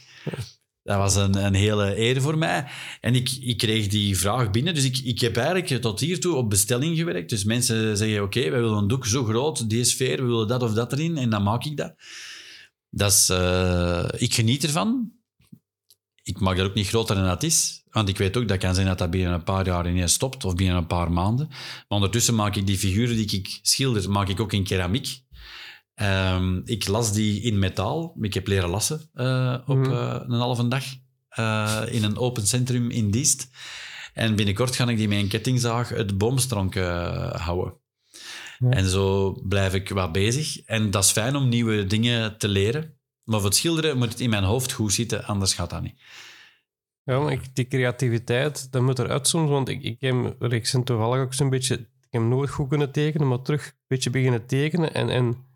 Dat 0.90 0.98
was 0.98 1.16
een, 1.16 1.46
een 1.46 1.54
hele 1.54 1.98
eer 1.98 2.22
voor 2.22 2.38
mij. 2.38 2.66
En 3.02 3.16
ik, 3.16 3.38
ik 3.42 3.58
kreeg 3.58 3.88
die 3.88 4.18
vraag 4.18 4.52
binnen. 4.52 4.74
Dus 4.74 4.84
ik, 4.84 4.98
ik 4.98 5.20
heb 5.20 5.38
eigenlijk 5.38 5.82
tot 5.82 6.00
hiertoe 6.00 6.36
op 6.36 6.50
bestelling 6.50 6.98
gewerkt. 6.98 7.30
Dus 7.30 7.44
mensen 7.44 7.98
zeggen, 7.98 8.24
oké, 8.24 8.38
okay, 8.38 8.52
we 8.52 8.58
willen 8.58 8.78
een 8.78 8.88
doek 8.88 9.06
zo 9.06 9.24
groot, 9.24 9.70
die 9.70 9.84
sfeer, 9.84 10.18
we 10.18 10.24
willen 10.24 10.48
dat 10.48 10.64
of 10.64 10.74
dat 10.74 10.92
erin. 10.92 11.18
En 11.18 11.30
dan 11.30 11.44
maak 11.44 11.66
ik 11.66 11.78
dat. 11.78 11.94
dat 12.90 13.12
is, 13.12 13.30
uh, 13.30 14.06
ik 14.18 14.34
geniet 14.34 14.64
ervan. 14.64 15.12
Ik 16.24 16.40
maak 16.40 16.58
dat 16.58 16.66
ook 16.66 16.74
niet 16.74 16.88
groter 16.88 17.16
dan 17.16 17.26
dat 17.26 17.44
is. 17.44 17.84
Want 17.90 18.10
ik 18.10 18.18
weet 18.18 18.38
ook, 18.38 18.48
dat 18.48 18.58
kan 18.58 18.76
zijn 18.76 18.88
dat 18.88 18.98
dat 18.98 19.10
binnen 19.10 19.34
een 19.34 19.44
paar 19.44 19.66
jaar 19.66 19.90
ineens 19.90 20.14
stopt. 20.14 20.46
Of 20.46 20.56
binnen 20.56 20.78
een 20.78 20.88
paar 20.88 21.12
maanden. 21.12 21.48
Maar 21.50 21.86
ondertussen 21.88 22.36
maak 22.36 22.56
ik 22.56 22.68
die 22.68 22.78
figuren 22.78 23.16
die 23.16 23.32
ik 23.32 23.60
schilder, 23.62 24.12
maak 24.12 24.30
ik 24.30 24.40
ook 24.40 24.54
in 24.54 24.64
keramiek. 24.64 25.22
Um, 26.02 26.62
ik 26.66 26.88
las 26.88 27.14
die 27.14 27.42
in 27.42 27.60
metaal. 27.60 28.16
Ik 28.22 28.34
heb 28.34 28.48
leren 28.48 28.70
lassen 28.70 29.10
uh, 29.14 29.58
op 29.66 29.78
mm. 29.78 29.84
uh, 29.84 30.20
een 30.28 30.40
halve 30.40 30.68
dag 30.68 30.84
uh, 31.40 31.82
in 31.90 32.04
een 32.04 32.18
open 32.18 32.48
centrum 32.48 32.90
in 32.90 33.12
Diest. 33.12 33.50
En 34.14 34.36
binnenkort 34.36 34.76
ga 34.76 34.88
ik 34.88 34.98
die 34.98 35.08
met 35.08 35.18
een 35.18 35.28
kettingzaag 35.28 35.90
het 35.90 36.18
boomstronk 36.18 36.76
houden. 37.32 37.74
En 38.60 38.90
zo 38.90 39.34
blijf 39.48 39.74
ik 39.74 39.90
wat 39.90 40.12
bezig. 40.12 40.66
En 40.66 40.92
dat 40.92 41.04
is 41.04 41.12
fijn 41.12 41.36
om 41.36 41.50
nieuwe 41.50 41.86
dingen 41.86 42.38
te 42.38 42.48
leren. 42.48 42.98
Maar 43.24 43.40
voor 43.40 43.50
het 43.50 43.58
schilderen 43.58 43.98
moet 43.98 44.10
het 44.10 44.20
in 44.20 44.30
mijn 44.30 44.44
hoofd 44.44 44.72
goed 44.72 44.94
zitten, 44.94 45.26
anders 45.26 45.54
gaat 45.54 45.70
dat 45.70 45.82
niet. 45.82 46.02
Ja, 47.04 47.20
maar 47.20 47.32
ik, 47.32 47.56
die 47.56 47.68
creativiteit, 47.68 48.72
dat 48.72 48.82
moet 48.82 49.00
eruit 49.00 49.28
soms. 49.28 49.50
Want 49.50 49.70
ik, 49.70 49.84
ik, 49.84 49.98
heb, 50.00 50.36
ben 50.40 50.84
toevallig 50.84 51.20
ook 51.20 51.34
zo'n 51.34 51.50
beetje... 51.50 51.76
Ik 51.76 52.20
heb 52.20 52.22
nooit 52.22 52.50
goed 52.50 52.70
kunnen 52.70 52.92
tekenen, 52.92 53.28
maar 53.28 53.42
terug 53.42 53.66
een 53.66 53.74
beetje 53.88 54.10
beginnen 54.10 54.46
tekenen. 54.46 54.94
En... 54.94 55.10
en 55.10 55.48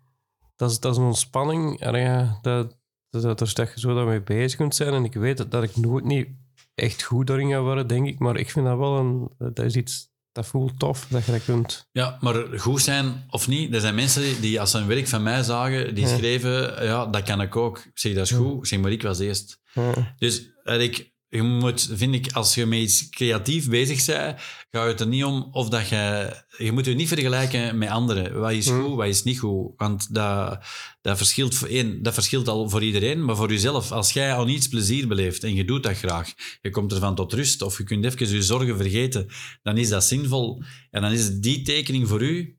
dat 0.56 0.70
is, 0.70 0.80
dat 0.80 0.92
is 0.92 0.98
een 0.98 1.04
ontspanning. 1.04 1.80
En 1.80 2.00
ja, 2.00 2.38
dat, 2.42 2.76
dat, 3.10 3.22
dat, 3.22 3.38
dat 3.38 3.56
je 3.56 3.80
zo 3.80 3.94
daarmee 3.94 4.22
bezig 4.22 4.58
kunt 4.58 4.74
zijn. 4.74 4.94
En 4.94 5.04
ik 5.04 5.14
weet 5.14 5.36
dat, 5.36 5.50
dat 5.50 5.62
ik 5.62 5.76
nooit 5.76 6.04
niet 6.04 6.28
echt 6.74 7.02
goed 7.02 7.26
daarin 7.26 7.50
ga 7.50 7.60
worden, 7.60 7.86
denk 7.86 8.06
ik. 8.06 8.18
Maar 8.18 8.36
ik 8.36 8.50
vind 8.50 8.66
dat 8.66 8.78
wel 8.78 8.98
een... 8.98 9.30
Dat 9.38 9.58
is 9.64 9.76
iets... 9.76 10.12
Dat 10.32 10.46
voelt 10.46 10.78
tof, 10.78 11.06
dat 11.10 11.24
je 11.24 11.32
dat 11.32 11.44
kunt. 11.44 11.88
Ja, 11.92 12.18
maar 12.20 12.58
goed 12.58 12.80
zijn 12.80 13.24
of 13.30 13.48
niet, 13.48 13.74
er 13.74 13.80
zijn 13.80 13.94
mensen 13.94 14.40
die 14.40 14.60
als 14.60 14.70
ze 14.70 14.78
een 14.78 14.86
werk 14.86 15.08
van 15.08 15.22
mij 15.22 15.42
zagen, 15.42 15.94
die 15.94 16.06
ja. 16.06 16.16
schreven, 16.16 16.84
ja, 16.84 17.06
dat 17.06 17.22
kan 17.22 17.40
ik 17.40 17.56
ook. 17.56 17.78
Ik 17.78 17.98
zeg, 17.98 18.14
dat 18.14 18.24
is 18.24 18.30
goed. 18.30 18.58
Ik 18.58 18.66
zeg, 18.66 18.80
maar 18.80 18.90
ik 18.90 19.02
was 19.02 19.18
eerst. 19.18 19.60
Ja. 19.72 20.14
Dus 20.18 20.50
ik, 20.64 21.13
je 21.34 21.42
moet, 21.42 21.88
vind 21.92 22.14
ik, 22.14 22.32
als 22.32 22.54
je 22.54 22.66
met 22.66 22.78
iets 22.78 23.08
creatief 23.08 23.68
bezig 23.68 24.04
bent, 24.04 24.40
gaat 24.70 24.86
het 24.86 25.00
er 25.00 25.06
niet 25.06 25.24
om 25.24 25.48
of 25.52 25.68
dat 25.68 25.88
je... 25.88 26.32
Je 26.58 26.72
moet 26.72 26.84
je 26.84 26.94
niet 26.94 27.08
vergelijken 27.08 27.78
met 27.78 27.88
anderen. 27.88 28.40
Wat 28.40 28.52
is 28.52 28.68
goed, 28.68 28.96
wat 28.96 29.06
is 29.06 29.22
niet 29.22 29.38
goed. 29.38 29.72
Want 29.76 30.14
dat, 30.14 30.64
dat, 31.00 31.16
verschilt 31.16 31.54
voor 31.54 31.68
één, 31.68 32.02
dat 32.02 32.14
verschilt 32.14 32.48
al 32.48 32.70
voor 32.70 32.82
iedereen, 32.82 33.24
maar 33.24 33.36
voor 33.36 33.50
jezelf. 33.50 33.92
Als 33.92 34.12
jij 34.12 34.34
aan 34.34 34.48
iets 34.48 34.68
plezier 34.68 35.08
beleeft 35.08 35.44
en 35.44 35.54
je 35.54 35.64
doet 35.64 35.82
dat 35.82 35.96
graag, 35.96 36.32
je 36.62 36.70
komt 36.70 36.92
ervan 36.92 37.14
tot 37.14 37.32
rust 37.32 37.62
of 37.62 37.78
je 37.78 37.84
kunt 37.84 38.04
even 38.04 38.28
je 38.28 38.42
zorgen 38.42 38.76
vergeten, 38.76 39.28
dan 39.62 39.76
is 39.76 39.88
dat 39.88 40.04
zinvol. 40.04 40.62
En 40.90 41.02
dan 41.02 41.12
is 41.12 41.40
die 41.40 41.62
tekening 41.62 42.08
voor 42.08 42.22
u 42.22 42.58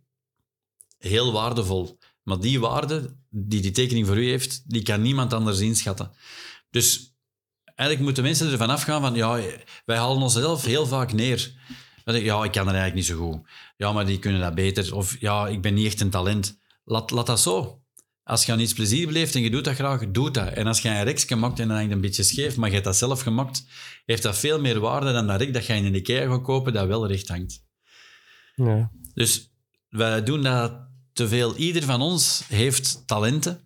heel 0.97 1.31
waardevol. 1.31 1.97
Maar 2.23 2.39
die 2.39 2.59
waarde 2.59 3.17
die 3.29 3.61
die 3.61 3.71
tekening 3.71 4.07
voor 4.07 4.17
u 4.17 4.29
heeft, 4.29 4.63
die 4.67 4.81
kan 4.81 5.01
niemand 5.01 5.33
anders 5.33 5.59
inschatten. 5.59 6.11
Dus 6.69 7.14
eigenlijk 7.75 7.99
moeten 7.99 8.23
mensen 8.23 8.51
ervan 8.51 8.69
afgaan 8.69 9.01
van, 9.01 9.15
ja, 9.15 9.39
wij 9.85 9.97
halen 9.97 10.21
onszelf 10.21 10.65
heel 10.65 10.85
vaak 10.85 11.13
neer. 11.13 11.53
Ja, 12.05 12.43
ik 12.43 12.51
kan 12.51 12.67
er 12.67 12.75
eigenlijk 12.75 12.93
niet 12.93 13.05
zo 13.05 13.17
goed. 13.17 13.47
Ja, 13.77 13.91
maar 13.91 14.05
die 14.05 14.19
kunnen 14.19 14.41
dat 14.41 14.55
beter. 14.55 14.95
Of 14.95 15.15
ja, 15.19 15.47
ik 15.47 15.61
ben 15.61 15.73
niet 15.73 15.85
echt 15.85 16.01
een 16.01 16.09
talent. 16.09 16.59
Laat, 16.83 17.11
laat 17.11 17.25
dat 17.25 17.39
zo. 17.39 17.79
Als 18.23 18.45
je 18.45 18.51
aan 18.51 18.59
iets 18.59 18.73
plezier 18.73 19.07
beleeft 19.07 19.35
en 19.35 19.41
je 19.41 19.49
doet 19.49 19.63
dat 19.63 19.75
graag, 19.75 20.11
doe 20.11 20.31
dat. 20.31 20.53
En 20.53 20.67
als 20.67 20.81
je 20.81 20.89
een 20.89 21.03
reksje 21.03 21.35
maakt 21.35 21.59
en 21.59 21.67
dan 21.67 21.77
hangt 21.77 21.91
een 21.91 22.01
beetje 22.01 22.23
scheef, 22.23 22.55
maar 22.55 22.67
je 22.67 22.73
hebt 22.73 22.85
dat 22.85 22.95
zelf 22.95 23.21
gemaakt, 23.21 23.65
heeft 24.05 24.23
dat 24.23 24.37
veel 24.37 24.61
meer 24.61 24.79
waarde 24.79 25.13
dan 25.13 25.27
dat 25.27 25.39
rek 25.41 25.53
dat 25.53 25.65
je 25.65 25.73
in 25.73 25.85
een 25.85 25.95
Ikea 25.95 26.27
gaat 26.27 26.41
kopen 26.41 26.73
dat 26.73 26.87
wel 26.87 27.07
recht 27.07 27.27
hangt. 27.27 27.63
Ja. 28.55 28.91
Dus 29.13 29.51
wij 29.89 30.23
doen 30.23 30.41
dat 30.41 30.87
te 31.13 31.27
veel. 31.27 31.55
Ieder 31.55 31.83
van 31.83 32.01
ons 32.01 32.43
heeft 32.47 33.07
talenten. 33.07 33.64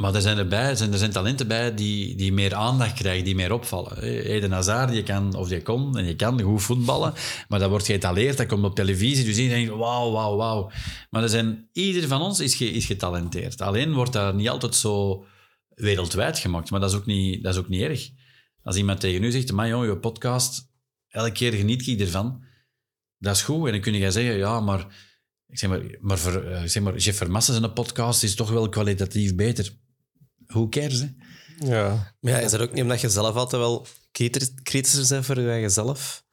Maar 0.00 0.14
er 0.14 0.20
zijn, 0.20 0.38
erbij, 0.38 0.68
er 0.68 0.76
zijn, 0.76 0.92
er 0.92 0.98
zijn 0.98 1.10
talenten 1.10 1.48
bij 1.48 1.74
die, 1.74 2.14
die 2.14 2.32
meer 2.32 2.54
aandacht 2.54 2.92
krijgen, 2.92 3.24
die 3.24 3.34
meer 3.34 3.52
opvallen. 3.52 4.02
Eden 4.02 4.52
Hazard, 4.52 4.94
je 4.94 5.02
kan, 5.02 5.34
of 5.34 5.48
je 5.50 5.62
kon 5.62 5.98
en 5.98 6.04
je 6.04 6.16
kan 6.16 6.40
goed 6.40 6.62
voetballen, 6.62 7.12
maar 7.48 7.58
dat 7.58 7.70
wordt 7.70 7.86
geëtaleerd, 7.86 8.36
dat 8.36 8.46
komt 8.46 8.64
op 8.64 8.74
televisie, 8.74 9.24
dus 9.24 9.36
iedereen 9.36 9.64
denkt, 9.64 9.80
wauw, 9.80 10.10
wauw, 10.10 10.36
wauw. 10.36 10.70
Maar 11.10 11.22
er 11.22 11.28
zijn, 11.28 11.68
ieder 11.72 12.08
van 12.08 12.20
ons 12.20 12.40
is, 12.40 12.60
is 12.60 12.86
getalenteerd. 12.86 13.60
Alleen 13.60 13.92
wordt 13.92 14.12
dat 14.12 14.34
niet 14.34 14.48
altijd 14.48 14.74
zo 14.74 15.24
wereldwijd 15.68 16.38
gemaakt, 16.38 16.70
maar 16.70 16.80
dat 16.80 16.90
is 16.90 16.96
ook 16.96 17.06
niet, 17.06 17.42
dat 17.42 17.52
is 17.52 17.60
ook 17.60 17.68
niet 17.68 17.82
erg. 17.82 18.10
Als 18.62 18.76
iemand 18.76 19.00
tegen 19.00 19.24
u 19.24 19.30
zegt, 19.30 19.52
maar 19.52 19.68
joh, 19.68 19.84
je 19.84 19.98
podcast, 19.98 20.70
elke 21.08 21.32
keer 21.32 21.52
geniet 21.52 21.86
ik 21.86 22.00
ervan, 22.00 22.44
dat 23.18 23.36
is 23.36 23.42
goed. 23.42 23.66
En 23.66 23.72
dan 23.72 23.80
kun 23.80 23.94
je 23.94 24.10
zeggen, 24.10 24.36
ja, 24.36 24.60
maar... 24.60 25.08
Ik 25.52 25.58
zeg 25.58 25.70
maar, 25.70 25.82
maar, 26.00 26.18
voor, 26.18 26.44
eh, 26.44 26.62
zeg 26.64 26.82
maar 26.82 26.96
Jeff 26.96 27.18
Vermassen 27.18 27.54
zijn 27.54 27.72
podcast 27.72 28.22
is 28.22 28.34
toch 28.34 28.50
wel 28.50 28.68
kwalitatief 28.68 29.34
beter. 29.34 29.78
Hoe 30.52 30.68
cares, 30.68 31.00
hè? 31.00 31.06
Ja. 31.66 32.14
Maar 32.20 32.32
ja, 32.32 32.38
is 32.38 32.50
dat 32.50 32.60
ook 32.60 32.72
niet 32.72 32.82
omdat 32.82 33.00
je 33.00 33.08
zelf 33.08 33.34
altijd 33.36 33.62
wel 33.62 33.86
kritisch- 34.12 34.54
kritischer 34.62 35.06
bent 35.08 35.26
voor 35.26 35.40
je 35.40 35.50
eigen 35.50 35.70
zelf? 35.70 36.24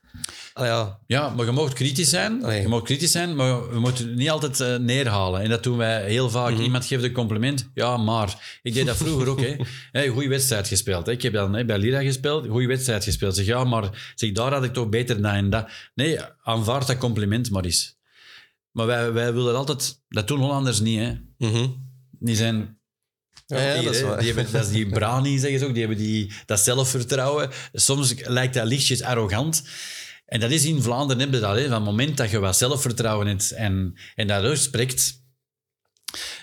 Ah 0.54 0.66
ja, 0.66 1.00
Ja, 1.08 1.30
maar 1.30 1.46
je 1.46 1.52
mag 1.52 1.74
kritisch 1.74 2.10
zijn. 2.10 2.44
Allee. 2.44 2.62
Je 2.62 2.68
mag 2.68 2.82
kritisch 2.82 3.12
zijn, 3.12 3.36
maar 3.36 3.70
we 3.70 3.80
moeten 3.80 4.08
het 4.08 4.18
niet 4.18 4.30
altijd 4.30 4.60
eh, 4.60 4.76
neerhalen. 4.76 5.42
En 5.42 5.50
dat 5.50 5.64
doen 5.64 5.78
wij 5.78 6.10
heel 6.10 6.30
vaak. 6.30 6.58
Iemand 6.58 6.86
geeft 6.86 7.04
een 7.04 7.12
compliment. 7.12 7.70
Ja, 7.74 7.98
maar. 7.98 8.60
Ik 8.62 8.74
deed 8.74 8.86
dat 8.86 8.98
vroeger 8.98 9.28
ook. 9.28 9.42
Hè. 9.42 9.56
Hey, 9.92 10.08
goeie 10.08 10.30
wedstrijd 10.30 10.68
gespeeld. 10.68 11.06
Hè. 11.06 11.12
Ik 11.12 11.22
heb 11.22 11.34
dan 11.34 11.54
hè, 11.54 11.66
bij 11.66 11.78
Lira 11.78 12.02
gespeeld. 12.02 12.48
Goeie 12.48 12.68
wedstrijd 12.68 13.04
gespeeld. 13.04 13.36
Zeg, 13.36 13.46
ja, 13.46 13.64
maar 13.64 14.12
zeg, 14.16 14.32
daar 14.32 14.54
had 14.54 14.64
ik 14.64 14.74
toch 14.74 14.90
beter 14.90 15.22
dat 15.22 15.34
en 15.34 15.50
dat. 15.50 15.70
Nee, 15.96 16.20
aanvaard 16.44 16.88
dat 16.88 16.98
compliment 16.98 17.52
maar 17.52 17.64
eens. 17.66 17.98
Maar 18.72 18.86
wij, 18.86 19.12
wij 19.14 19.34
willen 19.34 19.56
altijd... 19.56 20.02
Dat 20.10 20.28
doen 20.28 20.40
Hollanders 20.40 20.80
niet, 20.80 21.00
hè. 21.00 21.14
mhm. 21.38 21.68
Die 22.20 22.36
zijn... 22.36 22.80
Ja, 23.48 23.82
dat 23.82 23.96
is 23.96 24.02
waar. 24.02 24.18
Die 24.18 24.34
hebben, 24.34 24.52
dat 24.52 24.66
is 24.66 24.72
die 24.72 24.90
brani, 24.90 25.38
zeggen 25.38 25.60
ze 25.60 25.66
ook. 25.66 25.74
Die 25.74 25.86
hebben 25.86 26.04
die, 26.04 26.32
dat 26.46 26.60
zelfvertrouwen. 26.60 27.50
Soms 27.74 28.14
lijkt 28.18 28.54
dat 28.54 28.66
lichtjes 28.66 29.02
arrogant. 29.02 29.64
En 30.26 30.40
dat 30.40 30.52
is 30.52 30.66
in 30.66 30.82
Vlaanderen, 30.82 31.22
heb 31.22 31.34
je 31.34 31.40
dat. 31.40 31.56
Hè. 31.56 31.64
Van 31.64 31.72
het 31.74 31.84
moment 31.84 32.18
dat 32.18 32.30
je 32.30 32.40
wat 32.40 32.58
zelfvertrouwen 32.58 33.28
hebt 33.28 33.52
en, 33.52 33.96
en 34.16 34.28
dat 34.28 34.44
uitspreekt... 34.44 35.26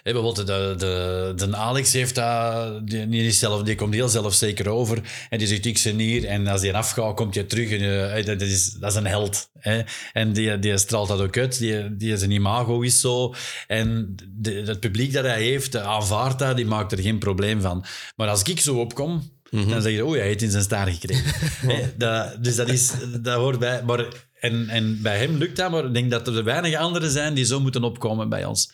Bijvoorbeeld 0.02 0.36
de, 0.36 0.74
de, 0.76 1.32
de 1.36 1.56
Alex 1.56 1.92
heeft 1.92 2.14
dat... 2.14 2.88
Die, 2.88 3.30
zelf, 3.30 3.62
die 3.62 3.74
komt 3.74 3.94
heel 3.94 4.08
zelfzeker 4.08 4.68
over. 4.68 5.00
En 5.28 5.38
die 5.38 5.46
zegt, 5.46 5.64
ik 5.64 5.80
ben 5.84 5.98
hier. 5.98 6.24
En 6.24 6.46
als 6.46 6.60
die 6.60 6.74
afgaat, 6.74 7.14
komt 7.14 7.34
je 7.34 7.46
terug. 7.46 7.70
En, 7.70 8.14
eh, 8.14 8.26
dat, 8.26 8.40
is, 8.40 8.72
dat 8.72 8.90
is 8.90 8.96
een 8.96 9.06
held. 9.06 9.50
Hè. 9.58 9.82
En 10.12 10.32
die, 10.32 10.58
die 10.58 10.78
straalt 10.78 11.08
dat 11.08 11.20
ook 11.20 11.36
uit. 11.36 11.58
Die, 11.58 11.96
die 11.96 12.16
zijn 12.16 12.30
imago 12.30 12.80
is 12.80 13.00
zo. 13.00 13.34
En 13.66 14.14
de, 14.28 14.52
het 14.52 14.80
publiek 14.80 15.12
dat 15.12 15.24
hij 15.24 15.42
heeft, 15.42 15.76
aanvaardt 15.76 16.38
dat. 16.38 16.56
Die 16.56 16.66
maakt 16.66 16.92
er 16.92 16.98
geen 16.98 17.18
probleem 17.18 17.60
van. 17.60 17.84
Maar 18.16 18.28
als 18.28 18.42
ik 18.42 18.60
zo 18.60 18.80
opkom... 18.80 19.32
Dan 19.50 19.82
zeg 19.82 19.92
je, 19.92 20.04
oh, 20.04 20.12
hij 20.12 20.26
heeft 20.26 20.42
in 20.42 20.50
zijn 20.50 20.62
staart 20.62 20.92
gekregen. 20.92 21.32
Dat, 21.98 22.44
dus 22.44 22.56
dat, 22.56 22.68
is, 22.68 22.92
dat 23.20 23.36
hoort 23.36 23.58
bij. 23.58 23.82
Maar, 23.82 24.06
en, 24.44 24.68
en 24.68 25.02
bij 25.02 25.18
hem 25.18 25.36
lukt 25.36 25.56
dat, 25.56 25.70
maar 25.70 25.84
ik 25.84 25.94
denk 25.94 26.10
dat 26.10 26.28
er 26.28 26.44
weinig 26.44 26.74
anderen 26.74 27.10
zijn 27.10 27.34
die 27.34 27.44
zo 27.44 27.60
moeten 27.60 27.84
opkomen 27.84 28.28
bij 28.28 28.44
ons. 28.44 28.70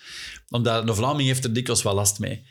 Omdat 0.51 0.86
de 0.86 0.94
Vlaming 0.94 1.28
heeft 1.28 1.44
er 1.44 1.53
dikwijls 1.53 1.82
wel 1.82 1.94
last 1.94 2.18
mee. 2.18 2.44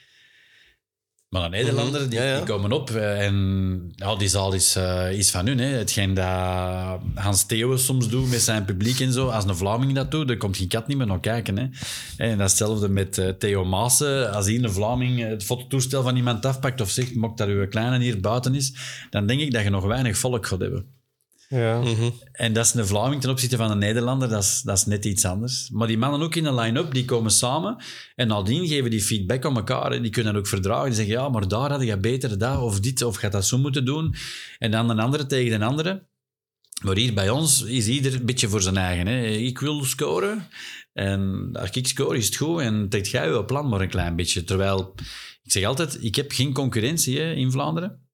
Maar 1.29 1.41
de 1.41 1.49
Nederlanders, 1.57 2.07
die, 2.07 2.19
Ja, 2.19 2.25
ja. 2.25 2.35
die 2.37 2.45
komen 2.45 2.71
op 2.71 2.89
eh, 2.89 3.25
en 3.25 3.91
ja, 3.95 4.15
die 4.15 4.27
zaal 4.27 4.53
is, 4.53 4.75
eh, 4.75 5.11
is 5.11 5.29
van 5.29 5.47
hun. 5.47 5.59
Hè. 5.59 5.65
Hetgeen 5.65 6.13
dat 6.13 6.99
Hans 7.13 7.45
Theeuwen 7.45 7.79
soms 7.79 8.09
doet 8.09 8.29
met 8.29 8.41
zijn 8.41 8.65
publiek 8.65 8.99
en 8.99 9.13
zo. 9.13 9.27
Als 9.27 9.45
een 9.45 9.55
Vlaming 9.55 9.93
dat 9.93 10.11
doet, 10.11 10.27
dan 10.27 10.37
komt 10.37 10.57
geen 10.57 10.67
kat 10.67 10.87
niet 10.87 10.97
meer 10.97 11.07
naar 11.07 11.19
kijken. 11.19 11.57
Hè. 11.57 11.67
En 12.17 12.37
dat 12.37 12.45
is 12.45 12.59
hetzelfde 12.59 12.89
met 12.89 13.17
eh, 13.17 13.29
Theo 13.29 13.65
Maassen. 13.65 14.31
Als 14.33 14.47
hier 14.47 14.63
een 14.63 14.71
Vlaming 14.71 15.19
het 15.19 15.43
fototoestel 15.43 16.03
van 16.03 16.15
iemand 16.15 16.45
afpakt 16.45 16.81
of 16.81 16.89
zegt, 16.89 17.15
mok 17.15 17.37
dat 17.37 17.47
uw 17.47 17.67
kleine 17.67 17.99
hier 17.99 18.19
buiten 18.19 18.55
is, 18.55 18.73
dan 19.09 19.27
denk 19.27 19.41
ik 19.41 19.51
dat 19.51 19.63
je 19.63 19.69
nog 19.69 19.85
weinig 19.85 20.17
volk 20.17 20.45
gaat 20.45 20.59
hebben. 20.59 20.98
Ja. 21.49 21.79
Mhm. 21.79 22.09
En 22.31 22.53
dat 22.53 22.65
is 22.65 22.73
een 22.73 22.87
Vlaming 22.87 23.21
ten 23.21 23.29
opzichte 23.29 23.57
van 23.57 23.71
een 23.71 23.77
Nederlander, 23.77 24.29
dat 24.29 24.43
is, 24.43 24.61
dat 24.61 24.77
is 24.77 24.85
net 24.85 25.05
iets 25.05 25.25
anders. 25.25 25.69
Maar 25.69 25.87
die 25.87 25.97
mannen 25.97 26.21
ook 26.21 26.35
in 26.35 26.43
de 26.43 26.53
line-up, 26.53 26.93
die 26.93 27.05
komen 27.05 27.31
samen 27.31 27.83
en 28.15 28.27
nadien 28.27 28.67
geven 28.67 28.89
die 28.89 29.01
feedback 29.01 29.45
aan 29.45 29.55
elkaar. 29.55 29.91
hè. 29.91 30.01
Die 30.01 30.11
kunnen 30.11 30.33
dat 30.33 30.41
ook 30.41 30.47
verdragen. 30.47 30.85
Die 30.85 30.93
zeggen, 30.95 31.13
ja, 31.13 31.29
maar 31.29 31.47
daar 31.47 31.71
had 31.71 31.83
je 31.83 31.97
beter 31.97 32.37
dat 32.37 32.59
of 32.59 32.79
dit, 32.79 33.01
of 33.01 33.15
gaat 33.15 33.31
dat 33.31 33.45
zo 33.45 33.57
moeten 33.57 33.85
doen. 33.85 34.15
En 34.57 34.71
dan 34.71 34.89
een 34.89 34.99
andere 34.99 35.25
tegen 35.25 35.53
een 35.53 35.67
andere. 35.67 36.07
Maar 36.83 36.95
hier 36.95 37.13
bij 37.13 37.29
ons 37.29 37.63
is 37.63 37.87
ieder 37.87 38.13
een 38.13 38.25
beetje 38.25 38.49
voor 38.49 38.61
zijn 38.61 38.77
eigen. 38.77 39.07
Hè. 39.07 39.25
Ik 39.27 39.59
wil 39.59 39.83
scoren. 39.83 40.47
En 40.93 41.49
als 41.53 41.69
ik 41.69 41.87
score, 41.87 42.17
is 42.17 42.25
het 42.25 42.35
goed. 42.35 42.61
En 42.61 42.89
trekt 42.89 43.09
jij 43.09 43.29
je 43.29 43.45
plan 43.45 43.69
maar 43.69 43.81
een 43.81 43.89
klein 43.89 44.15
beetje. 44.15 44.43
Terwijl, 44.43 44.93
ik 45.43 45.51
zeg 45.51 45.63
altijd, 45.63 46.03
ik 46.03 46.15
heb 46.15 46.31
geen 46.31 46.53
concurrentie 46.53 47.19
hè, 47.19 47.33
in 47.33 47.51
Vlaanderen. 47.51 48.08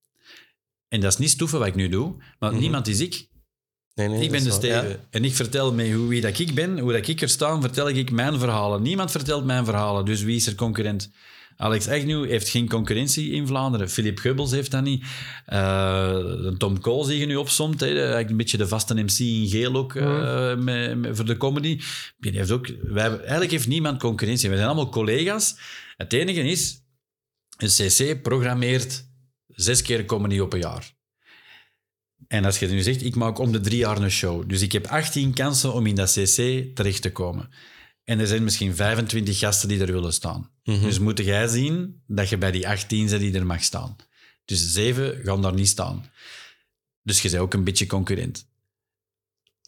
En 0.88 1.00
dat 1.00 1.12
is 1.12 1.18
niet 1.18 1.30
stoeven 1.30 1.60
wat 1.60 1.68
ik 1.68 1.76
nu 1.76 1.90
doe. 1.90 2.16
Maar 2.40 2.54
niemand 2.54 2.88
is 2.88 3.00
ik. 3.00 3.28
Nee, 3.94 4.08
nee, 4.08 4.24
Ik 4.24 4.32
ben 4.32 4.44
de. 4.44 4.52
Steven. 4.52 5.00
En 5.10 5.24
ik 5.26 5.34
vertel 5.34 5.74
met 5.74 5.92
hoe, 5.92 6.08
wie 6.08 6.22
dat 6.22 6.40
ik 6.40 6.54
ben, 6.54 6.80
hoe 6.80 6.92
dat 6.92 7.08
ik 7.08 7.22
er 7.22 7.30
sta, 7.30 7.62
vertel 7.62 7.90
ik 7.90 8.12
mijn 8.12 8.40
verhalen. 8.40 8.82
Niemand 8.82 9.12
vertelt 9.12 9.46
mijn 9.46 9.66
verhalen, 9.66 10.06
dus 10.06 10.22
wie 10.22 10.36
is 10.36 10.48
er 10.48 10.56
concurrent? 10.56 11.12
Alex 11.58 11.88
Agnew 11.88 12.30
heeft 12.30 12.50
geen 12.50 12.68
concurrentie 12.68 13.32
in 13.32 13.48
Vlaanderen. 13.48 13.90
Philip 13.90 14.20
Gubbels 14.20 14.52
heeft 14.52 14.72
dat 14.72 14.84
niet. 14.84 15.06
Eh, 15.46 16.48
Tom 16.58 16.80
Cole 16.80 17.06
zie 17.06 17.20
je 17.20 17.26
nu 17.26 17.36
opzomt. 17.36 17.80
Hè. 17.80 17.88
Eigenlijk 17.88 18.30
Een 18.30 18.38
beetje 18.38 18.58
de 18.58 18.68
vaste 18.68 18.94
MC 18.94 19.20
in 19.20 19.48
geel 19.48 19.76
ook 19.76 19.96
eh, 19.96 20.56
met- 20.56 20.98
met- 20.98 21.16
voor 21.16 21.26
de 21.26 21.38
comedy. 21.38 21.82
Die 22.18 22.32
heeft 22.32 22.52
ook, 22.52 22.68
wij, 22.84 23.18
eigenlijk 23.20 23.52
heeft 23.52 23.68
niemand 23.68 24.00
concurrentie. 24.00 24.50
We 24.50 24.56
zijn 24.56 24.68
allemaal 24.68 24.90
collega's. 24.90 25.56
Het 25.98 26.14
enige 26.14 26.42
is, 26.42 26.82
een 27.58 27.70
CC 27.70 28.22
programmeert 28.22 29.06
zes 29.56 29.82
keer 29.82 30.06
comedy 30.06 30.40
op 30.40 30.54
een 30.54 30.60
jaar. 30.60 30.94
En 32.28 32.46
als 32.46 32.60
je 32.60 32.68
nu 32.68 32.82
zegt, 32.82 33.04
ik 33.04 33.16
maak 33.16 33.38
om 33.38 33.52
de 33.52 33.60
drie 33.60 33.78
jaar 33.78 33.98
een 33.98 34.12
show. 34.12 34.50
Dus 34.50 34.62
ik 34.62 34.72
heb 34.72 34.88
18 34.88 35.34
kansen 35.34 35.74
om 35.74 35.86
in 35.86 35.96
dat 35.96 36.12
CC 36.12 36.36
terecht 36.76 37.02
te 37.02 37.12
komen. 37.12 37.50
En 38.04 38.20
er 38.20 38.28
zijn 38.28 38.44
misschien 38.44 38.76
25 38.76 39.40
gasten 39.40 39.68
die 39.68 39.80
er 39.80 39.92
willen 39.92 40.14
staan. 40.14 40.50
Dus 40.64 41.00
moet 41.00 41.20
jij 41.20 41.48
zien 41.48 42.02
dat 42.08 42.30
je 42.30 42.38
bij 42.38 42.52
die 42.52 42.68
18 42.68 43.10
zit 43.10 43.20
die 43.20 43.34
er 43.34 43.46
mag 43.46 43.64
staan. 43.64 43.96
Dus 44.46 44.72
zeven 44.72 45.20
gaan 45.24 45.42
daar 45.42 45.54
niet 45.54 45.68
staan. 45.68 46.12
Dus 47.02 47.22
je 47.22 47.30
bent 47.30 47.42
ook 47.42 47.54
een 47.54 47.64
beetje 47.64 47.86
concurrent. 47.86 48.48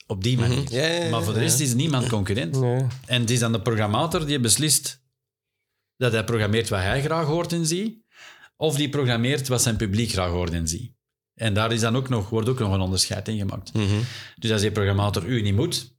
Op 0.08 0.24
die 0.24 0.38
manier. 0.38 0.64
Mhm. 0.64 0.74
Ja, 0.74 0.86
ja, 0.86 1.04
ja, 1.04 1.10
maar 1.10 1.24
voor 1.24 1.34
de 1.34 1.40
rest 1.40 1.60
is 1.60 1.74
niemand 1.74 2.10
concurrent. 2.10 2.56
En 3.06 3.22
het 3.22 3.30
is 3.30 3.40
dan 3.40 3.52
de 3.52 3.62
programmator 3.62 4.26
die 4.26 4.40
beslist 4.40 5.02
dat 5.98 6.12
hij 6.12 6.24
programmeert 6.24 6.70
wat 6.70 6.80
hij 6.80 7.02
graag 7.02 7.26
hoort 7.26 7.54
en 7.54 7.66
ziet, 7.66 8.04
of 8.58 8.76
die 8.76 8.90
programmeert 8.90 9.48
wat 9.48 9.62
zijn 9.62 9.76
publiek 9.76 10.12
graag 10.12 10.30
hoort 10.30 10.54
en 10.54 10.68
ziet. 10.68 10.96
En 11.34 11.54
daar 11.54 11.72
is 11.72 11.80
dan 11.80 11.96
ook 11.96 12.10
nog, 12.10 12.30
wordt 12.30 12.50
ook 12.50 12.60
nog 12.60 12.74
een 12.74 12.80
onderscheid 12.80 13.28
in 13.28 13.38
gemaakt. 13.38 13.74
Mhm. 13.74 14.00
Dus 14.36 14.52
als 14.52 14.62
die 14.62 14.72
programmator 14.72 15.26
u 15.26 15.42
niet 15.42 15.56
moet, 15.56 15.96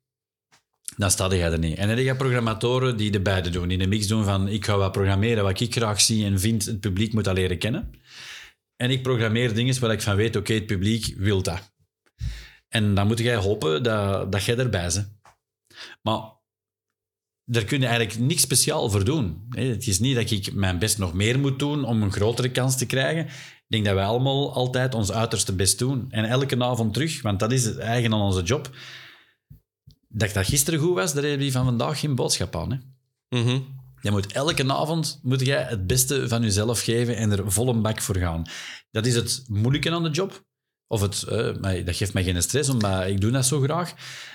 dan 0.97 1.11
staat 1.11 1.33
jij 1.33 1.53
er 1.53 1.59
niet. 1.59 1.77
En 1.77 1.89
dan 1.89 1.97
heb 1.97 2.07
je 2.07 2.17
programmatoren 2.17 2.97
die 2.97 3.11
de 3.11 3.21
beide 3.21 3.51
doen. 3.51 3.69
Die 3.69 3.79
de 3.79 3.87
mix 3.87 4.07
doen 4.07 4.25
van 4.25 4.49
ik 4.49 4.65
ga 4.65 4.77
wat 4.77 4.93
programmeren 4.93 5.45
wat 5.45 5.61
ik 5.61 5.75
graag 5.75 6.01
zie 6.01 6.25
en 6.25 6.41
vind, 6.41 6.65
het 6.65 6.81
publiek 6.81 7.13
moet 7.13 7.25
dat 7.25 7.35
leren 7.35 7.59
kennen. 7.59 7.91
En 8.77 8.91
ik 8.91 9.03
programmeer 9.03 9.55
dingen 9.55 9.81
waar 9.81 9.93
ik 9.93 10.03
van 10.03 10.17
weet, 10.17 10.37
oké, 10.37 10.53
het 10.53 10.67
publiek 10.67 11.15
wil 11.17 11.43
dat. 11.43 11.73
En 12.69 12.95
dan 12.95 13.07
moet 13.07 13.19
jij 13.19 13.37
hopen 13.37 13.83
dat, 13.83 14.33
dat 14.33 14.45
jij 14.45 14.57
erbij 14.57 14.91
bent. 14.95 15.17
Maar 16.03 16.21
daar 17.51 17.65
kun 17.65 17.81
je 17.81 17.87
eigenlijk 17.87 18.19
niks 18.19 18.43
speciaal 18.43 18.91
voor 18.91 19.05
doen. 19.05 19.47
Het 19.51 19.87
is 19.87 19.99
niet 19.99 20.15
dat 20.15 20.31
ik 20.31 20.55
mijn 20.55 20.79
best 20.79 20.99
nog 20.99 21.15
meer 21.15 21.39
moet 21.39 21.59
doen 21.59 21.85
om 21.85 22.03
een 22.03 22.13
grotere 22.13 22.51
kans 22.51 22.77
te 22.77 22.87
krijgen. 22.87 23.25
Ik 23.25 23.65
denk 23.67 23.85
dat 23.85 23.95
wij 23.95 24.05
allemaal 24.05 24.55
altijd 24.55 24.95
ons 24.95 25.13
uiterste 25.13 25.53
best 25.53 25.79
doen. 25.79 26.07
En 26.11 26.25
elke 26.25 26.65
avond 26.65 26.95
terug, 26.95 27.23
want 27.23 27.39
dat 27.39 27.53
is 27.53 27.65
het 27.65 27.79
eigen 27.79 28.13
aan 28.13 28.21
onze 28.21 28.43
job. 28.43 28.71
Dat 30.09 30.33
dat 30.33 30.47
gisteren 30.47 30.81
goed 30.81 30.95
was, 30.95 31.15
daar 31.15 31.25
heb 31.25 31.41
je 31.41 31.53
van 31.53 31.65
vandaag 31.65 32.01
geen 32.01 32.15
boodschap 32.15 32.57
aan. 32.57 32.71
Hè. 32.71 32.79
Mhm. 33.41 33.61
Je 34.01 34.11
moet 34.11 34.33
elke 34.33 34.73
avond 34.73 35.21
moet 35.23 35.47
jij 35.47 35.63
het 35.63 35.87
beste 35.87 36.29
van 36.29 36.43
jezelf 36.43 36.81
geven 36.81 37.17
en 37.17 37.31
er 37.31 37.53
vol 37.53 37.69
een 37.69 37.83
bak 37.83 38.01
voor 38.01 38.17
gaan. 38.17 38.43
Dat 38.91 39.07
is 39.07 39.15
het 39.15 39.45
moeilijke 39.47 39.91
aan 39.91 40.03
de 40.03 40.11
job. 40.11 40.45
Of 40.89 41.01
het, 41.01 41.23
eh, 41.23 41.57
maar 41.61 41.85
dat 41.85 41.97
geeft 41.97 42.13
mij 42.13 42.25
geen 42.25 42.43
stress, 42.43 42.69
omdat 42.69 43.07
ik 43.07 43.21
doe 43.21 43.31
dat 43.31 43.47
zo 43.47 43.61
graag. 43.61 43.95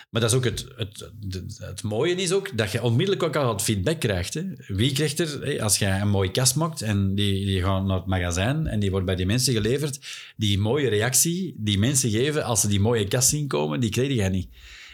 Maar 0.09 0.21
dat 0.21 0.31
is 0.31 0.37
ook 0.37 0.43
het, 0.43 0.65
het, 0.75 1.09
het, 1.57 1.83
mooie 1.83 2.15
is 2.15 2.31
ook 2.31 2.57
dat 2.57 2.71
je 2.71 2.83
onmiddellijk 2.83 3.23
ook 3.23 3.35
al 3.35 3.49
het 3.49 3.61
feedback 3.61 3.99
krijgt. 3.99 4.33
Hè. 4.33 4.43
Wie 4.67 4.91
krijgt 4.91 5.19
er, 5.19 5.61
als 5.61 5.77
jij 5.77 6.01
een 6.01 6.09
mooie 6.09 6.31
kast 6.31 6.55
maakt 6.55 6.81
en 6.81 7.15
die, 7.15 7.45
die 7.45 7.61
gaan 7.61 7.85
naar 7.85 7.97
het 7.97 8.05
magazijn 8.05 8.67
en 8.67 8.79
die 8.79 8.91
wordt 8.91 9.05
bij 9.05 9.15
die 9.15 9.25
mensen 9.25 9.53
geleverd, 9.53 9.99
die 10.37 10.59
mooie 10.59 10.89
reactie 10.89 11.55
die 11.57 11.79
mensen 11.79 12.09
geven 12.09 12.43
als 12.43 12.61
ze 12.61 12.67
die 12.67 12.79
mooie 12.79 13.07
kast 13.07 13.29
zien 13.29 13.47
komen, 13.47 13.79
die 13.79 13.89
krijg 13.89 14.13
jij 14.13 14.29
niet. 14.29 14.47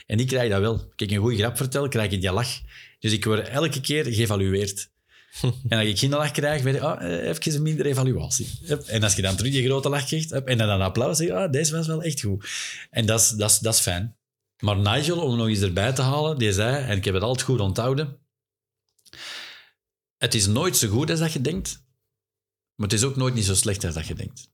En 0.06 0.18
die 0.18 0.26
krijg 0.26 0.44
je 0.44 0.50
dat 0.50 0.60
wel. 0.60 0.92
Ik 0.96 1.12
een 1.12 1.18
goede 1.18 1.38
grap 1.38 1.58
vertel, 1.58 1.88
krijg 1.88 2.12
ik 2.12 2.22
die 2.22 2.32
lach. 2.32 2.62
Dus 3.00 3.12
ik 3.12 3.26
word 3.26 3.48
elke 3.48 3.82
keer 3.82 4.06
geëvalueerd. 4.06 4.90
En 5.70 5.80
als 5.80 5.88
ik 5.88 6.00
geen 6.00 6.10
lach 6.10 6.32
krijg, 6.32 6.62
weet 6.62 6.74
je, 6.74 6.82
ah, 6.82 7.04
eh, 7.04 7.28
even 7.28 7.56
een 7.56 7.62
minder 7.62 7.86
evaluatie. 7.86 8.60
En 8.86 9.04
als 9.04 9.16
je 9.16 9.22
dan 9.22 9.36
terug 9.36 9.52
die 9.52 9.66
grote 9.66 9.90
lach 9.90 10.06
krijgt, 10.06 10.32
en 10.32 10.58
dan 10.58 10.70
een 10.70 10.82
applaus, 10.82 11.18
zeg 11.18 11.28
je, 11.28 11.34
ah, 11.34 11.52
deze 11.52 11.76
was 11.76 11.88
wel 11.88 12.04
echt 12.04 12.22
goed. 12.22 12.50
En 12.90 13.06
dat 13.06 13.20
is, 13.20 13.30
dat 13.30 13.50
is, 13.50 13.60
dat 13.60 13.74
is 13.74 13.80
fijn. 13.80 14.18
Maar 14.60 14.78
Nigel, 14.78 15.22
om 15.22 15.38
nog 15.38 15.48
eens 15.48 15.62
erbij 15.62 15.94
te 15.94 16.02
halen, 16.02 16.38
die 16.38 16.54
zei, 16.54 16.84
en 16.86 16.98
ik 16.98 17.06
heb 17.06 17.14
het 17.14 17.24
altijd 17.24 17.46
goed 17.46 17.60
onthouden, 17.60 18.18
het 20.18 20.34
is 20.34 20.48
nooit 20.48 20.78
zo 20.78 20.88
goed 20.88 21.10
als 21.10 21.20
dat 21.20 21.34
je 21.34 21.42
denkt, 21.42 21.84
maar 22.76 22.88
het 22.88 22.98
is 22.98 23.04
ook 23.04 23.16
nooit 23.16 23.34
niet 23.34 23.46
zo 23.46 23.56
slecht 23.56 23.86
als 23.86 23.94
dat 23.94 24.08
je 24.08 24.14
denkt. 24.14 24.50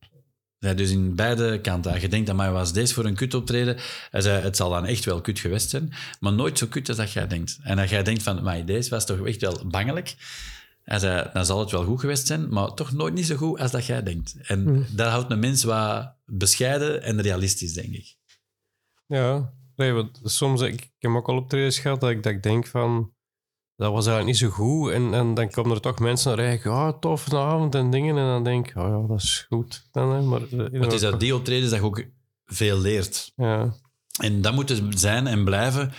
Zei 0.60 0.76
dus 0.76 0.90
in 0.90 1.16
beide 1.16 1.62
kanten. 1.62 1.92
Als 1.92 2.02
je 2.02 2.08
denkt, 2.08 2.28
dat 2.28 2.36
mij 2.36 2.52
was 2.52 2.74
deze 2.74 2.94
voor 2.94 3.06
een 3.06 3.16
kut 3.16 3.34
optreden. 3.34 3.78
Hij 4.12 4.22
zei, 4.22 4.42
het 4.42 4.56
zal 4.56 4.70
dan 4.70 4.86
echt 4.86 5.06
wel 5.06 5.22
kut 5.22 5.40
geweest 5.40 5.70
zijn, 5.70 5.94
maar 6.20 6.34
nooit 6.34 6.58
zo 6.58 6.68
kut 6.68 6.88
als 6.88 6.98
dat 6.98 7.12
jij 7.12 7.28
denkt. 7.28 7.58
En 7.64 7.80
als 7.80 7.90
jij 7.90 8.04
denkt 8.04 8.24
van, 8.24 8.44
maar 8.44 8.66
deze 8.66 8.90
was 8.90 9.06
toch 9.06 9.28
echt 9.28 9.42
wel 9.42 9.68
bangelijk. 9.68 10.16
Hij 10.86 11.00
zei, 11.00 11.30
dan 11.34 11.46
zal 11.46 11.60
het 11.60 11.72
wel 11.72 11.84
goed 11.84 12.00
geweest 12.00 12.28
zijn, 12.28 12.50
maar 12.50 12.74
toch 12.74 12.92
nooit 12.92 13.14
niet 13.14 13.26
zo 13.26 13.36
goed 13.36 13.60
als 13.60 13.72
dat 13.72 13.86
jij 13.86 14.04
denkt. 14.04 14.36
En 14.42 14.64
Hmm. 14.64 14.86
daar 14.92 15.10
houdt 15.12 15.32
een 15.32 15.40
mens 15.40 15.64
wat 15.64 16.14
bescheiden 16.26 17.04
en 17.04 17.22
realistisch, 17.22 17.74
denk 17.74 17.94
ik. 17.94 18.16
Ja, 19.08 19.54
nee, 19.76 19.92
want 19.92 20.20
soms, 20.24 20.62
ik, 20.62 20.74
ik 20.82 20.92
heb 20.98 21.12
ook 21.12 21.28
al 21.28 21.38
optredens 21.38 21.80
gehad 21.80 22.02
dat 22.02 22.10
ik, 22.10 22.24
dat 22.24 22.34
ik 22.34 22.44
denk 22.44 22.68
van, 22.68 23.14
dat 23.76 23.92
was 23.92 24.08
eigenlijk 24.08 24.26
niet 24.26 24.50
zo 24.52 24.56
goed. 24.56 24.92
En, 24.92 25.14
en 25.14 25.34
dan 25.34 25.50
komen 25.50 25.72
er 25.76 25.82
toch 25.82 26.00
mensen 26.00 26.36
naar 26.38 26.46
rijden, 26.46 26.72
ah, 26.72 27.00
tof, 27.00 27.32
een 27.32 27.38
avond 27.38 27.76
en 27.76 27.90
dingen. 27.92 28.18
En 28.18 28.26
dan 28.26 28.44
denk 28.44 28.68
ik, 28.70 28.76
oh 28.76 28.84
ja, 29.02 29.08
dat 29.08 29.22
is 29.22 29.46
goed. 29.50 29.88
Dan, 29.92 30.12
hè, 30.12 30.22
maar, 30.22 30.42
eh, 30.42 30.58
Maar 30.58 30.82
het 30.82 30.94
is 30.94 31.04
uit 31.04 31.20
die 31.20 31.36
optredens 31.36 31.70
dat 31.70 31.80
je 31.80 31.86
ook 31.86 32.04
veel 32.46 32.78
leert. 32.80 33.32
Ja, 33.36 33.76
En 34.22 34.42
dat 34.42 34.54
moet 34.54 34.70
het 34.70 35.00
zijn 35.00 35.28
en 35.28 35.44
blijven 35.44 35.94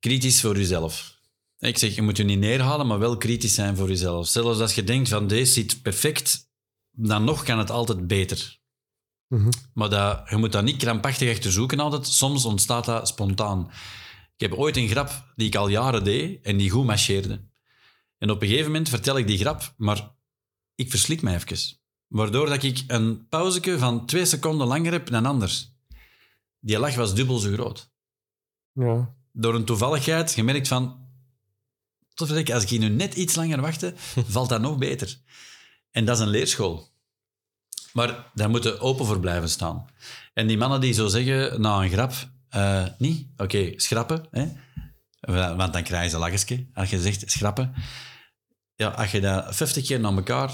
kritisch 0.00 0.40
voor 0.40 0.56
jezelf. 0.56 1.13
Ik 1.58 1.78
zeg, 1.78 1.94
je 1.94 2.02
moet 2.02 2.16
je 2.16 2.24
niet 2.24 2.38
neerhalen, 2.38 2.86
maar 2.86 2.98
wel 2.98 3.16
kritisch 3.16 3.54
zijn 3.54 3.76
voor 3.76 3.88
jezelf. 3.88 4.26
Zelfs 4.26 4.60
als 4.60 4.74
je 4.74 4.84
denkt 4.84 5.08
van 5.08 5.26
deze 5.26 5.52
zit 5.52 5.82
perfect, 5.82 6.50
dan 6.90 7.24
nog 7.24 7.44
kan 7.44 7.58
het 7.58 7.70
altijd 7.70 8.06
beter. 8.06 8.58
Mhm. 9.28 9.50
Maar 9.74 9.90
dat, 9.90 10.28
je 10.28 10.36
moet 10.36 10.52
dat 10.52 10.64
niet 10.64 10.76
krampachtig 10.76 11.30
achter 11.30 11.52
zoeken 11.52 11.80
altijd. 11.80 12.06
Soms 12.06 12.44
ontstaat 12.44 12.84
dat 12.84 13.08
spontaan. 13.08 13.70
Ik 14.36 14.40
heb 14.40 14.52
ooit 14.52 14.76
een 14.76 14.88
grap 14.88 15.32
die 15.36 15.46
ik 15.46 15.54
al 15.54 15.68
jaren 15.68 16.04
deed 16.04 16.44
en 16.44 16.56
die 16.56 16.70
goed 16.70 16.84
marcheerde. 16.84 17.48
En 18.18 18.30
op 18.30 18.42
een 18.42 18.48
gegeven 18.48 18.70
moment 18.70 18.88
vertel 18.88 19.18
ik 19.18 19.26
die 19.26 19.38
grap, 19.38 19.74
maar 19.76 20.14
ik 20.74 20.90
verslik 20.90 21.22
mij 21.22 21.34
even. 21.34 21.78
Waardoor 22.06 22.46
dat 22.46 22.62
ik 22.62 22.84
een 22.86 23.28
pauzeke 23.28 23.78
van 23.78 24.06
twee 24.06 24.24
seconden 24.24 24.66
langer 24.66 24.92
heb 24.92 25.06
dan 25.06 25.26
anders. 25.26 25.72
Die 26.60 26.78
lach 26.78 26.94
was 26.94 27.14
dubbel 27.14 27.38
zo 27.38 27.52
groot. 27.52 27.92
ja. 28.72 29.14
Door 29.36 29.54
een 29.54 29.64
toevalligheid 29.64 30.30
gemerkt 30.32 30.68
van... 30.68 31.03
Tot 32.14 32.50
als 32.50 32.62
ik 32.62 32.68
hier 32.68 32.78
nu 32.78 32.88
net 32.88 33.14
iets 33.14 33.34
langer 33.34 33.60
wachtte, 33.60 33.94
valt 34.34 34.48
dat 34.48 34.60
nog 34.60 34.78
beter. 34.78 35.18
En 35.90 36.04
dat 36.04 36.16
is 36.16 36.22
een 36.22 36.30
leerschool. 36.30 36.92
Maar 37.92 38.30
daar 38.34 38.50
moeten 38.50 38.80
open 38.80 39.06
voor 39.06 39.20
blijven 39.20 39.48
staan. 39.48 39.86
En 40.32 40.46
die 40.46 40.56
mannen 40.56 40.80
die 40.80 40.92
zo 40.92 41.06
zeggen, 41.06 41.60
na 41.60 41.82
een 41.82 41.90
grap, 41.90 42.12
eh, 42.48 42.86
niet, 42.98 43.28
oké, 43.36 43.72
schrappen. 43.76 44.26
Hè? 44.30 44.46
Want 45.56 45.72
dan 45.72 45.82
krijg 45.82 46.04
je 46.04 46.08
ze 46.08 46.18
lachesje. 46.18 46.66
Als 46.74 46.90
je 46.90 47.00
zegt 47.00 47.30
schrappen. 47.30 47.74
Ja, 48.74 48.88
als 48.88 49.10
je 49.10 49.20
dat 49.20 49.56
50 49.56 49.86
keer 49.86 50.00
naar 50.00 50.12
elkaar, 50.12 50.50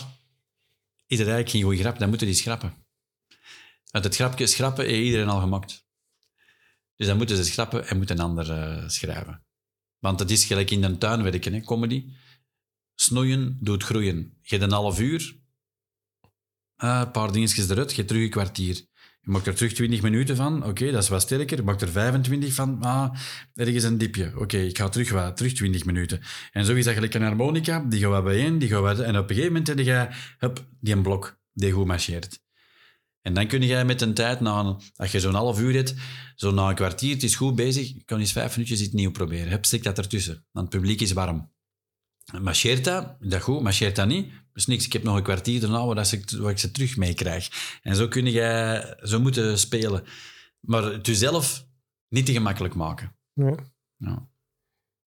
is 1.07 1.19
er 1.19 1.27
eigenlijk 1.27 1.51
geen 1.51 1.63
goede 1.63 1.79
grap, 1.79 1.99
dan 1.99 2.09
moeten 2.09 2.27
die 2.27 2.37
schrappen. 2.37 2.75
Want 3.91 4.05
het 4.05 4.15
grapje 4.15 4.47
schrappen 4.47 4.85
heeft 4.85 5.05
iedereen 5.05 5.29
al 5.29 5.41
gemaakt. 5.41 5.87
Dus 6.97 7.07
dan 7.07 7.17
moeten 7.17 7.37
ze 7.37 7.45
schrappen 7.45 7.89
en 7.89 7.97
moet 7.97 8.11
een 8.11 8.21
ander 8.21 8.51
eh, 8.53 8.89
schrijven. 8.89 9.45
Want 10.01 10.21
het 10.21 10.31
is 10.31 10.45
gelijk 10.45 10.71
in 10.71 10.81
de 10.81 10.99
tuin 10.99 11.23
werken, 11.23 11.53
hè, 11.53 11.61
comedy. 11.61 12.05
Snoeien 12.95 13.59
doet 13.61 13.83
groeien. 13.83 14.17
Je 14.43 14.57
hebt 14.57 14.63
een 14.63 14.77
half 14.77 15.01
uur, 15.01 15.37
ah, 16.77 17.01
een 17.01 17.11
paar 17.11 17.33
dingetjes 17.33 17.69
eruit, 17.69 17.95
je 17.95 18.05
terug 18.05 18.23
een 18.23 18.31
kwartier. 18.31 18.75
Je 19.23 19.31
maakt 19.31 19.47
er 19.47 19.55
terug 19.55 19.73
20 19.73 20.03
minuten 20.03 20.37
van, 20.37 20.65
oké, 20.65 20.91
dat 20.91 21.03
is 21.03 21.09
wat 21.09 21.23
sterker. 21.23 21.57
Je 21.57 21.63
maakt 21.63 21.83
er 21.83 21.89
25 21.89 22.55
van, 22.55 22.83
ah, 22.83 23.15
ergens 23.55 23.85
een 23.85 23.99
dipje. 23.99 24.33
Oké, 24.39 24.57
ik 24.57 24.79
ga 24.79 24.89
terug, 24.89 25.11
wat, 25.11 25.37
terug 25.37 25.53
20 25.53 25.85
minuten. 25.85 26.21
En 26.53 26.65
zo 26.65 26.75
is 26.75 26.85
dat 26.85 26.95
gelijk 26.95 27.15
een 27.15 27.23
harmonica, 27.23 27.81
die 27.81 28.01
gaat 28.01 28.11
wat 28.11 28.25
bijeen, 28.25 28.59
die 28.59 28.69
gaat 28.69 28.81
wat... 28.81 28.99
En 28.99 29.17
op 29.17 29.23
een 29.23 29.37
gegeven 29.37 29.53
moment 29.53 29.67
heb 29.67 29.79
je, 29.79 30.09
hup, 30.39 30.67
die 30.81 30.95
een 30.95 31.03
blok, 31.03 31.39
die 31.53 31.73
goed 31.73 31.87
marcheert. 31.87 32.41
En 33.23 33.35
dan 33.35 33.47
kun 33.47 33.63
je 33.63 33.85
met 33.85 34.01
een 34.01 34.15
tijd, 34.15 34.41
na 34.41 34.59
een, 34.61 34.81
als 34.97 35.13
je 35.13 35.21
zo'n 35.21 35.35
half 35.35 35.61
uur 35.61 35.75
hebt, 35.75 35.95
zo 36.35 36.51
na 36.51 36.69
een 36.69 36.75
kwartier, 36.75 37.13
het 37.15 37.23
is 37.23 37.35
goed 37.37 37.55
bezig, 37.55 37.89
je 37.89 38.05
kan 38.05 38.19
eens 38.21 38.33
vijf 38.33 38.51
minuutjes 38.57 38.81
iets 38.81 38.93
nieuw 38.93 39.11
proberen. 39.11 39.49
Hup, 39.49 39.65
stik 39.65 39.83
dat 39.83 39.99
ertussen, 39.99 40.45
want 40.53 40.73
het 40.73 40.81
publiek 40.83 41.01
is 41.01 41.13
warm. 41.13 41.51
Marcheert 42.43 42.85
dat? 42.85 43.17
Dat 43.21 43.43
goed. 43.43 43.63
Marcheert 43.63 43.97
dat 43.97 44.07
niet? 44.07 44.33
Dus 44.53 44.67
niks, 44.67 44.85
ik 44.87 44.93
heb 44.93 45.03
nog 45.03 45.17
een 45.17 45.23
kwartier 45.23 45.61
daarna 45.61 45.85
waar, 45.87 46.13
ik, 46.13 46.31
waar 46.31 46.51
ik 46.51 46.59
ze 46.59 46.71
terug 46.71 46.97
mee 46.97 47.15
krijg. 47.15 47.49
En 47.83 47.97
zo 47.97 48.09
kun 48.09 48.27
je 48.27 48.99
zo 49.03 49.21
moeten 49.21 49.59
spelen. 49.59 50.05
Maar 50.61 50.83
het 50.83 51.07
jezelf 51.07 51.67
niet 52.09 52.27
te 52.27 52.33
gemakkelijk 52.33 52.75
maken. 52.75 53.17
ja. 53.35 53.55
Ja. 53.97 54.29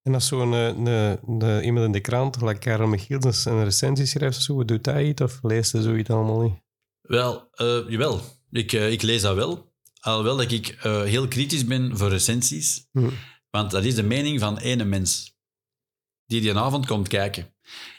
En 0.01 0.13
als 0.13 0.27
zo'n 0.27 0.51
een- 0.51 1.63
iemand 1.63 1.85
in 1.85 1.91
de 1.91 1.99
krant, 1.99 2.37
gelijk 2.37 2.59
Karel 2.59 2.87
Michiels, 2.87 3.45
een 3.45 3.63
recensie 3.63 4.05
schrijft 4.05 4.41
zo, 4.41 4.65
doet 4.65 4.85
hij 4.85 5.07
iets 5.07 5.21
of 5.21 5.39
leest 5.41 5.71
hij 5.71 5.81
zoiets 5.81 6.09
allemaal 6.09 6.41
niet? 6.41 6.61
Wel, 7.03 7.49
eh, 7.51 7.89
jawel. 7.89 8.21
Ik, 8.51 8.73
eh, 8.73 8.91
ik 8.91 9.01
lees 9.01 9.21
dat 9.21 9.35
wel. 9.35 9.71
Alhoewel 9.99 10.37
dat 10.37 10.51
ik 10.51 10.67
eh, 10.67 11.01
heel 11.01 11.27
kritisch 11.27 11.65
ben 11.65 11.97
voor 11.97 12.09
recensies. 12.09 12.87
Hm. 12.91 13.09
Want 13.49 13.71
dat 13.71 13.83
is 13.83 13.95
de 13.95 14.03
mening 14.03 14.39
van 14.39 14.57
ene 14.57 14.83
mens 14.83 15.37
die 16.25 16.41
die 16.41 16.57
avond 16.57 16.85
komt 16.85 17.07
kijken. 17.07 17.53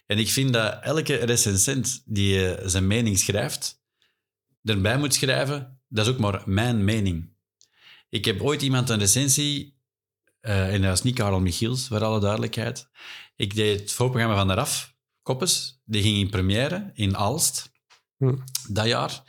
En 0.07 0.19
ik 0.19 0.29
vind 0.29 0.53
dat 0.53 0.83
elke 0.83 1.15
recensent 1.15 2.03
die 2.07 2.57
zijn 2.69 2.87
mening 2.87 3.19
schrijft, 3.19 3.83
erbij 4.63 4.99
moet 4.99 5.15
schrijven, 5.15 5.81
dat 5.89 6.07
is 6.07 6.13
ook 6.13 6.19
maar 6.19 6.43
mijn 6.45 6.85
mening. 6.85 7.33
Ik 8.09 8.25
heb 8.25 8.43
ooit 8.43 8.63
iemand 8.63 8.91
een 8.91 8.99
recensie, 8.99 9.79
en 10.41 10.81
dat 10.81 10.91
was 10.91 11.03
niet 11.03 11.15
Karel 11.15 11.41
Michiels, 11.41 11.87
voor 11.87 12.05
alle 12.05 12.21
duidelijkheid. 12.21 12.89
Ik 13.37 13.55
deed 13.55 13.81
het 13.81 13.93
voorprogramma 13.93 14.37
van 14.37 14.49
de 14.49 14.55
RAF, 14.55 14.95
Koppes, 15.23 15.81
die 15.85 16.03
ging 16.03 16.17
in 16.17 16.31
première 16.31 16.91
in 16.95 17.17
Aalst, 17.17 17.74
Hm. 18.17 18.37
dat 18.69 18.87
jaar. 18.87 19.23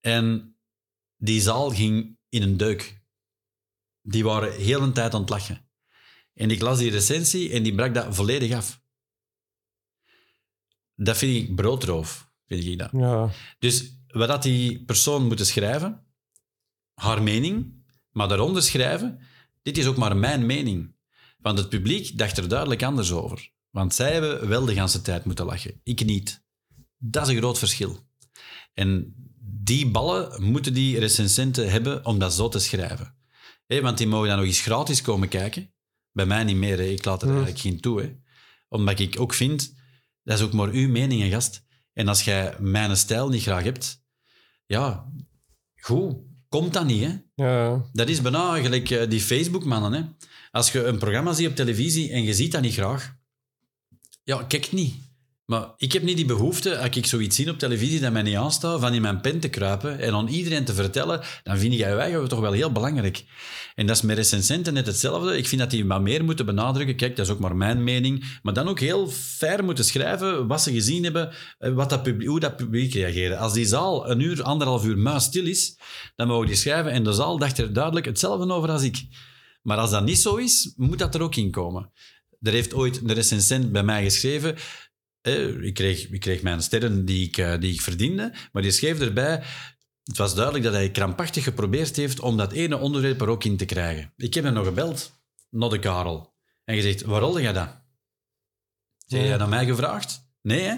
En 0.00 0.56
die 1.16 1.40
zaal 1.40 1.70
ging 1.70 2.18
in 2.28 2.42
een 2.42 2.56
deuk. 2.56 3.00
Die 4.02 4.24
waren 4.24 4.52
heel 4.52 4.82
een 4.82 4.92
tijd 4.92 5.14
aan 5.14 5.20
het 5.20 5.30
lachen. 5.30 5.68
En 6.34 6.50
ik 6.50 6.60
las 6.60 6.78
die 6.78 6.90
recensie 6.90 7.50
en 7.50 7.62
die 7.62 7.74
brak 7.74 7.94
dat 7.94 8.14
volledig 8.14 8.52
af. 8.52 8.80
Dat 10.94 11.16
vind 11.16 11.48
ik 11.48 11.54
broodroof, 11.54 12.30
vind 12.46 12.64
ik 12.64 12.78
dat. 12.78 12.90
Ja, 12.92 13.30
Dus 13.58 13.98
wat 14.06 14.28
had 14.28 14.42
die 14.42 14.84
persoon 14.84 15.26
moeten 15.26 15.46
schrijven? 15.46 16.06
Haar 16.94 17.22
mening, 17.22 17.84
maar 18.10 18.28
daaronder 18.28 18.62
schrijven, 18.62 19.20
dit 19.62 19.78
is 19.78 19.86
ook 19.86 19.96
maar 19.96 20.16
mijn 20.16 20.46
mening. 20.46 20.94
Want 21.38 21.58
het 21.58 21.68
publiek 21.68 22.18
dacht 22.18 22.38
er 22.38 22.48
duidelijk 22.48 22.82
anders 22.82 23.12
over. 23.12 23.52
Want 23.70 23.94
zij 23.94 24.12
hebben 24.12 24.48
wel 24.48 24.64
de 24.64 24.72
hele 24.72 25.02
tijd 25.02 25.24
moeten 25.24 25.44
lachen. 25.44 25.80
Ik 25.82 26.04
niet. 26.04 26.44
Dat 26.96 27.26
is 27.26 27.32
een 27.32 27.38
groot 27.38 27.58
verschil. 27.58 28.05
En 28.78 29.14
die 29.40 29.90
ballen 29.90 30.42
moeten 30.42 30.74
die 30.74 30.98
recensenten 30.98 31.70
hebben 31.70 32.04
om 32.04 32.18
dat 32.18 32.32
zo 32.32 32.48
te 32.48 32.58
schrijven. 32.58 33.16
Hé, 33.66 33.80
want 33.80 33.98
die 33.98 34.06
mogen 34.06 34.28
dan 34.28 34.36
nog 34.36 34.46
eens 34.46 34.60
gratis 34.60 35.02
komen 35.02 35.28
kijken. 35.28 35.74
Bij 36.12 36.26
mij 36.26 36.44
niet 36.44 36.56
meer, 36.56 36.76
hè. 36.76 36.84
ik 36.84 37.04
laat 37.04 37.22
er 37.22 37.28
eigenlijk 37.28 37.58
geen 37.58 37.80
toe. 37.80 38.00
Hè. 38.00 38.16
Omdat 38.68 38.98
ik 38.98 39.20
ook 39.20 39.34
vind, 39.34 39.74
dat 40.22 40.38
is 40.38 40.44
ook 40.44 40.52
maar 40.52 40.68
uw 40.68 40.88
mening, 40.88 41.32
gast. 41.32 41.64
En 41.92 42.08
als 42.08 42.22
jij 42.22 42.56
mijn 42.58 42.96
stijl 42.96 43.28
niet 43.28 43.42
graag 43.42 43.62
hebt, 43.64 44.02
ja, 44.66 45.12
goed, 45.76 46.16
komt 46.48 46.72
dat 46.72 46.86
niet. 46.86 47.04
Hè. 47.04 47.44
ja, 47.44 47.84
Dat 47.92 48.08
is 48.08 48.22
bijna 48.22 48.60
gelijk 48.60 48.90
eh, 48.90 49.10
die 49.10 49.20
Facebook-mannen. 49.20 49.92
Hè. 49.92 50.26
Als 50.50 50.72
je 50.72 50.84
een 50.84 50.98
programma 50.98 51.32
ziet 51.32 51.48
op 51.48 51.56
televisie 51.56 52.10
en 52.10 52.22
je 52.22 52.34
ziet 52.34 52.52
dat 52.52 52.62
niet 52.62 52.74
graag, 52.74 53.16
ja, 54.22 54.42
kijk 54.42 54.72
niet. 54.72 55.05
Maar 55.46 55.72
ik 55.76 55.92
heb 55.92 56.02
niet 56.02 56.16
die 56.16 56.26
behoefte, 56.26 56.78
als 56.78 56.96
ik 56.96 57.06
zoiets 57.06 57.36
zie 57.36 57.50
op 57.50 57.58
televisie 57.58 58.00
dat 58.00 58.12
mij 58.12 58.22
niet 58.22 58.36
aanstaat, 58.36 58.80
van 58.80 58.94
in 58.94 59.02
mijn 59.02 59.20
pen 59.20 59.40
te 59.40 59.48
kruipen 59.48 59.98
en 59.98 60.14
aan 60.14 60.28
iedereen 60.28 60.64
te 60.64 60.74
vertellen, 60.74 61.20
dan 61.42 61.58
vind 61.58 61.72
ik 61.72 61.78
je 61.78 61.84
eigen 61.84 62.28
toch 62.28 62.40
wel 62.40 62.52
heel 62.52 62.72
belangrijk. 62.72 63.24
En 63.74 63.86
dat 63.86 63.96
is 63.96 64.02
met 64.02 64.16
recensenten 64.16 64.74
net 64.74 64.86
hetzelfde. 64.86 65.36
Ik 65.36 65.46
vind 65.46 65.60
dat 65.60 65.70
die 65.70 65.86
wat 65.86 66.00
meer 66.00 66.24
moeten 66.24 66.46
benadrukken. 66.46 66.96
Kijk, 66.96 67.16
dat 67.16 67.26
is 67.26 67.32
ook 67.32 67.38
maar 67.38 67.56
mijn 67.56 67.84
mening. 67.84 68.38
Maar 68.42 68.54
dan 68.54 68.68
ook 68.68 68.80
heel 68.80 69.08
fair 69.08 69.64
moeten 69.64 69.84
schrijven 69.84 70.46
wat 70.46 70.62
ze 70.62 70.72
gezien 70.72 71.04
hebben, 71.04 71.34
eh, 71.58 71.72
wat 71.72 71.90
dat 71.90 72.02
publiek, 72.02 72.28
hoe 72.28 72.40
dat 72.40 72.56
publiek 72.56 72.94
reageert. 72.94 73.36
Als 73.36 73.52
die 73.52 73.66
zaal 73.66 74.10
een 74.10 74.20
uur, 74.20 74.42
anderhalf 74.42 74.84
uur 74.84 74.98
muisstil 74.98 75.46
is, 75.46 75.78
dan 76.16 76.26
mogen 76.26 76.46
die 76.46 76.56
schrijven 76.56 76.92
en 76.92 77.04
de 77.04 77.12
zaal 77.12 77.38
dacht 77.38 77.58
er 77.58 77.72
duidelijk 77.72 78.06
hetzelfde 78.06 78.52
over 78.52 78.70
als 78.70 78.82
ik. 78.82 79.06
Maar 79.62 79.78
als 79.78 79.90
dat 79.90 80.04
niet 80.04 80.18
zo 80.18 80.36
is, 80.36 80.72
moet 80.76 80.98
dat 80.98 81.14
er 81.14 81.22
ook 81.22 81.36
in 81.36 81.50
komen. 81.50 81.90
Er 82.40 82.52
heeft 82.52 82.74
ooit 82.74 83.00
een 83.00 83.12
recensent 83.12 83.72
bij 83.72 83.82
mij 83.82 84.02
geschreven. 84.02 84.56
Ik, 85.26 85.74
kreeg, 85.74 86.10
ik 86.10 86.20
kreeg 86.20 86.42
mijn 86.42 86.62
sterren 86.62 87.04
die 87.04 87.26
ik, 87.26 87.36
eh, 87.36 87.58
die 87.60 87.72
ik 87.72 87.80
verdiende, 87.80 88.34
maar 88.52 88.62
die 88.62 88.70
schreef 88.70 89.00
erbij. 89.00 89.42
Het 90.04 90.16
was 90.16 90.34
duidelijk 90.34 90.64
dat 90.64 90.72
hij 90.72 90.90
krampachtig 90.90 91.44
geprobeerd 91.44 91.96
heeft 91.96 92.20
om 92.20 92.36
dat 92.36 92.52
ene 92.52 92.78
onderwerp 92.78 93.20
er 93.20 93.28
ook 93.28 93.44
in 93.44 93.56
te 93.56 93.64
krijgen. 93.64 94.12
Ik 94.16 94.34
heb 94.34 94.44
hem 94.44 94.52
nog 94.52 94.66
gebeld, 94.66 95.20
naar 95.50 95.68
de 95.68 95.78
Karel, 95.78 96.34
en 96.64 96.74
gezegd: 96.74 97.02
Waar 97.02 97.20
rolde 97.20 97.42
jij 97.42 97.52
dat? 97.52 97.84
Zeg 99.06 99.22
jij 99.22 99.38
dat 99.38 99.48
mij 99.48 99.66
gevraagd? 99.66 100.28
Nee, 100.42 100.60
hè? 100.60 100.74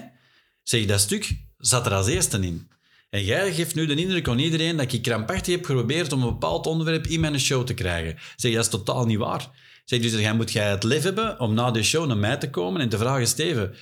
Zeg, 0.63 0.85
dat 0.85 0.99
stuk 0.99 1.37
zat 1.57 1.85
er 1.85 1.93
als 1.93 2.07
eerste 2.07 2.39
in. 2.39 2.71
En 3.09 3.23
jij 3.23 3.53
geeft 3.53 3.75
nu 3.75 3.85
de 3.85 3.95
indruk 3.95 4.27
aan 4.27 4.39
iedereen 4.39 4.77
dat 4.77 4.91
ik 4.91 5.01
krampachtig 5.01 5.53
heb 5.55 5.65
geprobeerd 5.65 6.11
om 6.11 6.21
een 6.21 6.29
bepaald 6.29 6.67
onderwerp 6.67 7.07
in 7.07 7.19
mijn 7.19 7.39
show 7.39 7.65
te 7.65 7.73
krijgen. 7.73 8.17
Zeg, 8.35 8.53
dat 8.53 8.63
is 8.63 8.69
totaal 8.69 9.05
niet 9.05 9.17
waar. 9.17 9.49
Zeg, 9.85 10.01
dus 10.01 10.11
jij 10.11 10.33
moet 10.33 10.51
jij 10.51 10.69
het 10.69 10.83
lef 10.83 11.03
hebben 11.03 11.39
om 11.39 11.53
na 11.53 11.71
de 11.71 11.83
show 11.83 12.07
naar 12.07 12.17
mij 12.17 12.37
te 12.37 12.49
komen 12.49 12.81
en 12.81 12.89
te 12.89 12.97
vragen, 12.97 13.27
Steven, 13.27 13.75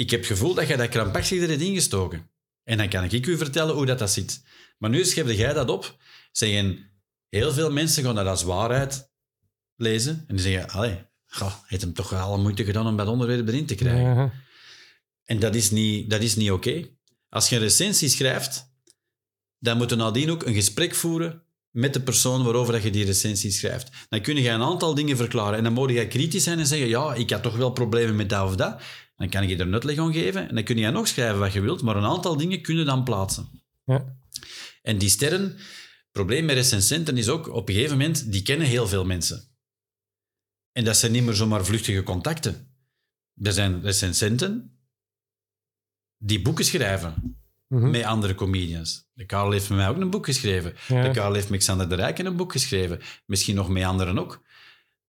ik 0.00 0.10
heb 0.10 0.20
het 0.20 0.28
gevoel 0.28 0.54
dat 0.54 0.66
jij 0.66 0.76
dat 0.76 0.88
krampachtig 0.88 1.40
erin 1.40 1.60
ingestoken. 1.60 2.30
En 2.64 2.78
dan 2.78 2.88
kan 2.88 3.04
ik 3.04 3.26
u 3.26 3.36
vertellen 3.36 3.74
hoe 3.74 3.86
dat, 3.86 3.98
dat 3.98 4.10
zit. 4.10 4.42
Maar 4.78 4.90
nu 4.90 5.04
schrijf 5.04 5.36
jij 5.36 5.52
dat 5.52 5.68
op. 5.68 5.96
Zeggen, 6.32 6.90
heel 7.28 7.52
veel 7.52 7.72
mensen 7.72 8.04
gaan 8.04 8.14
dat 8.14 8.26
als 8.26 8.42
waarheid 8.42 9.10
lezen. 9.76 10.24
En 10.26 10.36
die 10.36 10.44
zeggen, 10.44 10.70
allee, 10.70 11.06
goh, 11.26 11.54
heeft 11.66 11.82
hem 11.82 11.92
toch 11.92 12.12
alle 12.12 12.38
moeite 12.38 12.64
gedaan 12.64 12.86
om 12.86 12.96
dat 12.96 13.08
onderwerp 13.08 13.48
erin 13.48 13.66
te 13.66 13.74
krijgen. 13.74 14.14
Ja. 14.14 14.32
En 15.24 15.38
dat 15.38 15.54
is 15.54 15.70
niet, 15.70 16.10
dat 16.10 16.22
is 16.22 16.36
niet 16.36 16.50
oké. 16.50 16.88
Als 17.28 17.48
je 17.48 17.56
een 17.56 17.62
recensie 17.62 18.08
schrijft, 18.08 18.74
dan 19.58 19.76
moet 19.76 19.90
je 19.90 19.96
nadien 19.96 20.30
ook 20.30 20.42
een 20.42 20.54
gesprek 20.54 20.94
voeren 20.94 21.42
met 21.70 21.92
de 21.92 22.00
persoon 22.00 22.44
waarover 22.44 22.72
dat 22.72 22.82
je 22.82 22.90
die 22.90 23.04
recensie 23.04 23.50
schrijft. 23.50 23.90
Dan 24.08 24.20
kun 24.20 24.36
je 24.36 24.48
een 24.48 24.62
aantal 24.62 24.94
dingen 24.94 25.16
verklaren. 25.16 25.58
En 25.58 25.64
dan 25.64 25.72
moet 25.72 25.90
je 25.90 26.08
kritisch 26.08 26.44
zijn 26.44 26.58
en 26.58 26.66
zeggen, 26.66 26.88
ja, 26.88 27.14
ik 27.14 27.30
had 27.30 27.42
toch 27.42 27.56
wel 27.56 27.70
problemen 27.70 28.16
met 28.16 28.28
dat 28.28 28.48
of 28.48 28.56
dat. 28.56 28.82
Dan 29.20 29.28
kan 29.28 29.42
ik 29.42 29.48
je 29.48 29.54
er 29.56 29.66
een 29.66 29.72
uitleg 29.72 29.98
aan 29.98 30.12
geven. 30.12 30.48
En 30.48 30.54
dan 30.54 30.64
kun 30.64 30.76
je 30.76 30.90
nog 30.90 31.08
schrijven 31.08 31.38
wat 31.38 31.52
je 31.52 31.60
wilt, 31.60 31.82
maar 31.82 31.96
een 31.96 32.04
aantal 32.04 32.36
dingen 32.36 32.62
kun 32.62 32.76
je 32.76 32.84
dan 32.84 33.04
plaatsen. 33.04 33.62
Ja. 33.84 34.16
En 34.82 34.98
die 34.98 35.08
sterren, 35.08 35.42
het 35.42 36.10
probleem 36.12 36.44
met 36.44 36.54
recensenten 36.56 37.16
is 37.16 37.28
ook, 37.28 37.48
op 37.48 37.68
een 37.68 37.74
gegeven 37.74 37.98
moment, 37.98 38.32
die 38.32 38.42
kennen 38.42 38.66
heel 38.66 38.88
veel 38.88 39.04
mensen. 39.04 39.48
En 40.72 40.84
dat 40.84 40.96
zijn 40.96 41.12
niet 41.12 41.22
meer 41.22 41.34
zomaar 41.34 41.64
vluchtige 41.64 42.02
contacten. 42.02 42.74
Er 43.42 43.52
zijn 43.52 43.82
recensenten 43.82 44.78
die 46.16 46.42
boeken 46.42 46.64
schrijven 46.64 47.38
Mhm. 47.68 47.90
met 47.90 48.04
andere 48.04 48.34
comedians. 48.34 49.08
De 49.12 49.26
Karel 49.26 49.50
heeft 49.50 49.68
met 49.68 49.78
mij 49.78 49.88
ook 49.88 49.96
een 49.96 50.10
boek 50.10 50.24
geschreven. 50.24 50.74
Ja. 50.88 51.02
De 51.02 51.10
Karel 51.10 51.34
heeft 51.34 51.50
met 51.50 51.58
Xander 51.60 51.88
de 51.88 51.94
Rijken 51.94 52.26
een 52.26 52.36
boek 52.36 52.52
geschreven. 52.52 53.00
Misschien 53.26 53.54
nog 53.54 53.68
met 53.68 53.84
anderen 53.84 54.18
ook. 54.18 54.42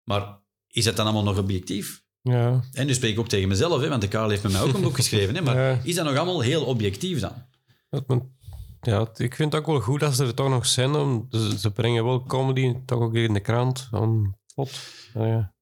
Maar 0.04 0.40
is 0.68 0.84
dat 0.84 0.96
dan 0.96 1.06
allemaal 1.06 1.24
nog 1.24 1.38
objectief? 1.38 2.04
Ja. 2.22 2.60
En 2.74 2.86
nu 2.86 2.94
spreek 2.94 3.12
ik 3.14 3.20
ook 3.20 3.28
tegen 3.28 3.48
mezelf, 3.48 3.82
hè, 3.82 3.90
want 3.90 4.02
de 4.02 4.08
Karel 4.08 4.30
heeft 4.30 4.44
met 4.44 4.52
mij 4.52 4.62
ook 4.62 4.74
een 4.74 4.82
boek 4.82 4.96
geschreven. 5.02 5.36
Hè, 5.36 5.42
maar 5.42 5.56
Ja. 5.58 5.80
is 5.84 5.96
dat 5.96 6.06
nog 6.06 6.16
allemaal 6.16 6.42
heel 6.42 6.64
objectief 6.66 7.20
dan? 7.20 7.34
Ja, 8.82 9.08
ik 9.16 9.36
vind 9.36 9.52
het 9.54 9.62
ook 9.62 9.68
wel 9.68 9.80
goed 9.80 10.00
dat 10.00 10.16
ze 10.16 10.26
er 10.26 10.34
toch 10.34 10.50
nog 10.50 10.66
zijn. 10.66 10.96
Om, 10.96 11.28
ze, 11.30 11.60
ze 11.60 11.72
brengen 11.72 12.04
wel 12.06 12.24
comedy 12.24 12.76
toch 12.86 13.00
ook 13.02 13.16
in 13.16 13.34
de 13.34 13.40
krant. 13.40 13.88
Om, 13.92 14.38
pot. 14.56 14.80
Ja, 15.14 15.26
ja. 15.26 15.54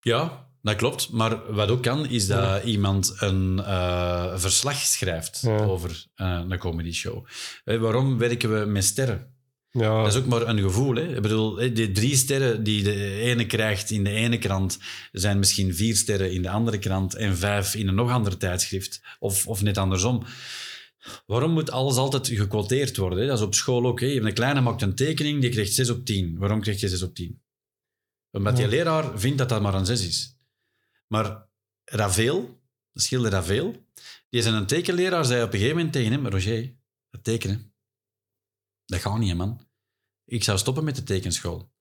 Ja, 0.00 0.48
dat 0.62 0.76
klopt. 0.76 1.10
Maar 1.10 1.52
wat 1.54 1.68
ook 1.70 1.82
kan, 1.82 2.06
is 2.06 2.26
dat 2.26 2.62
iemand 2.64 3.14
een 3.18 3.58
eh, 3.64 4.32
verslag 4.38 4.76
schrijft 4.76 5.40
Ja. 5.40 5.64
over 5.64 6.06
eh, 6.14 6.40
een 6.48 6.58
comedy 6.58 6.92
show. 6.92 7.26
Eh, 7.64 7.78
waarom 7.78 8.18
werken 8.18 8.58
we 8.60 8.66
met 8.66 8.84
sterren? 8.84 9.36
Ja. 9.70 10.02
Dat 10.02 10.12
is 10.14 10.18
ook 10.18 10.26
maar 10.26 10.48
een 10.48 10.58
gevoel. 10.58 10.94
Hè? 10.94 11.16
Ik 11.16 11.22
bedoel, 11.22 11.54
die 11.54 11.92
drie 11.92 12.16
sterren 12.16 12.62
die 12.62 12.82
de 12.82 13.12
ene 13.20 13.46
krijgt 13.46 13.90
in 13.90 14.04
de 14.04 14.10
ene 14.10 14.38
krant, 14.38 14.78
zijn 15.12 15.38
misschien 15.38 15.74
vier 15.74 15.96
sterren 15.96 16.32
in 16.32 16.42
de 16.42 16.50
andere 16.50 16.78
krant 16.78 17.14
en 17.14 17.36
vijf 17.36 17.74
in 17.74 17.88
een 17.88 17.94
nog 17.94 18.10
ander 18.10 18.36
tijdschrift. 18.36 19.00
Of, 19.18 19.46
of 19.46 19.62
net 19.62 19.78
andersom. 19.78 20.24
Waarom 21.26 21.50
moet 21.50 21.70
alles 21.70 21.96
altijd 21.96 22.28
gequoteerd 22.28 22.96
worden? 22.96 23.18
Hè? 23.18 23.26
Dat 23.26 23.38
is 23.38 23.44
op 23.44 23.54
school 23.54 23.86
ook. 23.86 24.00
Hè? 24.00 24.06
Je 24.06 24.14
hebt 24.14 24.26
een 24.26 24.32
kleine 24.32 24.60
maakt 24.60 24.82
een 24.82 24.94
tekening, 24.94 25.40
die 25.40 25.50
krijgt 25.50 25.72
6 25.74 25.90
op 25.90 26.04
10. 26.04 26.38
Waarom 26.38 26.60
krijg 26.60 26.80
je 26.80 26.88
6 26.88 27.02
op 27.02 27.14
10? 27.14 27.40
Omdat 28.30 28.56
die 28.56 28.64
Ja. 28.64 28.70
leraar 28.70 29.18
vindt 29.18 29.38
dat 29.38 29.48
dat 29.48 29.62
maar 29.62 29.74
een 29.74 29.86
6 29.86 30.06
is. 30.06 30.36
Maar 31.06 31.46
Ravel, 31.84 32.60
de 32.92 33.00
schilder 33.00 33.30
Ravel, 33.30 33.86
die 34.30 34.42
zijn 34.42 34.54
een 34.54 34.66
tekenleraar, 34.66 35.24
zei 35.24 35.42
op 35.42 35.52
een 35.52 35.58
gegeven 35.58 35.76
moment 35.76 35.92
tegen 35.94 36.12
hem, 36.12 36.26
Roger, 36.26 36.74
dat 37.10 37.24
tekenen, 37.24 37.67
dat 38.88 39.00
gaat 39.00 39.18
niet, 39.18 39.34
man. 39.34 39.60
Ik 40.24 40.44
zou 40.44 40.58
stoppen 40.58 40.84
met 40.84 40.96
de 40.96 41.02
tekenschool. 41.02 41.72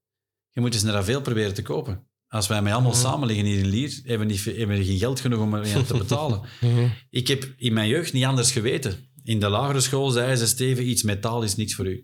Je 0.51 0.62
moet 0.62 0.74
eens 0.74 0.84
een 0.84 0.91
Ravel 0.91 1.22
proberen 1.22 1.53
te 1.53 1.62
kopen. 1.62 2.08
Als 2.28 2.47
wij 2.47 2.62
met 2.62 2.74
allemaal 2.74 2.91
Mhm. 2.91 2.99
samen 2.99 3.28
liggen 3.28 3.45
hier 3.45 3.60
in 3.60 3.66
Lier, 3.68 3.99
hebben 4.03 4.28
we, 4.28 4.34
niet, 4.34 4.43
hebben 4.45 4.78
we 4.78 4.86
geen 4.86 4.97
geld 4.97 5.20
genoeg 5.20 5.39
om 5.39 5.53
er 5.53 5.86
te 5.86 5.97
betalen. 6.03 6.41
Mhm. 6.62 6.88
Ik 7.10 7.28
heb 7.28 7.53
in 7.58 7.74
mijn 7.74 7.88
jeugd 7.88 8.14
niet 8.14 8.26
anders 8.26 8.51
geweten. 8.51 9.10
In 9.24 9.39
de 9.39 9.49
lagere 9.49 9.80
school 9.82 10.10
zeiden 10.10 10.38
ze, 10.38 10.47
Steven, 10.47 10.89
iets 10.89 11.03
met 11.03 11.22
taal 11.22 11.43
is 11.43 11.55
niks 11.55 11.74
voor 11.76 11.86
u. 11.88 11.95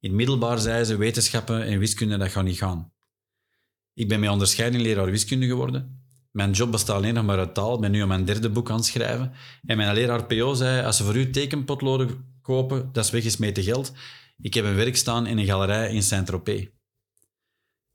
In 0.00 0.08
het 0.08 0.12
middelbaar 0.12 0.58
zeiden 0.58 0.86
ze, 0.86 0.96
wetenschappen 0.96 1.62
en 1.64 1.78
wiskunde, 1.78 2.16
dat 2.16 2.30
gaat 2.30 2.44
niet 2.44 2.58
gaan. 2.58 2.92
Ik 3.94 4.08
ben 4.08 4.20
met 4.20 4.30
onderscheiding 4.30 4.82
leraar 4.82 5.10
wiskunde 5.10 5.46
geworden. 5.46 6.02
Mijn 6.30 6.50
job 6.50 6.70
bestaat 6.70 6.96
alleen 6.96 7.14
nog 7.14 7.24
maar 7.24 7.38
uit 7.38 7.54
taal. 7.54 7.74
Ik 7.74 7.80
ben 7.80 7.90
nu 7.90 8.00
aan 8.02 8.08
mijn 8.08 8.24
derde 8.24 8.50
boek 8.50 8.70
aan 8.70 8.76
het 8.76 8.84
schrijven. 8.84 9.32
En 9.66 9.76
mijn 9.76 9.94
leraar 9.94 10.26
PO 10.26 10.54
zei, 10.54 10.84
als 10.86 10.96
ze 10.96 11.04
voor 11.04 11.16
u 11.16 11.30
tekenpotloden 11.30 12.37
kopen, 12.48 12.92
dat 12.92 13.04
is 13.04 13.10
weggesmeten 13.10 13.62
geld. 13.62 13.92
Ik 14.40 14.54
heb 14.54 14.64
een 14.64 14.74
werk 14.74 14.96
staan 14.96 15.26
in 15.26 15.38
een 15.38 15.46
galerij 15.46 15.94
in 15.94 16.02
Saint-Tropez. 16.02 16.60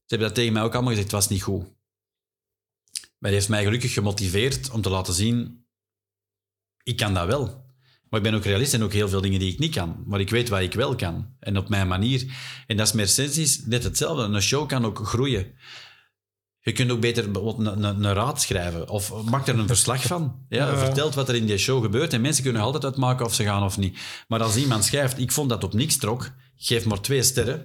Ze 0.06 0.10
hebben 0.10 0.28
dat 0.28 0.36
tegen 0.36 0.54
mij 0.54 0.62
ook 0.62 0.74
allemaal 0.74 0.92
gezegd, 0.92 1.12
het 1.12 1.22
was 1.22 1.30
niet 1.30 1.44
goed. 1.44 1.64
Maar 3.20 3.32
die 3.32 3.40
heeft 3.40 3.50
mij 3.50 3.64
gelukkig 3.64 3.94
gemotiveerd 3.94 4.70
om 4.70 4.82
te 4.82 4.90
laten 4.90 5.14
zien, 5.14 5.66
ik 6.84 6.98
kan 6.98 7.14
dat 7.14 7.28
wel. 7.28 7.46
Maar 8.10 8.20
ik 8.20 8.32
ben 8.32 8.34
ook 8.34 8.46
realist 8.46 8.74
en 8.74 8.84
ook 8.84 8.94
heel 8.94 9.10
veel 9.10 9.22
dingen 9.22 9.40
die 9.40 9.52
ik 9.52 9.60
niet 9.60 9.76
kan. 9.76 10.04
Maar 10.06 10.20
ik 10.20 10.30
weet 10.30 10.50
wat 10.50 10.60
ik 10.60 10.74
wel 10.74 10.96
kan. 10.96 11.36
En 11.40 11.58
op 11.58 11.70
mijn 11.70 11.88
manier. 11.88 12.26
En 12.68 12.78
dat 12.78 12.88
is 12.88 12.94
met 12.94 13.66
net 13.66 13.84
hetzelfde. 13.84 14.24
Een 14.24 14.42
show 14.42 14.68
kan 14.68 14.86
ook 14.86 15.08
groeien. 15.08 15.54
Je 16.64 16.72
kunt 16.72 16.92
ook 16.92 17.00
beter 17.00 17.26
een, 17.36 17.66
een, 17.66 17.84
een 17.84 18.14
raad 18.14 18.42
schrijven. 18.42 18.90
Of 18.90 19.24
maak 19.24 19.48
er 19.48 19.60
een 19.60 19.68
verslag 19.68 20.02
van. 20.02 20.46
Ja, 20.50 20.68
Ja. 20.68 20.78
Vertelt 20.78 21.16
wat 21.16 21.30
er 21.30 21.36
in 21.36 21.46
die 21.46 21.58
show 21.58 21.84
gebeurt. 21.84 22.14
En 22.14 22.22
mensen 22.22 22.44
kunnen 22.44 22.62
altijd 22.62 22.86
uitmaken 22.86 23.26
of 23.26 23.34
ze 23.34 23.44
gaan 23.44 23.64
of 23.64 23.78
niet. 23.78 23.98
Maar 24.28 24.44
als 24.44 24.56
iemand 24.56 24.84
schrijft, 24.86 25.20
ik 25.20 25.32
vond 25.32 25.50
dat 25.50 25.64
op 25.64 25.74
niks 25.74 25.98
trok, 25.98 26.32
geef 26.56 26.86
maar 26.86 27.02
twee 27.02 27.24
sterren, 27.24 27.64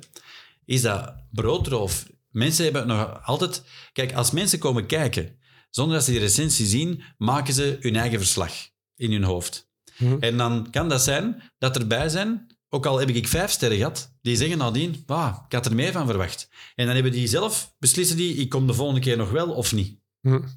is 0.65 0.83
dat 0.83 1.15
broodroof. 1.31 2.07
Mensen 2.31 2.65
hebben 2.65 2.87
nog 2.87 3.21
altijd... 3.25 3.63
Kijk, 3.93 4.15
als 4.15 4.31
mensen 4.31 4.59
komen 4.59 4.87
kijken, 4.87 5.39
zonder 5.71 5.95
dat 5.97 6.05
ze 6.05 6.11
die 6.11 6.21
recensie 6.21 6.67
zien, 6.67 7.03
maken 7.17 7.55
ze 7.55 7.77
hun 7.81 7.97
eigen 7.97 8.19
verslag 8.19 8.53
in 8.97 9.13
hun 9.13 9.25
hoofd. 9.25 9.69
Mhm. 9.99 10.17
En 10.21 10.37
dan 10.37 10.71
kan 10.71 10.89
dat 10.89 11.03
zijn 11.03 11.43
dat 11.59 11.77
erbij 11.77 12.09
zijn, 12.09 12.47
ook 12.69 12.87
al 12.87 12.99
heb 12.99 13.09
ik 13.09 13.29
vijf 13.29 13.51
sterren 13.51 13.79
gehad, 13.79 14.15
die 14.23 14.37
zeggen 14.37 14.59
nadien, 14.59 15.03
ah, 15.07 15.39
ik 15.47 15.53
had 15.53 15.67
er 15.67 15.75
meer 15.75 15.93
van 15.93 16.07
verwacht. 16.07 16.49
En 16.75 16.85
dan 16.87 16.95
hebben 16.95 17.13
die 17.13 17.27
zelf, 17.27 17.75
beslissen 17.79 18.17
die, 18.17 18.35
ik 18.35 18.49
kom 18.49 18.67
de 18.67 18.75
volgende 18.75 19.01
keer 19.01 19.17
nog 19.17 19.31
wel 19.31 19.51
of 19.51 19.73
niet. 19.73 20.01
Mhm. 20.21 20.49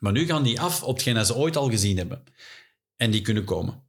Maar 0.00 0.12
nu 0.12 0.26
gaan 0.26 0.42
die 0.42 0.60
af 0.60 0.82
op 0.82 0.94
hetgeen 0.94 1.14
dat 1.14 1.26
ze 1.26 1.34
ooit 1.34 1.56
al 1.56 1.70
gezien 1.70 1.96
hebben. 1.96 2.24
En 2.96 3.10
die 3.10 3.22
kunnen 3.22 3.44
komen. 3.44 3.82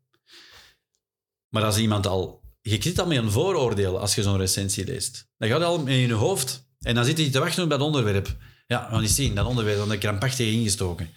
Maar 1.49 1.63
als 1.63 1.77
iemand 1.77 2.07
al... 2.07 2.41
Je 2.61 2.77
zit 2.81 2.99
al 2.99 3.07
met 3.07 3.17
een 3.17 3.31
vooroordeel 3.31 3.99
als 3.99 4.15
je 4.15 4.21
zo'n 4.21 4.37
recensie 4.37 4.85
leest. 4.85 5.29
Dan 5.37 5.49
gaat 5.49 5.63
al 5.63 5.87
in 5.87 5.97
je 5.97 6.13
hoofd. 6.13 6.67
En 6.79 6.95
dan 6.95 7.05
zit 7.05 7.17
hij 7.17 7.29
te 7.29 7.39
wachten 7.39 7.63
op 7.63 7.69
dat 7.69 7.81
onderwerp. 7.81 8.37
Ja, 8.67 8.85
we 8.85 8.91
gaan 8.91 9.01
eens 9.01 9.15
zien, 9.15 9.35
dat 9.35 9.45
onderwerp, 9.45 9.77
dan 9.77 9.89
de 9.89 9.97
krampachtig 9.97 10.47
ingestoken. 10.47 11.09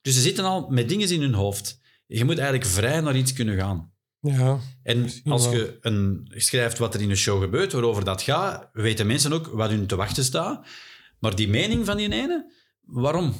Dus 0.00 0.14
ze 0.14 0.20
zitten 0.20 0.44
al 0.44 0.66
met 0.68 0.88
dingen 0.88 1.10
in 1.10 1.20
hun 1.20 1.34
hoofd. 1.34 1.80
Je 2.06 2.24
moet 2.24 2.38
eigenlijk 2.38 2.70
vrij 2.70 3.00
naar 3.00 3.16
iets 3.16 3.32
kunnen 3.32 3.56
gaan. 3.56 3.93
Ja. 4.24 4.58
En 4.82 5.10
als 5.24 5.44
je 5.44 5.78
een, 5.80 6.30
schrijft 6.34 6.78
wat 6.78 6.94
er 6.94 7.00
in 7.00 7.10
een 7.10 7.16
show 7.16 7.42
gebeurt, 7.42 7.72
waarover 7.72 8.04
dat 8.04 8.22
gaat, 8.22 8.68
weten 8.72 9.06
mensen 9.06 9.32
ook 9.32 9.46
wat 9.46 9.70
hun 9.70 9.86
te 9.86 9.96
wachten 9.96 10.24
staat. 10.24 10.66
Maar 11.18 11.36
die 11.36 11.48
mening 11.48 11.86
van 11.86 11.96
die 11.96 12.12
ene, 12.12 12.52
waarom? 12.80 13.34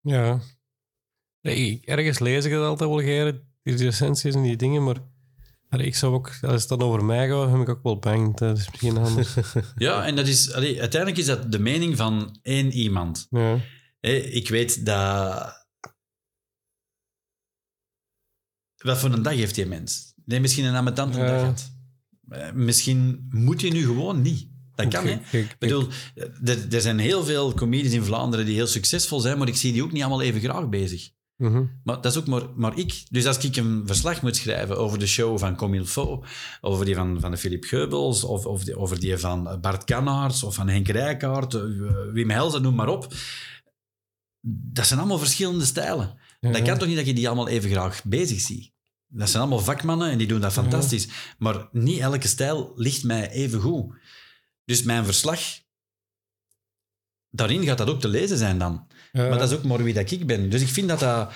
Ja. 0.00 0.40
Nee, 1.40 1.80
ergens 1.84 2.18
lees 2.18 2.44
ik 2.44 2.52
het 2.52 2.60
altijd 2.60 2.90
wel 2.90 2.98
geren, 2.98 3.52
die 3.62 3.76
recensies 3.76 4.34
en 4.34 4.42
die 4.42 4.56
dingen, 4.56 4.84
maar 4.84 5.00
ik 5.80 5.94
zou 5.94 6.14
ook, 6.14 6.38
als 6.42 6.60
het 6.60 6.68
dan 6.68 6.82
over 6.82 7.04
mij 7.04 7.28
gaat, 7.28 7.50
ben 7.52 7.60
ik 7.60 7.68
ook 7.68 7.82
wel 7.82 7.98
bang. 7.98 8.36
Dat 8.36 8.58
is 8.58 8.70
misschien 8.70 8.98
anders. 8.98 9.34
Ja, 9.76 10.06
en 10.06 10.16
dat 10.16 10.26
is, 10.26 10.52
allee, 10.52 10.80
uiteindelijk 10.80 11.20
is 11.20 11.26
dat 11.26 11.52
de 11.52 11.58
mening 11.58 11.96
van 11.96 12.38
één 12.42 12.72
iemand. 12.72 13.26
ja. 13.30 13.58
Ik 14.00 14.48
weet 14.48 14.86
dat... 14.86 15.60
Wat 18.76 18.98
voor 18.98 19.12
een 19.12 19.22
dag 19.22 19.34
heeft 19.34 19.54
die 19.54 19.66
mens? 19.66 20.11
Nee, 20.24 20.40
misschien 20.40 20.64
een 20.64 20.74
amatante 20.74 21.18
Ja. 21.18 21.26
dag 21.26 21.38
gehad. 21.40 21.72
Eh, 22.28 22.52
Misschien 22.52 23.26
moet 23.30 23.60
hij 23.60 23.70
nu 23.70 23.84
gewoon 23.84 24.22
niet. 24.22 24.50
Dat 24.74 24.88
kan, 24.88 25.06
hè? 25.06 25.38
Ik- 25.38 25.56
bedoel, 25.58 25.86
er, 26.44 26.66
er 26.74 26.80
zijn 26.80 26.98
heel 26.98 27.24
veel 27.24 27.54
comedies 27.54 27.92
in 27.92 28.04
Vlaanderen 28.04 28.46
die 28.46 28.54
heel 28.54 28.66
succesvol 28.66 29.20
zijn, 29.20 29.38
maar 29.38 29.48
ik 29.48 29.56
zie 29.56 29.72
die 29.72 29.82
ook 29.82 29.92
niet 29.92 30.02
allemaal 30.02 30.22
even 30.22 30.40
graag 30.40 30.68
bezig. 30.68 31.10
Mhm. 31.36 31.64
Maar 31.84 32.00
dat 32.00 32.12
is 32.12 32.18
ook 32.18 32.26
maar, 32.26 32.42
maar 32.56 32.78
ik. 32.78 33.02
Dus 33.10 33.26
als 33.26 33.38
ik 33.38 33.56
een 33.56 33.82
verslag 33.86 34.22
moet 34.22 34.36
schrijven 34.36 34.78
over 34.78 34.98
de 34.98 35.06
show 35.06 35.38
van 35.38 35.56
Comilfo, 35.56 36.24
over 36.60 36.84
die 36.84 36.94
van, 36.94 37.20
van 37.20 37.30
de 37.30 37.36
Philip 37.36 37.64
Geubels, 37.64 38.24
of, 38.24 38.46
of 38.46 38.64
die, 38.64 38.76
over 38.76 39.00
die 39.00 39.16
van 39.18 39.58
Bart 39.60 39.84
Kannaerts, 39.84 40.42
of 40.42 40.54
van 40.54 40.68
Henk 40.68 40.88
Rijkaard, 40.88 41.54
eh, 41.54 41.62
Wim 42.12 42.30
Helsen, 42.30 42.62
noem 42.62 42.74
maar 42.74 42.88
op. 42.88 43.14
Dat 44.46 44.86
zijn 44.86 44.98
allemaal 45.00 45.18
verschillende 45.18 45.64
stijlen. 45.64 46.14
Ja. 46.40 46.50
Dat 46.52 46.62
kan 46.62 46.78
toch 46.78 46.88
niet 46.88 46.96
dat 46.96 47.06
je 47.06 47.14
die 47.14 47.26
allemaal 47.26 47.48
even 47.48 47.70
graag 47.70 48.04
bezig 48.04 48.40
ziet? 48.40 48.70
Dat 49.14 49.30
zijn 49.30 49.42
allemaal 49.42 49.64
vakmannen 49.64 50.10
en 50.10 50.18
die 50.18 50.26
doen 50.26 50.40
dat 50.40 50.52
fantastisch. 50.52 51.08
Maar 51.38 51.68
niet 51.72 52.00
elke 52.00 52.28
stijl 52.28 52.72
ligt 52.76 53.04
mij 53.04 53.30
even 53.30 53.60
goed. 53.60 53.94
Dus 54.64 54.82
mijn 54.82 55.04
verslag, 55.04 55.40
daarin 57.30 57.64
gaat 57.64 57.78
dat 57.78 57.88
ook 57.88 58.00
te 58.00 58.08
lezen 58.08 58.38
zijn 58.38 58.58
dan. 58.58 58.86
Ja. 59.12 59.28
Maar 59.28 59.38
dat 59.38 59.50
is 59.50 59.56
ook 59.56 59.64
maar 59.64 59.82
wie 59.82 59.94
dat 59.94 60.10
ik 60.10 60.26
ben. 60.26 60.50
Dus 60.50 60.62
ik 60.62 60.68
vind 60.68 60.88
dat 60.88 60.98
dat... 60.98 61.32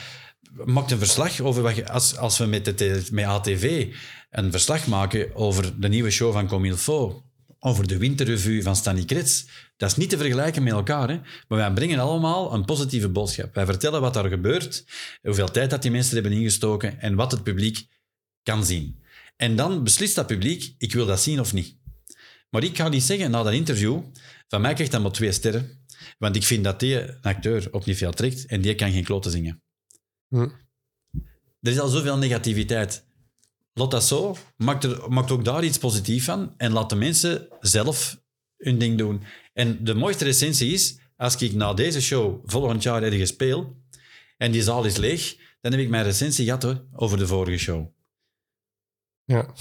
Maakt 0.65 0.91
een 0.91 0.99
verslag 0.99 1.41
over 1.41 1.63
wat 1.63 1.77
je... 1.77 1.89
Als, 1.89 2.17
als 2.17 2.39
we 2.39 2.47
met, 2.47 2.79
de, 2.79 3.07
met 3.11 3.25
ATV 3.25 3.95
een 4.31 4.51
verslag 4.51 4.87
maken 4.87 5.35
over 5.35 5.81
de 5.81 5.89
nieuwe 5.89 6.11
show 6.11 6.33
van 6.33 6.47
Comilfo, 6.47 7.25
over 7.59 7.87
de 7.87 7.99
winterrevue 7.99 8.63
van 8.63 8.77
Stanley 8.77 9.05
Krets. 9.05 9.47
Dat 9.77 9.91
is 9.91 9.97
niet 9.97 10.11
te 10.11 10.19
vergelijken 10.19 10.63
met 10.63 10.73
elkaar. 10.73 11.09
Hè? 11.09 11.21
Maar 11.49 11.59
wij 11.59 11.73
brengen 11.73 11.99
allemaal 11.99 12.55
een 12.55 12.65
positieve 12.65 13.09
boodschap. 13.09 13.55
Wij 13.55 13.65
vertellen 13.65 14.01
wat 14.01 14.15
daar 14.15 14.29
gebeurt, 14.29 14.85
hoeveel 15.23 15.51
tijd 15.51 15.71
dat 15.71 15.83
die 15.83 15.91
mensen 15.91 16.15
hebben 16.15 16.33
ingestoken 16.33 17.01
en 17.01 17.15
wat 17.15 17.31
het 17.31 17.43
publiek 17.43 17.87
kan 18.43 18.65
zien. 18.65 19.03
En 19.37 19.57
dan 19.57 19.85
beslist 19.85 20.15
dat 20.15 20.27
publiek, 20.27 20.75
ik 20.79 20.93
wil 20.93 21.07
dat 21.07 21.21
zien 21.21 21.41
of 21.41 21.53
niet. 21.53 21.77
Maar 22.51 22.65
ik 22.65 22.77
ga 22.77 22.89
niet 22.89 23.03
zeggen 23.03 23.31
na 23.31 23.43
dat 23.43 23.53
interview, 23.53 24.03
van 24.49 24.61
mij 24.61 24.75
krijgt 24.75 24.93
dat 24.93 25.03
maar 25.03 25.13
twee 25.13 25.33
sterren. 25.33 25.85
Want 26.19 26.37
ik 26.37 26.45
vind 26.45 26.65
dat 26.65 26.81
die 26.81 27.01
een 27.01 27.23
acteur 27.23 27.69
op 27.71 27.85
niet 27.85 27.97
veel 27.97 28.13
trekt 28.13 28.47
en 28.47 28.61
die 28.61 28.75
kan 28.75 28.93
geen 28.93 29.05
kloten 29.05 29.31
zingen. 29.31 29.63
Hm. 30.29 30.49
Er 31.61 31.73
is 31.73 31.79
al 31.79 31.89
zoveel 31.89 32.19
negativiteit. 32.19 33.05
Laat 33.73 33.91
dat 33.91 34.05
zo. 34.05 34.37
Maak, 34.57 34.83
er, 34.83 35.13
maak 35.13 35.31
ook 35.31 35.45
daar 35.45 35.65
iets 35.65 35.79
positiefs 35.79 36.25
van. 36.25 36.55
En 36.57 36.73
laat 36.73 36.91
de 36.91 36.97
mensen 36.97 37.49
zelf 37.61 38.23
hun 38.57 38.79
ding 38.79 38.99
doen. 38.99 39.23
En 39.57 39.85
de 39.85 39.95
mooiste 39.95 40.25
recensie 40.25 40.73
is, 40.73 40.99
als 41.17 41.37
ik 41.37 41.53
na 41.53 41.75
deze 41.75 42.03
show 42.03 42.43
volgend 42.45 42.83
jaar 42.83 43.03
ergens 43.03 43.31
speel 43.31 43.77
en 44.37 44.53
die 44.53 44.63
zaal 44.63 44.85
is 44.85 44.97
leeg, 44.97 45.37
dan 45.61 45.73
heb 45.73 45.81
ik 45.81 45.89
mijn 45.89 46.05
recensie 46.05 46.45
gehad 46.45 46.63
hoor, 46.63 46.85
over 46.93 47.19
de 47.19 47.27
vorige 47.27 47.59
show. 47.59 47.87
Ja. 49.25 49.55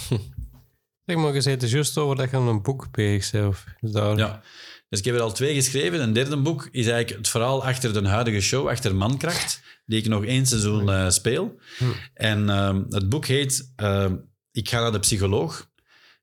Zeg 1.06 1.16
maar, 1.18 1.34
je 1.34 1.42
zei 1.42 1.56
het 1.56 1.70
juist 1.70 1.98
over 1.98 2.16
dat 2.16 2.30
je 2.30 2.36
aan 2.36 2.48
een 2.48 2.62
boek 2.62 2.92
bezig 2.92 3.24
zelf. 3.24 3.66
Dus 3.82 3.92
daar... 3.92 4.18
Ja. 4.18 4.42
Dus 4.90 5.00
ik 5.00 5.06
heb 5.06 5.16
er 5.16 5.22
al 5.22 5.34
twee 5.34 5.54
geschreven. 5.54 6.02
Een 6.02 6.14
derde 6.14 6.38
boek 6.38 6.68
is 6.72 6.88
eigenlijk 6.88 7.18
het 7.18 7.28
verhaal 7.30 7.66
achter 7.66 7.94
de 7.94 8.08
huidige 8.08 8.42
show, 8.42 8.68
achter 8.68 8.96
Mankracht, 8.96 9.62
die 9.86 10.00
ik 10.00 10.08
nog 10.08 10.26
één 10.26 10.46
seizoen 10.46 10.90
eh, 10.90 11.10
speel. 11.10 11.60
Hm. 11.78 11.86
En 12.14 12.50
ehm, 12.50 12.84
het 12.90 13.10
boek 13.10 13.26
heet 13.26 13.72
ehm, 13.76 14.16
Ik 14.52 14.70
ga 14.70 14.80
naar 14.80 14.92
de 14.92 15.00
psycholoog. 15.00 15.70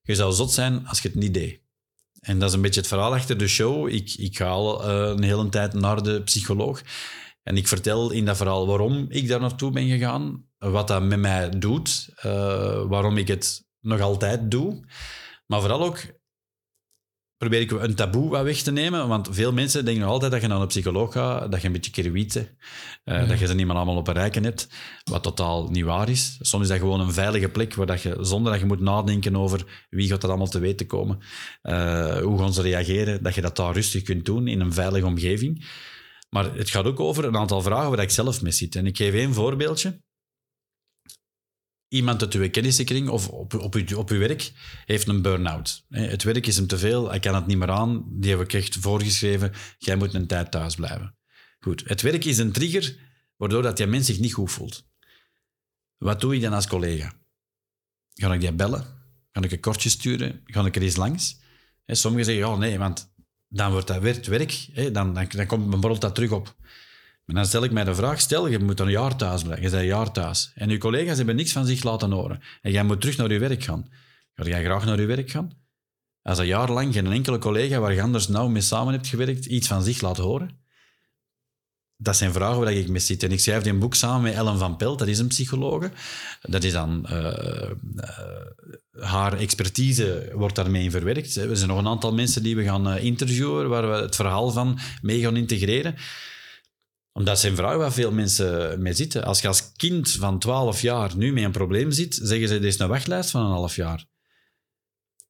Je 0.03 0.15
zou 0.15 0.33
zot 0.33 0.53
zijn 0.53 0.87
als 0.87 1.01
je 1.01 1.09
het 1.09 1.17
niet 1.17 1.35
deed. 1.35 1.62
En 2.27 2.39
dat 2.39 2.49
is 2.49 2.55
een 2.55 2.63
beetje 2.63 2.81
het 2.81 2.89
verhaal 2.89 3.15
achter 3.15 3.39
de 3.39 3.49
show. 3.49 3.89
Ik, 3.89 4.15
ik 4.15 4.37
ga 4.37 4.49
al 4.49 4.85
eh, 4.85 5.09
een 5.17 5.23
hele 5.23 5.49
tijd 5.49 5.73
naar 5.75 6.03
de 6.03 6.23
psycholoog. 6.23 6.83
En 7.43 7.57
ik 7.57 7.69
vertel 7.69 8.11
in 8.11 8.25
dat 8.25 8.37
verhaal 8.37 8.67
waarom 8.67 9.07
ik 9.09 9.29
daar 9.29 9.41
naartoe 9.41 9.71
ben 9.71 9.89
gegaan, 9.89 10.45
wat 10.59 10.89
dat 10.89 11.03
met 11.03 11.19
mij 11.19 11.49
doet, 11.49 12.09
eh, 12.17 12.83
waarom 12.83 13.17
ik 13.17 13.29
het 13.29 13.65
nog 13.81 14.01
altijd 14.01 14.51
doe. 14.51 14.85
Maar 15.47 15.61
vooral 15.61 15.83
ook 15.83 15.99
probeer 17.43 17.61
ik 17.61 17.71
een 17.71 17.95
taboe 17.95 18.31
wat 18.31 18.43
weg 18.43 18.61
te 18.61 18.73
nemen, 18.73 19.09
want 19.09 19.29
veel 19.31 19.53
mensen 19.53 19.85
denken 19.85 20.03
nog 20.03 20.13
altijd 20.13 20.33
dat 20.33 20.41
je 20.41 20.47
naar 20.47 20.61
een 20.61 20.67
psycholoog 20.67 21.13
gaat, 21.13 21.51
dat 21.51 21.61
je 21.61 21.67
een 21.67 21.73
beetje 21.73 21.91
keroïet 21.91 22.35
hebt, 22.35 22.55
eh, 23.05 23.29
dat 23.29 23.39
je 23.39 23.47
ze 23.47 23.55
niet 23.55 23.67
meer 23.67 23.77
allemaal 23.77 23.97
op 23.97 24.09
een 24.09 24.15
rijken 24.15 24.45
hebt, 24.45 24.69
wat 25.05 25.23
totaal 25.23 25.69
niet 25.69 25.85
waar 25.85 26.09
is. 26.09 26.39
Soms 26.41 26.63
is 26.63 26.69
dat 26.69 26.79
gewoon 26.79 27.01
een 27.01 27.13
veilige 27.13 27.49
plek 27.49 27.75
waar 27.75 27.87
dat 27.87 28.03
je, 28.03 28.17
zonder 28.21 28.53
dat 28.53 28.61
je 28.61 28.67
moet 28.67 28.81
nadenken 28.81 29.37
over 29.37 29.87
wie 29.91 30.09
gaat 30.09 30.23
er 30.23 30.29
allemaal 30.29 30.47
te 30.47 30.59
weten 30.59 30.87
komen, 30.87 31.19
eh, 31.63 32.17
hoe 32.17 32.39
gaan 32.39 32.53
ze 32.53 32.63
reageren, 32.63 33.23
dat 33.23 33.35
je 33.35 33.41
dat 33.41 33.57
daar 33.57 33.75
rustig 33.75 34.03
kunt 34.03 34.25
doen 34.25 34.49
in 34.49 34.61
een 34.61 34.73
veilige 34.73 35.07
omgeving. 35.07 35.67
Maar 36.29 36.55
het 36.55 36.71
gaat 36.71 36.85
ook 36.85 37.01
over 37.01 37.25
een 37.25 37.37
aantal 37.37 37.63
vragen 37.63 37.91
waar 37.91 38.03
ik 38.03 38.11
zelf 38.11 38.43
mee 38.43 38.53
zit. 38.53 38.77
En 38.77 38.87
ik 38.87 38.97
geef 38.97 39.15
één 39.15 39.35
voorbeeldje. 39.35 40.01
Iemand 41.93 42.23
uit 42.23 42.35
uw 42.35 42.51
kennissenkring 42.51 43.09
of 43.09 43.29
op, 43.29 43.55
op, 43.55 43.75
uw, 43.75 43.97
op 43.97 44.11
uw 44.11 44.19
werk 44.19 44.53
heeft 44.85 45.09
een 45.09 45.23
burn-out. 45.23 45.85
Het 45.89 46.23
werk 46.23 46.47
is 46.47 46.57
hem 46.57 46.67
te 46.67 46.79
veel, 46.79 47.09
hij 47.09 47.21
kan 47.21 47.35
het 47.35 47.47
niet 47.47 47.59
meer 47.59 47.71
aan. 47.71 48.05
Die 48.07 48.31
hebben 48.31 48.49
we 48.49 48.59
echt 48.59 48.77
voorgeschreven, 48.77 49.53
jij 49.79 49.97
moet 49.97 50.15
een 50.15 50.27
tijd 50.27 50.51
thuis 50.51 50.75
blijven. 50.75 51.17
Goed, 51.61 51.83
het 51.87 52.03
werk 52.03 52.25
is 52.25 52.39
een 52.39 52.53
trigger 52.53 52.97
waardoor 53.37 53.63
dat 53.63 53.77
die 53.77 53.87
mens 53.87 54.07
zich 54.07 54.19
niet 54.19 54.33
goed 54.33 54.51
voelt. 54.51 54.87
Wat 55.97 56.21
doe 56.21 56.35
ik 56.35 56.41
dan 56.41 56.53
als 56.53 56.67
collega? 56.67 57.13
Ga 58.15 58.33
ik 58.35 58.41
die 58.41 58.53
bellen? 58.53 58.85
Ga 59.33 59.43
ik 59.43 59.53
een 59.53 59.61
kortje 59.61 59.89
sturen? 59.89 60.41
Ga 60.45 60.67
ik 60.67 60.77
er 60.77 60.83
eens 60.83 60.97
langs? 60.97 61.41
Sommigen 61.87 62.25
zeggen, 62.25 62.49
oh 62.49 62.59
nee, 62.59 62.79
want 62.79 63.15
dan 63.49 63.71
wordt 63.73 63.87
dat 63.87 64.03
weer 64.03 64.15
het 64.15 64.27
werk. 64.27 64.69
Dan, 64.75 65.15
dan, 65.15 65.27
dan 65.29 65.47
komt, 65.47 65.81
borrelt 65.81 66.01
dat 66.01 66.15
terug 66.15 66.31
op. 66.31 66.57
Maar 67.25 67.37
dan 67.37 67.47
stel 67.47 67.65
ik 67.65 67.71
mij 67.71 67.85
de 67.85 67.95
vraag, 67.95 68.21
stel, 68.21 68.47
je 68.47 68.59
moet 68.59 68.81
een 68.81 68.91
jaar 68.91 69.17
thuis 69.17 69.43
blijven. 69.43 69.65
Je 69.65 69.71
bent 69.71 69.83
een 69.83 69.89
jaar 69.89 70.13
thuis. 70.13 70.53
En 70.55 70.69
je 70.69 70.79
collega's 70.79 71.17
hebben 71.17 71.37
niks 71.37 71.53
van 71.53 71.67
zich 71.67 71.83
laten 71.83 72.11
horen. 72.11 72.41
En 72.61 72.73
jij 72.73 72.85
moet 72.85 73.01
terug 73.01 73.17
naar 73.17 73.33
je 73.33 73.39
werk 73.39 73.63
gaan. 73.63 73.89
Ga 74.35 74.45
jij 74.45 74.65
graag 74.65 74.85
naar 74.85 75.01
je 75.01 75.07
werk 75.07 75.31
gaan? 75.31 75.51
Als 76.23 76.39
een 76.39 76.47
jaar 76.47 76.71
lang 76.71 76.95
geen 76.95 77.13
enkele 77.13 77.39
collega 77.39 77.79
waar 77.79 77.95
je 77.95 78.03
anders 78.03 78.29
nauw 78.29 78.49
mee 78.49 78.63
samen 78.63 78.93
hebt 78.93 79.07
gewerkt, 79.07 79.47
iets 79.47 79.69
van 79.69 79.83
zich 79.83 80.01
laat 80.01 80.17
horen? 80.17 80.61
Dat 81.97 82.17
zijn 82.17 82.33
vragen 82.33 82.61
waar 82.61 82.73
ik 82.73 82.89
mee 82.89 83.01
zit. 83.01 83.23
En 83.23 83.33
ik 83.33 83.41
schrijf 83.41 83.67
een 83.67 83.79
boek 83.79 83.95
samen 83.95 84.23
met 84.23 84.35
Ellen 84.35 84.59
van 84.59 84.77
Pelt, 84.77 84.99
dat 84.99 85.09
is 85.09 85.19
een 85.19 85.27
psychologe. 85.27 85.91
Dat 86.41 86.65
is 86.65 86.73
dan... 86.73 87.07
eh, 87.07 87.71
eh, 87.71 87.71
haar 89.01 89.39
expertise 89.39 90.33
wordt 90.35 90.55
daarmee 90.55 90.91
verwerkt. 90.91 91.37
Er 91.37 91.57
zijn 91.57 91.69
nog 91.69 91.79
een 91.79 91.87
aantal 91.87 92.15
mensen 92.15 92.43
die 92.43 92.57
we 92.57 92.65
gaan 92.65 92.89
eh, 92.89 93.05
interviewen, 93.05 93.69
waar 93.69 93.91
we 93.91 93.97
het 93.97 94.17
verhaal 94.17 94.51
van 94.51 94.79
mee 95.03 95.21
gaan 95.21 95.37
integreren 95.37 95.95
omdat 97.13 97.39
zijn 97.39 97.57
vrouw 97.57 97.79
waar 97.79 97.93
veel 97.93 98.13
mensen 98.13 98.83
mee 98.83 98.93
zitten. 98.93 99.25
Als 99.25 99.41
je 99.41 99.49
als 99.49 99.73
kind 99.73 100.11
van 100.11 100.39
12 100.39 100.83
jaar 100.83 101.17
nu 101.17 101.33
met 101.33 101.45
een 101.45 101.53
probleem 101.53 101.91
zit, 101.91 102.19
zeggen 102.23 102.49
ze, 102.49 102.55
er 102.55 102.65
is 102.65 102.79
een 102.79 102.89
wachtlijst 102.89 103.31
van 103.31 103.45
een 103.45 103.51
half 103.51 103.77
jaar. 103.77 104.11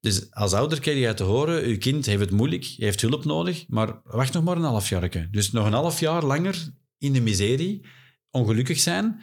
Dus 0.00 0.30
als 0.30 0.52
ouder 0.52 0.80
krijg 0.80 0.98
je 0.98 1.14
te 1.14 1.22
horen, 1.22 1.68
je 1.68 1.76
kind 1.76 2.06
heeft 2.06 2.20
het 2.20 2.30
moeilijk, 2.30 2.64
heeft 2.64 3.00
hulp 3.00 3.24
nodig, 3.24 3.64
maar 3.68 4.00
wacht 4.04 4.32
nog 4.32 4.44
maar 4.44 4.56
een 4.56 4.62
half 4.62 4.88
jaar. 4.88 5.28
Dus 5.30 5.50
nog 5.50 5.66
een 5.66 5.72
half 5.72 6.00
jaar 6.00 6.24
langer 6.24 6.72
in 6.98 7.12
de 7.12 7.20
miserie, 7.20 7.86
ongelukkig 8.30 8.80
zijn. 8.80 9.22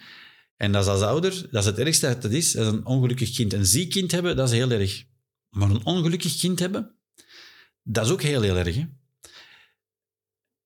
En 0.56 0.72
dat 0.72 0.84
is 0.84 0.90
als 0.90 1.02
ouder, 1.02 1.48
dat 1.52 1.62
is 1.62 1.66
het 1.66 1.80
ergste 1.80 2.08
dat 2.08 2.24
het 2.24 2.32
is, 2.32 2.54
een 2.54 2.86
ongelukkig 2.86 3.32
kind. 3.32 3.54
Een 3.54 3.66
ziek 3.66 3.90
kind 3.92 4.12
hebben, 4.12 4.36
dat 4.36 4.48
is 4.48 4.56
heel 4.56 4.72
erg. 4.72 5.06
Maar 5.50 5.70
een 5.70 5.86
ongelukkig 5.86 6.38
kind 6.38 6.60
hebben, 6.60 6.96
dat 7.84 8.06
is 8.06 8.12
ook 8.12 8.22
heel, 8.22 8.42
heel 8.42 8.58
erg. 8.58 8.78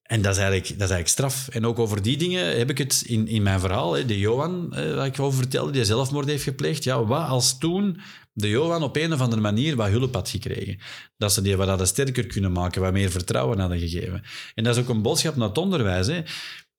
En 0.04 0.22
dat 0.22 0.32
is, 0.34 0.38
eigenlijk, 0.38 0.68
dat 0.68 0.90
is 0.90 0.96
eigenlijk 0.96 1.08
straf. 1.08 1.48
En 1.48 1.66
ook 1.66 1.80
over 1.80 2.02
die 2.02 2.18
dingen 2.18 2.58
heb 2.58 2.70
ik 2.70 2.78
het 2.78 3.04
in, 3.06 3.28
in 3.28 3.44
mijn 3.44 3.60
verhaal. 3.60 3.94
Hè, 3.94 4.06
de 4.06 4.20
Johan, 4.20 4.74
eh, 4.74 4.96
waar 4.96 5.06
ik 5.06 5.20
over 5.20 5.38
vertelde, 5.38 5.72
die 5.72 5.86
zelfmoord 5.86 6.28
heeft 6.28 6.44
gepleegd. 6.44 6.84
Ja, 6.84 7.06
wat 7.06 7.28
als 7.28 7.58
toen 7.58 8.02
de 8.34 8.50
Johan 8.50 8.84
op 8.84 8.96
een 8.96 9.14
of 9.14 9.22
andere 9.22 9.42
manier 9.42 9.76
wat 9.76 9.90
hulp 9.90 10.14
had 10.14 10.30
gekregen? 10.30 10.80
Dat 11.18 11.34
ze 11.34 11.42
die 11.42 11.58
wat 11.58 11.68
hadden 11.68 11.88
sterker 11.88 12.28
kunnen 12.28 12.52
maken, 12.52 12.82
wat 12.82 12.92
meer 12.92 13.12
vertrouwen 13.12 13.60
hadden 13.60 13.80
gegeven. 13.80 14.24
En 14.56 14.64
dat 14.64 14.76
is 14.76 14.82
ook 14.82 14.90
een 14.90 15.02
boodschap 15.02 15.36
naar 15.36 15.48
het 15.48 15.58
onderwijs. 15.58 16.08
Hè. 16.08 16.22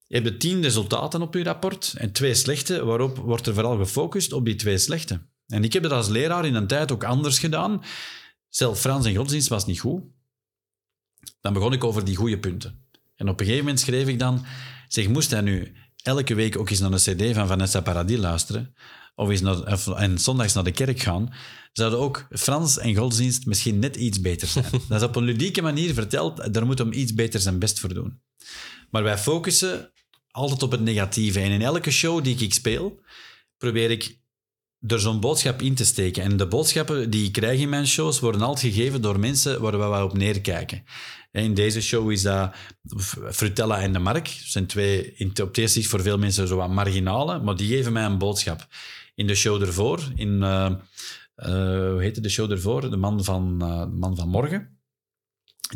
Je 0.07 0.21
hebt 0.21 0.41
tien 0.41 0.63
resultaten 0.63 1.23
op 1.23 1.35
je 1.35 1.43
rapport 1.43 1.95
en 1.97 2.13
twee 2.13 2.35
slechte. 2.35 2.85
Waarop 2.85 3.17
wordt 3.17 3.47
er 3.47 3.55
vooral 3.55 3.77
gefocust 3.77 4.33
op 4.33 4.45
die 4.45 4.55
twee 4.55 4.79
slechte? 4.79 5.21
En 5.47 5.65
ik 5.65 5.73
heb 5.73 5.83
het 5.83 5.93
als 5.93 6.09
leraar 6.09 6.47
in 6.47 6.55
een 6.55 6.67
tijd 6.67 6.93
ook 6.93 7.05
anders 7.05 7.39
gedaan. 7.39 7.83
Zelf 8.49 8.81
Frans 8.81 9.07
en 9.07 9.15
godsdienst 9.15 9.49
was 9.49 9.67
niet 9.67 9.81
goed. 9.81 10.03
Dan 11.41 11.53
begon 11.53 11.73
ik 11.73 11.85
over 11.85 12.05
die 12.05 12.17
goede 12.17 12.39
punten. 12.39 12.84
En 13.25 13.31
op 13.31 13.41
een 13.41 13.47
gegeven 13.47 13.65
moment 13.67 13.83
schreef 13.83 14.09
ik 14.09 14.19
dan, 14.19 14.45
zeg, 14.89 15.09
moest 15.09 15.31
hij 15.31 15.41
nu 15.41 15.73
elke 16.03 16.35
week 16.35 16.59
ook 16.59 16.71
eens 16.71 16.81
naar 16.81 16.93
een 16.93 16.99
cd 16.99 17.35
van 17.35 17.47
Vanessa 17.47 17.81
Paradis 17.81 18.19
luisteren, 18.19 18.75
of 19.15 19.29
eens 19.29 19.41
naar, 19.41 19.73
of- 19.73 19.89
en 19.89 20.19
zondags 20.19 20.55
naar 20.55 20.65
de 20.65 20.71
kerk 20.71 21.01
gaan, 21.01 21.35
zouden 21.73 21.99
ook 21.99 22.27
Frans 22.31 22.79
en 22.79 22.95
godsdienst 22.97 23.47
misschien 23.47 23.79
net 23.79 23.97
iets 23.97 24.21
beter 24.21 24.49
zijn. 24.49 24.65
Dat 24.89 25.01
is 25.01 25.07
op 25.07 25.17
een 25.17 25.25
ludieke 25.25 25.63
manier 25.63 25.95
verteld, 25.95 26.55
daar 26.55 26.67
moet 26.67 26.79
hem 26.79 26.93
iets 26.93 27.15
beter 27.15 27.41
zijn 27.41 27.59
best 27.59 27.81
voor 27.81 27.95
doen. 27.95 28.21
Maar 28.91 29.03
wij 29.03 29.19
focussen 29.19 29.93
altijd 30.31 30.63
op 30.63 30.71
het 30.71 30.81
negatieve. 30.81 31.41
En 31.41 31.51
in 31.51 31.63
elke 31.63 31.91
show 31.91 32.25
die 32.25 32.39
ik 32.39 32.55
speel, 32.55 33.01
probeer 33.57 33.91
ik 33.91 34.19
er 34.87 35.01
zo'n 35.01 35.21
boodschap 35.21 35.63
in 35.63 35.75
te 35.75 35.85
steken. 35.85 36.23
En 36.23 36.37
de 36.37 36.47
boodschappen 36.47 37.11
die 37.11 37.27
ik 37.27 37.33
krijg 37.33 37.61
in 37.61 37.69
mijn 37.69 37.87
shows 37.87 38.21
worden 38.21 38.41
altijd 38.43 38.75
gegeven 38.75 39.03
door 39.03 39.19
mensen 39.19 39.61
waar 39.61 39.79
we 39.79 40.05
op 40.05 40.17
neerkijken. 40.17 40.85
In 41.43 41.55
deze 41.55 41.81
show 41.81 42.11
is 42.11 42.23
dat 42.23 42.55
Frutella 43.31 43.81
en 43.81 43.93
de 43.93 43.99
Mark. 43.99 44.25
Dat 44.25 44.35
zijn 44.45 44.67
twee, 44.67 45.15
op 45.21 45.37
het 45.37 45.59
eerste 45.59 45.79
zicht 45.79 45.91
voor 45.91 46.03
veel 46.03 46.19
mensen 46.19 46.49
zo 46.49 46.57
wat 46.57 46.71
marginale, 46.71 47.39
maar 47.39 47.57
die 47.57 47.69
geven 47.69 47.93
mij 47.93 48.05
een 48.05 48.19
boodschap. 48.19 48.67
In 49.15 49.27
de 49.27 49.35
show 49.35 49.63
ervoor, 49.63 50.13
in, 50.15 50.43
eh, 50.43 50.67
eh, 51.35 51.91
hoe 51.91 52.03
heette 52.03 52.21
de 52.21 52.29
show 52.29 52.51
ervoor? 52.51 52.91
De 52.91 52.97
man 52.97 53.25
van, 53.25 53.63
eh, 53.63 53.81
de 53.81 53.97
man 53.97 54.17
van 54.17 54.29
morgen. 54.29 54.79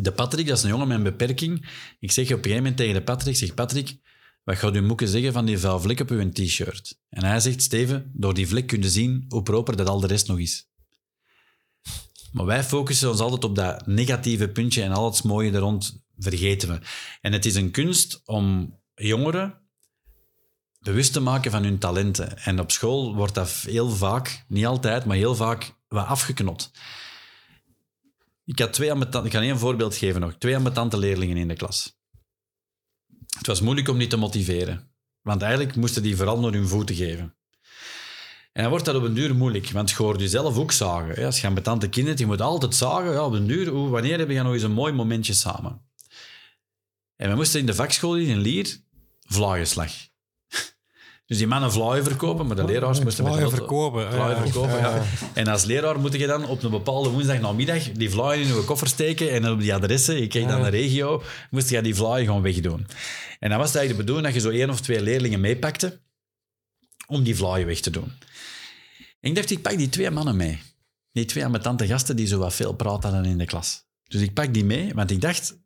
De 0.01 0.13
Patrick, 0.13 0.47
dat 0.47 0.57
is 0.57 0.63
een 0.63 0.69
jongen 0.69 0.89
met 0.89 0.97
een 0.97 1.03
beperking. 1.03 1.69
Ik 2.01 2.11
zeg 2.11 2.25
op 2.25 2.31
een 2.31 2.37
gegeven 2.37 2.57
moment 2.57 2.77
tegen 2.77 2.95
de 2.95 3.03
Patrick, 3.03 3.37
zeg 3.37 3.55
Patrick, 3.55 3.99
wat 4.45 4.57
gaat 4.57 4.75
uw 4.75 4.83
moeke 4.83 5.07
zeggen 5.07 5.33
van 5.33 5.47
die 5.47 5.59
vuil 5.59 5.81
vlek 5.81 6.01
op 6.01 6.11
uw 6.11 6.31
t-shirt? 6.31 6.99
En 7.09 7.25
hij 7.25 7.41
zegt, 7.41 7.63
Steven, 7.63 8.11
door 8.15 8.35
die 8.35 8.49
vlek 8.49 8.67
kun 8.67 8.83
je 8.83 8.91
zien 8.91 9.25
hoe 9.29 9.43
proper 9.43 9.77
dat 9.77 9.89
al 9.89 10.01
de 10.01 10.07
rest 10.07 10.27
nog 10.27 10.39
is. 10.39 10.69
Maar 12.33 12.47
wij 12.47 12.65
focussen 12.65 13.09
ons 13.09 13.21
altijd 13.21 13.45
op 13.45 13.55
dat 13.55 13.87
negatieve 13.87 14.49
puntje 14.49 14.83
en 14.83 14.93
al 14.93 15.05
het 15.05 15.23
mooie 15.23 15.53
er 15.53 15.59
rond 15.59 16.03
vergeten 16.19 16.69
we. 16.69 16.81
En 17.21 17.33
het 17.33 17.47
is 17.47 17.55
een 17.55 17.71
kunst 17.71 18.23
om 18.25 18.77
jongeren 18.95 19.69
bewust 20.81 21.13
te 21.13 21.21
maken 21.21 21.51
van 21.51 21.63
hun 21.63 21.79
talenten. 21.79 22.39
En 22.39 22.61
op 22.61 22.71
school 22.71 23.15
wordt 23.15 23.35
dat 23.35 23.51
heel 23.51 23.91
vaak, 23.91 24.45
niet 24.49 24.67
altijd, 24.67 25.05
maar 25.05 25.17
heel 25.17 25.35
vaak 25.35 25.75
wat 25.89 26.07
afgeknot. 26.07 26.71
Ik, 28.45 28.59
had 28.59 28.73
twee 28.73 28.95
ik 28.95 29.33
ga 29.33 29.41
één 29.41 29.59
voorbeeld 29.59 29.97
geven 29.97 30.21
nog. 30.21 30.35
Twee 30.39 30.57
ambetante 30.57 30.99
leerlingen 30.99 31.37
in 31.37 31.49
de 31.49 31.55
klas. 31.55 31.99
Het 33.37 33.47
was 33.47 33.61
moeilijk 33.61 33.89
om 33.89 33.99
die 33.99 34.07
te 34.07 34.17
motiveren. 34.17 34.93
Want 35.23 35.43
eigenlijk 35.43 35.77
moesten 35.77 36.03
die 36.03 36.17
vooral 36.17 36.41
naar 36.41 36.53
hun 36.53 36.69
voeten 36.69 36.95
geven. 36.95 37.38
En 38.59 38.65
dan 38.65 38.73
wordt 38.73 38.85
dat 38.85 38.95
op 38.95 39.03
een 39.03 39.15
duur 39.15 39.35
moeilijk, 39.35 39.71
want 39.71 39.91
je 39.91 39.97
hoort 39.97 40.21
jezelf 40.21 40.57
ook 40.59 40.73
zagen. 40.73 41.15
hè. 41.15 41.27
Als 41.27 41.41
je 41.41 41.51
met 41.51 41.65
tante 41.65 41.89
kinderen, 41.89 42.19
je 42.19 42.27
moet 42.27 42.41
altijd 42.41 42.75
zagen. 42.75 43.13
Ja, 43.13 43.25
op 43.25 43.33
een 43.33 43.47
duur, 43.47 43.69
hoe, 43.69 43.89
wanneer 43.89 44.19
heb 44.19 44.31
je 44.31 44.43
nog 44.43 44.53
eens 44.53 44.63
een 44.63 44.73
mooi 44.73 44.93
momentje 44.93 45.33
samen? 45.33 45.81
En 47.17 47.31
we 47.31 47.37
moesten 47.37 47.61
in 47.61 47.67
de 47.67 47.75
vakschool 47.75 48.17
in 48.17 48.39
Lier 48.39 48.77
vlaaienslag. 49.21 49.93
Dus 51.27 51.39
die 51.39 51.47
mannen 51.47 51.73
vlaaien 51.73 52.05
verkopen, 52.05 52.47
maar 52.47 52.57
de 52.57 52.65
leraars 52.65 53.01
moesten 53.01 53.25
met 53.25 53.33
de 53.33 53.39
Vlaaien 53.39 53.57
verkopen. 53.57 54.13
Vlaaien 54.13 54.37
ja. 54.37 54.43
verkopen, 54.43 54.79
ja. 54.91 55.03
En 55.35 55.47
als 55.47 55.65
leraar 55.65 55.99
moet 56.01 56.13
je 56.13 56.27
dan 56.27 56.47
op 56.47 56.63
een 56.63 56.71
bepaalde 56.71 57.09
woensdagnamiddag 57.09 57.93
die 57.93 58.11
vlaaien 58.11 58.47
in 58.47 58.55
je 58.55 58.65
koffer 58.65 58.89
steken 58.89 59.31
en 59.31 59.51
op 59.51 59.61
die 59.61 59.75
adressen, 59.75 60.21
je 60.21 60.27
kijkt 60.27 60.49
dan 60.49 60.59
Ja. 60.59 60.65
de 60.65 60.71
regio, 60.71 61.23
moest 61.51 61.71
je 61.71 61.81
die 61.83 61.95
vlaaien 61.95 62.27
gewoon 62.27 62.43
wegdoen. 62.43 62.87
En 63.39 63.49
dan 63.51 63.59
was 63.59 63.69
het 63.69 63.77
eigenlijk 63.77 63.89
de 63.89 64.13
bedoeling 64.13 64.27
dat 64.27 64.35
je 64.35 64.41
zo 64.51 64.57
één 64.57 64.71
of 64.71 64.81
twee 64.81 65.03
leerlingen 65.03 65.41
meepakte 65.41 66.01
om 67.07 67.23
die 67.23 67.37
vlaaien 67.37 67.67
weg 67.67 67.81
te 67.81 67.91
doen. 67.91 68.13
En 69.21 69.31
ik 69.31 69.35
dacht, 69.35 69.51
ik 69.51 69.63
pak 69.63 69.77
die 69.77 69.89
twee 69.89 70.11
mannen 70.11 70.37
mee. 70.37 70.59
Die 71.13 71.25
twee 71.25 71.45
ambetante 71.45 71.87
gasten 71.87 72.17
die 72.17 72.27
zo 72.27 72.39
wat 72.39 72.55
veel 72.55 72.73
praten 72.73 73.13
hadden 73.13 73.31
in 73.31 73.39
de 73.39 73.45
klas. 73.45 73.87
Dus 74.03 74.21
ik 74.21 74.35
pak 74.35 74.55
die 74.55 74.65
mee, 74.65 74.95
want 74.95 75.11
ik 75.11 75.21
dacht, 75.21 75.59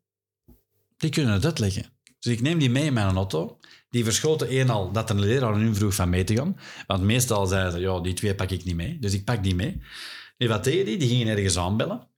die 0.96 1.11
kunnen 1.11 1.32
het 1.32 1.44
uitleggen. 1.44 1.84
Dus 2.18 2.32
ik 2.32 2.40
neem 2.40 2.59
die 2.59 2.70
mee 2.70 2.84
in 2.84 2.92
mijn 2.92 3.16
auto. 3.16 3.59
Die 3.90 4.05
verschoten 4.05 4.48
één 4.48 4.70
al 4.70 4.92
dat 4.92 5.11
een 5.11 5.20
leraar 5.20 5.55
hun 5.55 5.74
vroeg 5.74 5.94
van 5.94 6.09
mee 6.09 6.24
te 6.24 6.36
gaan. 6.36 6.57
Want 6.86 7.03
meestal 7.03 7.46
zeiden 7.46 7.72
ze, 7.72 7.78
ja, 7.78 8.00
die 8.00 8.14
twee 8.14 8.34
pak 8.34 8.50
ik 8.50 8.64
niet 8.64 8.74
mee. 8.74 8.98
Dus 8.98 9.12
ik 9.12 9.24
pak 9.24 9.42
die 9.42 9.55
mee. 9.55 9.82
En 10.36 10.48
wat 10.48 10.64
deden 10.64 10.84
die? 10.84 10.96
Die 10.96 11.09
gingen 11.09 11.26
ergens 11.26 11.57
aanbellen. 11.57 12.09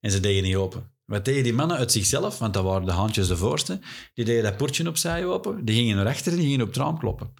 En 0.00 0.10
ze 0.10 0.20
deden 0.20 0.42
niet 0.42 0.56
open. 0.56 0.90
Wat 1.04 1.24
deden 1.24 1.42
die 1.42 1.52
mannen 1.52 1.76
uit 1.76 1.92
zichzelf? 1.92 2.38
Want 2.38 2.54
dat 2.54 2.64
waren 2.64 2.86
de 2.86 2.92
handjes 2.92 3.28
de 3.28 3.36
voorste. 3.36 3.80
Die 4.14 4.24
deden 4.24 4.42
dat 4.42 4.56
poortje 4.56 4.88
opzij 4.88 5.26
open. 5.26 5.64
Die 5.64 5.74
gingen 5.74 5.96
naar 5.96 6.06
en 6.06 6.36
die 6.36 6.44
gingen 6.44 6.60
op 6.60 6.66
het 6.66 6.76
raam 6.76 6.98
kloppen. 6.98 7.34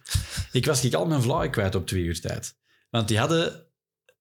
Ik 0.51 0.65
was 0.65 0.83
ik 0.83 0.93
al 0.93 1.05
mijn 1.05 1.21
vlaai 1.21 1.49
kwijt 1.49 1.75
op 1.75 1.87
twee 1.87 2.03
uur 2.03 2.21
tijd. 2.21 2.58
Want 2.89 3.07
die 3.07 3.17
hadden 3.17 3.67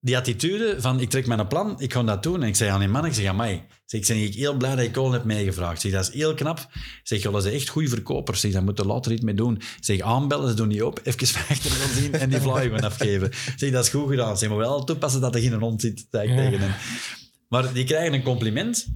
die 0.00 0.16
attitude 0.16 0.80
van, 0.80 1.00
ik 1.00 1.10
trek 1.10 1.26
mijn 1.26 1.46
plan, 1.46 1.80
ik 1.80 1.92
ga 1.92 2.02
dat 2.02 2.22
doen. 2.22 2.42
En 2.42 2.48
ik 2.48 2.56
zei 2.56 2.70
aan 2.70 2.78
die 2.80 2.88
man, 2.88 3.04
ik 3.06 3.12
zeg, 3.12 3.26
amai. 3.26 3.66
Ik 3.86 4.04
zeg, 4.04 4.16
ik 4.16 4.30
ben 4.30 4.32
heel 4.40 4.56
blij 4.56 4.76
dat 4.76 4.84
je 4.84 4.90
Colin 4.90 5.12
hebt 5.12 5.24
meegevraagd. 5.24 5.74
Ik 5.74 5.80
zeg, 5.80 5.92
dat 6.00 6.08
is 6.08 6.14
heel 6.14 6.34
knap. 6.34 6.58
Ik 6.58 7.00
zeg, 7.02 7.22
jullie 7.22 7.40
zijn 7.40 7.54
echt 7.54 7.68
goede 7.68 7.88
verkopers. 7.88 8.36
Ik 8.36 8.42
zeg, 8.42 8.52
daar 8.52 8.74
moeten 8.74 9.12
iets 9.12 9.22
mee 9.22 9.34
doen. 9.34 9.56
Ik 9.56 9.76
zeg, 9.80 10.00
aanbellen, 10.00 10.48
ze 10.48 10.54
doen 10.54 10.68
niet 10.68 10.82
op. 10.82 11.00
Even 11.04 11.26
gaan 11.26 11.88
zien 11.94 12.12
en 12.12 12.30
die 12.30 12.40
gewoon 12.40 12.80
afgeven. 12.80 13.26
Ik 13.28 13.52
zeg, 13.56 13.70
dat 13.70 13.84
is 13.84 13.90
goed 13.90 14.08
gedaan. 14.08 14.32
Ik 14.32 14.38
zeg, 14.38 14.48
maar 14.48 14.58
wel 14.58 14.84
toepassen 14.84 15.20
dat 15.20 15.34
er 15.34 15.40
geen 15.40 15.52
hond 15.52 15.80
zit, 15.80 16.06
zei 16.10 16.28
ik 16.28 16.36
Ja. 16.36 16.44
tegen 16.44 16.60
hen. 16.60 16.74
Maar 17.48 17.72
die 17.72 17.84
krijgen 17.84 18.12
een 18.14 18.22
compliment. 18.22 18.86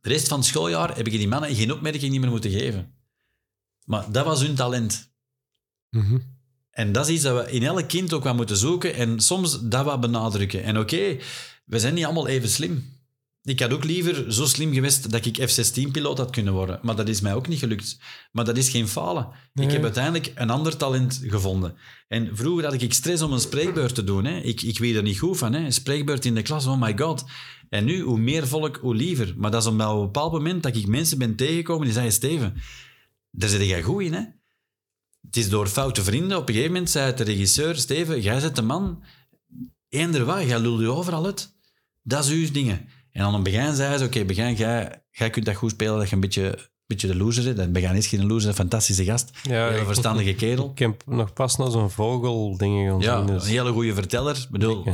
De 0.00 0.08
rest 0.08 0.28
van 0.28 0.38
het 0.38 0.46
schooljaar 0.46 0.96
heb 0.96 1.06
ik 1.06 1.12
die 1.12 1.28
mannen 1.28 1.54
geen 1.54 1.72
opmerking 1.72 2.12
niet 2.12 2.20
meer 2.20 2.30
moeten 2.30 2.50
geven. 2.50 2.94
Maar 3.84 4.12
dat 4.12 4.24
was 4.24 4.42
hun 4.42 4.54
talent. 4.54 5.12
Mhm. 5.90 6.18
En 6.76 6.92
dat 6.92 7.08
is 7.08 7.14
iets 7.14 7.22
dat 7.22 7.44
we 7.44 7.50
in 7.50 7.62
elk 7.62 7.88
kind 7.88 8.12
ook 8.12 8.24
wat 8.24 8.36
moeten 8.36 8.56
zoeken 8.56 8.94
en 8.94 9.20
soms 9.20 9.60
dat 9.60 9.84
wat 9.84 10.00
benadrukken. 10.00 10.62
En 10.62 10.78
oké, 10.78 11.16
we 11.64 11.78
zijn 11.78 11.94
niet 11.94 12.04
allemaal 12.04 12.26
even 12.26 12.48
slim. 12.48 12.84
Ik 13.42 13.60
had 13.60 13.72
ook 13.72 13.84
liever 13.84 14.32
zo 14.32 14.44
slim 14.44 14.72
geweest 14.72 15.10
dat 15.10 15.24
ik 15.24 15.50
F-16-piloot 15.50 16.18
had 16.18 16.30
kunnen 16.30 16.52
worden. 16.52 16.78
Maar 16.82 16.96
dat 16.96 17.08
is 17.08 17.20
mij 17.20 17.34
ook 17.34 17.48
niet 17.48 17.58
gelukt. 17.58 17.98
Maar 18.32 18.44
dat 18.44 18.56
is 18.56 18.68
geen 18.68 18.88
falen. 18.88 19.28
Nee. 19.52 19.66
Ik 19.66 19.72
heb 19.72 19.82
uiteindelijk 19.82 20.32
een 20.34 20.50
ander 20.50 20.76
talent 20.76 21.20
gevonden. 21.26 21.76
En 22.08 22.30
vroeger 22.32 22.64
had 22.64 22.82
ik 22.82 22.92
stress 22.92 23.22
om 23.22 23.32
een 23.32 23.40
spreekbeurt 23.40 23.94
te 23.94 24.04
doen. 24.04 24.24
Hè. 24.24 24.38
Ik, 24.38 24.62
ik 24.62 24.78
weet 24.78 24.94
er 24.94 25.02
niet 25.02 25.18
goed 25.18 25.38
van. 25.38 25.52
Hè. 25.52 25.64
Een 25.64 25.72
spreekbeurt 25.72 26.24
in 26.24 26.34
de 26.34 26.42
klas, 26.42 26.66
oh 26.66 26.80
my 26.80 26.98
god. 26.98 27.24
En 27.68 27.84
nu, 27.84 28.00
hoe 28.00 28.18
meer 28.18 28.46
volk, 28.46 28.76
hoe 28.76 28.94
liever. 28.94 29.34
Maar 29.36 29.50
dat 29.50 29.62
is 29.62 29.68
omdat 29.68 29.90
op 29.90 29.96
een 29.96 30.04
bepaald 30.04 30.32
moment 30.32 30.62
dat 30.62 30.76
ik 30.76 30.86
mensen 30.86 31.18
ben 31.18 31.36
tegengekomen 31.36 31.84
die 31.84 31.92
zeiden, 31.92 32.14
Steven, 32.14 32.54
daar 33.30 33.48
zit 33.48 33.66
jij 33.66 33.82
goed 33.82 34.02
in, 34.02 34.12
hè? 34.12 34.22
Het 35.26 35.36
is 35.36 35.48
door 35.48 35.66
foute 35.66 36.02
vrienden. 36.02 36.36
Op 36.38 36.48
een 36.48 36.54
gegeven 36.54 36.72
moment 36.72 36.90
zei 36.90 37.14
de 37.14 37.24
regisseur, 37.24 37.76
Steven, 37.76 38.20
jij 38.20 38.40
zet 38.40 38.56
de 38.56 38.62
man, 38.62 39.02
eender 39.88 40.24
wat, 40.24 40.42
jij 40.42 40.58
lult 40.58 40.80
je 40.80 40.90
overal 40.90 41.24
uit. 41.24 41.54
Dat 42.02 42.24
is 42.24 42.30
uw 42.30 42.50
dingen. 42.52 42.88
En 43.12 43.22
aan 43.24 43.34
het 43.34 43.42
begin 43.42 43.74
zei 43.74 43.98
ze, 43.98 44.04
oké, 44.04 44.24
begin, 44.24 44.54
jij, 44.54 45.02
jij 45.10 45.30
kunt 45.30 45.44
dat 45.46 45.54
goed 45.54 45.70
spelen, 45.70 45.98
dat 45.98 46.08
je 46.08 46.14
een 46.14 46.20
beetje, 46.20 46.58
beetje 46.86 47.06
de 47.06 47.16
loser 47.16 47.54
bent. 47.54 47.72
Begin 47.72 47.94
is 47.94 48.06
geen 48.06 48.26
loser, 48.26 48.48
een 48.48 48.54
fantastische 48.54 49.04
gast. 49.04 49.30
Ja, 49.42 49.68
ik- 49.68 49.84
verstandige 49.86 50.34
kerel. 50.34 50.70
Ik 50.70 50.78
heb 50.78 51.02
nog 51.06 51.32
pas 51.32 51.56
naar 51.56 51.70
zo'n 51.70 51.90
vogel 51.90 52.56
dingen 52.56 52.90
gaan 52.90 53.00
Ja, 53.00 53.18
zien. 53.18 53.28
een 53.28 53.38
Dus. 53.38 53.48
hele 53.48 53.72
goede 53.72 53.94
verteller. 53.94 54.36
Ik 54.36 54.50
bedoel, 54.50 54.84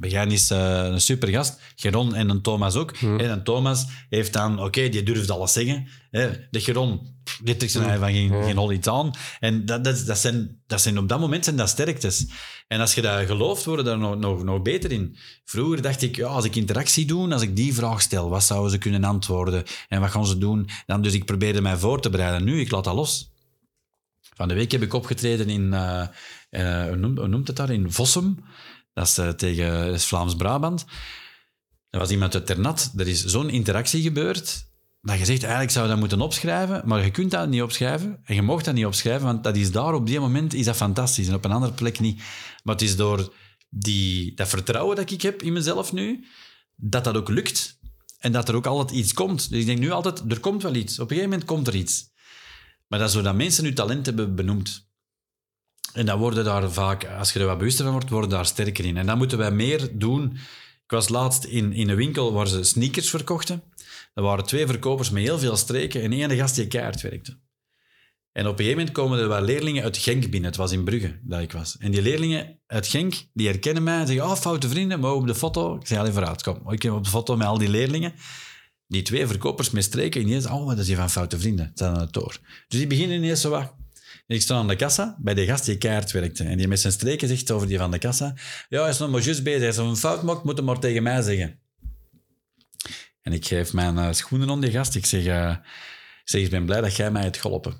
is 0.28 0.50
eh, 0.50 0.82
een 0.84 1.00
super 1.00 1.28
gast. 1.28 1.60
Geron 1.76 2.14
en 2.14 2.28
een 2.28 2.42
Thomas 2.42 2.76
ook. 2.76 2.96
Hm. 2.96 3.18
En 3.18 3.30
een 3.30 3.44
Thomas 3.44 3.86
heeft 4.08 4.32
dan, 4.32 4.60
oké, 4.62 4.88
die 4.88 5.02
durft 5.02 5.30
alles 5.30 5.52
zeggen. 5.52 5.86
Hè. 6.10 6.30
De 6.50 6.60
Geron, 6.60 7.18
trekt 7.44 7.70
zijn 7.70 7.98
van 7.98 8.12
geen, 8.12 8.32
Ja. 8.32 8.42
geen 8.42 8.56
hol 8.56 8.72
iets 8.72 8.88
aan. 8.88 9.10
En 9.40 9.66
dat, 9.66 9.84
dat, 9.84 10.06
dat, 10.06 10.18
zijn, 10.18 10.62
dat 10.66 10.80
zijn 10.80 10.98
op 10.98 11.08
dat 11.08 11.20
moment 11.20 11.44
zijn 11.44 11.56
dat 11.56 11.68
sterktes. 11.68 12.26
En 12.68 12.80
als 12.80 12.94
je 12.94 13.02
dat 13.02 13.26
gelooft, 13.26 13.64
worden 13.64 13.84
daar 13.84 13.98
nog, 13.98 14.16
nog, 14.16 14.42
nog 14.42 14.62
beter 14.62 14.92
in. 14.92 15.16
Vroeger 15.44 15.82
dacht 15.82 16.02
ik, 16.02 16.16
ja, 16.16 16.26
als 16.26 16.44
ik 16.44 16.56
interactie 16.56 17.06
doe, 17.06 17.32
als 17.32 17.42
ik 17.42 17.56
die 17.56 17.74
vraag 17.74 18.00
stel, 18.02 18.28
wat 18.28 18.44
zouden 18.44 18.70
ze 18.70 18.78
kunnen 18.78 19.04
antwoorden? 19.04 19.64
En 19.88 20.00
wat 20.00 20.10
gaan 20.10 20.26
ze 20.26 20.38
doen? 20.38 20.68
Dan, 20.86 21.02
dus 21.02 21.14
ik 21.14 21.24
probeerde 21.24 21.60
mij 21.60 21.76
voor 21.76 22.00
te 22.00 22.10
bereiden. 22.10 22.44
Nu, 22.44 22.60
ik 22.60 22.70
laat 22.70 22.84
dat 22.84 22.94
los. 22.94 23.30
Van 24.36 24.48
de 24.48 24.54
week 24.54 24.72
heb 24.72 24.82
ik 24.82 24.92
opgetreden 24.94 25.48
in, 25.48 25.72
eh, 25.72 26.06
hoe, 26.86 26.96
noemt, 26.96 27.18
hoe 27.18 27.28
noemt 27.28 27.46
het 27.46 27.56
daar, 27.56 27.70
in 27.70 27.92
Vossum. 27.92 28.44
Dat 28.92 29.06
is 29.06 29.18
eh, 29.18 29.28
tegen 29.28 29.92
is 29.92 30.06
Vlaams-Brabant. 30.06 30.84
Er 31.90 31.98
was 31.98 32.10
iemand 32.10 32.34
uit 32.34 32.46
Ternat. 32.46 32.92
Er 32.96 33.08
is 33.08 33.24
zo'n 33.24 33.50
interactie 33.50 34.02
gebeurd 34.02 34.69
dat 35.00 35.18
je 35.18 35.24
zegt, 35.24 35.42
eigenlijk 35.42 35.72
zou 35.72 35.84
je 35.84 35.90
dat 35.90 36.00
moeten 36.00 36.20
opschrijven, 36.20 36.82
maar 36.84 37.04
je 37.04 37.10
kunt 37.10 37.30
dat 37.30 37.48
niet 37.48 37.62
opschrijven 37.62 38.20
en 38.24 38.34
je 38.34 38.42
mocht 38.42 38.64
dat 38.64 38.74
niet 38.74 38.86
opschrijven, 38.86 39.26
want 39.26 39.44
dat 39.44 39.56
is 39.56 39.72
daar 39.72 39.94
op 39.94 40.06
die 40.06 40.20
moment 40.20 40.54
is 40.54 40.64
dat 40.64 40.76
fantastisch 40.76 41.28
en 41.28 41.34
op 41.34 41.44
een 41.44 41.52
andere 41.52 41.72
plek 41.72 42.00
niet. 42.00 42.22
Maar 42.62 42.74
het 42.74 42.84
is 42.84 42.96
door 42.96 43.32
die, 43.68 44.34
dat 44.34 44.48
vertrouwen 44.48 44.96
dat 44.96 45.10
ik 45.10 45.22
heb 45.22 45.42
in 45.42 45.52
mezelf 45.52 45.92
nu, 45.92 46.26
dat 46.76 47.04
dat 47.04 47.16
ook 47.16 47.28
lukt 47.28 47.78
en 48.18 48.32
dat 48.32 48.48
er 48.48 48.54
ook 48.54 48.66
altijd 48.66 48.98
iets 48.98 49.12
komt. 49.12 49.50
Dus 49.50 49.60
ik 49.60 49.66
denk 49.66 49.78
nu 49.78 49.90
altijd, 49.90 50.22
er 50.28 50.40
komt 50.40 50.62
wel 50.62 50.74
iets. 50.74 50.94
Op 50.94 51.00
een 51.00 51.16
gegeven 51.16 51.30
moment 51.30 51.48
komt 51.48 51.66
er 51.66 51.74
iets. 51.74 52.08
Maar 52.86 52.98
dat 52.98 53.08
is 53.08 53.14
zodat 53.14 53.34
mensen 53.34 53.64
hun 53.64 53.74
talent 53.74 54.06
hebben 54.06 54.34
benoemd. 54.34 54.88
En 55.92 56.06
dan 56.06 56.18
worden 56.18 56.44
daar 56.44 56.72
vaak, 56.72 57.04
als 57.04 57.32
je 57.32 57.40
er 57.40 57.46
wat 57.46 57.58
bewuster 57.58 57.84
van 57.84 57.92
wordt, 57.92 58.10
worden 58.10 58.30
daar 58.30 58.46
sterker 58.46 58.84
in. 58.84 58.96
En 58.96 59.06
dan 59.06 59.18
moeten 59.18 59.38
wij 59.38 59.50
meer 59.50 59.98
doen. 59.98 60.32
Ik 60.84 60.90
was 60.96 61.08
laatst 61.08 61.44
in, 61.44 61.72
in 61.72 61.88
een 61.88 61.96
winkel 61.96 62.32
waar 62.32 62.48
ze 62.48 62.62
sneakers 62.62 63.10
verkochten. 63.10 63.62
Er 64.14 64.22
waren 64.22 64.44
twee 64.44 64.66
verkopers 64.66 65.10
met 65.10 65.22
heel 65.22 65.38
veel 65.38 65.56
streken 65.56 66.02
en 66.02 66.12
één 66.12 66.36
gast 66.36 66.54
die 66.54 66.66
keihard 66.66 67.00
werkte. 67.00 67.38
En 68.32 68.46
op 68.46 68.52
een 68.52 68.56
gegeven 68.58 68.78
moment 68.78 68.94
komen 68.94 69.18
er 69.18 69.28
wat 69.28 69.42
leerlingen 69.42 69.82
uit 69.82 69.96
Genk 69.96 70.30
binnen. 70.30 70.50
Het 70.50 70.56
was 70.56 70.72
in 70.72 70.84
Brugge 70.84 71.20
dat 71.22 71.40
ik 71.40 71.52
was. 71.52 71.76
En 71.78 71.90
die 71.90 72.02
leerlingen 72.02 72.60
uit 72.66 72.86
Genk, 72.86 73.14
die 73.32 73.46
herkennen 73.46 73.82
mij 73.82 74.00
en 74.00 74.06
zeggen, 74.06 74.24
oh, 74.24 74.34
foute 74.34 74.68
vrienden, 74.68 75.00
maar 75.00 75.12
op 75.12 75.26
de 75.26 75.34
foto... 75.34 75.74
Ik 75.74 75.86
zeg, 75.86 75.98
allee, 75.98 76.12
vooruit, 76.12 76.42
kom. 76.42 76.72
Ik 76.72 76.82
heb 76.82 76.92
op 76.92 77.04
de 77.04 77.10
foto 77.10 77.36
met 77.36 77.46
al 77.46 77.58
die 77.58 77.68
leerlingen. 77.68 78.14
Die 78.86 79.02
twee 79.02 79.26
verkopers 79.26 79.70
met 79.70 79.84
streken, 79.84 80.20
ineens, 80.20 80.46
oh, 80.46 80.68
dat 80.68 80.78
is 80.78 80.86
hier 80.86 80.96
van 80.96 81.10
foute 81.10 81.38
vrienden. 81.38 81.66
Het 81.66 81.82
aan 81.82 82.00
het 82.00 82.12
door. 82.12 82.38
Dus 82.68 82.78
die 82.78 82.86
beginnen 82.86 83.16
ineens 83.16 83.40
zo 83.40 83.50
wat... 83.50 83.74
Ik 84.26 84.42
sta 84.42 84.54
aan 84.54 84.68
de 84.68 84.76
kassa 84.76 85.16
bij 85.20 85.34
de 85.34 85.44
gast 85.44 85.64
die 85.64 85.78
keihard 85.78 86.10
werkte. 86.10 86.44
En 86.44 86.56
die 86.56 86.68
met 86.68 86.80
zijn 86.80 86.92
streken 86.92 87.28
zegt 87.28 87.50
over 87.50 87.68
die 87.68 87.78
van 87.78 87.90
de 87.90 87.98
kassa, 87.98 88.34
ja, 88.68 88.80
hij 88.80 88.90
is 88.90 88.98
nog 88.98 89.10
maar 89.10 89.20
juist 89.20 89.42
bezig. 89.42 89.66
Als 89.66 89.76
hij 89.76 89.86
een 89.86 89.96
fout 89.96 90.22
maakt, 90.22 90.44
moet 90.44 90.56
hij 90.56 90.66
maar 90.66 90.78
tegen 90.78 91.02
mij 91.02 91.22
zeggen. 91.22 91.59
En 93.30 93.36
ik 93.36 93.46
geef 93.46 93.72
mijn 93.72 93.98
eh, 93.98 94.12
schoenen 94.12 94.50
aan 94.50 94.60
die 94.60 94.70
gast. 94.70 94.94
Ik 94.94 95.06
zeg, 95.06 95.24
eh, 95.24 95.50
ik 96.22 96.28
zeg, 96.28 96.42
ik 96.42 96.50
ben 96.50 96.64
blij 96.64 96.80
dat 96.80 96.96
jij 96.96 97.10
mij 97.10 97.22
hebt 97.22 97.36
geholpen. 97.36 97.74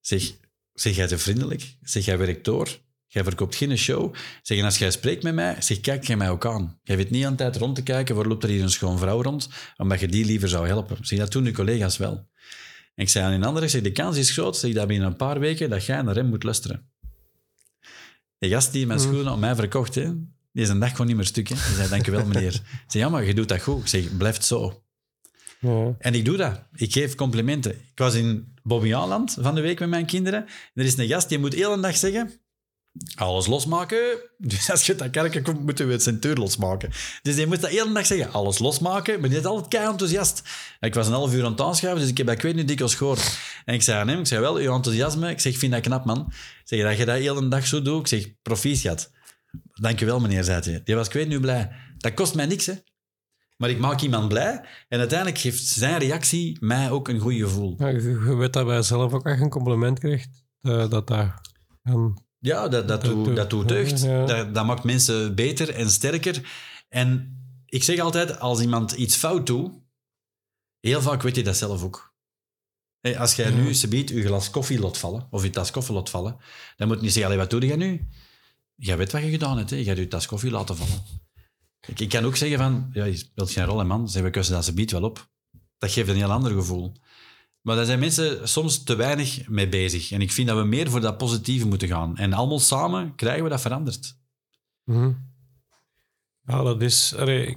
Zeg, 0.00 0.32
zeg 0.72 0.96
jij 0.96 1.08
bent 1.08 1.22
vriendelijk. 1.22 1.76
Zeg, 1.82 2.04
jij 2.04 2.18
werkt 2.18 2.44
door. 2.44 2.68
Jij 3.06 3.24
verkoopt 3.24 3.54
geen 3.54 3.78
show. 3.78 4.14
Zeg, 4.42 4.58
en 4.58 4.64
als 4.64 4.78
jij 4.78 4.90
spreekt 4.90 5.22
met 5.22 5.34
mij, 5.34 5.56
zeg, 5.58 5.80
kijk 5.80 6.06
jij 6.06 6.16
mij 6.16 6.30
ook 6.30 6.46
aan. 6.46 6.78
Jij 6.82 6.96
weet 6.96 7.10
niet 7.10 7.24
aan 7.24 7.36
tijd 7.36 7.56
rond 7.56 7.74
te 7.74 7.82
kijken, 7.82 8.14
waar 8.14 8.26
loopt 8.26 8.42
er 8.42 8.48
hier 8.48 8.62
een 8.62 8.70
schoon 8.70 8.98
vrouw 8.98 9.22
rond, 9.22 9.48
omdat 9.76 10.00
je 10.00 10.08
die 10.08 10.24
liever 10.24 10.48
zou 10.48 10.66
helpen. 10.66 10.96
Zeg, 11.00 11.18
dat 11.18 11.32
doen 11.32 11.44
de 11.44 11.52
collega's 11.52 11.96
wel. 11.96 12.14
En 12.94 13.02
ik 13.04 13.08
zei 13.08 13.24
aan 13.24 13.32
een 13.32 13.44
ander, 13.44 13.62
ik 13.62 13.68
zeg, 13.68 13.82
de 13.82 13.92
kans 13.92 14.16
is 14.16 14.30
groot, 14.30 14.56
zeg, 14.56 14.72
dat 14.72 14.86
binnen 14.86 15.08
een 15.08 15.16
paar 15.16 15.38
weken 15.40 15.70
dat 15.70 15.84
jij 15.86 16.02
naar 16.02 16.14
hem 16.14 16.26
moet 16.26 16.42
luisteren. 16.42 16.90
De 18.38 18.48
gast 18.48 18.72
die 18.72 18.86
mijn 18.86 18.98
Mm. 18.98 19.04
schoenen 19.04 19.32
aan 19.32 19.38
mij 19.38 19.54
verkocht, 19.54 19.94
hè, 19.94 20.12
die 20.52 20.62
is 20.62 20.68
een 20.68 20.78
dag 20.78 20.90
gewoon 20.90 21.06
niet 21.06 21.16
meer 21.16 21.26
stuk. 21.26 21.48
Hè. 21.48 21.54
Die 21.54 21.74
zei, 21.74 21.88
dankjewel 21.88 22.26
meneer. 22.26 22.54
Ik 22.54 22.62
zeg, 22.86 23.02
ja, 23.02 23.08
maar 23.08 23.24
je 23.24 23.34
doet 23.34 23.48
dat 23.48 23.62
goed. 23.62 23.80
Ik 23.80 23.88
zeg, 23.88 24.16
blijf 24.16 24.42
zo. 24.42 24.82
Ja. 25.60 25.94
En 25.98 26.14
ik 26.14 26.24
doe 26.24 26.36
dat. 26.36 26.62
Ik 26.74 26.92
geef 26.92 27.14
complimenten. 27.14 27.72
Ik 27.72 27.98
was 27.98 28.14
in 28.14 28.54
Bobbejaanland 28.62 29.36
van 29.40 29.54
de 29.54 29.60
week 29.60 29.78
met 29.78 29.88
mijn 29.88 30.06
kinderen. 30.06 30.46
Er 30.74 30.84
is 30.84 30.96
een 30.96 31.08
gast 31.08 31.28
die 31.28 31.38
moet 31.38 31.54
heel 31.54 31.72
een 31.72 31.80
dag 31.80 31.96
zeggen... 31.96 32.40
Alles 33.14 33.46
losmaken. 33.46 34.18
Dus 34.38 34.70
als 34.70 34.86
je 34.86 34.94
dat 34.94 35.10
kerken 35.10 35.42
komt, 35.42 35.60
moeten 35.60 35.86
we 35.86 35.92
het 35.92 36.02
centuur 36.02 36.36
losmaken. 36.36 36.90
Dus 37.22 37.34
die 37.34 37.46
moet 37.46 37.60
dat 37.60 37.70
heel 37.70 37.86
de 37.86 37.92
dag 37.92 38.06
zeggen. 38.06 38.32
Alles 38.32 38.58
losmaken. 38.58 39.20
Maar 39.20 39.28
die 39.28 39.38
is 39.38 39.44
altijd 39.44 39.68
kei 39.68 39.86
enthousiast. 39.86 40.42
En 40.80 40.88
ik 40.88 40.94
was 40.94 41.06
een 41.06 41.12
half 41.12 41.34
uur 41.34 41.44
aan 41.44 41.50
het 41.50 41.60
aanschuiven, 41.60 42.00
dus 42.00 42.10
ik 42.10 42.16
heb 42.16 42.26
dat 42.26 42.36
ik 42.36 42.42
weet 42.42 42.54
niet 42.54 42.68
dikwijls 42.68 42.94
gehoord. 42.94 43.38
En 43.64 43.74
ik 43.74 43.82
zei 43.82 44.00
aan 44.00 44.08
hem, 44.08 44.18
ik 44.18 44.26
zei 44.26 44.40
wel, 44.40 44.56
uw 44.56 44.74
enthousiasme. 44.74 45.30
Ik 45.30 45.40
zeg, 45.40 45.58
vind 45.58 45.72
dat 45.72 45.80
knap, 45.80 46.04
man. 46.04 46.26
Ik 46.28 46.62
zeg, 46.64 46.82
dat 46.82 46.96
je 46.96 47.04
dat 47.04 47.16
heel 47.16 47.34
de 47.34 47.48
dag 47.48 47.66
zo 47.66 47.82
doet. 47.82 48.00
Ik 48.00 48.06
zeg, 48.06 48.42
proficiat. 48.42 49.10
Dankjewel, 49.72 50.20
meneer, 50.20 50.44
zei 50.44 50.62
hij. 50.62 50.80
Die 50.84 50.94
was, 50.94 51.06
ik 51.06 51.12
weet 51.12 51.28
nu 51.28 51.40
blij. 51.40 51.70
Dat 51.98 52.14
kost 52.14 52.34
mij 52.34 52.46
niks, 52.46 52.66
hè. 52.66 52.74
Maar 53.56 53.70
ik 53.70 53.78
maak 53.78 54.00
iemand 54.00 54.28
blij. 54.28 54.64
En 54.88 54.98
uiteindelijk 54.98 55.38
geeft 55.38 55.66
zijn 55.66 55.98
reactie 55.98 56.56
mij 56.60 56.90
ook 56.90 57.08
een 57.08 57.18
goed 57.18 57.34
gevoel. 57.34 57.74
Ja, 57.78 57.88
je, 57.88 58.36
weet 58.36 58.52
dat 58.52 58.66
bij 58.66 58.74
jezelf 58.76 59.12
ook 59.12 59.26
echt 59.26 59.40
een 59.40 59.48
compliment 59.50 59.98
krijgt. 59.98 60.44
eh, 60.60 60.88
dat 60.90 61.10
en 61.82 62.24
Ja, 62.38 62.68
dat, 62.68 62.88
dat, 62.88 63.02
doet, 63.04 63.36
dat 63.36 63.50
doet 63.50 63.68
deugd. 63.68 64.02
ja. 64.02 64.24
Dat, 64.26 64.54
dat 64.54 64.66
maakt 64.66 64.84
mensen 64.84 65.34
beter 65.34 65.70
en 65.74 65.90
sterker. 65.90 66.52
En 66.88 67.36
ik 67.66 67.82
zeg 67.82 67.98
altijd, 67.98 68.40
als 68.40 68.60
iemand 68.60 68.92
iets 68.92 69.16
fout 69.16 69.46
doet, 69.46 69.72
heel 70.80 71.02
vaak 71.02 71.22
weet 71.22 71.36
je 71.36 71.42
dat 71.42 71.56
zelf 71.56 71.82
ook. 71.82 72.14
Hé, 73.00 73.18
als 73.18 73.34
jij 73.34 73.50
nu 73.50 73.74
subiet 73.74 74.08
je 74.08 74.22
glas 74.22 74.50
koffie 74.50 74.80
laat 74.80 74.98
vallen, 74.98 75.26
of 75.30 75.42
je 75.42 75.50
tas 75.50 75.70
koffie 75.70 75.94
laat 75.94 76.10
vallen, 76.10 76.36
dan 76.76 76.88
moet 76.88 76.96
je 76.96 77.02
niet 77.02 77.12
zeggen, 77.12 77.30
"Allee, 77.32 77.42
wat 77.48 77.50
doe 77.50 77.66
je 77.70 77.76
nu? 77.76 78.08
Jij 78.84 78.96
weet 78.96 79.12
wat 79.12 79.22
je 79.22 79.30
gedaan 79.30 79.56
hebt, 79.58 79.70
hè? 79.70 79.76
je 79.76 79.84
gaat 79.84 79.96
je 79.96 80.08
tas 80.08 80.26
koffie 80.26 80.50
laten 80.50 80.76
vallen. 80.76 81.02
Ik, 81.86 82.00
ik 82.00 82.08
kan 82.08 82.24
ook 82.24 82.36
zeggen 82.36 82.58
van, 82.58 82.90
ja, 82.92 83.04
je 83.04 83.16
speelt 83.16 83.50
geen 83.50 83.64
rol, 83.64 83.78
hè, 83.78 83.84
man. 83.84 84.08
Zeg, 84.08 84.22
we 84.22 84.30
kussen 84.30 84.54
dat 84.54 84.64
subiet 84.64 84.90
wel 84.90 85.02
op. 85.02 85.30
Dat 85.78 85.90
geeft 85.92 86.08
een 86.08 86.16
heel 86.16 86.30
ander 86.32 86.52
gevoel. 86.52 86.92
Maar 87.60 87.76
daar 87.76 87.84
zijn 87.84 87.98
mensen 87.98 88.48
soms 88.48 88.82
te 88.82 88.94
weinig 88.94 89.48
mee 89.48 89.68
bezig. 89.68 90.10
En 90.10 90.20
ik 90.20 90.32
vind 90.32 90.48
dat 90.48 90.56
we 90.56 90.64
meer 90.64 90.90
voor 90.90 91.00
dat 91.00 91.18
positieve 91.18 91.66
moeten 91.66 91.88
gaan. 91.88 92.16
En 92.16 92.32
allemaal 92.32 92.58
samen 92.60 93.14
krijgen 93.14 93.42
we 93.44 93.48
dat 93.50 93.60
veranderd. 93.60 94.16
Mhm. 94.84 95.12
Ja, 96.46 96.62
dat 96.62 96.82
is... 96.82 97.12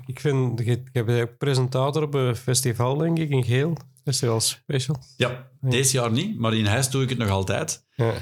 ik- 0.05 0.19
vind... 0.19 0.59
Ik 0.59 0.79
heb 0.91 1.07
een 1.07 1.37
presentator 1.37 2.03
op 2.03 2.13
een 2.13 2.35
festival, 2.35 2.97
denk 2.97 3.17
ik, 3.17 3.29
in 3.29 3.43
Geel. 3.43 3.77
Festival 4.03 4.39
Special. 4.39 4.97
Ja, 5.17 5.49
deze 5.61 5.97
jaar 5.97 6.11
niet, 6.11 6.37
maar 6.39 6.53
in 6.53 6.65
huis 6.65 6.89
doe 6.89 7.03
ik 7.03 7.09
het 7.09 7.17
nog 7.17 7.29
altijd. 7.29 7.85
Ja. 7.95 8.13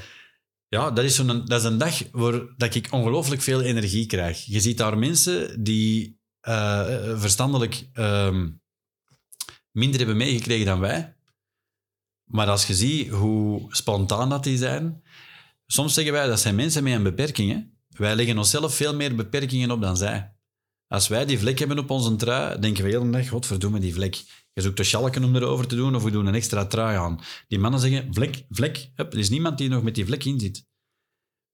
Ja, 0.74 0.92
dat 0.92 1.04
is, 1.04 1.16
zo'n, 1.16 1.46
dat 1.46 1.60
is 1.60 1.64
een 1.64 1.78
dag 1.78 2.02
waar 2.12 2.42
dat 2.58 2.76
ik 2.76 2.88
ongelooflijk 2.92 3.42
veel 3.42 3.62
energie 3.62 4.06
krijg. 4.06 4.46
Je 4.46 4.60
ziet 4.60 4.78
daar 4.78 4.98
mensen 4.98 5.64
die 5.64 6.20
eh, 6.40 7.10
eh, 7.10 7.20
verstandelijk 7.20 7.88
ehm, 7.94 8.50
minder 9.72 10.00
hebben 10.00 10.18
meegekregen 10.18 10.66
dan 10.66 10.80
wij. 10.80 11.16
Maar 12.24 12.48
als 12.48 12.68
je 12.68 12.74
ziet 12.74 13.10
hoe 13.10 13.66
spontaan 13.70 14.30
dat 14.30 14.44
die 14.44 14.58
zijn... 14.58 15.04
Soms 15.66 15.94
zeggen 15.94 16.14
wij, 16.14 16.28
dat 16.28 16.40
zijn 16.40 16.56
mensen 16.56 16.84
met 16.84 16.94
een 16.94 17.04
beperking. 17.04 17.52
Hè? 17.52 17.60
Wij 17.98 18.16
leggen 18.16 18.38
onszelf 18.38 18.76
veel 18.76 18.96
meer 18.96 19.16
beperkingen 19.16 19.72
op 19.72 19.82
dan 19.82 19.98
zij. 19.98 20.36
Als 20.88 21.08
wij 21.08 21.26
die 21.26 21.40
vlek 21.40 21.60
hebben 21.60 21.80
op 21.80 21.90
onze 21.90 22.16
trui, 22.16 22.60
denken 22.60 22.84
we 22.84 22.90
heel 22.90 23.04
de 23.04 23.10
dag, 23.10 23.30
godverdomme, 23.30 23.80
die 23.80 23.94
vlek. 23.94 24.43
Je 24.54 24.62
zoekt 24.62 24.80
een 24.80 24.86
schalken 24.86 25.24
om 25.24 25.36
erover 25.36 25.68
te 25.68 25.76
doen 25.76 25.96
of 25.96 26.04
we 26.04 26.12
doen 26.12 26.26
een 26.26 26.36
extra 26.36 26.66
trui 26.66 26.98
aan. 26.98 27.20
Die 27.48 27.60
mannen 27.60 27.80
zeggen, 27.80 28.14
vlek, 28.14 28.46
vlek. 28.50 28.92
Hup, 28.96 29.14
er 29.14 29.20
is 29.20 29.30
niemand 29.30 29.58
die 29.58 29.70
nog 29.70 29.84
met 29.84 29.96
die 29.96 30.06
vlek 30.06 30.26
in 30.26 30.40
zit. 30.40 30.66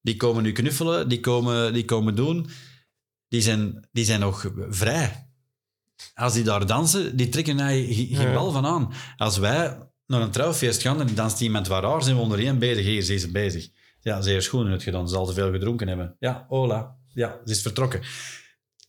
Die 0.01 0.15
komen 0.15 0.43
nu 0.43 0.51
knuffelen, 0.51 1.09
die 1.09 1.19
komen, 1.19 1.73
die 1.73 1.85
komen 1.85 2.15
doen. 2.15 2.49
Die 3.27 3.41
zijn, 3.41 3.87
die 3.91 4.05
zijn 4.05 4.19
nog 4.19 4.51
vrij. 4.69 5.29
Als 6.13 6.33
die 6.33 6.43
daar 6.43 6.65
dansen, 6.65 7.17
die 7.17 7.29
trekken 7.29 7.57
daar 7.57 7.71
geen 7.71 8.33
bal 8.33 8.51
van 8.51 8.65
aan. 8.65 8.93
Als 9.17 9.37
wij 9.37 9.89
naar 10.05 10.21
een 10.21 10.31
trouwfeest 10.31 10.81
gaan 10.81 11.01
en 11.01 11.15
danst 11.15 11.41
iemand 11.41 11.67
waar 11.67 11.81
raar, 11.81 12.03
zijn 12.03 12.15
we 12.15 12.21
onder 12.21 12.39
één 12.39 12.59
bezig. 12.59 12.85
Hier, 12.85 13.01
ze 13.01 13.13
is 13.13 13.31
bezig. 13.31 13.69
Ja, 13.99 14.21
ze 14.21 14.29
heeft 14.29 14.45
schoenen 14.45 14.71
uitgedaan, 14.71 15.07
ze 15.07 15.13
zal 15.13 15.25
te 15.25 15.33
veel 15.33 15.51
gedronken 15.51 15.87
hebben. 15.87 16.15
Ja, 16.19 16.45
hola. 16.47 16.95
Ja, 17.13 17.39
ze 17.45 17.51
is 17.51 17.61
vertrokken. 17.61 18.01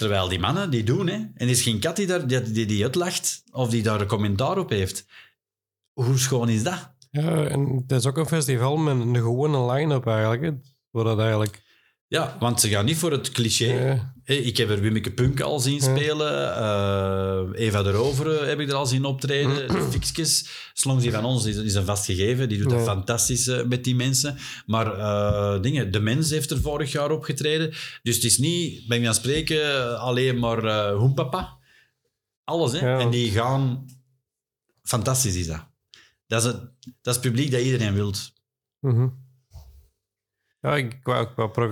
Terwijl 0.01 0.29
die 0.29 0.39
mannen, 0.39 0.71
die 0.71 0.85
doen, 0.85 1.07
hè. 1.07 1.15
En 1.15 1.33
er 1.35 1.49
is 1.49 1.63
geen 1.63 1.81
kat 1.81 1.97
die, 1.97 2.07
daar, 2.07 2.27
die, 2.27 2.53
die, 2.53 2.67
die 2.67 2.83
uitlacht 2.83 3.43
of 3.53 3.71
die 3.71 3.83
daar 3.83 4.01
een 4.01 4.07
commentaar 4.07 4.59
op 4.59 4.71
heeft. 4.71 5.07
Hoe 5.93 6.19
schoon 6.19 6.49
is 6.49 6.63
dat? 6.63 6.95
Ja, 7.11 7.45
en 7.45 7.85
het 7.87 7.93
is 7.93 8.07
ook 8.07 8.17
een 8.17 8.27
festival 8.27 8.77
met 8.77 9.01
een 9.01 9.15
gewone 9.15 9.73
line-up 9.73 10.07
eigenlijk. 10.07 10.43
hè. 10.43 10.53
Dat 11.03 11.19
eigenlijk... 11.19 11.63
Ja, 12.11 12.37
want 12.41 12.61
ze 12.61 12.69
gaan 12.69 12.85
niet 12.85 12.97
voor 12.97 13.13
het 13.13 13.31
cliché. 13.31 14.01
Ik 14.25 14.57
heb 14.57 14.71
er 14.71 14.81
Wimmeke 14.81 15.13
Punk 15.13 15.41
al 15.41 15.61
zien 15.61 15.75
Ja. 15.75 15.81
spelen. 15.97 16.55
eh, 16.57 17.67
Eva 17.67 17.83
de 17.83 17.91
Rovere 17.91 18.45
heb 18.47 18.61
ik 18.61 18.69
er 18.69 18.75
al 18.75 18.87
zien 18.87 19.05
optreden. 19.05 19.69
De 19.69 19.89
Fixkes. 19.91 20.49
Slongs 20.73 21.03
die 21.03 21.13
van 21.13 21.25
ons 21.25 21.45
is, 21.45 21.57
is 21.57 21.75
een 21.75 21.85
vastgegeven. 21.85 22.49
Die 22.49 22.59
doet 22.59 22.71
Ja. 22.71 22.77
het 22.77 22.87
fantastisch 22.87 23.47
eh, 23.47 23.65
met 23.65 23.85
die 23.85 23.95
mensen. 23.95 24.37
Maar 24.67 24.99
eh, 24.99 25.63
dingen, 25.63 25.91
De 25.93 26.01
Mens 26.01 26.31
heeft 26.31 26.51
er 26.51 26.61
vorig 26.61 26.93
jaar 26.93 27.11
opgetreden. 27.11 27.71
Dus 28.03 28.15
het 28.15 28.25
is 28.25 28.39
niet, 28.39 28.87
bij 28.89 28.99
mij 28.99 29.09
aan 29.09 29.15
spreken, 29.15 29.99
alleen 30.01 30.39
maar 30.39 30.65
eh 30.65 30.97
hoempapa. 30.97 31.59
Alles, 32.45 32.73
hè. 32.73 32.89
Ja. 32.89 32.99
En 32.99 33.11
die 33.11 33.31
gaan... 33.31 33.87
Fantastisch 34.83 35.37
is 35.37 35.47
dat. 35.47 35.67
Dat 36.27 36.41
is 36.45 36.47
het, 36.47 36.57
dat 36.81 36.95
is 37.03 37.13
het 37.15 37.21
publiek 37.21 37.51
dat 37.51 37.61
iedereen 37.61 37.95
wilt. 37.95 38.33
Mhm. 38.81 39.09
Ja, 40.63 40.77
ik, 40.77 40.93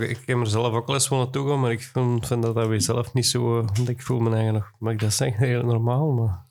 ik, 0.08 0.20
heb 0.26 0.38
er 0.40 0.46
zelf 0.46 0.72
ook 0.74 0.88
les 0.88 1.06
van 1.06 1.18
naartoe 1.18 1.48
gaan, 1.48 1.60
maar 1.60 1.72
ik 1.72 1.82
vind, 1.82 2.26
vind 2.26 2.42
dat 2.42 2.54
dat 2.54 2.68
weer 2.68 2.80
zelf 2.80 3.12
niet 3.14 3.26
zo... 3.26 3.54
want 3.62 3.88
ik 3.88 4.02
voel 4.02 4.18
me 4.20 4.30
eigenlijk 4.34 4.64
nog... 4.64 4.72
Mag 4.78 4.92
ik 4.92 5.00
dat 5.00 5.12
zeggen? 5.12 5.46
Heel 5.46 5.62
normaal, 5.62 6.10
maar... 6.10 6.46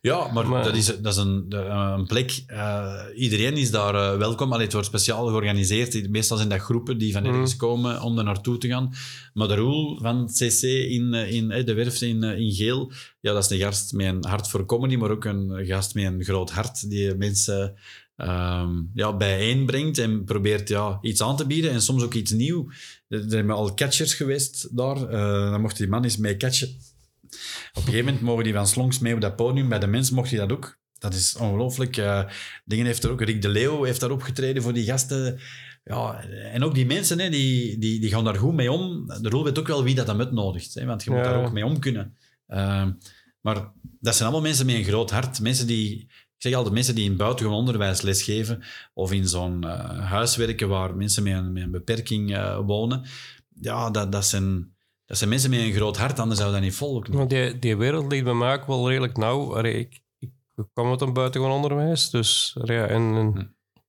Ja, 0.00 0.32
maar, 0.32 0.48
Maar- 0.48 0.64
dat 0.64 0.76
is, 0.76 0.86
dat 0.86 1.12
is 1.12 1.16
een, 1.16 1.46
een 1.70 2.06
plek. 2.06 2.42
eh, 2.46 2.94
iedereen 3.16 3.56
is 3.56 3.70
daar 3.70 3.94
eh, 3.94 4.18
welkom. 4.18 4.50
Allee, 4.52 4.64
het 4.64 4.72
wordt 4.72 4.88
speciaal 4.88 5.26
georganiseerd. 5.26 6.10
Meestal 6.10 6.36
zijn 6.36 6.48
dat 6.48 6.60
groepen 6.60 6.98
die 6.98 7.12
van 7.12 7.22
Mm. 7.22 7.28
ergens 7.28 7.56
komen 7.56 8.02
om 8.02 8.18
er 8.18 8.24
naartoe 8.24 8.58
te 8.58 8.68
gaan. 8.68 8.92
Maar 9.34 9.48
de 9.48 9.54
Roel 9.54 9.98
van 10.00 10.26
CC 10.26 10.62
in, 10.62 11.14
eh, 11.14 11.32
in 11.32 11.48
de 11.48 11.74
Werf 11.74 12.00
in, 12.00 12.22
in 12.22 12.52
Geel, 12.52 12.92
ja, 13.20 13.32
dat 13.32 13.44
is 13.44 13.50
een 13.50 13.58
gast 13.66 13.92
met 13.92 14.06
een 14.06 14.24
hart 14.26 14.48
voor 14.48 14.66
comedy, 14.66 14.96
maar 14.96 15.10
ook 15.10 15.24
een 15.24 15.66
gast 15.66 15.94
met 15.94 16.04
een 16.04 16.24
groot 16.24 16.50
hart 16.50 16.90
die 16.90 17.14
mensen 17.14 17.74
ehm, 18.22 18.70
ja, 18.94 19.16
bijeenbrengt 19.16 19.98
en 19.98 20.24
probeert 20.24 20.68
ja, 20.68 20.98
iets 21.02 21.22
aan 21.22 21.36
te 21.36 21.46
bieden 21.46 21.70
en 21.70 21.82
soms 21.82 22.02
ook 22.02 22.14
iets 22.14 22.30
nieuw. 22.30 22.70
Er 23.08 23.24
zijn 23.26 23.50
al 23.50 23.74
catchers 23.74 24.14
geweest 24.14 24.76
daar. 24.76 24.96
Eh, 25.08 25.50
dan 25.50 25.60
mocht 25.60 25.76
die 25.76 25.88
man 25.88 26.04
eens 26.04 26.16
mee 26.16 26.36
catchen. 26.36 26.68
Op 26.68 27.76
een 27.76 27.82
gegeven 27.82 28.04
moment 28.04 28.22
mogen 28.22 28.44
die 28.44 28.52
van 28.52 28.66
Slongs 28.66 28.98
mee 28.98 29.14
op 29.14 29.20
dat 29.20 29.36
podium. 29.36 29.68
Bij 29.68 29.78
de 29.78 29.86
mens 29.86 30.10
mocht 30.10 30.30
hij 30.30 30.38
dat 30.38 30.52
ook. 30.52 30.78
Dat 30.98 31.14
is 31.14 31.36
ongelooflijk. 31.36 31.96
Eh, 31.96 32.24
dingen 32.64 32.86
heeft 32.86 33.04
er 33.04 33.10
ook. 33.10 33.20
Rick 33.22 33.42
de 33.42 33.48
Leeuw 33.48 33.82
heeft 33.84 34.00
daar 34.00 34.10
opgetreden 34.10 34.62
voor 34.62 34.72
die 34.72 34.84
gasten. 34.84 35.40
Ja, 35.84 36.24
en 36.52 36.62
ook 36.62 36.74
die 36.74 36.86
mensen, 36.86 37.18
hè, 37.18 37.28
die, 37.30 37.78
die, 37.78 38.00
die 38.00 38.10
gaan 38.10 38.24
daar 38.24 38.34
goed 38.36 38.54
mee 38.54 38.72
om. 38.72 39.06
De 39.20 39.28
rol 39.28 39.44
weet 39.44 39.58
ook 39.58 39.66
wel 39.66 39.82
wie 39.84 39.94
dat 39.94 40.06
hem 40.06 40.18
uitnodigt. 40.20 40.74
Hè, 40.74 40.84
want 40.84 41.04
je 41.04 41.10
moet 41.10 41.18
Ja. 41.18 41.24
daar 41.24 41.44
ook 41.44 41.52
mee 41.52 41.64
om 41.64 41.78
kunnen. 41.78 42.16
Eh, 42.46 42.86
maar 43.40 43.72
dat 44.00 44.14
zijn 44.14 44.28
allemaal 44.28 44.46
mensen 44.48 44.66
met 44.66 44.74
een 44.74 44.84
groot 44.84 45.10
hart. 45.10 45.40
Mensen 45.40 45.66
die, 45.66 46.10
zeg 46.42 46.54
altijd, 46.54 46.74
mensen 46.74 46.94
die 46.94 47.10
in 47.10 47.16
buitengewoon 47.16 47.58
onderwijs 47.58 48.00
lesgeven. 48.02 48.62
Of 48.94 49.12
in 49.12 49.28
zo'n 49.28 49.64
eh, 49.64 49.98
huis 50.10 50.36
werken 50.36 50.68
waar 50.68 50.96
mensen 50.96 51.22
met 51.22 51.32
een, 51.32 51.52
met 51.52 51.62
een 51.62 51.70
beperking 51.70 52.34
eh, 52.36 52.58
wonen. 52.66 53.02
Ja, 53.60 53.90
dat, 53.90 54.12
dat, 54.12 54.24
zijn, 54.26 54.74
dat 55.06 55.18
zijn 55.18 55.30
mensen 55.30 55.50
met 55.50 55.58
een 55.60 55.72
groot 55.72 55.96
hart. 55.96 56.18
Anders 56.18 56.40
zou 56.40 56.52
dat 56.52 56.60
niet 56.60 56.74
volgen. 56.74 57.28
Die, 57.28 57.58
die 57.58 57.76
wereld 57.76 58.12
ligt 58.12 58.24
bij 58.24 58.34
mij 58.34 58.54
ook 58.54 58.66
wel 58.66 58.88
redelijk 58.88 59.16
nauw. 59.16 59.56
Allee, 59.56 59.74
ik, 59.78 60.00
ik 60.18 60.30
kwam 60.72 60.90
uit 60.90 61.00
een 61.00 61.12
buitengewoon 61.12 61.54
onderwijs, 61.56 62.10
dus 62.10 62.56
ja, 62.64 62.86
en, 62.86 63.14
en 63.14 63.32
Hm. 63.34 63.44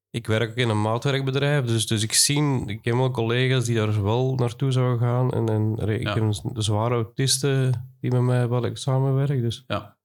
ik 0.10 0.28
werk 0.28 0.50
ook 0.50 0.56
in 0.56 0.70
een 0.70 0.82
maatwerkbedrijf, 0.82 1.66
dus, 1.66 1.88
dus 1.88 2.04
ik 2.04 2.14
zie, 2.14 2.64
ik 2.66 2.80
heb 2.86 2.94
wel 2.96 3.12
collega's 3.12 3.66
die 3.66 3.76
daar 3.76 4.04
wel 4.04 4.36
naartoe 4.36 4.72
zouden 4.72 5.00
gaan. 5.00 5.32
En, 5.32 5.50
en 5.50 5.76
allee, 5.80 6.00
ik 6.00 6.08
Ja. 6.08 6.14
heb 6.14 6.24
een, 6.24 6.54
de 6.54 6.62
zware 6.62 6.94
autisten 6.94 7.88
die 8.02 8.12
met 8.12 8.22
mij 8.22 8.50
wel 8.50 8.66
ik 8.66 8.78
samenwerk, 8.78 9.42
dus, 9.42 9.64
Ja. 9.68 9.98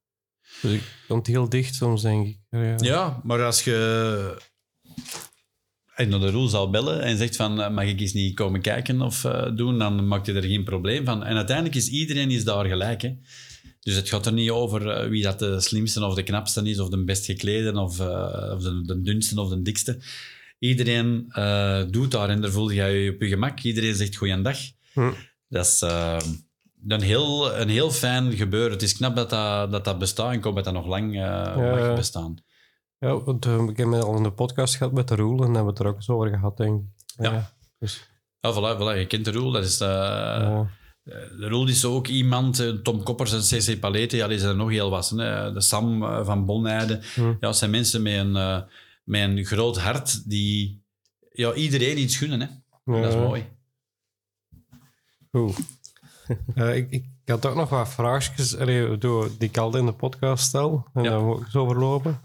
Dus 0.62 0.72
ik 0.72 0.82
komt 1.08 1.26
heel 1.26 1.48
dicht 1.48 1.74
soms, 1.74 2.02
denk 2.02 2.26
ik. 2.26 2.38
Ja. 2.50 2.74
Ja, 2.76 3.20
maar 3.22 3.44
als 3.44 3.64
je 3.64 4.36
en 5.98 6.08
naar 6.08 6.20
de 6.20 6.30
Roel 6.30 6.48
zal 6.48 6.70
bellen 6.70 7.02
en 7.02 7.16
zegt 7.16 7.36
van 7.36 7.60
eh, 7.60 7.70
mag 7.70 7.84
ik 7.84 8.00
eens 8.00 8.12
niet 8.12 8.34
komen 8.34 8.60
kijken 8.60 9.00
of 9.00 9.24
eh, 9.24 9.56
doen, 9.56 9.78
dan 9.78 10.08
maakt 10.08 10.26
je 10.26 10.32
er 10.32 10.42
geen 10.42 10.64
probleem 10.64 11.04
van. 11.04 11.24
En 11.24 11.36
uiteindelijk 11.36 11.76
is 11.76 11.88
iedereen 11.88 12.30
is 12.30 12.44
daar 12.44 12.66
gelijk. 12.66 13.02
Hè? 13.02 13.14
Dus 13.80 13.94
het 13.94 14.08
gaat 14.08 14.26
er 14.26 14.32
niet 14.32 14.50
over 14.50 14.90
eh, 14.90 15.08
wie 15.08 15.22
dat 15.22 15.38
de 15.38 15.60
slimste 15.60 16.04
of 16.04 16.14
de 16.14 16.22
knapste 16.22 16.62
is, 16.62 16.78
of 16.78 16.88
de 16.88 17.04
best 17.04 17.24
geklede, 17.24 17.72
of, 17.72 18.00
of 18.00 18.62
de, 18.62 18.82
de 18.84 19.00
dunste 19.02 19.40
of 19.40 19.48
de 19.48 19.62
dikste. 19.62 20.00
Iedereen 20.58 21.26
doet 21.90 22.10
daar 22.10 22.28
en 22.28 22.40
daar 22.40 22.50
voel 22.50 22.70
je 22.70 22.82
je 22.82 23.12
op 23.12 23.20
je 23.20 23.28
gemak. 23.28 23.60
Iedereen 23.60 23.94
zegt 23.94 24.16
goeiedag. 24.16 24.58
Hm. 24.92 25.12
Dat 25.48 25.66
is 25.66 25.82
een, 26.86 27.02
heel, 27.02 27.54
een 27.54 27.68
heel 27.68 27.90
fijn 27.90 28.32
gebeuren. 28.32 28.72
Het 28.72 28.82
is 28.82 28.96
knap 28.96 29.16
dat 29.16 29.30
dat, 29.30 29.70
dat, 29.70 29.84
dat 29.84 29.98
bestaat 29.98 30.30
en 30.30 30.38
ik 30.38 30.44
hoop 30.44 30.54
dat 30.54 30.64
dat 30.64 30.72
nog 30.72 30.86
lang 30.86 31.14
eh, 31.14 31.56
mag 31.56 31.78
ja. 31.78 31.94
bestaan. 31.94 32.36
Ja, 32.98 33.22
want 33.22 33.46
eh, 33.46 33.64
ik 33.68 33.76
heb 33.76 33.92
al 33.92 34.16
in 34.16 34.22
de 34.22 34.32
podcast 34.32 34.76
gehad 34.76 34.92
met 34.92 35.08
de 35.08 35.14
Roel 35.14 35.38
en 35.38 35.44
hebben 35.44 35.62
we 35.62 35.68
het 35.68 35.78
er 35.78 35.86
ook 35.86 35.96
eens 35.96 36.08
over 36.08 36.28
gehad, 36.28 36.56
denk 36.56 36.80
ik. 36.80 37.24
Ja. 37.24 37.52
dus, 37.78 38.08
Ja, 38.40 38.52
voilà, 38.52 38.78
voilà, 38.78 38.98
je 38.98 39.06
kent 39.06 39.24
de 39.24 39.32
Roel. 39.32 39.52
Dat 39.52 39.64
is, 39.64 39.80
eh, 39.80 39.88
ja. 39.88 40.70
De 41.38 41.48
Roel 41.48 41.68
is 41.68 41.84
ook 41.84 42.06
iemand, 42.06 42.82
Tom 42.82 43.02
Koppers 43.02 43.32
en 43.32 43.58
CC 43.58 43.80
Palete, 43.80 44.16
ja, 44.16 44.28
die 44.28 44.38
zijn 44.38 44.50
er 44.50 44.56
nog 44.56 44.70
heel 44.70 44.90
wat. 44.90 45.08
Hè. 45.08 45.52
De 45.52 45.60
Sam 45.60 46.00
van 46.24 46.46
Bonheide. 46.46 47.00
Hm. 47.14 47.34
Ja, 47.40 47.48
het 47.48 47.56
zijn 47.56 47.70
mensen 47.70 48.02
met 48.02 48.12
een, 48.12 48.36
eh, 48.36 48.62
met 49.04 49.20
een 49.20 49.44
groot 49.44 49.78
hart 49.78 50.28
die 50.28 50.82
ja, 51.32 51.52
iedereen 51.52 51.98
iets 51.98 52.16
gunnen. 52.16 52.40
Hè. 52.40 52.46
Ja. 52.92 53.02
Dat 53.02 53.12
is 53.12 53.18
mooi. 53.18 53.46
Goed. 55.30 55.56
Eh, 56.54 56.76
ik, 56.76 56.90
ik 56.90 57.04
had 57.24 57.46
ook 57.46 57.54
nog 57.54 57.68
wat 57.68 57.88
vraagjes 57.88 58.56
allee, 58.56 58.98
door- 58.98 59.30
die 59.38 59.48
ik 59.48 59.56
altijd 59.58 59.82
in 59.82 59.88
de 59.90 59.96
podcast 59.96 60.44
stel. 60.44 60.86
En 60.94 61.02
Ja. 61.02 61.10
daar 61.10 61.22
moet 61.22 61.38
ik 61.38 61.44
eens 61.44 61.54
overlopen. 61.56 62.20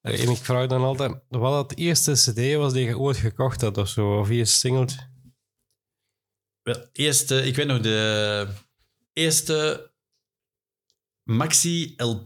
Eh, 0.00 0.22
En 0.22 0.28
ik 0.30 0.36
vraag 0.36 0.66
dan 0.66 0.82
altijd, 0.82 1.14
wat 1.28 1.68
het 1.70 1.78
eerste 1.78 2.12
cd 2.12 2.54
was 2.56 2.72
die 2.72 2.84
je 2.84 2.98
ooit 2.98 3.16
gekocht 3.16 3.60
had 3.60 3.78
of 3.78 3.88
zo? 3.88 4.18
Of 4.18 4.28
eerst 4.28 4.58
singeltje? 4.58 5.08
Wel, 6.62 6.86
eerst, 6.92 7.30
eh, 7.30 7.46
ik 7.46 7.56
weet 7.56 7.66
nog, 7.66 7.80
de 7.80 8.48
eerste 9.12 9.90
Maxi 11.24 11.94
LP. 11.96 12.24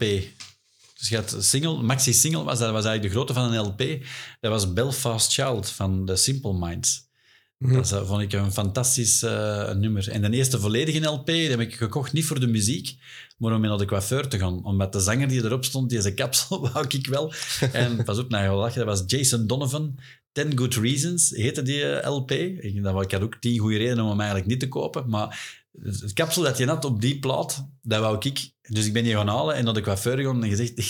Dus 0.99 1.09
je 1.09 1.17
had 1.17 1.37
single, 1.39 1.83
Maxi 1.83 2.13
Single 2.13 2.43
was, 2.45 2.59
dat 2.59 2.73
was 2.73 2.85
eigenlijk 2.85 3.03
de 3.03 3.11
grootte 3.11 3.33
van 3.33 3.53
een 3.53 3.61
LP. 3.67 4.07
Dat 4.41 4.51
was 4.51 4.73
Belfast 4.73 5.33
Child 5.33 5.71
van 5.71 6.07
The 6.07 6.17
Simple 6.17 6.53
Minds. 6.59 7.09
Mhm. 7.65 7.75
Dat 7.75 7.93
eh, 7.93 8.07
vond 8.07 8.23
ik 8.23 8.33
een 8.33 8.53
fantastisch 8.53 9.23
eh, 9.23 9.73
nummer. 9.73 10.11
En 10.11 10.23
de 10.23 10.31
eerste 10.31 10.61
volledige 10.61 11.07
LP 11.07 11.27
die 11.27 11.51
heb 11.51 11.61
ik 11.61 11.75
gekocht, 11.75 12.13
niet 12.13 12.25
voor 12.25 12.41
de 12.41 12.47
muziek, 12.47 12.97
maar 13.39 13.53
om 13.53 13.61
mee 13.61 13.71
naar 13.71 13.79
de 13.79 13.85
coiffeur 13.85 14.29
te 14.29 14.39
gaan. 14.39 14.65
Omdat 14.65 14.93
de 14.93 15.01
zanger 15.01 15.29
die 15.29 15.45
erop 15.45 15.65
stond, 15.65 15.91
deze 15.91 16.15
kapsel, 16.15 16.61
wou 16.73 16.87
ik 16.89 17.07
wel. 17.07 17.33
En 17.73 18.05
pas 18.05 18.19
op, 18.19 18.29
naar 18.29 18.45
je 18.45 18.51
lachen, 18.51 18.87
dat 18.87 18.99
was 18.99 19.03
Jason 19.07 19.47
Donovan. 19.47 19.99
Ten 20.33 20.59
Good 20.59 20.75
Reasons 20.75 21.31
heette 21.31 21.63
die 21.63 21.85
eh, 21.85 22.11
LP. 22.11 22.31
Ik, 22.31 22.83
dat, 22.83 23.03
ik 23.03 23.11
had 23.11 23.23
ook 23.23 23.37
tien 23.41 23.59
goede 23.59 23.77
redenen 23.77 24.05
om 24.05 24.11
hem 24.11 24.21
eigenlijk 24.21 24.49
niet 24.49 24.61
te 24.61 24.69
kopen. 24.69 25.09
Maar 25.09 25.63
het 25.83 26.01
het 26.01 26.13
kapsel 26.13 26.43
dat 26.43 26.59
je 26.59 26.67
had 26.67 26.85
op 26.85 27.01
die 27.01 27.19
plaat, 27.19 27.69
dat 27.83 28.01
wou 28.01 28.17
ik. 28.21 28.51
Dus 28.63 28.87
ik 28.87 28.93
ben 28.93 29.03
die 29.05 29.15
gaan 29.15 29.29
halen 29.29 29.55
en 29.55 29.65
naar 29.65 29.75
de 29.75 29.81
coiffeur 29.81 30.17
gegaan 30.17 30.45
en 30.45 30.49
gezegd, 30.49 30.83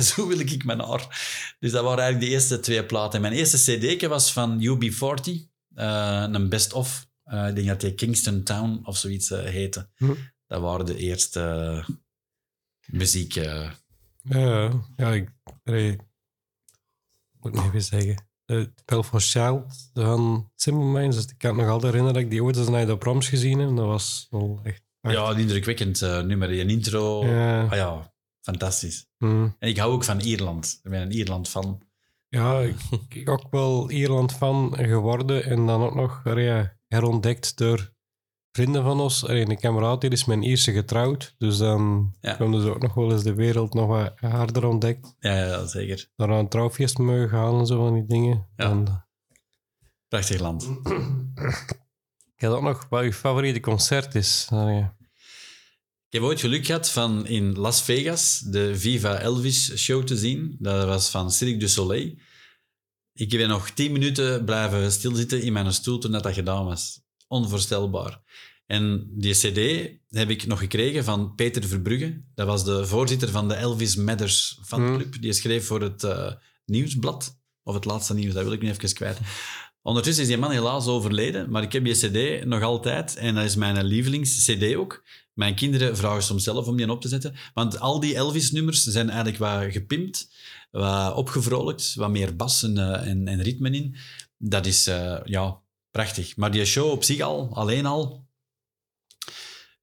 zo 0.14 0.26
wil 0.26 0.38
ik 0.38 0.64
mijn 0.64 0.80
haar. 0.80 1.56
Dus 1.60 1.72
dat 1.72 1.84
waren 1.84 2.02
eigenlijk 2.02 2.30
de 2.30 2.36
eerste 2.36 2.60
twee 2.60 2.84
platen. 2.84 3.20
Mijn 3.20 3.32
eerste 3.32 3.76
cd 3.76 4.06
was 4.06 4.32
van 4.32 4.60
UB40, 4.62 5.53
eh, 5.74 6.24
een 6.30 6.48
best-of. 6.48 7.06
Eh, 7.24 7.48
ik 7.48 7.54
denk 7.54 7.66
dat 7.66 7.80
die 7.80 7.94
Kingston 7.94 8.42
Town 8.42 8.80
of 8.84 8.96
zoiets 8.96 9.30
eh, 9.30 9.44
heette. 9.44 9.88
Hm. 9.96 10.14
Dat 10.46 10.60
waren 10.60 10.86
de 10.86 10.96
eerste 10.96 11.84
muziek... 12.86 13.32
Ja, 13.32 14.70
ja 14.96 15.12
ik 15.12 15.30
moet 17.40 17.52
nog 17.52 17.66
even 17.66 17.82
zeggen. 17.82 18.26
De 18.44 18.72
Belfast 18.84 19.30
Child 19.30 19.90
van 19.94 20.50
Simple 20.54 20.84
Minds, 20.84 21.16
dus 21.16 21.24
ik 21.26 21.38
kan 21.38 21.56
me 21.56 21.62
nog 21.62 21.70
altijd 21.70 21.92
herinneren 21.92 22.14
dat 22.14 22.22
ik 22.24 22.30
die 22.30 22.44
ooit 22.44 22.56
eens 22.56 22.68
naar 22.68 22.86
de 22.86 22.98
proms 22.98 23.28
gezien 23.28 23.58
heb. 23.58 23.76
Dat 23.76 23.86
was 23.86 24.26
wel 24.30 24.60
echt... 24.62 24.82
echt- 25.00 25.14
ja, 25.14 25.36
indrukwekkend 25.36 26.00
nummer. 26.00 26.60
Een 26.60 26.70
intro. 26.70 27.26
Ja. 27.26 27.64
Ah 27.64 27.76
ja, 27.76 28.14
fantastisch. 28.40 29.06
hm. 29.18 29.48
En 29.58 29.68
ik 29.68 29.76
hou 29.78 29.92
ook 29.92 30.04
van 30.04 30.20
Ierland. 30.20 30.80
Ik 30.82 30.90
ben 30.90 31.02
een 31.02 31.12
Ierland 31.12 31.48
fan. 31.48 31.82
Ja, 32.34 32.60
ik, 32.60 32.76
ik 33.08 33.28
ook 33.28 33.46
wel 33.50 33.90
Ierland 33.90 34.32
van 34.32 34.76
geworden 34.76 35.44
en 35.44 35.66
dan 35.66 35.82
ook 35.82 35.94
nog 35.94 36.20
ja, 36.24 36.76
herontdekt 36.88 37.56
door 37.56 37.92
vrienden 38.52 38.82
van 38.82 39.00
ons. 39.00 39.26
Allee, 39.26 39.48
een 39.50 39.58
kameraad 39.58 40.00
die 40.00 40.10
is 40.10 40.24
mijn 40.24 40.42
Ierse 40.42 40.72
getrouwd, 40.72 41.34
dus 41.38 41.56
dan 41.58 42.14
Ja. 42.20 42.34
konden 42.34 42.62
ze 42.62 42.70
ook 42.74 42.82
nog 42.82 42.94
wel 42.94 43.12
eens 43.12 43.22
de 43.22 43.34
wereld 43.34 43.74
nog 43.74 43.86
wat 43.86 44.12
harder 44.20 44.66
ontdekt. 44.66 45.14
Ja, 45.18 45.34
ja 45.44 45.66
zeker. 45.66 46.08
Daar 46.16 46.28
aan 46.30 46.38
een 46.38 46.48
trouwfeest 46.48 46.98
mogen 46.98 47.28
gaan 47.28 47.58
en 47.58 47.66
zo 47.66 47.84
van 47.84 47.94
die 47.94 48.06
dingen. 48.06 48.46
Ja. 48.56 48.64
En, 48.70 49.06
Prachtig 50.08 50.40
land. 50.40 50.62
ik 52.34 52.40
had 52.44 52.52
ook 52.54 52.62
nog 52.62 52.86
wat 52.88 53.04
je 53.04 53.12
favoriete 53.12 53.60
concert 53.60 54.14
is. 54.14 54.46
Allee, 54.50 54.86
Ik 56.14 56.20
heb 56.20 56.28
ooit 56.28 56.40
geluk 56.40 56.66
gehad 56.66 56.90
van 56.90 57.26
in 57.26 57.58
Las 57.58 57.82
Vegas 57.82 58.38
de 58.38 58.78
Viva 58.78 59.18
Elvis 59.18 59.76
show 59.76 60.04
te 60.04 60.16
zien. 60.16 60.56
Dat 60.58 60.86
was 60.86 61.08
van 61.08 61.30
Cirque 61.30 61.56
du 61.56 61.68
Soleil. 61.68 62.14
Ik 63.12 63.28
ben 63.28 63.48
nog 63.48 63.70
tien 63.70 63.92
minuten 63.92 64.44
blijven 64.44 64.92
stilzitten 64.92 65.42
in 65.42 65.52
mijn 65.52 65.72
stoel 65.72 65.98
toen 65.98 66.12
dat, 66.12 66.22
dat 66.22 66.34
gedaan 66.34 66.64
was. 66.64 67.00
Onvoorstelbaar. 67.26 68.20
En 68.66 69.10
die 69.10 69.32
cd 69.32 69.90
heb 70.08 70.30
ik 70.30 70.46
nog 70.46 70.58
gekregen 70.58 71.04
van 71.04 71.34
Peter 71.34 71.64
Verbrugge. 71.64 72.24
Dat 72.34 72.46
was 72.46 72.64
de 72.64 72.86
voorzitter 72.86 73.28
van 73.28 73.48
de 73.48 73.54
Elvis 73.54 73.96
Matters 73.96 74.58
fanclub. 74.64 75.22
Die 75.22 75.32
schreef 75.32 75.66
voor 75.66 75.80
het 75.80 76.04
eh, 76.04 76.32
nieuwsblad. 76.64 77.38
Of 77.62 77.74
het 77.74 77.84
laatste 77.84 78.14
nieuws, 78.14 78.34
dat 78.34 78.44
wil 78.44 78.52
ik 78.52 78.62
nu 78.62 78.68
even 78.68 78.94
kwijt. 78.94 79.18
Ondertussen 79.84 80.22
is 80.22 80.28
die 80.28 80.38
man 80.38 80.50
helaas 80.50 80.86
overleden, 80.86 81.50
maar 81.50 81.62
ik 81.62 81.72
heb 81.72 81.84
die 81.84 81.94
cd 81.94 82.44
nog 82.44 82.62
altijd. 82.62 83.16
En 83.16 83.34
dat 83.34 83.44
is 83.44 83.56
mijn 83.56 83.84
lievelings-cd 83.84 84.74
ook. 84.74 85.04
Mijn 85.32 85.54
kinderen 85.54 85.96
vragen 85.96 86.22
soms 86.22 86.44
zelf 86.44 86.66
om 86.66 86.76
die 86.76 86.90
op 86.90 87.00
te 87.00 87.08
zetten. 87.08 87.34
Want 87.54 87.80
al 87.80 88.00
die 88.00 88.14
Elvis-nummers 88.14 88.82
zijn 88.82 89.10
eigenlijk 89.10 89.38
wat 89.38 89.72
gepimpt, 89.72 90.32
wat 90.70 91.14
opgevrolijkt, 91.14 91.94
wat 91.94 92.10
meer 92.10 92.36
bas 92.36 92.62
en, 92.62 92.78
eh, 92.78 93.06
en, 93.06 93.28
en 93.28 93.42
ritme 93.42 93.70
in. 93.70 93.96
Dat 94.38 94.66
is, 94.66 94.86
eh, 94.86 95.20
ja, 95.24 95.60
prachtig. 95.90 96.36
Maar 96.36 96.50
die 96.50 96.64
show 96.64 96.90
op 96.90 97.04
zich 97.04 97.20
al, 97.20 97.50
alleen 97.54 97.86
al... 97.86 98.26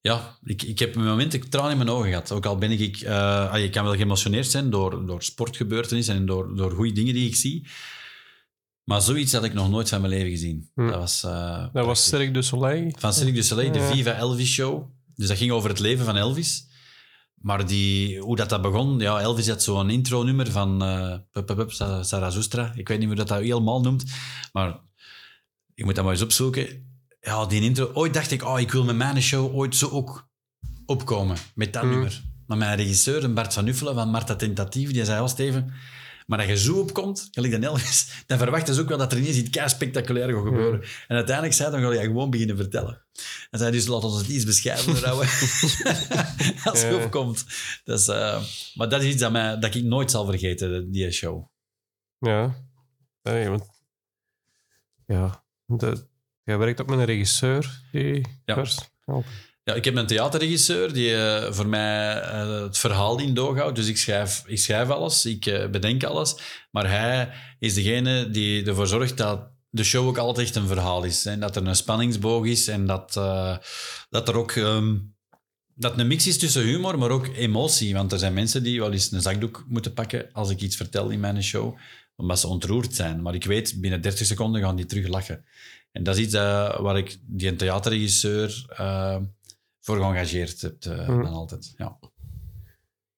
Ja, 0.01 0.37
ik, 0.43 0.63
ik 0.63 0.79
heb 0.79 0.95
een 0.95 1.03
moment 1.03 1.33
ik 1.33 1.45
tranen 1.45 1.71
in 1.71 1.77
mijn 1.77 1.89
ogen 1.89 2.09
gehad. 2.09 2.31
Ook 2.31 2.45
al 2.45 2.57
ben 2.57 2.71
ik... 2.71 2.97
eh, 2.97 3.51
ah, 3.51 3.59
je 3.59 3.69
kan 3.69 3.83
wel 3.83 3.95
geëmotioneerd 3.95 4.47
zijn 4.47 4.69
door, 4.69 5.05
door 5.05 5.23
sportgebeurtenissen 5.23 6.15
en 6.15 6.25
door, 6.25 6.55
door 6.55 6.71
goede 6.71 6.93
dingen 6.93 7.13
die 7.13 7.27
ik 7.27 7.35
zie. 7.35 7.67
Maar 8.91 9.01
zoiets 9.01 9.33
had 9.33 9.43
ik 9.43 9.53
nog 9.53 9.69
nooit 9.69 9.89
van 9.89 10.01
mijn 10.01 10.13
leven 10.13 10.29
gezien. 10.29 10.69
Hm. 10.75 10.87
Dat 10.87 10.95
was... 10.95 11.23
eh, 11.23 11.65
Dat 11.73 11.85
was 11.85 12.05
Cirque 12.07 12.31
du 12.31 12.43
Soleil. 12.43 12.93
Van 12.97 13.13
Cirque 13.13 13.33
du 13.33 13.43
Soleil, 13.43 13.71
de. 13.71 13.79
Viva 13.81 14.13
Elvis 14.13 14.49
Show. 14.51 14.89
Dus 15.15 15.27
dat 15.27 15.37
ging 15.37 15.51
over 15.51 15.69
het 15.69 15.79
leven 15.79 16.05
van 16.05 16.15
Elvis. 16.17 16.67
Maar 17.35 17.67
die, 17.67 18.19
hoe 18.19 18.35
dat, 18.35 18.49
dat 18.49 18.61
begon, 18.61 18.99
ja, 18.99 19.19
Elvis 19.19 19.47
had 19.47 19.63
zo'n 19.63 19.89
intro-nummer 19.89 20.51
van 20.51 20.83
eh 20.83 21.15
pup, 21.31 21.45
pup, 21.45 21.55
pup, 21.57 21.71
Sa- 21.71 22.03
Zarathustra. 22.03 22.71
Ik 22.75 22.87
weet 22.87 22.97
niet 22.99 23.07
hoe 23.07 23.15
dat, 23.15 23.27
dat 23.27 23.41
helemaal 23.41 23.81
noemt, 23.81 24.03
maar 24.53 24.79
ik 25.73 25.85
moet 25.85 25.95
dat 25.95 26.03
maar 26.03 26.13
eens 26.13 26.21
opzoeken. 26.23 26.89
Ja, 27.21 27.45
die 27.45 27.61
intro. 27.61 27.91
Ooit 27.93 28.13
dacht 28.13 28.31
ik, 28.31 28.43
oh, 28.43 28.59
ik 28.59 28.71
wil 28.71 28.83
met 28.83 28.95
mijn 28.95 29.21
show 29.21 29.55
ooit 29.55 29.75
zo 29.75 29.89
ook 29.89 30.29
opkomen, 30.85 31.37
met 31.55 31.73
dat 31.73 31.83
Mm. 31.83 31.89
nummer. 31.89 32.21
Maar 32.47 32.57
mijn 32.57 32.77
regisseur, 32.77 33.33
Bart 33.33 33.53
van 33.53 33.67
Uffelen 33.67 33.93
van 33.95 34.09
Marta 34.09 34.35
Tentatief, 34.35 34.91
die 34.91 35.05
zei 35.05 35.19
al, 35.19 35.27
Steven, 35.27 35.73
maar 36.31 36.39
dat 36.39 36.49
je 36.49 36.57
zo 36.57 36.79
opkomt, 36.79 37.27
gelijk 37.31 37.53
dan 37.53 37.63
Elvis, 37.63 38.23
dan 38.27 38.37
verwachten 38.37 38.73
ze 38.73 38.81
ook 38.81 38.87
wel 38.87 38.97
dat 38.97 39.11
er 39.11 39.17
ineens 39.17 39.37
iets 39.37 39.49
kei 39.49 39.69
spectaculair 39.69 40.33
gaat 40.33 40.43
gebeuren. 40.43 40.81
En 40.81 41.15
uiteindelijk 41.15 41.55
zei 41.55 41.69
hij, 41.69 41.81
dan 41.81 41.91
ga 41.91 42.01
je 42.01 42.07
gewoon 42.07 42.29
beginnen 42.29 42.57
vertellen. 42.57 43.05
En 43.49 43.59
zei 43.59 43.71
dus, 43.71 43.87
laat 43.87 44.03
ons 44.03 44.17
het 44.17 44.27
iets 44.27 44.45
bescheidener 44.45 45.05
houden 45.07 45.29
als 46.71 46.81
je 46.81 46.99
opkomt. 47.03 47.45
Dus, 47.83 48.07
eh, 48.07 48.43
maar 48.75 48.89
dat 48.89 49.01
is 49.01 49.07
iets 49.07 49.21
dat, 49.21 49.31
mij, 49.31 49.59
dat 49.59 49.75
ik 49.75 49.83
nooit 49.83 50.11
zal 50.11 50.25
vergeten, 50.25 50.91
die 50.91 51.11
show. 51.11 51.45
Ja. 52.17 52.55
Nee, 53.23 53.49
want... 53.49 53.63
Ja. 55.05 55.43
De, 55.65 56.07
jij 56.43 56.57
werkt 56.57 56.81
ook 56.81 56.89
met 56.89 56.99
een 56.99 57.05
regisseur. 57.05 57.81
Die 57.91 58.27
Ja. 58.45 58.65
oh. 59.05 59.25
Ja, 59.63 59.73
ik 59.73 59.85
heb 59.85 59.95
een 59.95 60.07
theaterregisseur 60.07 60.93
die 60.93 61.15
eh, 61.15 61.51
voor 61.51 61.67
mij 61.67 62.21
eh, 62.21 62.61
het 62.61 62.77
verhaal 62.77 63.19
in 63.19 63.33
doog 63.33 63.57
houdt. 63.57 63.75
Dus 63.75 63.87
ik 63.87 63.97
schrijf, 63.97 64.43
ik 64.45 64.59
schrijf 64.59 64.89
alles, 64.89 65.25
ik 65.25 65.45
eh, 65.45 65.69
bedenk 65.69 66.03
alles. 66.03 66.35
Maar 66.71 66.89
hij 66.89 67.29
is 67.59 67.73
degene 67.73 68.29
die 68.29 68.65
ervoor 68.65 68.87
zorgt 68.87 69.17
dat 69.17 69.49
de 69.69 69.83
show 69.83 70.07
ook 70.07 70.17
altijd 70.17 70.47
echt 70.47 70.55
een 70.55 70.67
verhaal 70.67 71.03
is. 71.03 71.25
En 71.25 71.39
dat 71.39 71.55
er 71.55 71.67
een 71.67 71.75
spanningsboog 71.75 72.45
is 72.45 72.67
en 72.67 72.85
dat, 72.85 73.13
dat 74.09 74.27
er 74.27 74.35
ook... 74.35 74.51
ehm, 74.51 74.97
dat 75.75 75.99
een 75.99 76.07
mix 76.07 76.27
is 76.27 76.37
tussen 76.37 76.63
humor, 76.63 76.97
maar 76.97 77.09
ook 77.09 77.27
emotie. 77.27 77.93
Want 77.93 78.11
er 78.11 78.19
zijn 78.19 78.33
mensen 78.33 78.63
die 78.63 78.79
wel 78.79 78.91
eens 78.91 79.11
een 79.11 79.21
zakdoek 79.21 79.65
moeten 79.67 79.93
pakken 79.93 80.29
als 80.33 80.49
ik 80.49 80.61
iets 80.61 80.75
vertel 80.75 81.09
in 81.09 81.19
mijn 81.19 81.43
show, 81.43 81.77
omdat 82.15 82.39
ze 82.39 82.47
ontroerd 82.47 82.95
zijn. 82.95 83.21
Maar 83.21 83.35
ik 83.35 83.43
weet, 83.43 83.81
binnen 83.81 84.01
30 84.01 84.25
seconden 84.25 84.61
gaan 84.61 84.75
die 84.75 84.85
terug 84.85 85.07
lachen. 85.07 85.45
En 85.91 86.03
dat 86.03 86.17
is 86.17 86.25
iets 86.25 86.33
waar 86.33 86.97
ik 86.97 87.17
die 87.25 87.55
theaterregisseur 87.55 88.65
voor 89.81 89.97
geëngageerd 89.97 90.61
heb, 90.61 90.83
eh, 90.85 91.07
Mm. 91.07 91.23
dan 91.23 91.33
altijd. 91.33 91.73
Ja. 91.77 91.97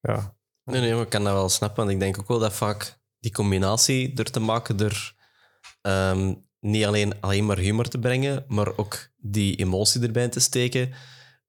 Ja. 0.01 0.35
Nee, 0.65 0.81
nee, 0.81 0.93
maar 0.93 1.01
ik 1.03 1.09
kan 1.09 1.23
dat 1.23 1.33
wel 1.33 1.49
snappen. 1.49 1.77
Want 1.83 1.91
ik 1.95 1.99
denk 1.99 2.19
ook 2.19 2.27
wel 2.27 2.39
dat 2.39 2.53
vaak 2.53 2.99
die 3.19 3.31
combinatie 3.31 4.13
er 4.15 4.31
te 4.31 4.39
maken 4.39 4.77
door 4.77 5.13
ehm, 5.81 6.33
niet 6.59 6.85
alleen, 6.85 7.13
alleen 7.21 7.45
maar 7.45 7.57
humor 7.57 7.87
te 7.87 7.99
brengen, 7.99 8.45
maar 8.47 8.77
ook 8.77 9.09
die 9.17 9.55
emotie 9.55 10.01
erbij 10.01 10.27
te 10.29 10.39
steken, 10.39 10.91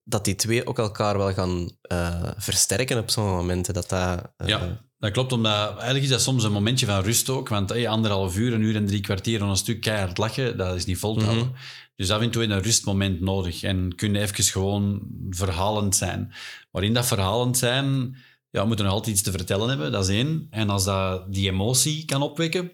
dat 0.05 0.25
die 0.25 0.35
twee 0.35 0.67
ook 0.67 0.79
elkaar 0.79 1.19
wel 1.19 1.33
gaan 1.33 1.71
eh, 1.81 2.31
versterken 2.37 2.99
op 2.99 3.11
sommige 3.11 3.37
momenten. 3.37 3.75
Dat 3.75 3.89
dat, 3.89 4.33
eh, 4.37 4.49
ja, 4.49 4.81
dat 4.99 5.11
klopt. 5.13 5.33
Omdat, 5.33 5.71
eigenlijk 5.71 6.05
is 6.05 6.11
dat 6.11 6.21
soms 6.23 6.45
een 6.45 6.53
momentje 6.53 6.87
van 6.87 7.03
rust 7.03 7.29
ook. 7.31 7.49
Want 7.49 7.69
hey, 7.69 7.89
anderhalf 7.89 8.37
uur, 8.37 8.53
een 8.53 8.63
uur 8.63 8.77
en 8.77 8.87
drie 8.87 9.01
kwartier 9.01 9.43
aan 9.43 9.49
een 9.49 9.57
stuk 9.57 9.81
keihard 9.81 10.19
lachen, 10.19 10.57
dat 10.57 10.77
is 10.77 10.85
niet 10.85 10.99
vol 10.99 11.15
te 11.17 11.25
houden. 11.25 11.53
Dus 11.97 12.11
af 12.11 12.21
en 12.21 12.31
toe 12.31 12.43
is 12.43 12.49
een 12.49 12.63
rustmoment 12.63 13.21
nodig. 13.21 13.63
En 13.63 13.95
kun 13.95 14.13
je 14.13 14.21
even 14.21 14.45
gewoon 14.45 15.03
verhalend 15.31 15.97
zijn. 15.97 16.33
Maar 16.71 16.83
in 16.83 16.95
dat 16.95 17.07
verhalend 17.07 17.59
zijn 17.59 18.17
ja, 18.51 18.65
moet 18.65 18.79
er 18.79 18.85
nog 18.85 18.95
altijd 18.95 19.15
iets 19.15 19.25
te 19.25 19.31
vertellen 19.31 19.69
hebben. 19.69 19.93
Dat 19.93 20.09
is 20.09 20.15
één. 20.15 20.47
En 20.51 20.71
als 20.71 20.85
dat 20.85 21.33
die 21.33 21.51
emotie 21.51 22.05
kan 22.05 22.23
opwekken, 22.23 22.73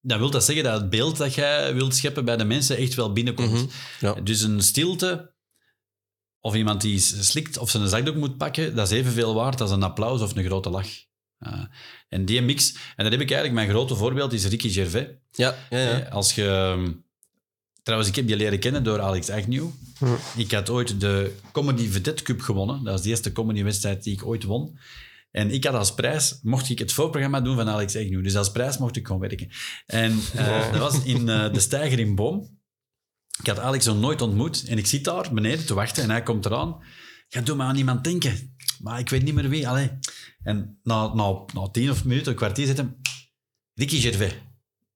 dan 0.00 0.18
wil 0.18 0.30
dat 0.30 0.44
zeggen 0.44 0.64
dat 0.64 0.80
het 0.80 0.90
beeld 0.90 1.16
dat 1.16 1.34
jij 1.34 1.74
wilt 1.74 1.94
scheppen 1.94 2.24
bij 2.24 2.36
de 2.36 2.44
mensen 2.44 2.76
echt 2.76 2.94
wel 2.94 3.12
binnenkomt. 3.12 3.50
Mhm. 3.50 3.66
Ja. 4.00 4.12
Dus 4.12 4.42
een 4.42 4.62
stilte, 4.62 5.34
of 6.40 6.54
iemand 6.54 6.80
die 6.80 6.98
slikt 6.98 7.58
of 7.58 7.70
zijn 7.70 7.88
zakdoek 7.88 8.16
moet 8.16 8.36
pakken, 8.36 8.74
dat 8.74 8.90
is 8.90 8.98
evenveel 8.98 9.34
waard 9.34 9.60
als 9.60 9.70
een 9.70 9.82
applaus 9.82 10.20
of 10.20 10.36
een 10.36 10.44
grote 10.44 10.70
lach. 10.70 10.88
Uh, 11.38 11.64
en 12.08 12.24
die 12.24 12.42
mix, 12.42 12.72
en 12.72 13.04
dat 13.04 13.12
heb 13.12 13.20
ik 13.20 13.30
eigenlijk, 13.30 13.52
mijn 13.52 13.68
grote 13.68 13.94
voorbeeld 13.94 14.32
is 14.32 14.46
Ricky 14.46 14.68
Gervais. 14.68 15.08
Ja, 15.30 15.54
ja, 15.70 15.78
ja. 15.78 16.00
Eh, 16.00 16.12
Als 16.12 16.34
je... 16.34 17.02
Trouwens, 17.84 18.10
ik 18.10 18.16
heb 18.16 18.26
die 18.26 18.36
leren 18.36 18.58
kennen 18.58 18.84
door 18.84 19.00
Alex 19.00 19.30
Agnew. 19.30 19.66
Hm. 19.98 20.06
Ik 20.36 20.50
had 20.50 20.70
ooit 20.70 21.00
de 21.00 21.36
Comedy 21.52 21.88
Vedette 21.88 22.22
Cup 22.22 22.40
gewonnen. 22.40 22.84
Dat 22.84 22.92
was 22.92 23.02
de 23.02 23.08
eerste 23.08 23.32
comedywedstrijd 23.32 24.02
die 24.02 24.12
ik 24.12 24.26
ooit 24.26 24.44
won. 24.44 24.78
En 25.30 25.50
ik 25.50 25.64
had 25.64 25.74
als 25.74 25.94
prijs, 25.94 26.38
mocht 26.42 26.70
ik 26.70 26.78
het 26.78 26.92
voorprogramma 26.92 27.40
doen 27.40 27.56
van 27.56 27.68
Alex 27.68 27.96
Agnew. 27.96 28.24
Dus 28.24 28.36
als 28.36 28.52
prijs 28.52 28.78
mocht 28.78 28.96
ik 28.96 29.06
gewoon 29.06 29.20
werken. 29.20 29.50
En 29.86 30.12
uh, 30.36 30.72
dat 30.72 30.80
was 30.80 31.04
in 31.04 31.28
uh, 31.28 31.52
De 31.52 31.60
Steiger 31.60 31.98
in 31.98 32.14
Boom. 32.14 32.58
Ik 33.40 33.46
had 33.46 33.58
Alex 33.58 33.84
nog 33.84 33.98
nooit 33.98 34.22
ontmoet. 34.22 34.64
En 34.64 34.78
ik 34.78 34.86
zit 34.86 35.04
daar 35.04 35.34
beneden 35.34 35.66
te 35.66 35.74
wachten 35.74 36.02
en 36.02 36.10
hij 36.10 36.22
komt 36.22 36.46
eraan. 36.46 36.76
Ja, 37.28 37.40
doe 37.40 37.56
maar 37.56 37.66
aan 37.66 37.76
iemand 37.76 38.04
denken. 38.04 38.56
Maar 38.78 38.98
ik 38.98 39.08
weet 39.08 39.22
niet 39.22 39.34
meer 39.34 39.48
wie. 39.48 39.68
Allee. 39.68 39.90
En 40.42 40.78
na, 40.82 41.14
na, 41.14 41.44
na 41.54 41.68
tien 41.68 41.90
of 41.90 42.04
minuten, 42.04 42.30
een 42.30 42.38
kwartier 42.38 42.66
zit 42.66 42.76
hem... 42.76 42.96
Ricky 43.74 44.00
Gervais. 44.00 44.34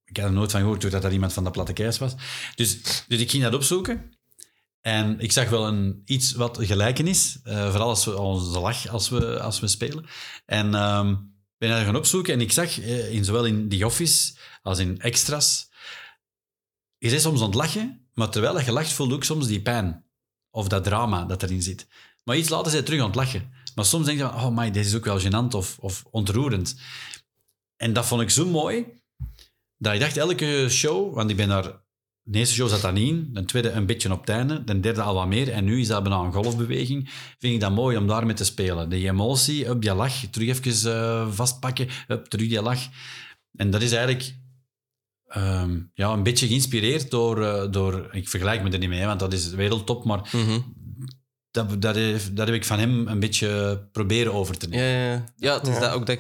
Ik 0.09 0.17
had 0.17 0.27
er 0.27 0.33
nooit 0.33 0.51
van 0.51 0.61
gehoord 0.61 0.91
dat 0.91 1.03
dat 1.03 1.13
iemand 1.13 1.33
van 1.33 1.45
de 1.45 1.51
platte 1.51 1.73
keis 1.73 1.99
was. 1.99 2.15
Dus, 2.55 2.79
dus 3.09 3.21
ik 3.21 3.31
ging 3.31 3.43
dat 3.43 3.55
opzoeken. 3.55 4.13
En 4.81 5.21
ik 5.21 5.33
zag 5.33 5.49
wel 5.49 5.67
een, 5.67 6.03
iets 6.05 6.33
wat 6.33 6.59
gelijkenis, 6.61 7.39
uh, 7.45 7.71
vooral 7.71 7.89
als 7.89 8.05
we 8.05 8.19
onze 8.19 8.59
lach 8.59 8.89
als 8.89 9.09
we, 9.09 9.41
als 9.41 9.61
we 9.61 9.69
spelen. 9.69 10.07
En 10.47 10.75
um, 10.75 11.35
ben 11.59 11.69
daar 11.69 11.85
gaan 11.85 11.97
opzoeken 11.97 12.35
en 12.35 12.41
ik 12.41 12.53
zag, 12.53 12.79
uh, 12.79 13.13
in, 13.13 13.25
zowel 13.25 13.45
in 13.45 13.69
The 13.69 13.87
Office 13.87 14.35
als 14.63 14.79
in 14.79 15.01
Extras, 15.01 15.69
je 16.99 17.11
is 17.11 17.23
soms 17.23 17.41
aan 17.41 17.47
het 17.47 17.55
lachen, 17.55 18.09
maar 18.15 18.31
terwijl 18.31 18.61
je 18.61 18.73
lacht, 18.73 18.93
voelt 18.93 19.13
ook 19.13 19.25
soms 19.25 19.47
die 19.47 19.63
pijn. 19.63 20.05
Of 20.51 20.69
dat 20.69 20.85
drama 20.85 21.25
dat 21.25 21.43
erin 21.43 21.63
zit. 21.63 21.87
Maar 22.25 22.37
iets 22.37 22.49
later 22.49 22.71
zijn 22.71 22.85
terug 22.85 23.01
aan 23.01 23.07
het 23.07 23.15
lachen. 23.15 23.53
Maar 23.75 23.85
soms 23.85 24.07
denk 24.07 24.19
je 24.19 24.25
van, 24.25 24.35
oh 24.35 24.57
my, 24.57 24.71
deze 24.71 24.89
is 24.89 24.95
ook 24.95 25.05
wel 25.05 25.21
gênant 25.21 25.55
of, 25.55 25.79
of 25.79 26.05
ontroerend. 26.11 26.77
En 27.77 27.93
dat 27.93 28.07
vond 28.07 28.23
ik 28.23 28.31
zo 28.31 28.47
mooi, 28.47 28.87
dat 29.79 29.95
ik 29.95 30.01
dacht, 30.01 30.17
elke 30.17 30.67
show, 30.69 31.15
want 31.15 31.31
ik 31.31 31.37
ben 31.37 31.49
daar... 31.49 31.87
De 32.23 32.39
eerste 32.39 32.55
show 32.55 32.69
zat 32.69 32.81
daar 32.81 32.93
niet 32.93 33.09
in, 33.09 33.29
de 33.33 33.45
tweede 33.45 33.71
een 33.71 33.87
beetje 33.87 34.13
op 34.13 34.21
het 34.21 34.29
einde, 34.29 34.65
de 34.65 34.81
derde 34.81 35.03
al 35.03 35.15
wat 35.15 35.27
meer, 35.27 35.51
en 35.53 35.65
nu 35.65 35.81
is 35.81 35.87
dat 35.87 36.03
bijna 36.03 36.19
een 36.19 36.33
golfbeweging. 36.33 37.11
Vind 37.39 37.55
ik 37.55 37.61
dat 37.61 37.73
mooi 37.73 37.97
om 37.97 38.07
daarmee 38.07 38.35
te 38.35 38.45
spelen. 38.45 38.89
Die 38.89 39.09
emotie, 39.09 39.71
op 39.71 39.83
die 39.83 39.95
lach, 39.95 40.15
terug 40.31 40.49
even 40.49 40.93
uh, 40.93 41.29
vastpakken, 41.31 41.89
up, 42.09 42.25
terug 42.25 42.49
die 42.49 42.63
lach. 42.63 42.81
En 43.57 43.71
dat 43.71 43.83
is 43.83 43.93
eigenlijk 43.93 44.35
um, 45.37 45.91
ja, 45.95 46.13
een 46.13 46.23
beetje 46.23 46.47
geïnspireerd 46.47 47.11
door, 47.11 47.39
uh, 47.39 47.71
door... 47.71 48.09
Ik 48.13 48.29
vergelijk 48.29 48.63
me 48.63 48.71
er 48.71 48.79
niet 48.79 48.89
mee, 48.89 49.07
want 49.07 49.21
dat 49.21 49.33
is 49.33 49.51
wereldtop, 49.51 50.05
maar 50.05 50.29
mm 50.33 50.45
-hmm. 50.45 50.75
dat, 51.51 51.83
dat, 51.83 51.97
dat, 52.33 52.47
heb 52.47 52.57
ik 52.57 52.65
van 52.65 52.79
hem 52.79 53.07
een 53.07 53.21
beetje 53.21 53.83
proberen 53.93 54.33
over 54.33 54.59
te 54.59 54.69
nemen. 54.69 54.87
Ja, 54.87 55.13
ja. 55.13 55.25
ja 55.37 55.55
het 55.55 55.67
is 55.67 55.75
ja. 55.75 55.81
Dat 55.81 55.93
ook 55.93 56.07
dat, 56.07 56.19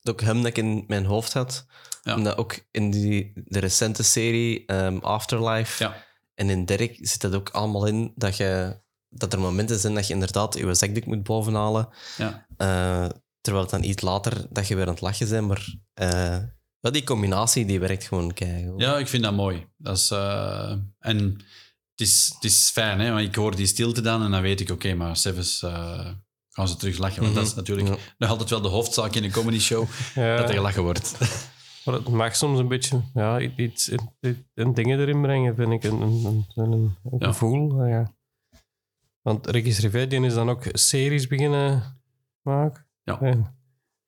dat 0.00 0.14
ook 0.14 0.20
hem 0.20 0.36
dat 0.36 0.46
ik 0.46 0.58
in 0.58 0.84
mijn 0.86 1.04
hoofd 1.04 1.32
had. 1.32 1.66
Ja. 2.04 2.14
Omdat 2.14 2.36
ook 2.36 2.58
in 2.70 2.90
die, 2.90 3.32
de 3.34 3.58
recente 3.58 4.02
serie 4.02 4.72
um, 4.72 4.98
Afterlife 4.98 5.84
ja. 5.84 6.04
en 6.34 6.50
in 6.50 6.64
Derek 6.64 6.98
zit 7.00 7.20
dat 7.20 7.34
ook 7.34 7.48
allemaal 7.48 7.86
in 7.86 8.12
dat, 8.16 8.36
je, 8.36 8.80
dat 9.08 9.32
er 9.32 9.40
momenten 9.40 9.78
zijn 9.78 9.94
dat 9.94 10.06
je 10.06 10.12
inderdaad 10.12 10.58
je 10.58 10.74
zakdoek 10.74 11.06
moet 11.06 11.22
bovenhalen. 11.22 11.88
Ja. 12.16 12.46
Uh, 12.58 13.08
terwijl 13.40 13.64
het 13.64 13.72
dan 13.72 13.82
iets 13.82 14.02
later 14.02 14.46
dat 14.50 14.68
je 14.68 14.74
weer 14.74 14.86
aan 14.86 14.92
het 14.92 15.00
lachen 15.00 15.28
bent. 15.28 15.46
Maar 15.46 15.74
uh, 15.94 16.48
ja, 16.80 16.90
die 16.90 17.04
combinatie 17.04 17.64
die 17.64 17.80
werkt 17.80 18.04
gewoon 18.04 18.34
keihard. 18.34 18.80
Ja, 18.80 18.98
ik 18.98 19.08
vind 19.08 19.22
dat 19.22 19.34
mooi. 19.34 19.66
Dat 19.76 19.96
is, 19.96 20.10
uh, 20.10 20.74
en 20.98 21.18
het 21.90 22.00
is, 22.00 22.30
het 22.34 22.44
is 22.44 22.70
fijn, 22.70 23.00
hè? 23.00 23.12
want 23.12 23.26
ik 23.26 23.34
hoor 23.34 23.56
die 23.56 23.66
stilte 23.66 24.00
dan 24.00 24.22
en 24.22 24.30
dan 24.30 24.42
weet 24.42 24.60
ik, 24.60 24.70
oké, 24.70 24.86
okay, 24.86 24.96
maar 24.98 25.16
Sevens 25.16 25.58
gaan 26.50 26.68
ze 26.68 26.76
terug 26.76 26.98
lachen. 26.98 27.22
Want 27.22 27.28
mm 27.28 27.34
-hmm. 27.34 27.34
dat 27.34 27.52
is 27.52 27.54
natuurlijk 27.54 28.14
nog 28.18 28.30
altijd 28.30 28.50
wel 28.50 28.60
de 28.60 28.68
hoofdzaak 28.68 29.14
in 29.14 29.24
een 29.24 29.30
comedy 29.30 29.58
show, 29.58 29.88
ja. 30.14 30.36
dat 30.36 30.48
er 30.48 30.54
gelachen 30.54 30.82
wordt. 30.82 31.14
Maar 31.84 31.94
het 31.94 32.08
mag 32.08 32.36
soms 32.36 32.58
een 32.58 32.68
beetje 32.68 33.00
ja, 33.14 33.40
iets, 33.40 33.92
een 34.54 34.74
dingen 34.74 34.98
erin 34.98 35.22
brengen, 35.22 35.54
vind 35.54 35.72
ik. 35.72 35.84
Een, 35.84 36.00
een, 36.00 36.46
een, 36.54 36.72
een 36.72 37.18
ja. 37.18 37.26
gevoel. 37.26 37.86
Ja. 37.86 38.14
Want 39.22 39.46
Ricky 39.46 39.70
Rivedian 39.70 40.24
is 40.24 40.34
dan 40.34 40.50
ook 40.50 40.62
series 40.72 41.26
beginnen 41.26 41.82
maken. 42.42 42.86
Ja. 43.02 43.18
ja. 43.20 43.54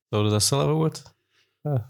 Zou 0.09 0.28
dat 0.28 0.43
zelf 0.43 0.70
wordt? 0.70 1.03
Ja, 1.03 1.15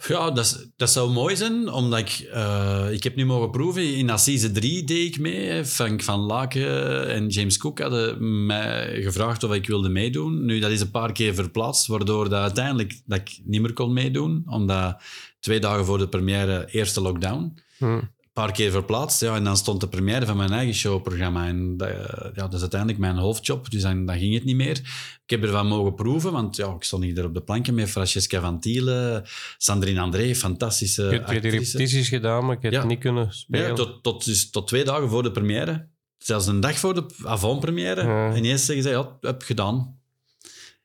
ja 0.08 0.30
dat, 0.30 0.70
dat 0.76 0.90
zou 0.90 1.10
mooi 1.10 1.36
zijn, 1.36 1.68
omdat 1.68 1.98
ik... 1.98 2.30
Uh, 2.34 2.86
ik 2.90 3.02
heb 3.02 3.16
nu 3.16 3.26
mogen 3.26 3.50
proeven, 3.50 3.94
in 3.94 4.10
Assise 4.10 4.52
3 4.52 4.84
deed 4.84 5.14
ik 5.14 5.18
mee. 5.18 5.64
Frank 5.64 6.02
van 6.02 6.20
Laken 6.20 7.08
en 7.08 7.28
James 7.28 7.58
Cook 7.58 7.80
hadden 7.80 8.46
mij 8.46 9.02
gevraagd 9.02 9.42
of 9.42 9.54
ik 9.54 9.66
wilde 9.66 9.88
meedoen. 9.88 10.44
Nu, 10.44 10.58
dat 10.58 10.70
is 10.70 10.80
een 10.80 10.90
paar 10.90 11.12
keer 11.12 11.34
verplaatst, 11.34 11.86
waardoor 11.86 12.28
dat 12.28 12.40
uiteindelijk 12.40 13.00
dat 13.04 13.18
ik 13.18 13.40
niet 13.44 13.60
meer 13.60 13.72
kon 13.72 13.92
meedoen, 13.92 14.42
omdat 14.46 15.02
twee 15.40 15.60
dagen 15.60 15.84
voor 15.84 15.98
de 15.98 16.08
première 16.08 16.66
eerste 16.70 17.00
lockdown. 17.00 17.58
Hmm. 17.78 18.14
Paar 18.36 18.52
keer 18.52 18.70
verplaatst, 18.70 19.20
ja, 19.20 19.34
en 19.34 19.44
dan 19.44 19.56
stond 19.56 19.80
de 19.80 19.88
première 19.88 20.26
van 20.26 20.36
mijn 20.36 20.52
eigen 20.52 20.74
showprogramma. 20.74 21.46
En 21.46 21.76
dat, 21.76 21.88
ja, 22.34 22.42
dat 22.42 22.52
is 22.52 22.60
uiteindelijk 22.60 23.00
mijn 23.00 23.16
hoofdjob, 23.16 23.70
dus 23.70 23.82
dan, 23.82 24.06
dan 24.06 24.18
ging 24.18 24.34
het 24.34 24.44
niet 24.44 24.56
meer. 24.56 24.76
Ik 25.22 25.30
heb 25.30 25.42
ervan 25.42 25.66
mogen 25.66 25.94
proeven, 25.94 26.32
want 26.32 26.56
ja, 26.56 26.74
ik 26.74 26.82
stond 26.82 27.02
hier 27.02 27.24
op 27.24 27.34
de 27.34 27.42
planken 27.42 27.74
met 27.74 27.90
Francesca 27.90 28.40
Van 28.40 28.60
Tiele, 28.60 29.24
Sandrine 29.58 30.00
André, 30.00 30.34
fantastische 30.34 31.02
Je 31.02 31.10
hebt 31.10 31.28
die 31.28 31.38
repetities 31.38 32.08
gedaan, 32.08 32.46
maar 32.46 32.56
ik 32.56 32.62
heb 32.62 32.72
ja. 32.72 32.84
niet 32.84 32.98
kunnen 32.98 33.32
spelen. 33.32 33.68
Ja, 33.68 33.74
tot, 33.74 34.02
tot, 34.02 34.24
dus, 34.24 34.50
tot 34.50 34.66
twee 34.66 34.84
dagen 34.84 35.08
voor 35.08 35.22
de 35.22 35.30
première. 35.30 35.88
Zelfs 36.18 36.46
een 36.46 36.60
dag 36.60 36.78
voor 36.78 36.94
de 36.94 37.06
avant-première. 37.24 38.02
Ja. 38.02 38.34
Ineens 38.34 38.64
zeggen 38.64 38.84
ze, 38.84 38.90
ja, 38.90 39.16
heb 39.20 39.42
gedaan. 39.42 40.00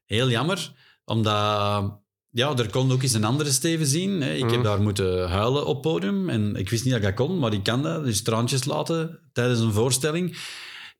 Heel 0.06 0.30
jammer, 0.30 0.74
omdat 1.06 2.01
ja, 2.32 2.56
er 2.58 2.70
kon 2.70 2.92
ook 2.92 3.04
eens 3.04 3.14
een 3.14 3.24
andere 3.24 3.52
Steven 3.52 3.86
zien. 3.86 4.22
Hè. 4.22 4.34
Ik 4.34 4.42
heb 4.50 4.56
Mm. 4.58 4.64
daar 4.64 4.82
moeten 4.82 5.30
huilen 5.30 5.66
op 5.66 5.82
podium. 5.82 6.30
En 6.30 6.56
ik 6.56 6.70
wist 6.70 6.84
niet 6.84 6.94
dat 6.94 7.02
ik 7.02 7.08
dat 7.18 7.28
kon, 7.28 7.40
maar 7.40 7.54
ik 7.54 7.64
kan 7.64 7.84
dat. 7.84 8.04
Dus 8.04 8.22
traantjes 8.24 8.66
laten 8.66 9.20
tijdens 9.34 9.60
een 9.60 9.74
voorstelling. 9.74 10.38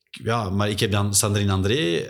Ja, 0.10 0.50
maar 0.50 0.70
ik 0.70 0.80
heb 0.80 0.92
dan 0.92 1.14
Sandrine 1.16 1.52
André, 1.52 2.08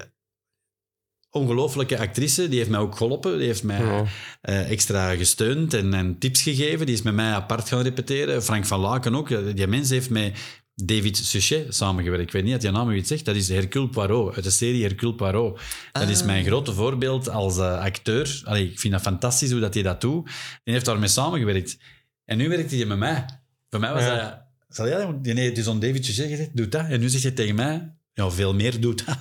ongelooflijke 1.29 1.99
actrice, 1.99 2.47
die 2.49 2.57
heeft 2.57 2.69
mij 2.69 2.79
ook 2.79 2.95
geholpen. 2.97 3.37
Die 3.37 3.47
heeft 3.47 3.63
mij 3.63 3.85
Ja. 3.85 4.05
eh, 4.41 4.71
extra 4.71 5.15
gesteund 5.15 5.73
en, 5.73 5.93
en 5.93 6.17
tips 6.19 6.41
gegeven. 6.41 6.85
Die 6.85 6.95
is 6.95 7.01
met 7.01 7.13
mij 7.13 7.31
apart 7.31 7.67
gaan 7.67 7.81
repeteren. 7.81 8.43
Frank 8.43 8.65
van 8.65 8.79
Laken 8.79 9.15
ook. 9.15 9.55
Die 9.55 9.67
mens 9.67 9.89
heeft 9.89 10.09
met 10.09 10.37
David 10.87 11.17
Suchet 11.17 11.75
samengewerkt. 11.75 12.23
Ik 12.25 12.31
weet 12.31 12.43
niet 12.43 12.55
of 12.55 12.61
je 12.61 12.71
naam 12.71 12.89
u 12.89 12.95
iets 12.95 13.07
zegt. 13.07 13.25
Dat 13.25 13.35
is 13.35 13.49
Hercule 13.49 13.87
Poirot, 13.89 14.35
uit 14.35 14.43
de 14.43 14.49
serie 14.49 14.83
Hercule 14.83 15.13
Poirot. 15.15 15.59
Dat 15.91 16.09
is 16.09 16.19
Ah. 16.19 16.25
mijn 16.25 16.45
grote 16.45 16.73
voorbeeld 16.73 17.29
als 17.29 17.57
eh, 17.57 17.79
acteur. 17.79 18.41
Allee, 18.43 18.69
ik 18.71 18.79
vind 18.79 18.93
dat 18.93 19.01
fantastisch 19.01 19.51
hoe 19.51 19.59
dat 19.59 19.73
hij 19.73 19.83
dat 19.83 20.01
doet. 20.01 20.25
Die 20.63 20.73
heeft 20.73 20.85
daarmee 20.85 21.07
samengewerkt. 21.09 21.77
En 22.25 22.37
nu 22.37 22.49
werkt 22.49 22.71
hij 22.71 22.85
met 22.85 22.97
mij. 22.97 23.25
Voor 23.69 23.79
mij 23.79 23.93
was 23.93 24.03
Ja. 24.03 24.15
dat... 24.15 24.39
Zal 24.75 24.87
jij, 24.87 25.17
nee, 25.21 25.49
het 25.49 25.57
is 25.57 25.67
aan 25.67 25.79
David 25.79 26.05
Suchet 26.05 26.29
gezegd, 26.29 26.49
doe 26.57 26.67
dat. 26.67 26.85
En 26.89 26.99
nu 26.99 27.09
zeg 27.09 27.21
je 27.21 27.33
tegen 27.33 27.55
mij, 27.55 27.93
ja, 28.13 28.29
veel 28.29 28.53
meer 28.53 28.79
doet 28.79 29.05
dat. 29.05 29.17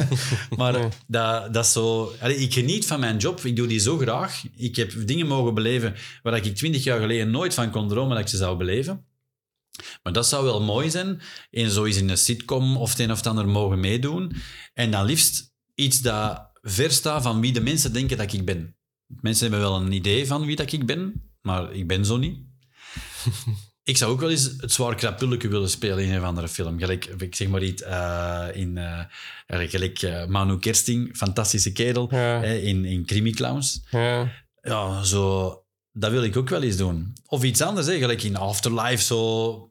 maar 0.58 0.90
dat, 1.06 1.54
dat 1.54 1.66
zo... 1.66 2.12
Allee, 2.20 2.36
ik 2.36 2.52
geniet 2.52 2.86
van 2.86 3.00
mijn 3.00 3.16
job. 3.16 3.40
Ik 3.44 3.56
doe 3.56 3.66
die 3.66 3.78
zo 3.78 3.98
graag. 3.98 4.42
Ik 4.56 4.76
heb 4.76 4.92
dingen 5.06 5.26
mogen 5.26 5.54
beleven 5.54 5.94
waar 6.22 6.36
ik 6.36 6.56
twintig 6.56 6.84
jaar 6.84 7.00
geleden 7.00 7.30
nooit 7.30 7.54
van 7.54 7.70
kon 7.70 7.88
dromen 7.88 8.10
dat 8.10 8.18
ik 8.24 8.28
ze 8.28 8.36
zou 8.36 8.56
beleven. 8.56 9.04
Maar 10.02 10.12
dat 10.12 10.26
zou 10.26 10.44
wel 10.44 10.62
mooi 10.62 10.90
zijn. 10.90 11.20
En 11.50 11.70
zoiets 11.70 11.98
in 11.98 12.08
een 12.08 12.18
sitcom 12.18 12.76
of 12.76 12.90
het 12.90 12.98
een 12.98 13.10
of 13.10 13.16
het 13.16 13.26
ander 13.26 13.48
mogen 13.48 13.80
meedoen. 13.80 14.32
En 14.74 14.90
dan 14.90 15.04
liefst 15.04 15.52
iets 15.74 16.00
dat 16.00 16.50
ver 16.62 16.90
staat 16.90 17.22
van 17.22 17.40
wie 17.40 17.52
de 17.52 17.60
mensen 17.60 17.92
denken 17.92 18.16
dat 18.16 18.32
ik 18.32 18.44
ben. 18.44 18.76
Mensen 19.06 19.50
hebben 19.50 19.68
wel 19.68 19.76
een 19.80 19.92
idee 19.92 20.26
van 20.26 20.46
wie 20.46 20.56
dat 20.56 20.72
ik 20.72 20.86
ben, 20.86 21.30
maar 21.40 21.72
ik 21.72 21.86
ben 21.86 22.04
zo 22.04 22.16
niet. 22.16 22.38
ik 23.82 23.96
zou 23.96 24.12
ook 24.12 24.20
wel 24.20 24.30
eens 24.30 24.50
het 24.58 24.72
zwaar 24.72 24.94
krapulletje 24.94 25.48
willen 25.48 25.70
spelen 25.70 26.04
in 26.04 26.12
een 26.12 26.20
of 26.20 26.24
andere 26.26 26.48
film. 26.48 26.78
Gelijk, 26.78 27.04
ik 27.04 27.34
zeg 27.34 27.48
maar 27.48 27.62
iets, 27.62 27.82
eh, 27.82 28.46
in, 28.52 28.78
eh, 28.78 29.00
gelijk 29.46 30.02
eh, 30.02 30.26
Manu 30.26 30.58
Kersting, 30.58 31.16
fantastische 31.16 31.72
kerel, 31.72 32.08
Ja. 32.10 32.42
in, 32.42 32.84
in 32.84 33.04
Crimi 33.06 33.30
Clowns 33.30 33.86
Ja. 33.90 34.32
ja, 34.62 35.02
zo, 35.02 35.50
dat 35.98 36.10
wil 36.10 36.22
ik 36.22 36.36
ook 36.36 36.48
wel 36.48 36.62
eens 36.62 36.76
doen. 36.76 37.12
Of 37.26 37.42
iets 37.44 37.60
anders, 37.62 37.86
hè, 37.86 37.98
gelijk 37.98 38.22
in 38.22 38.36
Afterlife, 38.36 39.02
zo. 39.02 39.70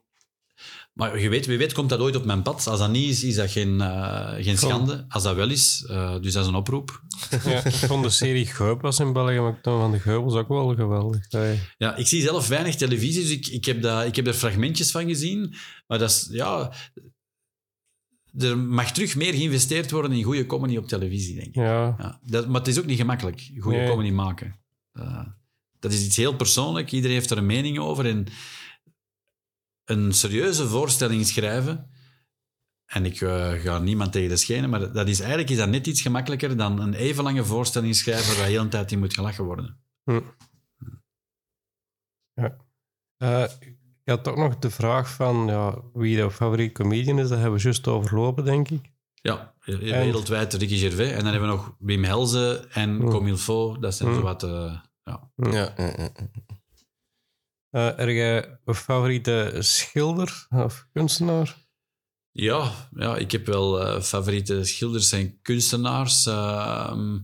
Maar 0.94 1.20
je 1.20 1.30
weet, 1.30 1.46
wie 1.46 1.58
weet 1.58 1.74
komt 1.74 1.90
dat 1.90 2.00
ooit 2.00 2.16
op 2.16 2.26
mijn 2.26 2.42
pad. 2.42 2.68
Als 2.68 2.80
dat 2.80 2.90
niet 2.90 3.10
is, 3.10 3.24
is 3.24 3.36
dat 3.36 3.52
geen, 3.52 3.82
eh, 3.82 4.34
geen 4.44 4.58
schande. 4.58 5.06
Als 5.08 5.24
dat 5.24 5.36
wel 5.36 5.50
is, 5.50 5.86
eh, 5.90 6.20
dus 6.22 6.34
dat 6.34 6.44
is 6.44 6.50
een 6.50 6.56
oproep. 6.56 7.02
ja. 7.46 7.64
Ik 7.66 7.74
vond 7.74 8.04
de 8.04 8.10
serie 8.10 8.46
Geupels 8.46 9.00
in 9.00 9.14
België, 9.14 9.40
maar 9.40 9.52
ik 9.52 9.60
vond 9.62 9.82
van 9.82 9.92
de 9.92 10.00
Geupels 10.00 10.34
ook 10.34 10.48
wel 10.48 10.76
geweldig. 10.76 11.26
Hey. 11.30 11.60
Ja, 11.78 11.96
ik 11.96 12.08
zie 12.08 12.22
zelf 12.22 12.48
weinig 12.48 12.76
televisie, 12.76 13.22
dus 13.22 13.32
ik, 13.32 13.48
ik, 13.48 13.66
heb, 13.66 13.82
dat, 13.82 14.06
ik 14.06 14.16
heb 14.16 14.28
er 14.28 14.34
fragmentjes 14.34 14.92
van 14.92 15.08
gezien. 15.08 15.54
Maar 15.88 16.00
dat 16.00 16.10
is, 16.10 16.28
ja... 16.32 16.72
Er 18.38 18.58
mag 18.58 18.92
terug 18.92 19.16
meer 19.16 19.34
geïnvesteerd 19.34 19.92
worden 19.92 20.12
in 20.12 20.24
goede 20.24 20.46
comedy 20.46 20.78
op 20.78 20.88
televisie, 20.88 21.36
denk 21.36 21.48
ik. 21.48 21.56
Ja. 21.56 21.96
Ja, 21.98 22.20
dat, 22.24 22.48
maar 22.48 22.60
het 22.60 22.68
is 22.68 22.80
ook 22.80 22.86
niet 22.86 22.98
gemakkelijk, 23.00 23.52
goede 23.60 23.78
Nee. 23.78 23.90
comedy 23.90 24.10
maken. 24.12 24.60
Uh, 24.94 25.22
dat 25.86 25.94
is 25.94 26.06
iets 26.06 26.16
heel 26.16 26.36
persoonlijk. 26.36 26.91
Iedereen 26.91 27.16
heeft 27.16 27.32
er 27.32 27.38
een 27.38 27.45
mening 27.45 27.80
over. 27.80 28.06
En 28.06 28.28
een 29.86 30.14
serieuze 30.14 30.68
voorstelling 30.68 31.26
schrijven... 31.26 31.90
En 32.86 33.06
ik 33.06 33.22
uh, 33.22 33.52
ga 33.52 33.80
niemand 33.80 34.12
tegen 34.12 34.30
de 34.30 34.38
schenen, 34.38 34.70
maar 34.70 34.91
dat 34.91 35.07
is, 35.07 35.20
eigenlijk 35.20 35.49
is 35.49 35.57
dat 35.57 35.70
net 35.70 35.88
iets 35.88 36.02
gemakkelijker 36.02 36.57
dan 36.57 36.80
een 36.80 36.94
even 36.94 37.24
lange 37.24 37.45
voorstelling 37.45 37.95
schrijven 37.95 38.38
waar 38.38 38.48
heel 38.48 38.62
een 38.62 38.70
tijd 38.70 38.91
in 38.91 38.99
moet 38.99 39.14
gelachen 39.14 39.44
worden. 39.44 39.80
Hm. 40.03 40.22
Ja. 42.34 42.57
Uh, 43.18 43.44
ik 43.62 43.78
had 44.03 44.24
toch 44.24 44.36
nog 44.36 44.57
de 44.57 44.70
vraag 44.70 45.10
van 45.10 45.48
ja, 45.48 45.82
wie 45.94 46.16
jouw 46.16 46.32
favoriete 46.32 46.74
comedian 46.74 47.20
is. 47.20 47.30
Dat 47.30 47.40
hebben 47.40 47.57
we 47.57 47.64
juist 47.64 47.88
overlopen, 47.88 48.44
denk 48.44 48.70
ik. 48.70 48.91
Ja, 49.14 49.53
wereldwijd 49.60 50.53
Ricky 50.53 50.78
Gervais. 50.78 51.12
En 51.12 51.24
dan 51.24 51.32
hebben 51.32 51.49
we 51.49 51.56
nog 51.56 51.76
Wim 51.80 52.03
Helze 52.03 52.68
en 52.72 52.95
Hm. 52.95 53.10
Comilfo. 53.10 53.80
Dat 53.80 53.95
zijn 53.95 54.10
Hm. 54.10 54.16
zo 54.16 54.22
wat... 54.22 54.44
Uh, 54.44 54.80
ja. 55.36 55.74
Ja. 55.78 56.10
Uh, 57.72 57.98
heb 57.98 58.08
jij 58.08 58.60
een 58.66 58.76
favoriete 58.76 59.56
schilder 59.60 60.48
of 60.50 60.88
kunstenaar? 60.94 61.56
Ja, 62.32 62.72
ja 62.96 63.18
ik 63.18 63.32
heb 63.32 63.46
wel 63.46 63.82
uh, 63.82 64.02
favoriete 64.02 64.64
schilders 64.64 65.12
en 65.12 65.42
kunstenaars. 65.42 66.26
Uh, 66.26 67.16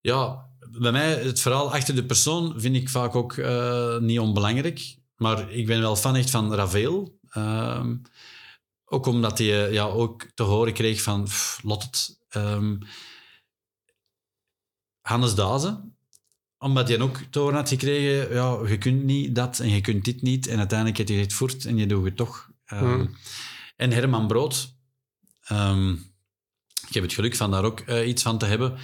ja, 0.00 0.48
bij 0.70 0.92
mij, 0.92 1.14
het 1.14 1.40
verhaal 1.40 1.72
achter 1.72 1.94
de 1.94 2.04
persoon 2.04 2.60
vind 2.60 2.76
ik 2.76 2.88
vaak 2.88 3.14
ook 3.14 3.36
uh, 3.36 3.98
niet 3.98 4.18
onbelangrijk. 4.18 4.96
maar 5.16 5.50
ik 5.50 5.66
ben 5.66 5.80
wel 5.80 5.96
fan 5.96 6.16
echt 6.16 6.30
van 6.30 6.54
Ravel. 6.54 7.18
Ehm, 7.28 7.96
ook 8.84 9.06
omdat 9.06 9.38
hij 9.38 9.72
ja, 9.72 9.84
ook 9.84 10.26
te 10.34 10.42
horen 10.42 10.72
kreeg 10.72 11.02
van 11.02 11.24
pff, 11.24 11.62
lot 11.62 11.82
het. 11.82 12.18
Ehm, 12.28 12.78
Hannes 15.00 15.34
Dazen, 15.34 15.96
omdat 16.62 16.88
hij 16.88 17.00
ook 17.00 17.20
te 17.30 17.38
horen 17.38 17.54
had 17.54 17.68
gekregen, 17.68 18.34
ja, 18.34 18.58
je 18.68 18.78
kunt 18.78 19.04
niet 19.04 19.34
dat 19.34 19.58
en 19.58 19.70
je 19.70 19.80
kunt 19.80 20.04
dit 20.04 20.22
niet. 20.22 20.46
En 20.46 20.58
uiteindelijk 20.58 20.98
heb 20.98 21.08
je 21.08 21.14
het 21.14 21.32
voort 21.32 21.64
en 21.64 21.76
je 21.76 21.86
doet 21.86 22.04
het 22.04 22.16
toch. 22.16 22.48
Ehm, 22.66 22.84
Hmm. 22.84 23.14
En 23.76 23.90
Herman 23.92 24.26
Brood. 24.26 24.74
ehm, 25.44 25.90
ik 26.88 26.94
heb 26.94 27.02
het 27.02 27.12
geluk 27.12 27.36
van 27.36 27.50
daar 27.50 27.64
ook 27.64 27.80
eh, 27.80 28.08
iets 28.08 28.22
van 28.22 28.38
te 28.38 28.46
hebben. 28.46 28.78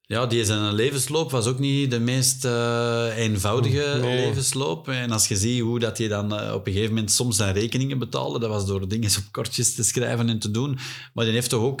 Ja, 0.00 0.26
die 0.26 0.44
zijn 0.44 0.72
levensloop 0.74 1.30
was 1.30 1.46
ook 1.46 1.58
niet 1.58 1.90
de 1.90 2.00
meest 2.00 2.44
eh, 2.44 3.16
eenvoudige 3.16 3.98
Nee. 4.00 4.26
levensloop. 4.26 4.88
En 4.88 5.10
als 5.10 5.28
je 5.28 5.36
ziet 5.36 5.60
hoe 5.60 5.78
dat 5.78 5.98
je 5.98 6.08
dan 6.08 6.38
eh, 6.38 6.54
op 6.54 6.66
een 6.66 6.72
gegeven 6.72 6.94
moment 6.94 7.12
soms 7.12 7.36
zijn 7.36 7.54
rekeningen 7.54 7.98
betaalde, 7.98 8.38
dat 8.38 8.48
was 8.50 8.66
door 8.66 8.88
dingen 8.88 9.10
op 9.18 9.32
kortjes 9.32 9.74
te 9.74 9.84
schrijven 9.84 10.28
en 10.28 10.38
te 10.38 10.50
doen. 10.50 10.78
Maar 11.14 11.24
die 11.24 11.34
heeft 11.34 11.50
toch 11.50 11.62
ook 11.62 11.80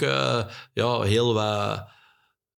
ja, 0.72 1.00
heel 1.02 1.34
wat 1.34 1.84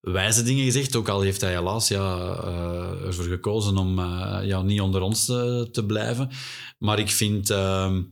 wijze 0.01 0.43
dingen 0.43 0.65
gezegd. 0.65 0.97
Ook 0.97 1.09
al 1.09 1.21
heeft 1.21 1.41
hij 1.41 1.53
helaas 1.53 1.89
ja, 1.89 2.37
eh, 2.43 3.07
ervoor 3.07 3.25
gekozen 3.25 3.77
om 3.77 3.99
eh, 3.99 4.39
ja, 4.43 4.63
niet 4.63 4.81
onder 4.81 5.01
ons 5.01 5.25
te, 5.25 5.69
te 5.73 5.87
blijven. 5.87 6.31
Maar 6.79 6.99
ik 6.99 7.11
vind 7.11 7.51
ehm, 7.51 8.03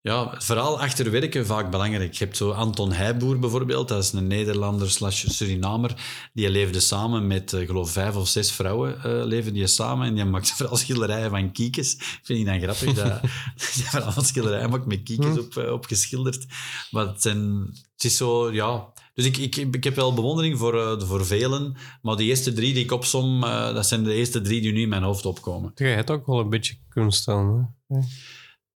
ja, 0.00 0.30
het 0.30 0.44
verhaal 0.44 0.80
achter 0.80 1.10
werken 1.10 1.46
vaak 1.46 1.70
belangrijk. 1.70 2.12
Je 2.12 2.24
hebt 2.24 2.36
zo 2.36 2.50
Anton 2.50 2.92
Heijboer 2.92 3.38
bijvoorbeeld, 3.38 3.88
dat 3.88 4.02
is 4.02 4.12
een 4.12 4.26
Nederlander 4.26 4.90
slash 4.90 5.24
Surinamer. 5.28 5.94
Die 6.32 6.50
leefde 6.50 6.80
samen 6.80 7.26
met, 7.26 7.52
eh, 7.52 7.66
geloof 7.66 7.90
vijf 7.90 8.16
of 8.16 8.28
zes 8.28 8.52
vrouwen 8.52 9.24
leven 9.26 9.52
die 9.52 9.66
samen. 9.66 10.06
En 10.06 10.14
die 10.14 10.24
maakte 10.24 10.54
vooral 10.56 10.76
schilderijen 10.76 11.30
van 11.30 11.52
kiekjes. 11.52 11.96
Vind 12.22 12.38
ik 12.38 12.46
dan 12.46 12.60
grappig 12.60 12.94
dat 12.94 13.20
die 13.74 13.84
vooral 13.84 14.22
schilderijen 14.24 14.70
maakt 14.70 14.86
met 14.86 15.02
kiekjes 15.02 15.34
Hm. 15.34 15.38
op, 15.38 15.56
opgeschilderd. 15.72 16.46
Maar 16.90 17.06
het, 17.06 17.22
zijn, 17.22 17.66
het 17.94 18.04
is 18.04 18.16
zo, 18.16 18.52
ja... 18.52 18.92
Dus 19.18 19.26
ik, 19.26 19.36
ik, 19.36 19.56
ik 19.56 19.84
heb 19.84 19.94
wel 19.94 20.14
bewondering 20.14 20.58
voor, 20.58 20.80
eh, 20.80 21.00
voor 21.00 21.26
velen. 21.26 21.76
Maar 22.02 22.16
de 22.16 22.24
eerste 22.24 22.52
drie 22.52 22.74
die 22.74 22.84
ik 22.84 22.92
opsom, 22.92 23.44
eh, 23.44 23.74
dat 23.74 23.86
zijn 23.86 24.04
de 24.04 24.14
eerste 24.14 24.40
drie 24.40 24.60
die 24.60 24.72
nu 24.72 24.80
in 24.80 24.88
mijn 24.88 25.02
hoofd 25.02 25.26
opkomen. 25.26 25.72
Jij 25.74 25.94
hebt 25.94 26.10
ook 26.10 26.26
wel 26.26 26.38
een 26.38 26.48
beetje 26.48 26.74
kunst 26.88 27.24
dan. 27.24 27.74
Hè? 27.86 27.98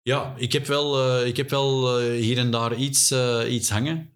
Ja, 0.03 0.35
ik 0.37 0.53
heb 0.53 0.67
wel, 0.67 1.01
eh, 1.01 1.27
ik 1.27 1.37
heb 1.37 1.51
wel 1.51 1.99
hier 2.01 2.39
en 2.39 2.51
daar 2.51 2.77
iets, 2.77 3.15
iets 3.49 3.71
hangen, 3.71 4.13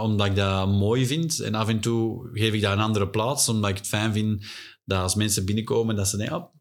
omdat 0.00 0.26
ik 0.26 0.36
dat 0.36 0.68
mooi 0.68 1.06
vind. 1.06 1.40
En 1.40 1.54
af 1.54 1.68
en 1.68 1.80
toe 1.80 2.30
geef 2.32 2.52
ik 2.52 2.60
dat 2.60 2.72
een 2.72 2.80
andere 2.80 3.08
plaats, 3.08 3.48
omdat 3.48 3.70
ik 3.70 3.76
het 3.76 3.86
fijn 3.86 4.12
vind 4.12 4.46
dat 4.84 5.02
als 5.02 5.14
mensen 5.14 5.44
binnenkomen, 5.44 5.96
dat 5.96 6.08
ze 6.08 6.16
denken, 6.16 6.36
oh, 6.36 6.54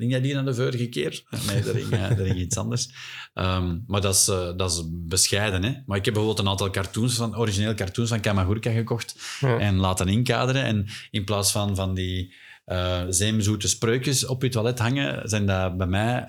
ging 0.00 0.10
jij 0.10 0.20
die 0.20 0.38
aan 0.38 0.44
de 0.44 0.54
vorige 0.54 0.88
keer? 0.88 1.22
Nee, 1.46 1.62
dat 1.62 1.76
ging, 1.76 1.90
eh, 1.90 2.08
dat 2.08 2.26
ging 2.26 2.38
iets 2.38 2.56
anders. 2.56 2.88
Ehm, 3.34 3.78
maar 3.86 4.00
dat 4.00 4.14
is, 4.14 4.28
eh, 4.28 4.56
dat 4.56 4.70
is 4.70 4.82
bescheiden. 4.90 5.62
Hè? 5.64 5.72
Maar 5.86 5.98
ik 5.98 6.04
heb 6.04 6.14
bijvoorbeeld 6.14 6.38
een 6.46 6.50
aantal 6.52 6.70
cartoons 6.70 7.14
van, 7.14 7.36
origineel 7.38 7.74
cartoons 7.74 8.08
van 8.08 8.20
Kamagurka 8.20 8.70
gekocht 8.70 9.38
Ja. 9.40 9.58
en 9.58 9.76
laten 9.76 10.08
inkaderen. 10.08 10.64
En 10.64 10.86
in 11.10 11.24
plaats 11.24 11.52
van 11.52 11.76
van 11.76 11.94
die 11.94 12.34
eh 12.64 13.02
zeemzoete 13.08 13.68
spreukjes 13.68 14.26
op 14.26 14.42
je 14.42 14.48
toilet 14.48 14.78
hangen, 14.78 15.28
zijn 15.28 15.46
dat 15.46 15.76
bij 15.76 15.86
mij 15.86 16.28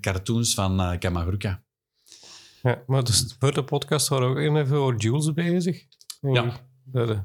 cartoons 0.00 0.54
van 0.54 0.80
eh 0.80 0.98
Kamagurka. 0.98 1.62
Ja, 2.62 2.82
maar 2.86 3.04
dus 3.04 3.36
voor 3.38 3.52
de 3.54 3.64
podcast 3.64 4.08
waren 4.08 4.34
we 4.34 4.48
ook 4.48 4.56
even 4.56 4.76
over 4.76 4.96
Jules 4.96 5.32
bezig. 5.32 5.82
Ja. 6.20 6.60
Eh, 6.92 7.18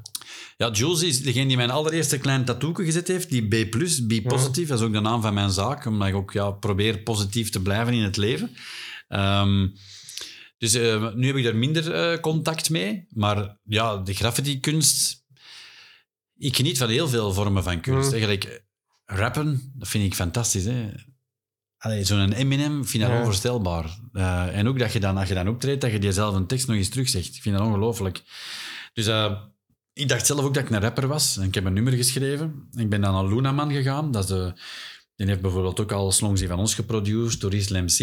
Ja, 0.56 0.70
Jules 0.70 1.02
is 1.02 1.22
degene 1.22 1.46
die 1.46 1.56
mijn 1.56 1.70
allereerste 1.70 2.18
klein 2.18 2.44
tattoo 2.44 2.72
gezet 2.74 3.08
heeft, 3.08 3.28
die 3.30 3.48
B+, 3.48 3.70
B 3.70 4.28
positief. 4.28 4.68
Dat 4.68 4.78
is 4.80 4.84
ook 4.86 4.92
de 4.92 5.00
naam 5.00 5.22
van 5.22 5.34
mijn 5.34 5.50
zaak, 5.50 5.86
omdat 5.86 6.08
ik 6.08 6.14
ook 6.14 6.32
ja, 6.32 6.50
probeer 6.50 6.98
positief 6.98 7.50
te 7.50 7.62
blijven 7.62 7.94
in 7.94 8.02
het 8.02 8.16
leven. 8.16 8.50
Ehm, 9.08 9.68
dus 10.58 10.74
eh, 10.74 11.14
nu 11.14 11.26
heb 11.26 11.36
ik 11.36 11.44
daar 11.44 11.56
minder 11.56 11.92
eh, 11.94 12.20
contact 12.20 12.70
mee. 12.70 13.06
Maar 13.10 13.58
ja, 13.64 13.96
de 13.96 14.14
graffiti-kunst... 14.14 15.20
Ik 16.36 16.56
geniet 16.56 16.78
van 16.78 16.88
heel 16.88 17.08
veel 17.08 17.32
vormen 17.32 17.62
van 17.62 17.80
kunst. 17.80 18.06
Mm. 18.06 18.12
Eigenlijk 18.12 18.64
rappen, 19.04 19.72
dat 19.74 19.88
vind 19.88 20.04
ik 20.04 20.14
fantastisch. 20.14 20.66
Zo'n 22.02 22.32
Eminem 22.32 22.84
vind 22.86 23.02
ik 23.02 23.08
Ja. 23.10 23.18
onvoorstelbaar. 23.18 23.98
Eh, 24.12 24.58
en 24.58 24.68
ook 24.68 24.78
dat 24.78 24.92
je 24.92 25.00
dan, 25.00 25.16
als 25.16 25.28
je 25.28 25.34
dan 25.34 25.48
optreedt, 25.48 25.80
dat 25.80 25.92
je 25.92 25.98
diezelfde 25.98 26.46
tekst 26.46 26.66
nog 26.66 26.76
eens 26.76 26.88
terugzegt. 26.88 27.34
Ik 27.36 27.42
vind 27.42 27.56
dat 27.58 27.66
ongelooflijk. 27.66 28.22
Dus 28.92 29.06
eh, 29.06 29.32
ik 29.92 30.08
dacht 30.08 30.26
zelf 30.26 30.40
ook 30.40 30.54
dat 30.54 30.62
ik 30.62 30.70
een 30.70 30.80
rapper 30.80 31.06
was. 31.06 31.36
En 31.36 31.42
ik 31.46 31.54
heb 31.54 31.64
een 31.64 31.72
nummer 31.72 31.92
geschreven. 31.92 32.68
Ik 32.76 32.88
ben 32.88 33.00
dan 33.00 33.12
naar 33.12 33.34
Lunaman 33.34 33.72
gegaan. 33.72 34.10
Dat 34.10 34.28
die 35.16 35.26
heeft 35.26 35.40
bijvoorbeeld 35.40 35.80
ook 35.80 35.92
al 35.92 36.12
songs 36.12 36.42
van 36.42 36.58
ons 36.58 36.74
geproduceerd, 36.74 37.40
door 37.40 37.54
Islam 37.54 37.86
C. 37.86 37.98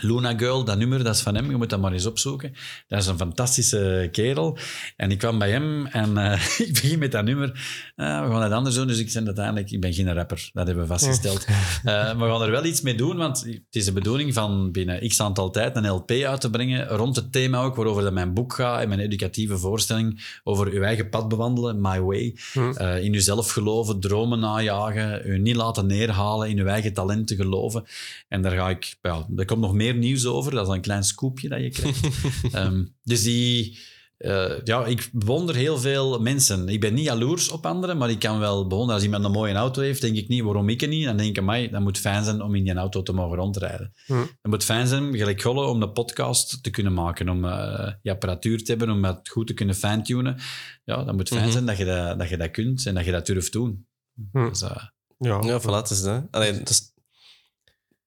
Luna 0.00 0.38
Girl, 0.38 0.64
dat 0.64 0.78
nummer, 0.78 1.04
dat 1.04 1.14
is 1.14 1.20
van 1.20 1.34
hem. 1.34 1.50
Je 1.50 1.56
moet 1.56 1.70
dat 1.70 1.80
maar 1.80 1.92
eens 1.92 2.06
opzoeken. 2.06 2.52
Dat 2.88 3.00
is 3.00 3.06
een 3.06 3.16
fantastische 3.16 4.08
kerel. 4.12 4.58
En 4.96 5.10
ik 5.10 5.18
kwam 5.18 5.38
bij 5.38 5.50
hem 5.50 5.86
en 5.86 6.16
eh, 6.16 6.58
ik 6.66 6.72
begin 6.72 6.98
met 6.98 7.12
dat 7.12 7.24
nummer. 7.24 7.48
Eh, 7.96 8.24
we 8.24 8.30
gaan 8.30 8.42
het 8.42 8.52
anders 8.52 8.74
doen. 8.74 8.86
Dus 8.86 8.98
ik 8.98 9.10
zei 9.10 9.26
uiteindelijk, 9.26 9.70
ik 9.70 9.80
ben 9.80 9.92
geen 9.92 10.14
rapper. 10.14 10.50
Dat 10.52 10.66
hebben 10.66 10.84
we 10.84 10.90
vastgesteld. 10.90 11.44
Eh, 11.44 11.94
maar 11.94 12.18
we 12.18 12.24
gaan 12.24 12.42
er 12.42 12.50
wel 12.50 12.64
iets 12.64 12.80
mee 12.80 12.94
doen, 12.94 13.16
want 13.16 13.40
het 13.44 13.62
is 13.70 13.84
de 13.84 13.92
bedoeling 13.92 14.34
van 14.34 14.72
binnen 14.72 15.08
x 15.08 15.20
aantal 15.20 15.50
tijd 15.50 15.76
een 15.76 15.88
LP 15.88 16.10
uit 16.10 16.40
te 16.40 16.50
brengen, 16.50 16.86
rond 16.88 17.16
het 17.16 17.32
thema 17.32 17.62
ook, 17.62 17.76
waarover 17.76 18.02
dat 18.02 18.12
mijn 18.12 18.34
boek 18.34 18.52
gaat 18.52 18.80
en 18.80 18.88
mijn 18.88 19.00
educatieve 19.00 19.58
voorstelling 19.58 20.38
over 20.44 20.66
uw 20.66 20.82
eigen 20.82 21.08
pad 21.08 21.28
bewandelen, 21.28 21.80
My 21.80 22.00
Way. 22.00 22.36
Hm. 22.52 22.70
Eh, 22.70 23.04
in 23.04 23.14
uzelf 23.14 23.50
geloven, 23.50 24.00
dromen 24.00 24.38
najagen, 24.38 25.22
u 25.24 25.38
niet 25.38 25.56
laten 25.56 25.86
neerhalen, 25.86 26.48
in 26.48 26.58
uw 26.58 26.66
eigen 26.66 26.92
talenten 26.92 27.36
geloven. 27.36 27.84
En 28.28 28.42
daar 28.42 28.52
ga 28.52 28.68
ik, 28.68 28.96
ja, 29.02 29.26
er 29.36 29.44
komt 29.44 29.60
nog 29.60 29.74
meer 29.74 29.89
nieuws 29.98 30.26
over, 30.26 30.52
dat 30.52 30.68
is 30.68 30.74
een 30.74 30.80
klein 30.80 31.04
scoopje 31.04 31.48
dat 31.48 31.60
je 31.60 31.68
krijgt. 31.70 32.00
Ehm, 32.54 32.84
dus 33.02 33.22
die... 33.22 33.78
eh, 34.16 34.50
ja, 34.64 34.84
ik 34.86 35.08
bewonder 35.12 35.54
heel 35.54 35.78
veel 35.78 36.20
mensen. 36.20 36.68
Ik 36.68 36.80
ben 36.80 36.94
niet 36.94 37.04
jaloers 37.04 37.48
op 37.50 37.66
anderen, 37.66 37.96
maar 37.98 38.10
ik 38.10 38.18
kan 38.18 38.38
wel 38.38 38.62
bewonderen. 38.66 38.94
Als 38.94 39.04
iemand 39.04 39.24
een 39.24 39.30
mooie 39.30 39.54
auto 39.54 39.82
heeft, 39.82 40.00
denk 40.00 40.16
ik 40.16 40.28
niet 40.28 40.42
waarom 40.42 40.68
ik 40.68 40.80
het 40.80 40.90
niet. 40.90 41.04
Dan 41.04 41.16
denk 41.16 41.28
ik, 41.30 41.38
amai, 41.38 41.70
dat 41.70 41.80
moet 41.80 41.98
fijn 41.98 42.24
zijn 42.24 42.42
om 42.42 42.54
in 42.54 42.64
die 42.64 42.74
auto 42.74 43.02
te 43.02 43.12
mogen 43.12 43.36
rondrijden. 43.36 43.92
Hm. 44.06 44.14
Het 44.18 44.50
moet 44.50 44.64
fijn 44.64 44.86
zijn, 44.86 45.16
gelijk 45.16 45.42
Golle, 45.42 45.64
om 45.66 45.80
de 45.80 45.90
podcast 45.90 46.62
te 46.62 46.70
kunnen 46.70 46.94
maken, 46.94 47.28
om 47.28 47.44
eh 47.44 47.92
je 48.02 48.10
apparatuur 48.10 48.58
te 48.64 48.70
hebben, 48.70 48.90
om 48.90 49.04
het 49.04 49.28
goed 49.28 49.46
te 49.46 49.54
kunnen 49.54 49.74
fine-tunen. 49.74 50.36
Ja, 50.84 51.04
dat 51.04 51.14
moet 51.16 51.28
fijn 51.28 51.42
Mhm. 51.42 51.52
zijn 51.52 51.66
dat 51.66 51.76
je 51.76 51.84
dat, 51.84 52.18
dat 52.18 52.28
je 52.28 52.36
dat 52.36 52.50
kunt 52.50 52.86
en 52.86 52.94
dat 52.94 53.04
je 53.04 53.10
dat 53.12 53.26
durft 53.26 53.52
doen. 53.52 53.86
Hm. 54.32 54.48
Dus, 54.48 54.62
eh, 54.62 54.76
ja. 55.18 55.40
Ja, 55.42 55.60
voilà, 55.60 55.64
het 55.64 55.90
is 55.90 56.02
dat. 56.02 56.22
Het 56.30 56.70
is- 56.70 56.92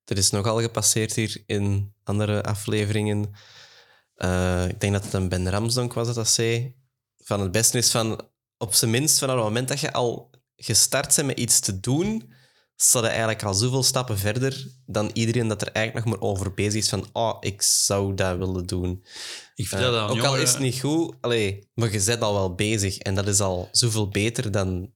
er 0.06 0.18
is 0.18 0.30
nogal 0.30 0.62
gepasseerd 0.62 1.14
hier 1.14 1.44
in 1.46 1.94
andere 2.04 2.44
afleveringen. 2.44 3.32
Eh, 4.16 4.68
ik 4.68 4.80
denk 4.80 4.94
dat 4.94 5.04
het 5.04 5.14
een 5.14 5.30
Ben 5.30 5.50
Ramsdonk 5.50 5.94
was 5.94 6.08
dat 6.08 6.16
dat 6.16 6.30
zei. 6.30 6.76
Van 7.18 7.40
het 7.40 7.52
beste 7.52 7.78
is 7.78 7.92
van, 7.92 8.22
op 8.58 8.74
zijn 8.74 8.92
minst, 8.92 9.20
van 9.20 9.30
het 9.30 9.38
moment 9.38 9.68
dat 9.68 9.80
je 9.80 9.94
al 9.94 10.30
gestart 10.56 11.16
bent 11.16 11.28
met 11.28 11.40
iets 11.40 11.60
te 11.60 11.80
doen, 11.80 12.34
sta 12.76 13.00
je 13.00 13.08
eigenlijk 13.08 13.44
al 13.44 13.54
zoveel 13.54 13.84
stappen 13.84 14.18
verder 14.18 14.68
dan 14.86 15.10
iedereen 15.14 15.48
dat 15.48 15.62
er 15.62 15.72
eigenlijk 15.72 16.06
nog 16.06 16.16
maar 16.16 16.30
over 16.30 16.54
bezig 16.54 16.82
is 16.82 16.90
van, 16.90 17.10
oh, 17.14 17.38
ik 17.40 17.62
zou 17.62 18.14
dat 18.16 18.38
willen 18.38 18.66
doen. 18.66 19.04
ik 19.56 19.72
Eh, 19.72 19.80
dat 19.80 19.96
aan 19.96 20.10
ook 20.10 20.24
al 20.24 20.38
is 20.38 20.50
het 20.50 20.60
niet 20.60 20.80
goed, 20.80 21.16
allee, 21.22 21.70
maar 21.74 21.92
je 21.92 22.04
bent 22.04 22.22
al 22.22 22.34
wel 22.34 22.56
bezig. 22.56 22.98
En 22.98 23.16
dat 23.16 23.28
is 23.28 23.40
al 23.40 23.70
zoveel 23.72 24.10
beter 24.10 24.52
dan, 24.52 24.94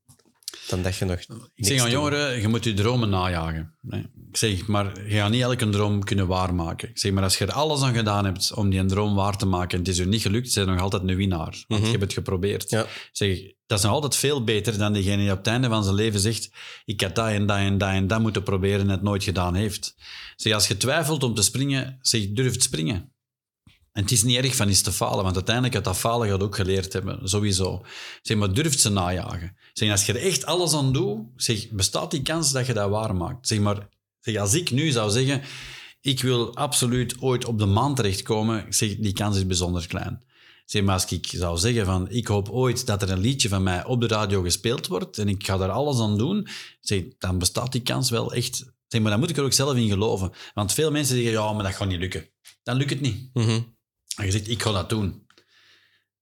dan 0.68 0.82
dat 0.82 0.96
je 0.96 1.06
nog 1.06 1.20
Ik 1.56 1.66
zeg 1.66 1.82
aan 1.82 1.90
jongeren, 1.90 2.42
je 2.42 2.48
moet 2.48 2.64
je 2.64 2.74
dromen 2.74 3.10
najagen. 3.10 3.74
Nee. 3.82 4.02
Ik 4.32 4.38
zeg, 4.38 4.68
maar 4.68 5.10
je 5.10 5.16
gaat 5.16 5.30
niet 5.32 5.42
elke 5.42 5.70
droom 5.70 6.04
kunnen 6.04 6.28
waarmaken. 6.28 6.90
Ik 6.90 6.98
zeg, 6.98 7.12
maar 7.12 7.24
als 7.24 7.38
je 7.38 7.46
er 7.46 7.52
alles 7.52 7.82
aan 7.82 7.96
gedaan 7.96 8.26
hebt 8.26 8.54
om 8.54 8.70
die 8.70 8.80
een 8.80 8.88
droom 8.88 9.16
waar 9.16 9.38
te 9.38 9.46
maken 9.46 9.72
en 9.72 9.80
het 9.80 9.88
is 9.88 9.98
je 9.98 10.06
niet 10.06 10.22
gelukt, 10.22 10.52
zijn 10.52 10.66
je 10.66 10.72
nog 10.72 10.82
altijd 10.82 11.02
een 11.02 11.16
winnaar. 11.16 11.64
Want 11.68 11.82
Mhm. 11.82 11.84
je 11.84 11.90
hebt 11.90 12.02
het 12.04 12.14
geprobeerd. 12.14 12.70
Ja. 12.70 12.82
Ik 12.82 13.10
Zeg, 13.12 13.40
dat 13.66 13.78
is 13.78 13.84
nog 13.84 13.94
altijd 13.94 14.16
veel 14.16 14.44
beter 14.44 14.78
dan 14.78 14.94
diegene 14.94 15.18
die 15.22 15.32
op 15.32 15.38
het 15.38 15.48
einde 15.48 15.68
van 15.68 15.84
zijn 15.84 15.96
leven 15.96 16.20
zegt 16.20 16.50
ik 16.86 17.02
had 17.02 17.16
dat 17.16 17.28
en 17.28 17.46
dat 17.46 17.58
en 17.58 17.78
dat 17.78 17.90
en 17.90 18.08
dat 18.08 18.20
moeten 18.20 18.44
proberen 18.44 18.80
en 18.80 18.90
het 18.90 19.02
nooit 19.02 19.24
gedaan 19.24 19.56
heeft. 19.56 19.96
Zeg, 20.36 20.54
als 20.54 20.68
je 20.68 20.78
twijfelt 20.78 21.24
om 21.24 21.34
te 21.34 21.42
springen, 21.42 21.98
zeg, 22.02 22.28
durf 22.30 22.62
springen. 22.62 23.12
En 23.98 24.04
het 24.04 24.12
is 24.12 24.24
niet 24.24 24.38
erg 24.38 24.56
van 24.56 24.70
iets 24.70 24.82
te 24.82 24.92
falen, 24.92 25.24
want 25.24 25.36
uiteindelijk 25.36 25.76
uit 25.76 25.84
dat 25.84 25.98
falen 25.98 26.30
gaat 26.30 26.44
ook 26.44 26.56
geleerd 26.56 26.94
hebben, 26.94 27.30
sowieso. 27.30 27.86
Zeg, 28.22 28.38
maar 28.38 28.54
durf 28.54 28.80
ze 28.80 28.90
najagen. 28.90 29.58
Zeg, 29.74 29.92
als 29.92 30.06
je 30.06 30.14
er 30.14 30.22
echt 30.22 30.46
alles 30.46 30.74
aan 30.74 30.94
doet, 30.94 31.20
zeg, 31.36 31.70
bestaat 31.70 32.12
die 32.12 32.22
kans 32.22 32.52
dat 32.52 32.66
je 32.66 32.74
dat 32.74 32.90
waarmaakt. 32.90 33.48
Zeg 33.48 33.60
maar, 33.60 33.90
zeg, 34.20 34.38
als 34.38 34.54
ik 34.54 34.72
nu 34.72 34.92
zou 34.92 35.12
zeggen, 35.12 35.42
ik 36.02 36.22
wil 36.22 36.56
absoluut 36.56 37.22
ooit 37.22 37.46
op 37.46 37.60
de 37.60 37.66
maan 37.66 37.96
terechtkomen, 37.96 38.66
zeg, 38.70 38.96
die 38.96 39.14
kans 39.14 39.38
is 39.38 39.46
bijzonder 39.46 39.88
klein. 39.88 40.24
Zeg, 40.66 40.84
maar 40.84 40.94
als 40.94 41.06
ik 41.06 41.26
zou 41.26 41.58
zeggen 41.58 41.86
van, 41.86 42.10
ik 42.10 42.28
hoop 42.28 42.50
ooit 42.50 42.86
dat 42.86 43.02
er 43.02 43.10
een 43.10 43.20
liedje 43.20 43.50
van 43.50 43.64
mij 43.64 43.86
op 43.86 44.02
de 44.02 44.08
radio 44.08 44.42
gespeeld 44.42 44.88
wordt 44.88 45.18
en 45.18 45.30
ik 45.30 45.46
ga 45.46 45.58
daar 45.58 45.72
alles 45.72 46.00
aan 46.00 46.18
doen, 46.18 46.48
zeg, 46.82 47.04
dan 47.18 47.38
bestaat 47.38 47.72
die 47.72 47.82
kans 47.82 48.10
wel 48.10 48.34
echt. 48.34 48.66
Zeg, 48.88 49.02
maar 49.02 49.12
dan 49.12 49.20
moet 49.20 49.30
ik 49.30 49.38
er 49.38 49.44
ook 49.44 49.54
zelf 49.54 49.76
in 49.76 49.90
geloven. 49.90 50.32
Want 50.54 50.74
veel 50.74 50.92
mensen 50.92 51.16
zeggen, 51.16 51.34
ja, 51.34 51.54
maar 51.54 51.64
dat 51.64 51.76
gaat 51.76 51.88
niet 51.88 52.00
lukken. 52.00 52.30
Dan 52.64 52.78
lukt 52.78 52.90
het 52.90 53.02
niet. 53.02 53.30
Mhm. 53.34 53.60
En 54.18 54.26
je 54.26 54.32
zegt, 54.32 54.48
ik 54.50 54.62
ga 54.62 54.72
dat 54.72 54.90
doen. 54.90 55.26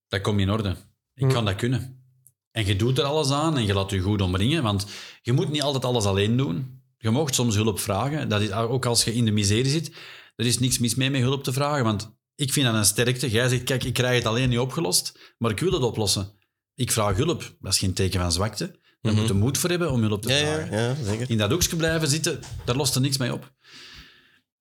Dat 0.07 0.21
komt 0.21 0.39
in 0.39 0.49
orde. 0.51 0.69
Ik 1.13 1.23
Hm. 1.25 1.29
kan 1.33 1.45
dat 1.45 1.55
kunnen. 1.55 2.03
En 2.51 2.65
je 2.65 2.75
doet 2.75 2.97
er 2.97 3.03
alles 3.03 3.31
aan 3.31 3.57
en 3.57 3.65
je 3.65 3.73
laat 3.73 3.91
je 3.91 3.99
goed 3.99 4.21
omringen, 4.21 4.63
want 4.63 4.85
je 5.21 5.31
moet 5.33 5.49
niet 5.51 5.61
altijd 5.61 5.85
alles 5.85 6.05
alleen 6.05 6.37
doen. 6.37 6.81
Je 6.97 7.09
mocht 7.09 7.35
soms 7.35 7.55
hulp 7.55 7.79
vragen. 7.79 8.29
Dat 8.29 8.41
is, 8.41 8.51
ook 8.51 8.85
als 8.85 9.03
je 9.03 9.13
in 9.13 9.25
de 9.25 9.31
miserie 9.31 9.71
zit, 9.71 9.91
er 10.35 10.45
is 10.45 10.59
niks 10.59 10.79
mis 10.79 10.95
mee 10.95 11.09
met 11.09 11.21
hulp 11.21 11.43
te 11.43 11.53
vragen. 11.53 11.83
Want 11.83 12.15
ik 12.35 12.53
vind 12.53 12.65
dat 12.65 12.75
een 12.75 12.85
sterkte. 12.85 13.29
Jij 13.29 13.47
zegt, 13.49 13.63
kijk, 13.63 13.83
ik 13.83 13.93
krijg 13.93 14.15
het 14.17 14.25
alleen 14.25 14.49
niet 14.49 14.59
opgelost, 14.59 15.33
maar 15.37 15.51
ik 15.51 15.59
wil 15.59 15.71
het 15.71 15.81
oplossen. 15.83 16.31
Ik 16.75 16.91
vraag 16.91 17.15
hulp. 17.17 17.55
Dat 17.59 17.73
is 17.73 17.79
geen 17.79 17.93
teken 17.93 18.19
van 18.19 18.31
zwakte. 18.31 18.79
Je 19.01 19.11
Mhm. 19.11 19.19
moet 19.19 19.29
er 19.29 19.35
moed 19.35 19.57
voor 19.57 19.69
hebben 19.69 19.91
om 19.91 20.01
hulp 20.01 20.21
te 20.21 20.29
Ja, 20.33 20.37
vragen. 20.39 20.77
ja, 20.77 20.87
ja, 20.87 20.95
zeker. 21.03 21.29
In 21.29 21.37
dat 21.37 21.51
hoekje 21.51 21.75
blijven 21.75 22.07
zitten, 22.07 22.39
daar 22.65 22.75
lost 22.75 22.95
er 22.95 23.01
niks 23.01 23.17
mee 23.17 23.33
op. 23.33 23.53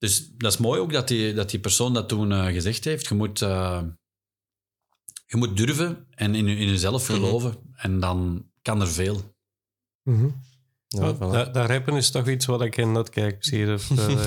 Dus 0.05 0.29
dat 0.37 0.53
is 0.53 0.59
mooi 0.59 0.81
ook 0.81 0.93
dat 0.93 1.09
die, 1.09 1.35
dat 1.35 1.51
die 1.51 1.61
persoon 1.61 1.95
dat 1.95 2.09
toen 2.09 2.33
eh, 2.33 2.47
gezegd 2.47 2.85
heeft. 2.85 3.07
Je 3.07 3.15
moet, 3.15 3.43
eh, 3.43 3.83
je 5.27 5.37
moet 5.37 5.57
durven 5.57 6.07
en 6.11 6.35
in, 6.35 6.47
in 6.47 6.69
jezelf 6.69 7.09
Mhm. 7.09 7.19
geloven. 7.19 7.55
En 7.77 8.01
dan 8.01 8.51
kan 8.63 8.81
er 8.81 8.89
veel. 8.89 9.37
Ja, 10.03 10.13
Ja, 11.01 11.15
voilà. 11.15 11.19
dat, 11.19 11.55
dat 11.55 11.67
rappen 11.69 11.95
is 11.97 12.11
toch 12.11 12.29
iets 12.29 12.47
wat 12.47 12.63
ik 12.63 12.77
in 12.77 12.95
dat 12.95 13.11
kijk 13.11 13.37
zie. 13.39 13.65
Dus, 13.67 13.91
eh, 13.99 14.27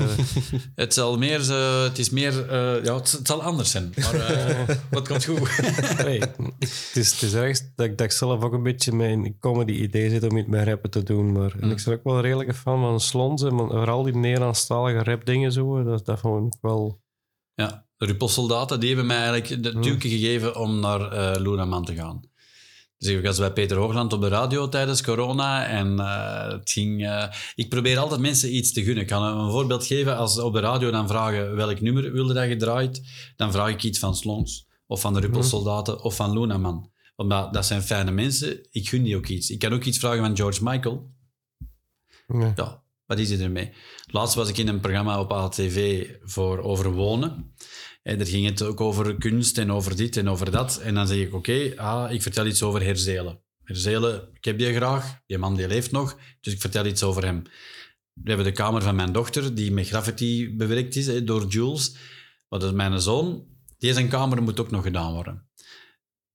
Het, 0.75 0.93
zal 0.93 1.17
meer, 1.17 1.51
het 1.83 1.97
is 1.99 2.09
meer... 2.09 2.49
eh, 2.49 2.83
ja, 2.83 2.95
het, 2.95 3.11
het 3.11 3.27
zal 3.27 3.43
anders 3.43 3.71
zijn. 3.71 3.93
Maar 3.95 4.13
eh 4.15 4.75
wat 4.91 5.07
komt 5.07 5.25
goed. 5.25 5.61
nee, 6.05 6.19
het, 6.59 6.91
is, 6.93 7.11
het 7.11 7.21
is 7.21 7.33
ergens 7.33 7.61
dat 7.75 7.85
ik, 7.85 7.97
dat 7.97 8.05
ik 8.05 8.11
zelf 8.11 8.43
ook 8.43 8.53
een 8.53 8.63
beetje 8.63 8.91
mijn 8.91 9.37
comedy-idee 9.39 10.09
zit 10.09 10.23
om 10.29 10.37
iets 10.37 10.47
met 10.47 10.67
rappen 10.67 10.89
te 10.89 11.03
doen. 11.03 11.31
Maar 11.31 11.51
en 11.59 11.65
Mm. 11.65 11.71
ik 11.71 11.83
ben 11.85 11.93
ook 11.93 12.03
wel 12.03 12.15
een 12.15 12.21
redelijke 12.21 12.53
fan 12.53 12.79
van 12.81 12.99
Slons 12.99 13.43
en 13.43 13.49
van- 13.49 13.69
vooral 13.69 14.03
die 14.03 14.15
Nederlandstalige 14.15 15.03
rapdingen 15.03 15.51
zo. 15.51 15.83
Dat, 15.83 16.05
dat 16.05 16.19
vond 16.19 16.53
ik 16.55 16.59
wel... 16.61 17.01
Ja, 17.53 17.85
de 17.97 18.05
Ruppelsoldaten, 18.05 18.79
die 18.79 18.89
hebben 18.89 19.07
mij 19.07 19.17
eigenlijk 19.27 19.63
de 19.63 19.69
Hmm. 19.69 19.81
duwke 19.81 20.09
gegeven 20.09 20.55
om 20.55 20.79
naar 20.79 21.11
eh 21.11 21.41
Lunaman 21.41 21.85
te 21.85 21.95
gaan. 21.95 22.21
Dus 22.97 23.09
ik 23.09 23.23
was 23.25 23.37
bij 23.37 23.53
Peter 23.53 23.77
Hoogland 23.77 24.13
op 24.13 24.21
de 24.21 24.27
radio 24.27 24.69
tijdens 24.69 25.03
corona 25.03 25.65
en 25.65 25.99
eh, 25.99 26.51
het 26.51 26.71
ging... 26.71 27.05
eh, 27.05 27.31
ik 27.55 27.69
probeer 27.69 27.97
altijd 27.97 28.21
mensen 28.21 28.55
iets 28.55 28.73
te 28.73 28.83
gunnen. 28.83 29.03
Ik 29.03 29.09
kan 29.09 29.23
een 29.23 29.51
voorbeeld 29.51 29.85
geven. 29.85 30.17
Als 30.17 30.33
ze 30.33 30.43
op 30.43 30.53
de 30.53 30.59
radio 30.59 30.91
dan 30.91 31.07
vragen 31.07 31.55
welk 31.55 31.81
nummer 31.81 32.11
wilde 32.11 32.33
dat 32.33 32.47
gedraaid, 32.47 33.01
dan 33.35 33.51
vraag 33.51 33.69
ik 33.69 33.83
iets 33.83 33.99
van 33.99 34.15
Slons 34.15 34.67
of 34.87 35.01
van 35.01 35.13
de 35.13 35.19
Ruppelsoldaten 35.19 36.03
of 36.03 36.15
van 36.15 36.39
Lunaman. 36.39 36.91
Omdat 37.15 37.53
dat 37.53 37.65
zijn 37.65 37.81
fijne 37.81 38.11
mensen. 38.11 38.67
Ik 38.71 38.89
gun 38.89 39.03
die 39.03 39.15
ook 39.15 39.27
iets. 39.27 39.49
Ik 39.49 39.59
kan 39.59 39.73
ook 39.73 39.83
iets 39.83 39.97
vragen 39.97 40.19
van 40.19 40.35
George 40.35 40.63
Michael. 40.63 41.11
Ja. 42.27 42.53
Ja, 42.55 42.83
wat 43.05 43.19
is 43.19 43.29
er 43.29 43.41
ermee? 43.41 43.71
Laatst 44.05 44.35
was 44.35 44.49
ik 44.49 44.57
in 44.57 44.67
een 44.67 44.79
programma 44.79 45.19
op 45.19 45.31
ATV 45.31 46.07
voor 46.23 46.59
over 46.59 46.91
wonen. 46.91 47.53
En 48.07 48.17
daar 48.17 48.27
ging 48.27 48.45
het 48.45 48.61
ook 48.61 48.81
over 48.81 49.17
kunst 49.17 49.57
en 49.57 49.71
over 49.71 49.95
dit 49.95 50.17
en 50.17 50.29
over 50.29 50.51
dat. 50.51 50.77
En 50.77 50.93
dan 50.93 51.07
zeg 51.07 51.17
ik, 51.17 51.33
oké, 51.33 51.73
ah, 51.75 52.11
ik 52.11 52.21
vertel 52.21 52.45
iets 52.45 52.63
over 52.63 52.83
Herzelen. 52.83 53.41
Herzelen, 53.63 54.29
ik 54.33 54.45
heb 54.45 54.57
die 54.57 54.73
graag. 54.73 55.19
Die 55.25 55.37
man 55.37 55.55
die 55.55 55.67
leeft 55.67 55.91
nog, 55.91 56.17
dus 56.41 56.53
ik 56.53 56.61
vertel 56.61 56.85
iets 56.85 57.03
over 57.03 57.23
hem. 57.23 57.43
We 58.13 58.29
hebben 58.29 58.45
de 58.45 58.51
kamer 58.51 58.81
van 58.81 58.95
mijn 58.95 59.11
dochter, 59.11 59.55
die 59.55 59.71
met 59.71 59.87
graffiti 59.87 60.55
bewerkt 60.55 60.95
is 60.95 61.25
door 61.25 61.47
Jules. 61.47 61.95
Maar 62.49 62.59
dat 62.59 62.69
is 62.69 62.75
mijn 62.75 63.01
zoon. 63.01 63.45
Deze 63.77 64.07
kamer 64.07 64.43
moet 64.43 64.59
ook 64.59 64.71
nog 64.71 64.83
gedaan 64.83 65.13
worden. 65.13 65.49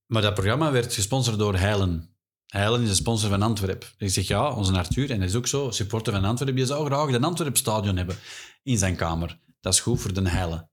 Maar 0.06 0.22
dat 0.22 0.34
programma 0.34 0.72
werd 0.72 0.94
gesponsord 0.94 1.38
door 1.38 1.56
Heilen. 1.56 2.16
Heilen 2.46 2.82
is 2.82 2.88
een 2.88 2.94
sponsor 2.94 3.28
van 3.30 3.42
Antwerpen. 3.42 3.88
Ik 3.98 4.10
zeg 4.10 4.26
ja, 4.26 4.54
onze 4.54 4.72
Arthur, 4.72 5.10
en 5.10 5.20
dat 5.20 5.28
is 5.28 5.34
ook 5.34 5.46
zo, 5.46 5.70
supporter 5.70 6.12
van 6.12 6.24
Antwerpen, 6.24 6.58
je 6.58 6.66
zou 6.66 6.86
graag 6.86 7.08
een 7.08 7.24
Antwerp-stadion 7.24 7.96
hebben 7.96 8.16
in 8.62 8.78
zijn 8.78 8.96
kamer. 8.96 9.38
Dat 9.60 9.72
is 9.72 9.80
goed 9.80 10.00
voor 10.00 10.12
de 10.12 10.28
Heilen. 10.28 10.71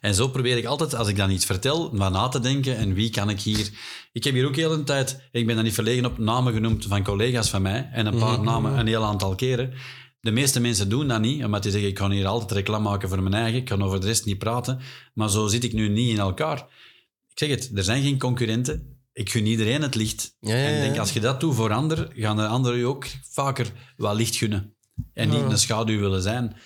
En 0.00 0.14
zo 0.14 0.28
probeer 0.28 0.56
ik 0.56 0.64
altijd, 0.64 0.94
als 0.94 1.08
ik 1.08 1.16
dan 1.16 1.30
iets 1.30 1.44
vertel, 1.44 1.90
maar 1.92 2.10
na 2.10 2.28
te 2.28 2.40
denken 2.40 2.76
en 2.76 2.94
wie 2.94 3.10
kan 3.10 3.30
ik 3.30 3.40
hier... 3.40 3.70
Ik 4.12 4.24
heb 4.24 4.34
hier 4.34 4.46
ook 4.46 4.56
heel 4.56 4.72
een 4.72 4.84
tijd, 4.84 5.20
ik 5.32 5.46
ben 5.46 5.54
dan 5.54 5.64
niet 5.64 5.74
verlegen 5.74 6.04
op 6.04 6.18
namen 6.18 6.52
genoemd 6.52 6.84
van 6.84 7.04
collega's 7.04 7.50
van 7.50 7.62
mij 7.62 7.88
en 7.92 8.06
een 8.06 8.18
paar 8.18 8.36
Mhm. 8.38 8.44
namen 8.44 8.78
een 8.78 8.86
heel 8.86 9.04
aantal 9.04 9.34
keren. 9.34 9.72
De 10.20 10.30
meeste 10.30 10.60
mensen 10.60 10.88
doen 10.88 11.08
dat 11.08 11.20
niet, 11.20 11.44
omdat 11.44 11.62
die 11.62 11.70
zeggen 11.72 11.88
ik 11.90 11.94
kan 11.94 12.10
hier 12.10 12.26
altijd 12.26 12.50
reclame 12.52 12.88
maken 12.88 13.08
voor 13.08 13.22
mijn 13.22 13.34
eigen, 13.34 13.58
ik 13.58 13.64
kan 13.64 13.82
over 13.82 14.00
de 14.00 14.06
rest 14.06 14.24
niet 14.24 14.38
praten. 14.38 14.80
Maar 15.14 15.30
zo 15.30 15.46
zit 15.46 15.64
ik 15.64 15.72
nu 15.72 15.88
niet 15.88 16.10
in 16.10 16.18
elkaar. 16.18 16.58
Ik 17.30 17.38
zeg 17.38 17.48
het, 17.48 17.70
er 17.74 17.84
zijn 17.84 18.02
geen 18.02 18.18
concurrenten. 18.18 18.98
Ik 19.12 19.30
gun 19.30 19.46
iedereen 19.46 19.82
het 19.82 19.94
licht. 19.94 20.36
Ja, 20.40 20.54
ja, 20.56 20.64
En 20.66 20.74
ik 20.74 20.80
denk, 20.82 20.98
als 20.98 21.12
je 21.12 21.20
dat 21.20 21.40
doet 21.40 21.54
voor 21.54 21.72
anderen, 21.72 22.08
gaan 22.14 22.36
de 22.36 22.46
anderen 22.46 22.78
je 22.78 22.86
ook 22.86 23.06
vaker 23.30 23.72
wat 23.96 24.14
licht 24.16 24.36
gunnen. 24.36 24.74
En 25.12 25.28
niet 25.28 25.42
een 25.50 25.58
schaduw 25.58 25.98
willen 25.98 26.22
zijn. 26.22 26.56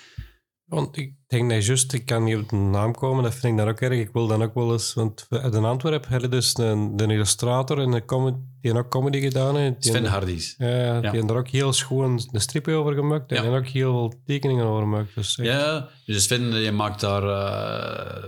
Want 0.64 0.96
ik 0.96 1.12
denk 1.26 1.50
dat 1.50 1.64
juist, 1.66 1.92
ik 1.92 2.06
kan 2.06 2.24
niet 2.24 2.36
op 2.36 2.48
de 2.48 2.56
naam 2.56 2.94
komen, 2.94 3.22
dat 3.22 3.34
vind 3.34 3.52
ik 3.52 3.58
dan 3.58 3.68
ook 3.68 3.80
erg. 3.80 3.98
Ik 3.98 4.10
wil 4.12 4.26
dan 4.26 4.42
ook 4.42 4.54
wel 4.54 4.72
eens, 4.72 4.94
want 4.94 5.26
we- 5.28 5.38
in 5.38 5.64
Antwerpen 5.64 6.10
hebben 6.10 6.30
dus 6.30 6.58
een, 6.58 6.96
de 6.96 7.04
illustrator 7.06 7.78
en 7.78 7.90
de 7.90 8.04
comedy, 8.04 8.36
die 8.60 8.72
heeft 8.72 8.84
ook 8.84 8.90
comedy 8.90 9.20
gedaan. 9.20 9.56
hè. 9.56 9.68
Die 9.70 9.76
Sven 9.78 9.94
heeft- 10.00 10.06
Hardies. 10.12 10.54
Ja, 10.58 11.00
die 11.00 11.10
hebben 11.10 11.28
er 11.28 11.36
ook 11.36 11.48
heel 11.48 11.72
schoon 11.72 12.20
de 12.30 12.38
strippen 12.38 12.74
over 12.74 12.94
gemaakt 12.94 13.30
en 13.32 13.36
Ja. 13.42 13.48
en 13.50 13.58
ook 13.58 13.66
heel 13.66 13.92
veel 13.92 14.20
tekeningen 14.26 14.64
over 14.64 14.82
gemaakt. 14.82 15.14
Dus 15.14 15.38
echt- 15.38 15.48
Ja, 15.48 15.88
dus 16.06 16.22
Sven, 16.24 16.54
je 16.54 16.72
maakt 16.72 17.00
daar... 17.00 17.22
eh, 17.22 18.24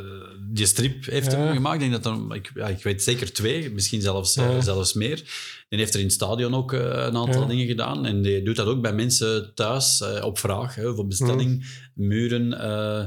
die 0.50 0.66
strip 0.66 1.04
heeft 1.04 1.32
Ja. 1.32 1.38
hem 1.38 1.54
gemaakt. 1.54 1.82
Ik, 1.82 1.90
denk 1.90 2.02
dat 2.02 2.14
er, 2.30 2.34
ik, 2.36 2.50
ja, 2.54 2.66
ik 2.66 2.82
weet 2.82 3.02
zeker 3.02 3.32
twee, 3.32 3.70
misschien 3.70 4.00
zelfs, 4.00 4.36
eh, 4.36 4.52
Ja. 4.52 4.60
zelfs 4.60 4.92
meer. 4.94 5.22
Die 5.68 5.78
heeft 5.78 5.94
er 5.94 6.00
in 6.00 6.06
het 6.06 6.14
stadion 6.14 6.54
ook 6.54 6.72
eh, 6.72 6.80
een 6.80 7.16
aantal 7.16 7.40
Ja. 7.42 7.46
dingen 7.46 7.66
gedaan. 7.66 8.06
En 8.06 8.22
die 8.22 8.42
doet 8.42 8.56
dat 8.56 8.66
ook 8.66 8.80
bij 8.82 8.92
mensen 8.92 9.54
thuis, 9.54 10.00
eh, 10.00 10.24
op 10.24 10.38
vraag, 10.38 10.74
hè, 10.74 10.94
voor 10.94 11.06
bestelling. 11.06 11.66
Muren 11.94 12.60
eh, 12.60 13.06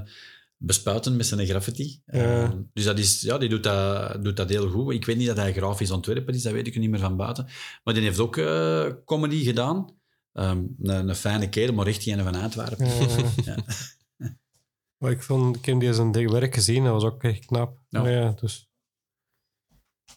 bespuiten 0.57 1.15
met 1.15 1.25
zijn 1.25 1.45
graffiti. 1.47 2.01
Ja. 2.05 2.63
Dus 2.73 2.83
dat 2.83 2.97
is, 2.99 3.21
ja, 3.21 3.37
die 3.37 3.49
doet 3.49 3.63
dat, 3.63 4.23
doet 4.23 4.37
dat 4.37 4.49
heel 4.49 4.69
goed. 4.69 4.93
Ik 4.93 5.05
weet 5.05 5.17
niet 5.17 5.27
dat 5.27 5.37
hij 5.37 5.53
grafisch 5.53 5.91
ontwerper 5.91 6.33
is, 6.33 6.41
dat 6.43 6.53
weet 6.53 6.67
ik 6.67 6.77
niet 6.79 6.89
meer 6.89 6.99
van 6.99 7.17
buiten. 7.17 7.47
Maar 7.83 7.93
die 7.93 8.03
heeft 8.03 8.19
ook 8.19 8.35
comedy 9.05 9.43
gedaan. 9.43 9.97
Ehm, 10.33 10.63
een, 10.81 11.09
een 11.09 11.15
fijne 11.15 11.49
kerel, 11.49 11.73
maar 11.73 11.87
echt 11.87 12.07
een 12.07 12.23
van 12.23 12.35
Antwerpen. 12.35 12.87
Ja. 13.45 13.55
Maar 14.97 15.11
ik, 15.11 15.21
vond, 15.23 15.55
ik 15.55 15.65
heb 15.65 15.79
die 15.79 15.93
zijn 15.93 16.11
werk 16.31 16.53
gezien, 16.55 16.83
dat 16.83 16.93
was 16.93 17.03
ook 17.03 17.23
echt 17.23 17.45
knap. 17.45 17.77
Ja. 17.89 18.07
Ja, 18.07 18.31
dus. 18.31 18.68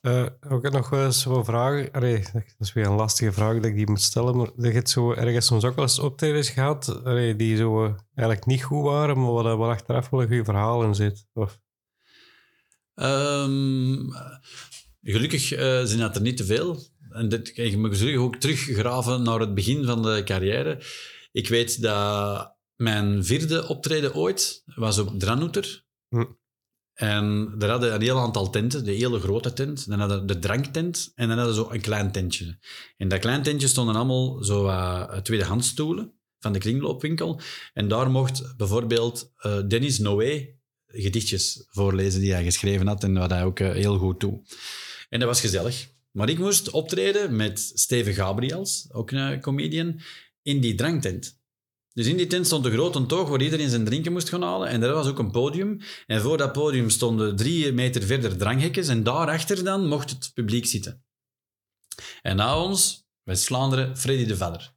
Eh, 0.03 0.27
ook 0.49 0.70
nog 0.70 0.89
wel 0.89 1.05
eens 1.05 1.20
zo 1.20 1.43
vragen. 1.43 1.91
Allee, 1.93 2.23
dat 2.33 2.43
is 2.59 2.73
weer 2.73 2.87
een 2.87 2.95
lastige 2.95 3.33
vraag 3.33 3.55
dat 3.55 3.65
ik 3.65 3.77
die 3.77 3.91
moet 3.91 4.03
stellen. 4.03 4.37
Maar 4.37 4.51
je 4.57 4.70
hebt 4.70 4.91
zo 4.91 5.12
ergens 5.12 5.47
soms 5.47 5.65
ook 5.65 5.74
wel 5.74 5.85
eens 5.85 5.99
optredens 5.99 6.51
gehad 6.51 7.05
allee, 7.05 7.37
die 7.37 7.57
zo 7.57 7.97
eigenlijk 8.15 8.47
niet 8.47 8.62
goed 8.62 8.85
waren, 8.85 9.20
maar 9.20 9.33
waar, 9.33 9.57
waar 9.57 9.70
achteraf 9.70 10.11
wel 10.11 10.23
een 10.23 10.37
goed 10.37 10.45
verhaal 10.45 10.83
in 10.83 10.95
zit. 10.95 11.27
Of, 11.33 11.61
Ehm, 12.95 14.11
gelukkig 15.03 15.53
eh, 15.53 15.83
zijn 15.85 15.99
dat 15.99 16.16
er 16.16 16.23
niet 16.23 16.37
te 16.37 16.45
veel. 16.45 16.83
En 17.11 17.29
dit, 17.29 17.59
ik 17.59 17.77
moet 17.77 17.97
gelukkig 17.97 18.23
ook 18.23 18.37
teruggraven 18.37 19.23
naar 19.23 19.41
het 19.41 19.55
begin 19.55 19.85
van 19.85 20.03
de 20.03 20.23
carrière. 20.24 20.83
Ik 21.33 21.49
weet 21.49 21.83
dat 21.83 22.57
mijn 22.77 23.24
vierde 23.24 23.69
optreden 23.69 24.15
ooit 24.15 24.62
was 24.74 24.99
op 24.99 25.19
Dranouter. 25.19 25.85
Hm. 26.09 26.24
En 26.94 27.55
daar 27.59 27.70
hadden 27.70 27.94
een 27.94 28.02
heel 28.02 28.19
aantal 28.19 28.51
tenten, 28.51 28.85
de 28.85 28.93
hele 28.93 29.20
grote 29.20 29.52
tent. 29.52 29.89
Dan 29.89 29.98
hadden 29.98 30.27
de 30.27 30.39
dranktent 30.39 31.12
en 31.14 31.28
dan 31.28 31.39
hadden 31.39 31.55
ze 31.55 31.66
een 31.70 31.81
klein 31.81 32.12
tentje. 32.12 32.59
In 32.97 33.09
dat 33.09 33.19
klein 33.19 33.43
tentje 33.43 33.69
stonden 33.69 33.94
allemaal 33.94 34.44
zo 34.44 34.66
uh, 34.66 35.16
tweedehands 35.16 35.69
stoelen 35.69 36.12
van 36.39 36.52
de 36.52 36.59
kringloopwinkel. 36.59 37.40
En 37.73 37.89
daar 37.89 38.10
mocht 38.10 38.56
bijvoorbeeld 38.56 39.32
uh, 39.47 39.60
Dennis 39.69 39.98
Noé 39.98 40.60
gedichtjes 40.86 41.64
voorlezen 41.69 42.20
die 42.20 42.32
hij 42.32 42.44
geschreven 42.44 42.86
had 42.86 43.05
en 43.05 43.14
wat 43.14 43.31
hij 43.31 43.44
ook 43.44 43.60
uh, 43.60 43.70
heel 43.70 43.98
goed 43.98 44.20
doet. 44.20 44.56
En 45.09 45.19
dat 45.19 45.28
was 45.28 45.40
gezellig. 45.40 45.90
Maar 46.10 46.28
ik 46.28 46.39
moest 46.39 46.70
optreden 46.70 47.36
met 47.36 47.73
Steven 47.74 48.14
Gabriels, 48.14 48.89
ook 48.90 49.10
een 49.10 49.40
comedian, 49.40 50.01
in 50.43 50.60
die 50.60 50.74
dranktent. 50.74 51.40
Dus 51.94 52.06
in 52.06 52.16
die 52.16 52.27
tent 52.27 52.47
stond 52.47 52.64
een 52.64 52.73
grote 52.73 53.06
toog 53.06 53.28
waar 53.28 53.43
iedereen 53.43 53.70
zijn 53.70 53.85
drinken 53.85 54.12
moest 54.12 54.28
gaan 54.28 54.43
halen. 54.43 54.69
En 54.69 54.81
daar 54.81 54.93
was 54.93 55.06
ook 55.06 55.19
een 55.19 55.31
podium. 55.31 55.81
En 56.06 56.20
voor 56.20 56.36
dat 56.36 56.52
podium 56.52 56.90
stonden 56.90 57.36
drie 57.36 57.73
meter 57.73 58.02
verder 58.02 58.36
dranghekjes. 58.36 58.89
En 58.89 59.02
daarachter 59.02 59.64
dan 59.64 59.86
mocht 59.86 60.10
het 60.10 60.31
publiek 60.35 60.66
zitten. 60.66 61.05
En 62.23 62.36
na 62.36 62.59
ons, 62.59 63.06
West-Vlaanderen, 63.23 63.97
Freddy 63.97 64.27
de 64.27 64.36
Valler. 64.36 64.74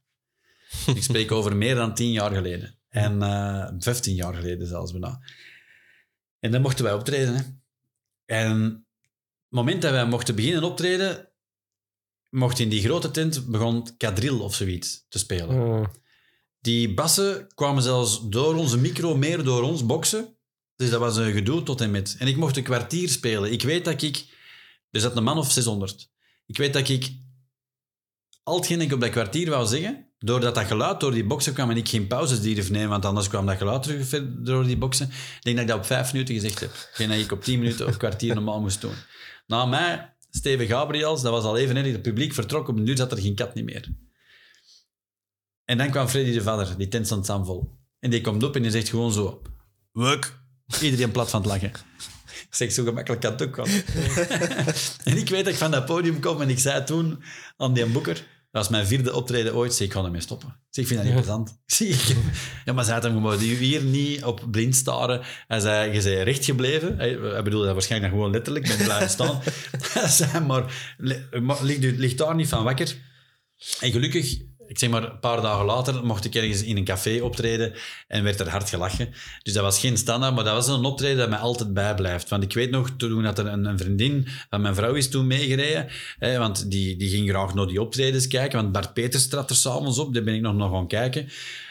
Ik 0.94 1.02
spreek 1.02 1.32
over 1.32 1.56
meer 1.56 1.74
dan 1.74 1.94
tien 1.94 2.12
jaar 2.12 2.34
geleden. 2.34 2.78
En 2.88 3.16
uh, 3.16 3.68
vijftien 3.78 4.14
jaar 4.14 4.34
geleden 4.34 4.66
zelfs 4.66 4.92
bijna. 4.92 5.20
En 6.38 6.50
dan 6.50 6.62
mochten 6.62 6.84
wij 6.84 6.94
optreden. 6.94 7.34
Hè. 7.34 7.42
En 8.24 8.62
het 8.62 9.48
moment 9.48 9.82
dat 9.82 9.90
wij 9.90 10.06
mochten 10.06 10.34
beginnen 10.34 10.62
optreden, 10.62 11.28
mocht 12.28 12.58
in 12.58 12.68
die 12.68 12.82
grote 12.82 13.10
tent 13.10 13.46
begon 13.46 13.96
kadril 13.96 14.40
of 14.40 14.54
zoiets 14.54 15.04
te 15.08 15.18
spelen. 15.18 15.56
uh, 15.56 15.86
Die 16.66 16.94
bassen 16.94 17.46
kwamen 17.54 17.82
zelfs 17.82 18.28
door 18.28 18.54
onze 18.54 18.78
micro 18.78 19.16
meer 19.16 19.44
door 19.44 19.62
ons 19.62 19.86
boksen. 19.86 20.36
Dus 20.76 20.90
dat 20.90 21.00
was 21.00 21.16
een 21.16 21.32
gedoe 21.32 21.62
tot 21.62 21.80
en 21.80 21.90
met. 21.90 22.16
En 22.18 22.26
ik 22.26 22.36
mocht 22.36 22.56
een 22.56 22.62
kwartier 22.62 23.08
spelen. 23.08 23.52
Ik 23.52 23.62
weet 23.62 23.84
dat 23.84 24.02
ik... 24.02 24.24
Er 24.90 25.00
zat 25.00 25.16
een 25.16 25.22
man 25.22 25.38
of 25.38 25.52
600. 25.52 26.10
Ik 26.46 26.56
weet 26.56 26.72
dat 26.72 26.88
ik... 26.88 27.12
Al 28.42 28.56
hetgeen 28.56 28.80
ik 28.80 28.92
op 28.92 29.00
dat 29.00 29.10
kwartier 29.10 29.50
wou 29.50 29.66
zeggen, 29.66 30.06
doordat 30.18 30.54
dat 30.54 30.66
geluid 30.66 31.00
door 31.00 31.12
die 31.12 31.24
boksen 31.24 31.52
kwam 31.52 31.70
en 31.70 31.76
ik 31.76 31.88
geen 31.88 32.06
pauzes 32.06 32.40
durfde 32.40 32.72
nemen, 32.72 32.88
want 32.88 33.04
anders 33.04 33.28
kwam 33.28 33.46
dat 33.46 33.56
geluid 33.56 33.82
terug 33.82 34.24
door 34.42 34.64
die 34.64 34.76
boksen. 34.76 35.06
Ik 35.06 35.42
denk 35.42 35.56
dat 35.56 35.64
ik 35.64 35.70
dat 35.70 35.80
op 35.80 35.86
vijf 35.86 36.12
minuten 36.12 36.34
gezegd 36.34 36.60
heb. 36.60 36.70
Geen 36.92 37.08
dat 37.08 37.18
ik 37.18 37.32
op 37.32 37.44
tien 37.44 37.58
minuten 37.58 37.86
of 37.86 37.96
kwartier 37.96 38.34
normaal 38.34 38.60
moest 38.60 38.80
doen. 38.80 38.94
Na 39.46 39.66
mij, 39.66 40.16
Steven 40.30 40.66
Gabriels, 40.66 41.22
dat 41.22 41.32
was 41.32 41.44
al 41.44 41.56
even 41.56 41.76
erg. 41.76 41.92
Het 41.92 42.02
publiek 42.02 42.34
vertrok, 42.34 42.68
op 42.68 42.76
een 42.76 42.84
duur 42.84 42.96
zat 42.96 43.12
er 43.12 43.18
geen 43.18 43.34
kat 43.34 43.54
niet 43.54 43.64
meer. 43.64 44.05
En 45.66 45.78
dan 45.78 45.90
kwam 45.90 46.08
Freddy 46.08 46.32
de 46.32 46.42
Vader, 46.42 46.76
die 46.76 46.88
tent 46.88 47.06
stond 47.06 47.26
vol. 47.26 47.78
En 48.00 48.10
die 48.10 48.20
komt 48.20 48.42
op 48.42 48.56
en 48.56 48.62
die 48.62 48.70
zegt 48.70 48.88
gewoon 48.88 49.12
zo... 49.12 49.42
Wuk. 49.92 50.38
Iedereen 50.80 51.10
plat 51.10 51.30
van 51.30 51.40
het 51.42 51.50
lachen. 51.50 51.70
Ik 52.28 52.54
zeg, 52.54 52.72
zo 52.72 52.84
gemakkelijk 52.84 53.20
kan 53.22 53.32
het 53.32 53.42
ook 53.42 53.54
gaan. 53.54 53.68
en 55.12 55.16
ik 55.16 55.28
weet 55.28 55.44
dat 55.44 55.52
ik 55.52 55.58
van 55.58 55.70
dat 55.70 55.84
podium 55.84 56.20
kom 56.20 56.40
en 56.40 56.48
ik 56.48 56.58
zei 56.58 56.84
toen 56.84 57.22
aan 57.56 57.74
die 57.74 57.86
boeker... 57.86 58.14
Dat 58.50 58.64
was 58.64 58.68
mijn 58.76 58.86
vierde 58.86 59.12
optreden 59.14 59.54
ooit. 59.54 59.74
Zeg, 59.74 59.86
ik 59.86 59.92
ga 59.92 60.04
ermee 60.04 60.20
stoppen. 60.20 60.48
Ik 60.48 60.54
Zeg, 60.70 60.84
ik 60.84 60.90
vind 60.90 61.02
dat 61.02 61.08
niet 61.12 61.18
plezant. 61.24 61.48
Ik 61.66 61.74
Zeg, 61.74 62.08
ik- 62.10 62.16
ja, 62.64 62.72
maar 62.72 62.84
zei 62.84 63.00
hem 63.00 63.12
gewoon, 63.12 63.38
die 63.38 63.56
hier 63.56 63.82
niet 63.82 64.24
op 64.24 64.42
blind 64.50 64.76
staren. 64.76 65.22
Hij 65.46 65.60
zei, 65.60 65.92
je 65.92 66.02
bent 66.02 66.24
recht 66.24 66.44
gebleven. 66.44 66.96
Hij, 66.98 67.42
bedoelde 67.42 67.64
dat 67.64 67.74
waarschijnlijk 67.74 68.12
gewoon 68.12 68.30
letterlijk, 68.30 68.68
met 68.68 68.76
blijven 68.84 69.10
staan. 69.10 69.40
Hij 69.92 70.08
zei, 70.08 70.44
maar, 70.44 70.94
li- 70.98 71.40
maar 71.40 71.62
ligt, 71.64 71.80
ligt 71.98 72.18
daar 72.18 72.34
niet 72.34 72.48
van 72.48 72.64
wakker? 72.64 72.96
En 73.80 73.90
gelukkig, 73.92 74.36
ik 74.66 74.78
zeg 74.78 74.90
maar, 74.90 75.02
een 75.02 75.18
paar 75.18 75.42
dagen 75.42 75.64
later 75.64 76.04
mocht 76.04 76.24
ik 76.24 76.34
ergens 76.34 76.62
in 76.62 76.76
een 76.76 76.84
café 76.84 77.20
optreden 77.22 77.72
en 78.08 78.24
werd 78.24 78.40
er 78.40 78.48
hard 78.48 78.68
gelachen. 78.68 79.14
Dus 79.42 79.52
dat 79.52 79.62
was 79.62 79.80
geen 79.80 79.96
standaard, 79.96 80.34
maar 80.34 80.44
dat 80.44 80.54
was 80.54 80.68
een 80.68 80.84
optreden 80.84 81.16
dat 81.16 81.28
mij 81.28 81.38
altijd 81.38 81.74
bijblijft. 81.74 82.28
Want 82.28 82.42
ik 82.42 82.52
weet 82.52 82.70
nog, 82.70 82.90
toen 82.96 83.22
dat 83.22 83.38
er 83.38 83.46
een, 83.46 83.64
een 83.64 83.78
vriendin 83.78 84.26
van 84.50 84.60
mijn 84.60 84.74
vrouw 84.74 84.94
is 84.94 85.08
toen 85.08 85.26
meegereden, 85.26 85.86
hè, 86.18 86.38
want 86.38 86.70
die, 86.70 86.96
die 86.96 87.08
ging 87.08 87.28
graag 87.28 87.54
naar 87.54 87.66
die 87.66 87.80
optredens 87.80 88.26
kijken, 88.26 88.60
want 88.60 88.72
Bart 88.72 88.94
Peters 88.94 89.28
trad 89.28 89.50
er 89.50 89.56
s'avonds 89.56 89.98
op, 89.98 90.14
daar 90.14 90.22
ben 90.22 90.34
ik 90.34 90.40
nog, 90.40 90.54
nog 90.54 90.70
gaan 90.70 90.88
kijken. 90.88 91.28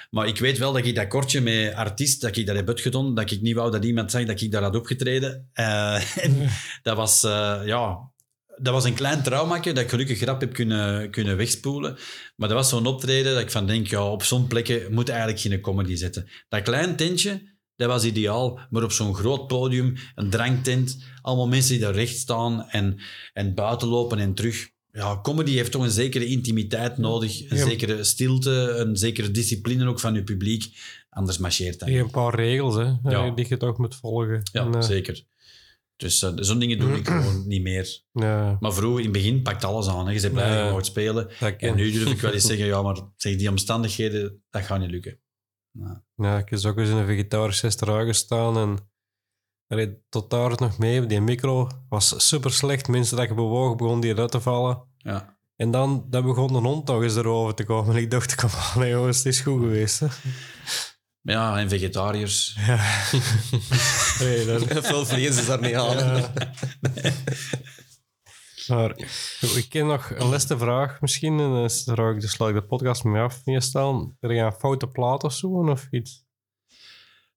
Maar 0.10 0.28
ik 0.28 0.40
weet 0.40 0.58
wel 0.58 0.74
dat 0.74 0.86
ik 0.86 0.96
dat 0.96 1.08
kortje 1.08 1.42
met 1.42 1.74
artiest, 1.74 2.22
dat 2.22 2.38
ik 2.38 2.46
dat 2.46 2.56
heb 2.56 2.68
uitgedaan, 2.68 3.16
dat 3.16 3.32
ik 3.32 3.42
niet 3.42 3.56
wou 3.56 3.72
dat 3.72 3.86
iemand 3.86 4.12
zag 4.12 4.26
dat 4.26 4.42
ik 4.42 4.52
daar 4.52 4.64
had 4.64 4.76
opgetreden. 4.76 5.50
Eh, 5.54 6.02
dat 6.84 6.98
was, 6.98 7.24
eh, 7.24 7.62
ja... 7.66 8.14
Dat 8.62 8.74
was 8.74 8.84
een 8.86 8.94
klein 8.94 9.24
traumaatje 9.24 9.74
dat 9.74 9.84
ik 9.84 9.90
gelukkig 9.90 10.18
grap 10.18 10.40
heb 10.40 10.54
kunnen, 10.54 11.10
kunnen 11.12 11.38
wegspoelen. 11.38 11.98
Maar 12.36 12.48
dat 12.48 12.58
was 12.58 12.70
zo'n 12.70 12.86
optreden 12.86 13.34
dat 13.34 13.42
ik 13.42 13.52
van 13.52 13.68
denk, 13.68 13.88
ja, 13.88 14.12
op 14.12 14.24
zo'n 14.24 14.48
plekken 14.48 14.94
moet 14.94 15.10
eigenlijk 15.10 15.40
geen 15.40 15.62
comedy 15.62 15.96
zetten. 15.96 16.30
Dat 16.50 16.62
klein 16.62 16.96
tentje, 16.96 17.54
dat 17.76 17.88
was 17.88 18.04
ideaal. 18.06 18.60
Maar 18.70 18.84
op 18.84 18.92
zo'n 18.92 19.16
groot 19.16 19.48
podium, 19.48 19.94
een 20.16 20.30
dranktent, 20.30 20.98
allemaal 21.22 21.48
mensen 21.48 21.72
die 21.72 21.82
daar 21.82 21.94
recht 21.94 22.18
staan 22.18 22.70
en, 22.70 23.00
en 23.34 23.54
buiten 23.54 23.88
lopen 23.88 24.20
en 24.20 24.34
terug. 24.34 24.70
Ja, 24.92 25.20
comedy 25.22 25.52
heeft 25.52 25.72
toch 25.72 25.84
een 25.84 25.92
zekere 25.92 26.26
intimiteit 26.26 26.98
nodig, 26.98 27.50
een 27.50 27.58
Ja. 27.58 27.66
zekere 27.66 28.04
stilte, 28.04 28.52
een 28.78 28.98
zekere 28.98 29.32
discipline 29.32 29.88
ook 29.88 30.00
van 30.00 30.14
je 30.14 30.24
publiek. 30.24 30.66
Anders 31.10 31.38
marcheert 31.38 31.80
dat. 31.80 31.88
Je 31.90 31.94
hebt 31.96 32.06
een 32.06 32.12
paar 32.12 32.36
regels 32.36 32.76
hè, 32.76 32.94
Ja. 33.10 33.30
die 33.30 33.46
je 33.50 33.58
toch 33.58 33.78
moet 33.78 33.96
volgen. 33.96 34.42
Ja, 34.52 34.66
En, 34.66 34.74
eh, 34.76 34.82
zeker. 34.82 35.24
Dus 35.98 36.22
eh, 36.22 36.32
zo'n 36.36 36.60
dingen 36.60 36.78
doe 36.80 36.94
ik 36.96 37.08
gewoon 37.08 37.48
niet 37.48 37.62
meer. 37.62 38.02
ja, 38.12 38.58
Maar 38.60 38.74
vroeger, 38.74 38.98
in 39.00 39.04
het 39.04 39.14
begin, 39.14 39.42
pakt 39.42 39.64
alles 39.64 39.88
aan. 39.88 40.06
Hè. 40.08 40.12
Je 40.14 40.22
bent 40.22 40.34
blij 40.34 40.56
dat 40.56 40.66
je 40.66 40.72
mocht 40.72 40.86
spelen. 40.86 41.30
En 41.58 41.76
nu 41.76 41.92
durf 41.92 42.10
ik 42.12 42.22
wel 42.22 42.32
eens 42.34 42.46
zeggen, 42.46 42.66
ja, 42.66 42.82
maar 42.82 42.98
zeg, 43.16 43.36
die 43.36 43.50
omstandigheden, 43.50 44.44
dat 44.50 44.64
gaat 44.64 44.80
niet 44.80 44.90
lukken. 44.90 45.20
Nou, 45.72 45.98
Ja, 46.16 46.38
ik 46.38 46.50
heb 46.50 46.64
ook 46.66 46.78
eens 46.78 46.90
in 46.90 46.96
een 46.96 47.06
vegetarisch 47.06 47.62
restaurant 47.62 48.08
gestaan 48.08 48.58
en 48.58 48.90
allee, 49.68 49.98
tot 50.10 50.30
daar 50.30 50.50
nog 50.56 50.78
mee. 50.78 51.06
Die 51.06 51.22
micro 51.22 51.70
was 51.90 52.28
super 52.28 52.52
slecht. 52.52 52.88
Mensen 52.88 53.18
dat 53.18 53.28
je 53.28 53.34
bewoog, 53.34 53.76
begon 53.76 54.00
die 54.00 54.12
eruit 54.12 54.32
te 54.32 54.42
vallen. 54.42 54.84
ja. 54.98 55.34
En 55.56 55.72
dan, 55.72 56.06
dan 56.10 56.24
begon 56.26 56.48
de 56.48 56.60
hond 56.60 56.88
nog 56.88 57.04
eens 57.04 57.16
erover 57.16 57.54
te 57.56 57.64
komen. 57.64 57.96
En 57.96 58.02
ik 58.02 58.12
dacht, 58.12 58.36
kom 58.36 58.50
aan 58.50 58.80
nee, 58.82 58.90
jongens, 58.90 59.18
het 59.18 59.26
is 59.26 59.40
goed 59.40 59.60
geweest. 59.62 60.00
Hè. 60.00 60.08
ja, 61.22 61.58
en 61.60 61.70
vegetariërs. 61.70 62.58
Ja. 62.68 62.76
Nee, 64.20 64.46
dat, 64.46 64.64
Veel 64.86 65.06
vlees 65.06 65.38
is 65.38 65.46
daar 65.46 65.62
niet 65.62 65.76
aan. 65.76 65.98
ja. 65.98 66.34
Maar 68.68 68.98
ik 69.56 69.66
ken 69.70 69.86
nog 69.88 70.10
een 70.10 70.28
laatste 70.30 70.58
vraag 70.58 71.02
misschien. 71.02 71.32
En 71.40 71.50
dan 71.50 71.64
is- 71.64 71.86
raak 71.86 72.16
ik, 72.16 72.22
dus 72.22 72.34
ik 72.34 72.54
de 72.54 72.64
podcast 72.66 73.04
mee 73.04 73.22
af. 73.22 73.42
Meestal, 73.46 74.16
er 74.20 74.32
een 74.46 74.52
foute 74.52 74.88
plaat 74.88 75.24
of 75.24 75.34
zo 75.34 75.48
of 75.48 75.88
iets. 75.92 76.24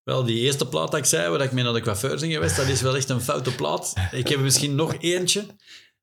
Wel, 0.02 0.24
die 0.24 0.38
eerste 0.40 0.68
plaat 0.68 0.90
dat 0.90 1.00
ik 1.00 1.06
zei, 1.06 1.30
waar 1.30 1.40
ik 1.40 1.52
mee 1.52 1.64
naar 1.64 1.72
de 1.72 1.80
coiffeur 1.80 2.18
ben 2.20 2.30
geweest, 2.30 2.56
dat 2.56 2.66
is 2.66 2.80
wel 2.80 2.96
echt 2.96 3.08
een 3.08 3.20
foute 3.20 3.54
plaat. 3.54 3.92
Ik 4.10 4.28
heb 4.28 4.38
er 4.38 4.44
misschien 4.44 4.74
nog 4.74 4.94
eentje. 4.98 5.46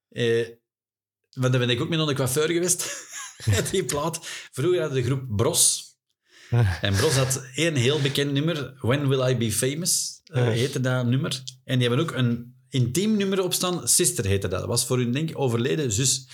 Eh, 0.09 0.47
want 1.31 1.51
daar 1.53 1.61
ben 1.61 1.69
ik 1.69 1.81
ook 1.81 1.89
mee 1.89 1.97
naar 1.97 2.07
de 2.07 2.13
coiffeur 2.15 2.47
geweest. 2.47 3.07
die 3.71 3.85
plaat. 3.85 4.19
Vroeger 4.51 4.81
had 4.81 4.91
de 4.93 5.03
groep 5.03 5.23
Bros. 5.35 5.83
En 6.81 6.95
Bros 6.95 7.15
had 7.15 7.43
één 7.55 7.75
heel 7.75 8.01
bekend 8.01 8.31
nummer, 8.31 8.73
When 8.79 9.07
Will 9.07 9.29
I 9.29 9.35
Be 9.37 9.51
Famous, 9.51 10.14
Ja. 10.35 10.49
heette 10.49 10.79
dat 10.79 11.05
nummer. 11.05 11.43
En 11.63 11.79
die 11.79 11.87
hebben 11.87 12.05
ook 12.05 12.15
een 12.15 12.55
intiem 12.69 13.17
nummer 13.17 13.43
op 13.43 13.53
staan, 13.53 13.87
Sister 13.87 14.25
heette 14.25 14.47
dat. 14.47 14.59
Dat 14.59 14.69
was 14.69 14.85
voor 14.85 14.97
hun, 14.97 15.11
denk 15.11 15.29
ik, 15.29 15.39
overleden 15.39 15.91
zus. 15.91 16.27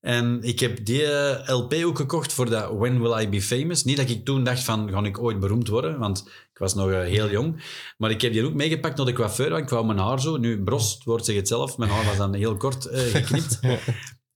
En 0.00 0.42
ik 0.42 0.60
heb 0.60 0.84
die 0.84 1.04
eh, 1.04 1.56
LP 1.56 1.74
ook 1.74 1.96
gekocht 1.96 2.32
voor 2.32 2.50
dat 2.50 2.72
When 2.72 3.00
Will 3.00 3.22
I 3.22 3.28
Be 3.28 3.42
Famous. 3.42 3.84
Niet 3.84 3.96
dat 3.96 4.10
ik 4.10 4.24
toen 4.24 4.44
dacht 4.44 4.62
van, 4.62 4.90
ga 4.90 5.02
ik 5.04 5.18
ooit 5.18 5.40
beroemd 5.40 5.68
worden? 5.68 5.98
Want 5.98 6.26
ik 6.52 6.58
was 6.58 6.74
nog 6.74 6.90
eh, 6.90 7.00
heel 7.00 7.30
jong. 7.30 7.62
Maar 7.96 8.10
ik 8.10 8.20
heb 8.20 8.32
die 8.32 8.44
ook 8.44 8.54
meegepakt 8.54 8.96
naar 8.96 9.06
de 9.06 9.12
coiffeur, 9.12 9.50
want 9.50 9.62
ik 9.62 9.68
wou 9.68 9.86
mijn 9.86 9.98
haar 9.98 10.20
zo... 10.20 10.36
Nu, 10.36 10.62
Bros, 10.62 10.94
het 10.94 11.04
woord 11.04 11.24
zegt 11.24 11.38
het 11.38 11.48
zelf. 11.48 11.78
Mijn 11.78 11.90
haar 11.90 12.04
was 12.04 12.16
dan 12.16 12.34
heel 12.34 12.56
kort 12.56 12.88
geknipt. 12.90 13.60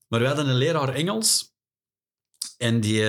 Maar 0.07 0.19
we 0.19 0.25
hadden 0.27 0.47
een 0.47 0.57
leraar 0.57 0.93
Engels. 0.93 1.55
En 2.57 2.79
die 2.79 3.03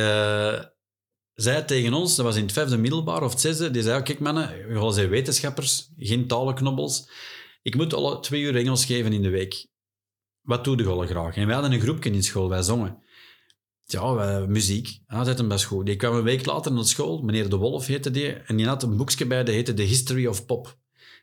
zei 1.35 1.65
tegen 1.65 1.95
ons, 1.95 2.17
dat 2.17 2.25
was 2.25 2.37
in 2.37 2.43
het 2.43 2.53
vijfde 2.53 2.77
middelbaar 2.77 3.23
of 3.23 3.31
het 3.31 3.41
zesde, 3.41 3.71
die 3.71 3.83
zei, 3.83 4.03
kijk 4.03 4.21
mannen, 4.21 4.69
we 4.69 4.93
zijn 4.93 5.09
wetenschappers, 5.09 5.89
geen 5.97 6.27
talenknobbels. 6.27 7.09
Ik 7.63 7.75
moet 7.75 7.95
alle 7.95 8.21
twee 8.21 8.43
uur 8.43 8.57
Engels 8.57 8.85
geven 8.85 9.13
in 9.13 9.23
de 9.23 9.31
week. 9.31 9.67
Wat 10.43 10.65
doe 10.65 10.87
al 10.87 11.07
graag? 11.07 11.37
En 11.37 11.47
wij 11.47 11.55
hadden 11.55 11.73
een 11.73 11.81
groepje 11.81 12.11
in 12.11 12.23
school, 12.23 12.49
wij 12.49 12.63
zongen. 12.63 13.03
Ja, 13.85 14.15
wij, 14.15 14.47
muziek. 14.47 14.99
Ah, 15.07 15.25
dat 15.25 15.39
hem 15.39 15.49
best 15.49 15.65
goed. 15.65 15.87
Die 15.87 15.97
kwam 15.97 16.15
een 16.15 16.23
week 16.23 16.47
later 16.47 16.73
naar 16.73 16.85
school, 16.85 17.23
meneer 17.23 17.49
De 17.49 17.57
Wolf 17.57 17.87
heette 17.87 18.11
die, 18.11 18.33
en 18.33 18.57
die 18.57 18.67
had 18.67 18.83
een 18.83 18.97
boekje 18.97 19.27
bij, 19.27 19.45
dat 19.45 19.55
heette 19.55 19.75
The 19.75 19.83
History 19.83 20.27
of 20.27 20.47
Pop. 20.47 20.81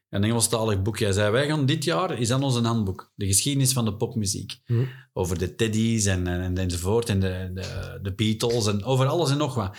Een 0.10 0.24
Engelstalig 0.24 0.82
boekje. 0.82 1.06
Hij 1.06 1.14
zei, 1.14 1.32
wij 1.32 1.48
gaan 1.48 1.66
dit 1.66 1.84
jaar, 1.84 2.20
is 2.20 2.28
dat 2.28 2.42
ons 2.42 2.56
een 2.56 2.66
handboek, 2.66 3.12
de 3.16 3.26
geschiedenis 3.26 3.74
van 3.74 3.86
de 3.86 3.96
popmuziek. 3.96 4.60
Hm. 4.66 4.86
Over 5.14 5.38
de 5.38 5.56
Teddy's 5.56 6.06
en, 6.06 6.28
en, 6.28 6.58
enzovoort, 6.58 7.10
en 7.10 7.20
de, 7.20 7.52
de, 7.54 8.00
de 8.02 8.14
Beatles, 8.14 8.68
en 8.68 8.84
over 8.84 9.08
alles 9.08 9.32
en 9.32 9.38
nog 9.38 9.56
wat. 9.56 9.78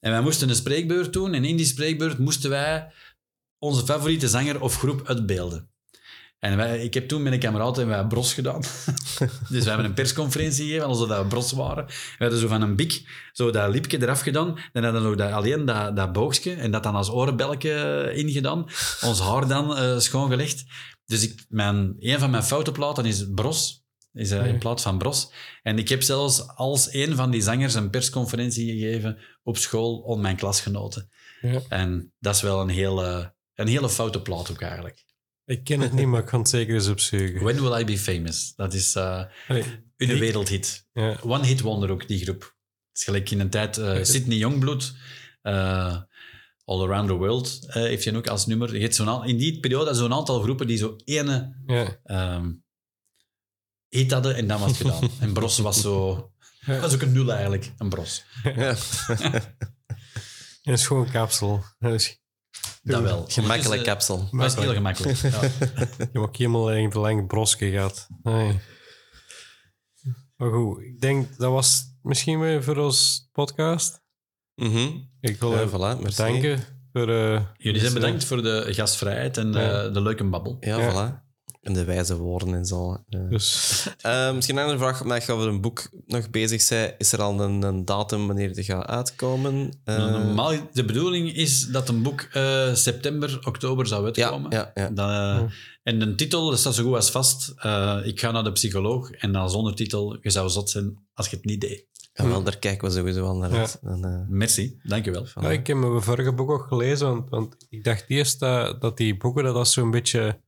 En 0.00 0.10
wij 0.10 0.20
moesten 0.20 0.48
een 0.48 0.54
spreekbeurt 0.54 1.12
doen, 1.12 1.34
en 1.34 1.44
in 1.44 1.56
die 1.56 1.66
spreekbeurt 1.66 2.18
moesten 2.18 2.50
wij 2.50 2.92
onze 3.58 3.84
favoriete 3.84 4.28
zanger 4.28 4.60
of 4.60 4.78
groep 4.78 5.02
uitbeelden. 5.06 5.68
En 6.44 6.56
wij, 6.56 6.78
ik 6.78 6.94
heb 6.94 7.08
toen 7.08 7.22
met 7.22 7.32
een 7.32 7.38
kameraad 7.38 7.78
en 7.78 7.86
wij 7.86 8.06
Bros 8.06 8.34
gedaan. 8.34 8.60
dus 9.52 9.64
we 9.64 9.68
hebben 9.68 9.84
een 9.84 9.94
persconferentie 9.94 10.66
gegeven, 10.66 10.86
alsof 10.86 11.08
dat 11.08 11.22
we 11.22 11.28
Bros 11.28 11.52
waren. 11.52 11.86
We 11.86 12.16
hadden 12.18 12.38
zo 12.38 12.48
van 12.48 12.62
een 12.62 12.76
bik, 12.76 13.02
zo 13.32 13.50
dat 13.50 13.70
lipje 13.70 14.02
eraf 14.02 14.20
gedaan. 14.20 14.58
Dan 14.72 14.84
hadden 14.84 15.10
we 15.10 15.16
dat, 15.16 15.32
alleen 15.32 15.64
dat, 15.64 15.96
dat 15.96 16.12
boogstje 16.12 16.54
en 16.54 16.70
dat 16.70 16.82
dan 16.82 16.94
als 16.94 17.10
oorbelke 17.10 18.10
ingedaan. 18.14 18.66
Ons 19.02 19.20
haar 19.20 19.48
dan 19.48 19.76
eh, 19.76 19.98
schoongelegd. 19.98 20.64
Dus 21.06 21.22
ik, 21.22 21.44
mijn, 21.48 21.96
een 21.98 22.18
van 22.18 22.30
mijn 22.30 22.42
foute 22.42 22.72
platen 22.72 23.04
is 23.04 23.24
Bros. 23.34 23.84
Is 24.12 24.30
eh, 24.30 24.46
in 24.46 24.58
plaats 24.58 24.82
van 24.82 24.98
Bros. 24.98 25.30
En 25.62 25.78
ik 25.78 25.88
heb 25.88 26.02
zelfs 26.02 26.48
als 26.48 26.92
een 26.92 27.16
van 27.16 27.30
die 27.30 27.42
zangers 27.42 27.74
een 27.74 27.90
persconferentie 27.90 28.72
gegeven 28.72 29.18
op 29.42 29.56
school 29.56 29.96
om 29.96 30.20
mijn 30.20 30.36
klasgenoten. 30.36 31.10
Ja. 31.40 31.60
En 31.68 32.12
dat 32.18 32.34
is 32.34 32.42
wel 32.42 32.60
een 32.60 32.68
hele, 32.68 33.34
een 33.54 33.68
hele 33.68 33.88
foute 33.88 34.22
plaat 34.22 34.50
ook 34.50 34.60
eigenlijk. 34.60 35.04
Ik 35.46 35.64
ken 35.64 35.80
het 35.80 35.92
niet, 35.92 36.06
maar 36.06 36.20
ik 36.20 36.26
kan 36.26 36.40
het 36.40 36.48
zeker 36.48 36.74
eens 36.74 36.88
opzoeken. 36.88 37.42
When 37.42 37.60
Will 37.62 37.80
I 37.80 37.84
Be 37.84 37.98
Famous? 37.98 38.52
Dat 38.56 38.74
is 38.74 38.94
eh 38.94 39.24
Allee, 39.48 39.62
een 39.96 40.08
die- 40.08 40.18
wereldhit. 40.18 40.88
Ja. 40.92 41.18
One 41.22 41.46
Hit 41.46 41.60
Wonder 41.60 41.90
ook, 41.90 42.08
die 42.08 42.22
groep. 42.22 42.42
Het 42.42 42.98
is 42.98 43.04
gelijk 43.04 43.30
in 43.30 43.40
een 43.40 43.50
tijd... 43.50 43.76
eh 43.78 44.02
Sydney 44.04 44.36
Youngblood, 44.36 44.94
eh, 45.42 45.96
All 46.64 46.82
Around 46.82 47.08
the 47.08 47.14
World, 47.14 47.66
eh, 47.66 47.74
heeft 47.74 48.04
hij 48.04 48.16
ook 48.16 48.26
als 48.28 48.46
nummer. 48.46 48.78
Je 48.78 49.02
aan- 49.04 49.26
in 49.26 49.36
die 49.36 49.60
periode 49.60 49.94
zo'n 49.94 50.12
aantal 50.12 50.40
groepen 50.42 50.66
die 50.66 50.76
zo 50.76 50.96
ene 51.04 51.62
Ja. 51.66 52.00
ehm, 52.04 52.52
hit 53.88 54.12
hadden 54.12 54.36
en 54.36 54.46
dan 54.46 54.60
was 54.60 54.68
het 54.68 54.76
gedaan. 54.76 55.10
en 55.20 55.32
Bros 55.32 55.58
was 55.58 55.80
zo... 55.80 56.28
Ja. 56.66 56.80
Dat 56.80 56.88
is 56.90 56.94
ook 56.94 57.02
een 57.02 57.12
nul 57.12 57.30
eigenlijk, 57.32 57.72
een 57.78 57.88
Bros. 57.88 58.24
Ja. 58.42 58.76
En 60.62 60.72
een 60.72 60.78
schoon 60.78 61.10
kapsel. 61.10 61.64
Dat 61.78 61.92
is- 61.92 62.22
Dat 62.84 63.02
wel. 63.02 63.24
Gemakkelijk 63.28 63.64
Ondertussen- 63.64 63.84
kapsel. 63.84 64.28
Dat 64.38 64.56
is 64.58 64.64
heel 64.64 64.72
gemakkelijk. 64.72 65.16
Ja. 65.18 65.40
Je 65.40 65.48
hebt 65.96 66.16
ook 66.16 66.36
helemaal 66.36 66.72
een 66.72 66.90
te 66.90 66.98
lang 66.98 67.26
broske 67.26 67.70
gehad. 67.70 68.06
Nee. 68.22 68.60
Maar 70.36 70.50
goed, 70.52 70.80
ik 70.82 71.00
denk 71.00 71.36
dat 71.38 71.50
was 71.52 71.82
misschien 72.02 72.40
weer 72.40 72.62
voor 72.64 72.76
ons 72.76 73.28
podcast. 73.32 74.02
Mhm. 74.54 74.88
Ik 75.20 75.40
wil 75.40 75.52
Ja, 75.54 75.60
je 75.60 75.68
voilà, 75.68 76.02
bedanken 76.02 76.60
voor... 76.92 77.08
eh, 77.08 77.44
Jullie 77.56 77.80
zijn 77.80 77.94
bedankt 77.94 78.24
voor 78.24 78.42
de 78.42 78.66
gastvrijheid 78.70 79.36
en 79.36 79.52
Ja. 79.52 79.84
eh, 79.84 79.92
de 79.92 80.00
leuke 80.02 80.24
babbel. 80.24 80.56
Ja, 80.60 80.78
Ja. 80.78 80.90
voilà. 80.90 81.23
En 81.64 81.72
de 81.72 81.84
wijze 81.84 82.16
woorden 82.16 82.54
en 82.54 82.64
zo. 82.64 82.90
Ja. 83.08 83.18
eh, 83.18 83.28
Dus 83.30 83.88
Eh, 84.00 84.34
misschien 84.34 84.56
een 84.56 84.62
andere 84.62 84.80
vraag, 84.80 85.02
omdat 85.02 85.24
je 85.24 85.32
over 85.32 85.48
een 85.48 85.60
boek 85.60 85.88
nog 86.06 86.30
bezig 86.30 86.68
bent. 86.68 86.94
Is 86.98 87.12
er 87.12 87.22
al 87.22 87.40
een, 87.40 87.62
een 87.62 87.84
datum 87.84 88.26
wanneer 88.26 88.48
het 88.48 88.64
gaat 88.64 88.86
uitkomen? 88.86 89.80
Eh, 89.84 89.96
Normaal, 89.96 90.52
de 90.72 90.84
bedoeling 90.84 91.32
is 91.34 91.66
dat 91.66 91.88
een 91.88 92.02
boek 92.02 92.20
eh, 92.20 92.74
september, 92.74 93.38
oktober 93.46 93.86
zou 93.86 94.00
ja, 94.12 94.22
uitkomen. 94.22 94.50
ja, 94.50 94.70
ja. 94.74 94.88
Dan, 94.90 95.08
eh, 95.10 95.42
En 95.82 95.98
de 95.98 96.14
titel, 96.14 96.50
dat 96.50 96.58
staat 96.58 96.74
zo 96.74 96.84
goed 96.84 96.94
als 96.94 97.10
vast. 97.10 97.52
eh, 97.56 97.98
ik 98.04 98.20
ga 98.20 98.30
naar 98.30 98.44
de 98.44 98.52
psycholoog. 98.52 99.10
En 99.10 99.32
dan 99.32 99.50
zonder 99.50 99.74
titel, 99.74 100.16
je 100.20 100.30
zou 100.30 100.48
zot 100.48 100.70
zijn 100.70 100.98
als 101.14 101.28
je 101.28 101.36
het 101.36 101.44
niet 101.44 101.60
deed. 101.60 101.86
Ja, 102.12 102.26
wel, 102.28 102.42
daar 102.42 102.58
kijken 102.58 102.88
we 102.88 102.94
sowieso 102.94 103.22
wel 103.22 103.36
naar 103.36 103.52
Ja. 103.52 103.58
uit. 103.58 103.78
En, 103.82 104.04
eh, 104.04 104.20
Merci, 104.28 104.78
dankjewel. 104.82 105.26
Ja, 105.40 105.50
ik 105.50 105.66
heb 105.66 105.76
mijn 105.76 106.02
vorige 106.02 106.32
boek 106.32 106.50
ook 106.50 106.66
gelezen, 106.68 107.06
want, 107.08 107.30
want 107.30 107.56
ik 107.68 107.84
dacht 107.84 108.04
eerst 108.08 108.40
dat, 108.40 108.80
dat 108.80 108.96
die 108.96 109.16
boeken, 109.16 109.44
dat 109.44 109.54
dat 109.54 109.68
zo'n 109.68 109.90
beetje... 109.90 110.40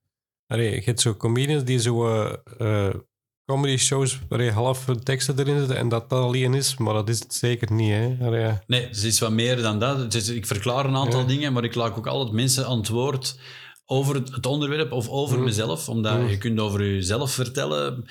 Allee, 0.46 0.74
je 0.74 0.82
hebt 0.84 1.00
zo 1.00 1.14
comedians 1.16 1.64
die 1.64 1.78
zo 1.80 2.06
eh, 2.08 2.86
eh, 2.88 2.94
comedy 3.44 3.76
shows 3.76 4.18
waar 4.28 4.42
je 4.42 4.50
half 4.50 4.84
teksten 5.02 5.38
erin 5.38 5.58
zitten 5.58 5.76
en 5.76 5.88
dat 5.88 6.10
dat 6.10 6.20
alleen 6.22 6.54
is, 6.54 6.76
maar 6.76 6.94
dat 6.94 7.08
is 7.08 7.18
het 7.18 7.34
zeker 7.34 7.72
niet. 7.72 7.90
Hè? 7.90 8.16
Allee. 8.20 8.52
Nee, 8.66 8.86
het 8.86 9.02
is 9.02 9.18
wat 9.20 9.30
meer 9.30 9.62
dan 9.62 9.78
dat. 9.78 10.14
Is- 10.14 10.28
ik 10.28 10.46
verklaar 10.46 10.84
een 10.84 10.96
aantal 10.96 11.20
Ja. 11.20 11.26
dingen, 11.26 11.52
maar 11.52 11.64
ik 11.64 11.74
laat 11.74 11.96
ook 11.96 12.06
altijd 12.06 12.34
mensen 12.34 12.66
antwoord 12.66 13.38
over 13.86 14.14
het, 14.14 14.34
het 14.34 14.46
onderwerp 14.46 14.92
of 14.92 15.08
over 15.08 15.38
Mm. 15.38 15.44
mezelf. 15.44 15.88
Omdat 15.88 16.18
Mm. 16.18 16.28
je 16.28 16.38
kunt 16.38 16.60
over 16.60 16.80
jezelf 16.94 17.30
vertellen. 17.32 18.04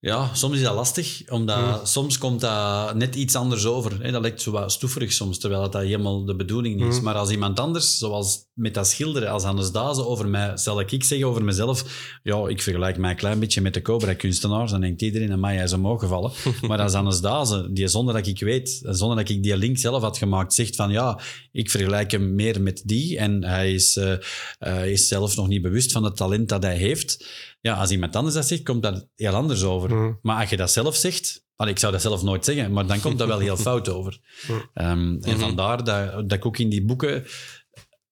Ja, 0.00 0.34
soms 0.34 0.56
is 0.56 0.62
dat 0.62 0.74
lastig, 0.74 1.22
omdat 1.28 1.88
soms 1.88 2.18
komt 2.18 2.40
dat 2.40 2.94
net 2.94 3.14
iets 3.14 3.34
anders 3.34 3.64
over. 3.66 4.02
Hè? 4.02 4.10
Dat 4.10 4.20
lijkt 4.20 4.42
zo 4.42 4.50
wat 4.50 4.72
stoeverig 4.72 5.12
soms, 5.12 5.38
terwijl 5.38 5.62
dat, 5.62 5.72
dat 5.72 5.82
helemaal 5.82 6.24
de 6.24 6.36
bedoeling 6.36 6.80
niet 6.80 6.92
is. 6.92 7.00
Maar 7.00 7.14
als 7.14 7.30
iemand 7.30 7.60
anders, 7.60 7.98
zoals 7.98 8.46
met 8.54 8.74
dat 8.74 8.86
schilderen, 8.86 9.30
als 9.30 9.42
Hannes 9.42 9.72
Dazen 9.72 10.06
over 10.06 10.28
mij, 10.28 10.56
zal 10.56 10.80
ik 10.80 11.04
zeggen 11.04 11.26
over 11.26 11.44
mezelf, 11.44 11.84
ja, 12.22 12.48
ik 12.48 12.62
vergelijk 12.62 12.98
mij 12.98 13.10
een 13.10 13.16
klein 13.16 13.38
beetje 13.38 13.60
met 13.60 13.74
de 13.74 13.82
Cobra-kunstenaars, 13.82 14.70
dan 14.70 14.80
denkt 14.80 15.02
iedereen 15.02 15.32
aan 15.32 15.40
mij, 15.40 15.54
hij 15.54 15.64
is 15.64 15.72
omhoog 15.72 16.00
gevallen. 16.00 16.32
maar 16.68 16.80
als 16.80 16.92
Hannes 16.92 17.20
Dazen, 17.20 17.74
die 17.74 17.88
zonder 17.88 18.14
dat 18.14 18.26
ik 18.26 18.40
weet, 18.40 18.80
zonder 18.82 19.16
dat 19.16 19.28
ik 19.28 19.42
die 19.42 19.56
link 19.56 19.78
zelf 19.78 20.02
had 20.02 20.18
gemaakt, 20.18 20.54
zegt 20.54 20.76
van 20.76 20.90
ja, 20.90 21.20
ik 21.52 21.70
vergelijk 21.70 22.10
hem 22.10 22.34
meer 22.34 22.62
met 22.62 22.82
die 22.84 23.18
en 23.18 23.44
hij 23.44 23.72
is, 23.72 23.96
eh, 23.96 24.12
eh, 24.58 24.90
is 24.90 25.08
zelf 25.08 25.36
nog 25.36 25.48
niet 25.48 25.62
bewust 25.62 25.92
van 25.92 26.04
het 26.04 26.16
talent 26.16 26.48
dat 26.48 26.62
hij 26.62 26.76
heeft. 26.76 27.26
Ja, 27.66 27.74
als 27.74 27.90
iemand 27.90 28.16
anders 28.16 28.34
dat 28.34 28.46
zegt, 28.46 28.62
komt 28.62 28.82
dat 28.82 29.08
heel 29.14 29.34
anders 29.34 29.62
over. 29.62 29.94
Mm. 29.94 30.18
Maar 30.22 30.40
als 30.40 30.50
je 30.50 30.56
dat 30.56 30.70
zelf 30.70 30.96
zegt, 30.96 31.44
allee, 31.56 31.72
ik 31.72 31.78
zou 31.78 31.92
dat 31.92 32.02
zelf 32.02 32.22
nooit 32.22 32.44
zeggen, 32.44 32.72
maar 32.72 32.86
dan 32.86 33.00
komt 33.00 33.18
dat 33.18 33.28
wel 33.28 33.38
heel 33.38 33.56
fout 33.56 33.88
over. 33.88 34.18
Mm. 34.48 34.70
Ehm, 34.74 35.16
en 35.20 35.38
vandaar 35.38 35.84
dat, 35.84 36.12
dat 36.12 36.32
ik 36.32 36.46
ook 36.46 36.58
in 36.58 36.68
die 36.68 36.84
boeken, 36.84 37.24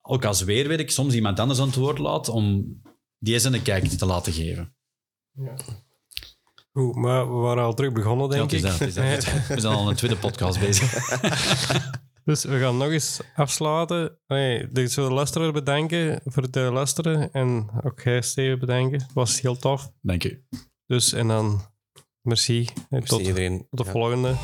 ook 0.02 0.24
als 0.24 0.42
weerwerk, 0.42 0.90
soms 0.90 1.14
iemand 1.14 1.40
anders 1.40 1.60
aan 1.60 1.66
het 1.66 1.76
woord 1.76 1.98
laat 1.98 2.28
om 2.28 2.64
die 3.18 3.34
eens 3.34 3.44
een 3.44 3.62
kijk 3.62 3.84
te 3.84 4.06
laten 4.06 4.32
geven. 4.32 4.74
Goed, 6.72 6.94
maar 6.94 7.28
we 7.28 7.34
waren 7.34 7.64
al 7.64 7.74
terug 7.74 7.92
begonnen, 7.92 8.30
Ja, 8.30 8.34
denk 8.34 8.52
is 8.52 8.62
ik. 8.62 8.70
dat, 8.70 8.80
is 8.80 8.94
dat. 8.94 9.24
We 9.54 9.60
zijn 9.60 9.74
al 9.74 9.88
een 9.88 9.96
tweede 9.96 10.16
podcast 10.16 10.60
bezig. 10.60 10.92
Dus 12.24 12.44
we 12.44 12.58
gaan 12.58 12.76
nog 12.76 12.88
eens 12.90 13.20
afsluiten. 13.34 14.18
Nee, 14.26 14.68
ik 14.72 14.88
zou 14.88 15.08
de 15.08 15.14
luisteraar 15.14 15.52
bedanken 15.52 16.20
voor 16.24 16.42
het 16.42 16.56
eh, 16.56 16.72
luisteren. 16.72 17.32
En 17.32 17.70
ook 17.84 18.00
jij, 18.00 18.22
Steven, 18.22 18.58
bedanken. 18.58 19.00
Het 19.02 19.12
was 19.12 19.40
heel 19.40 19.56
tof. 19.56 19.92
Dank 20.00 20.24
u. 20.24 20.44
Dus, 20.86 21.12
en 21.12 21.28
dan 21.28 21.60
merci. 22.20 22.64
En 22.66 22.82
Merci 22.88 23.08
tot, 23.08 23.20
iedereen. 23.20 23.66
tot 23.70 23.78
de 23.78 23.84
Ja. 23.84 23.90
volgende. 23.90 24.34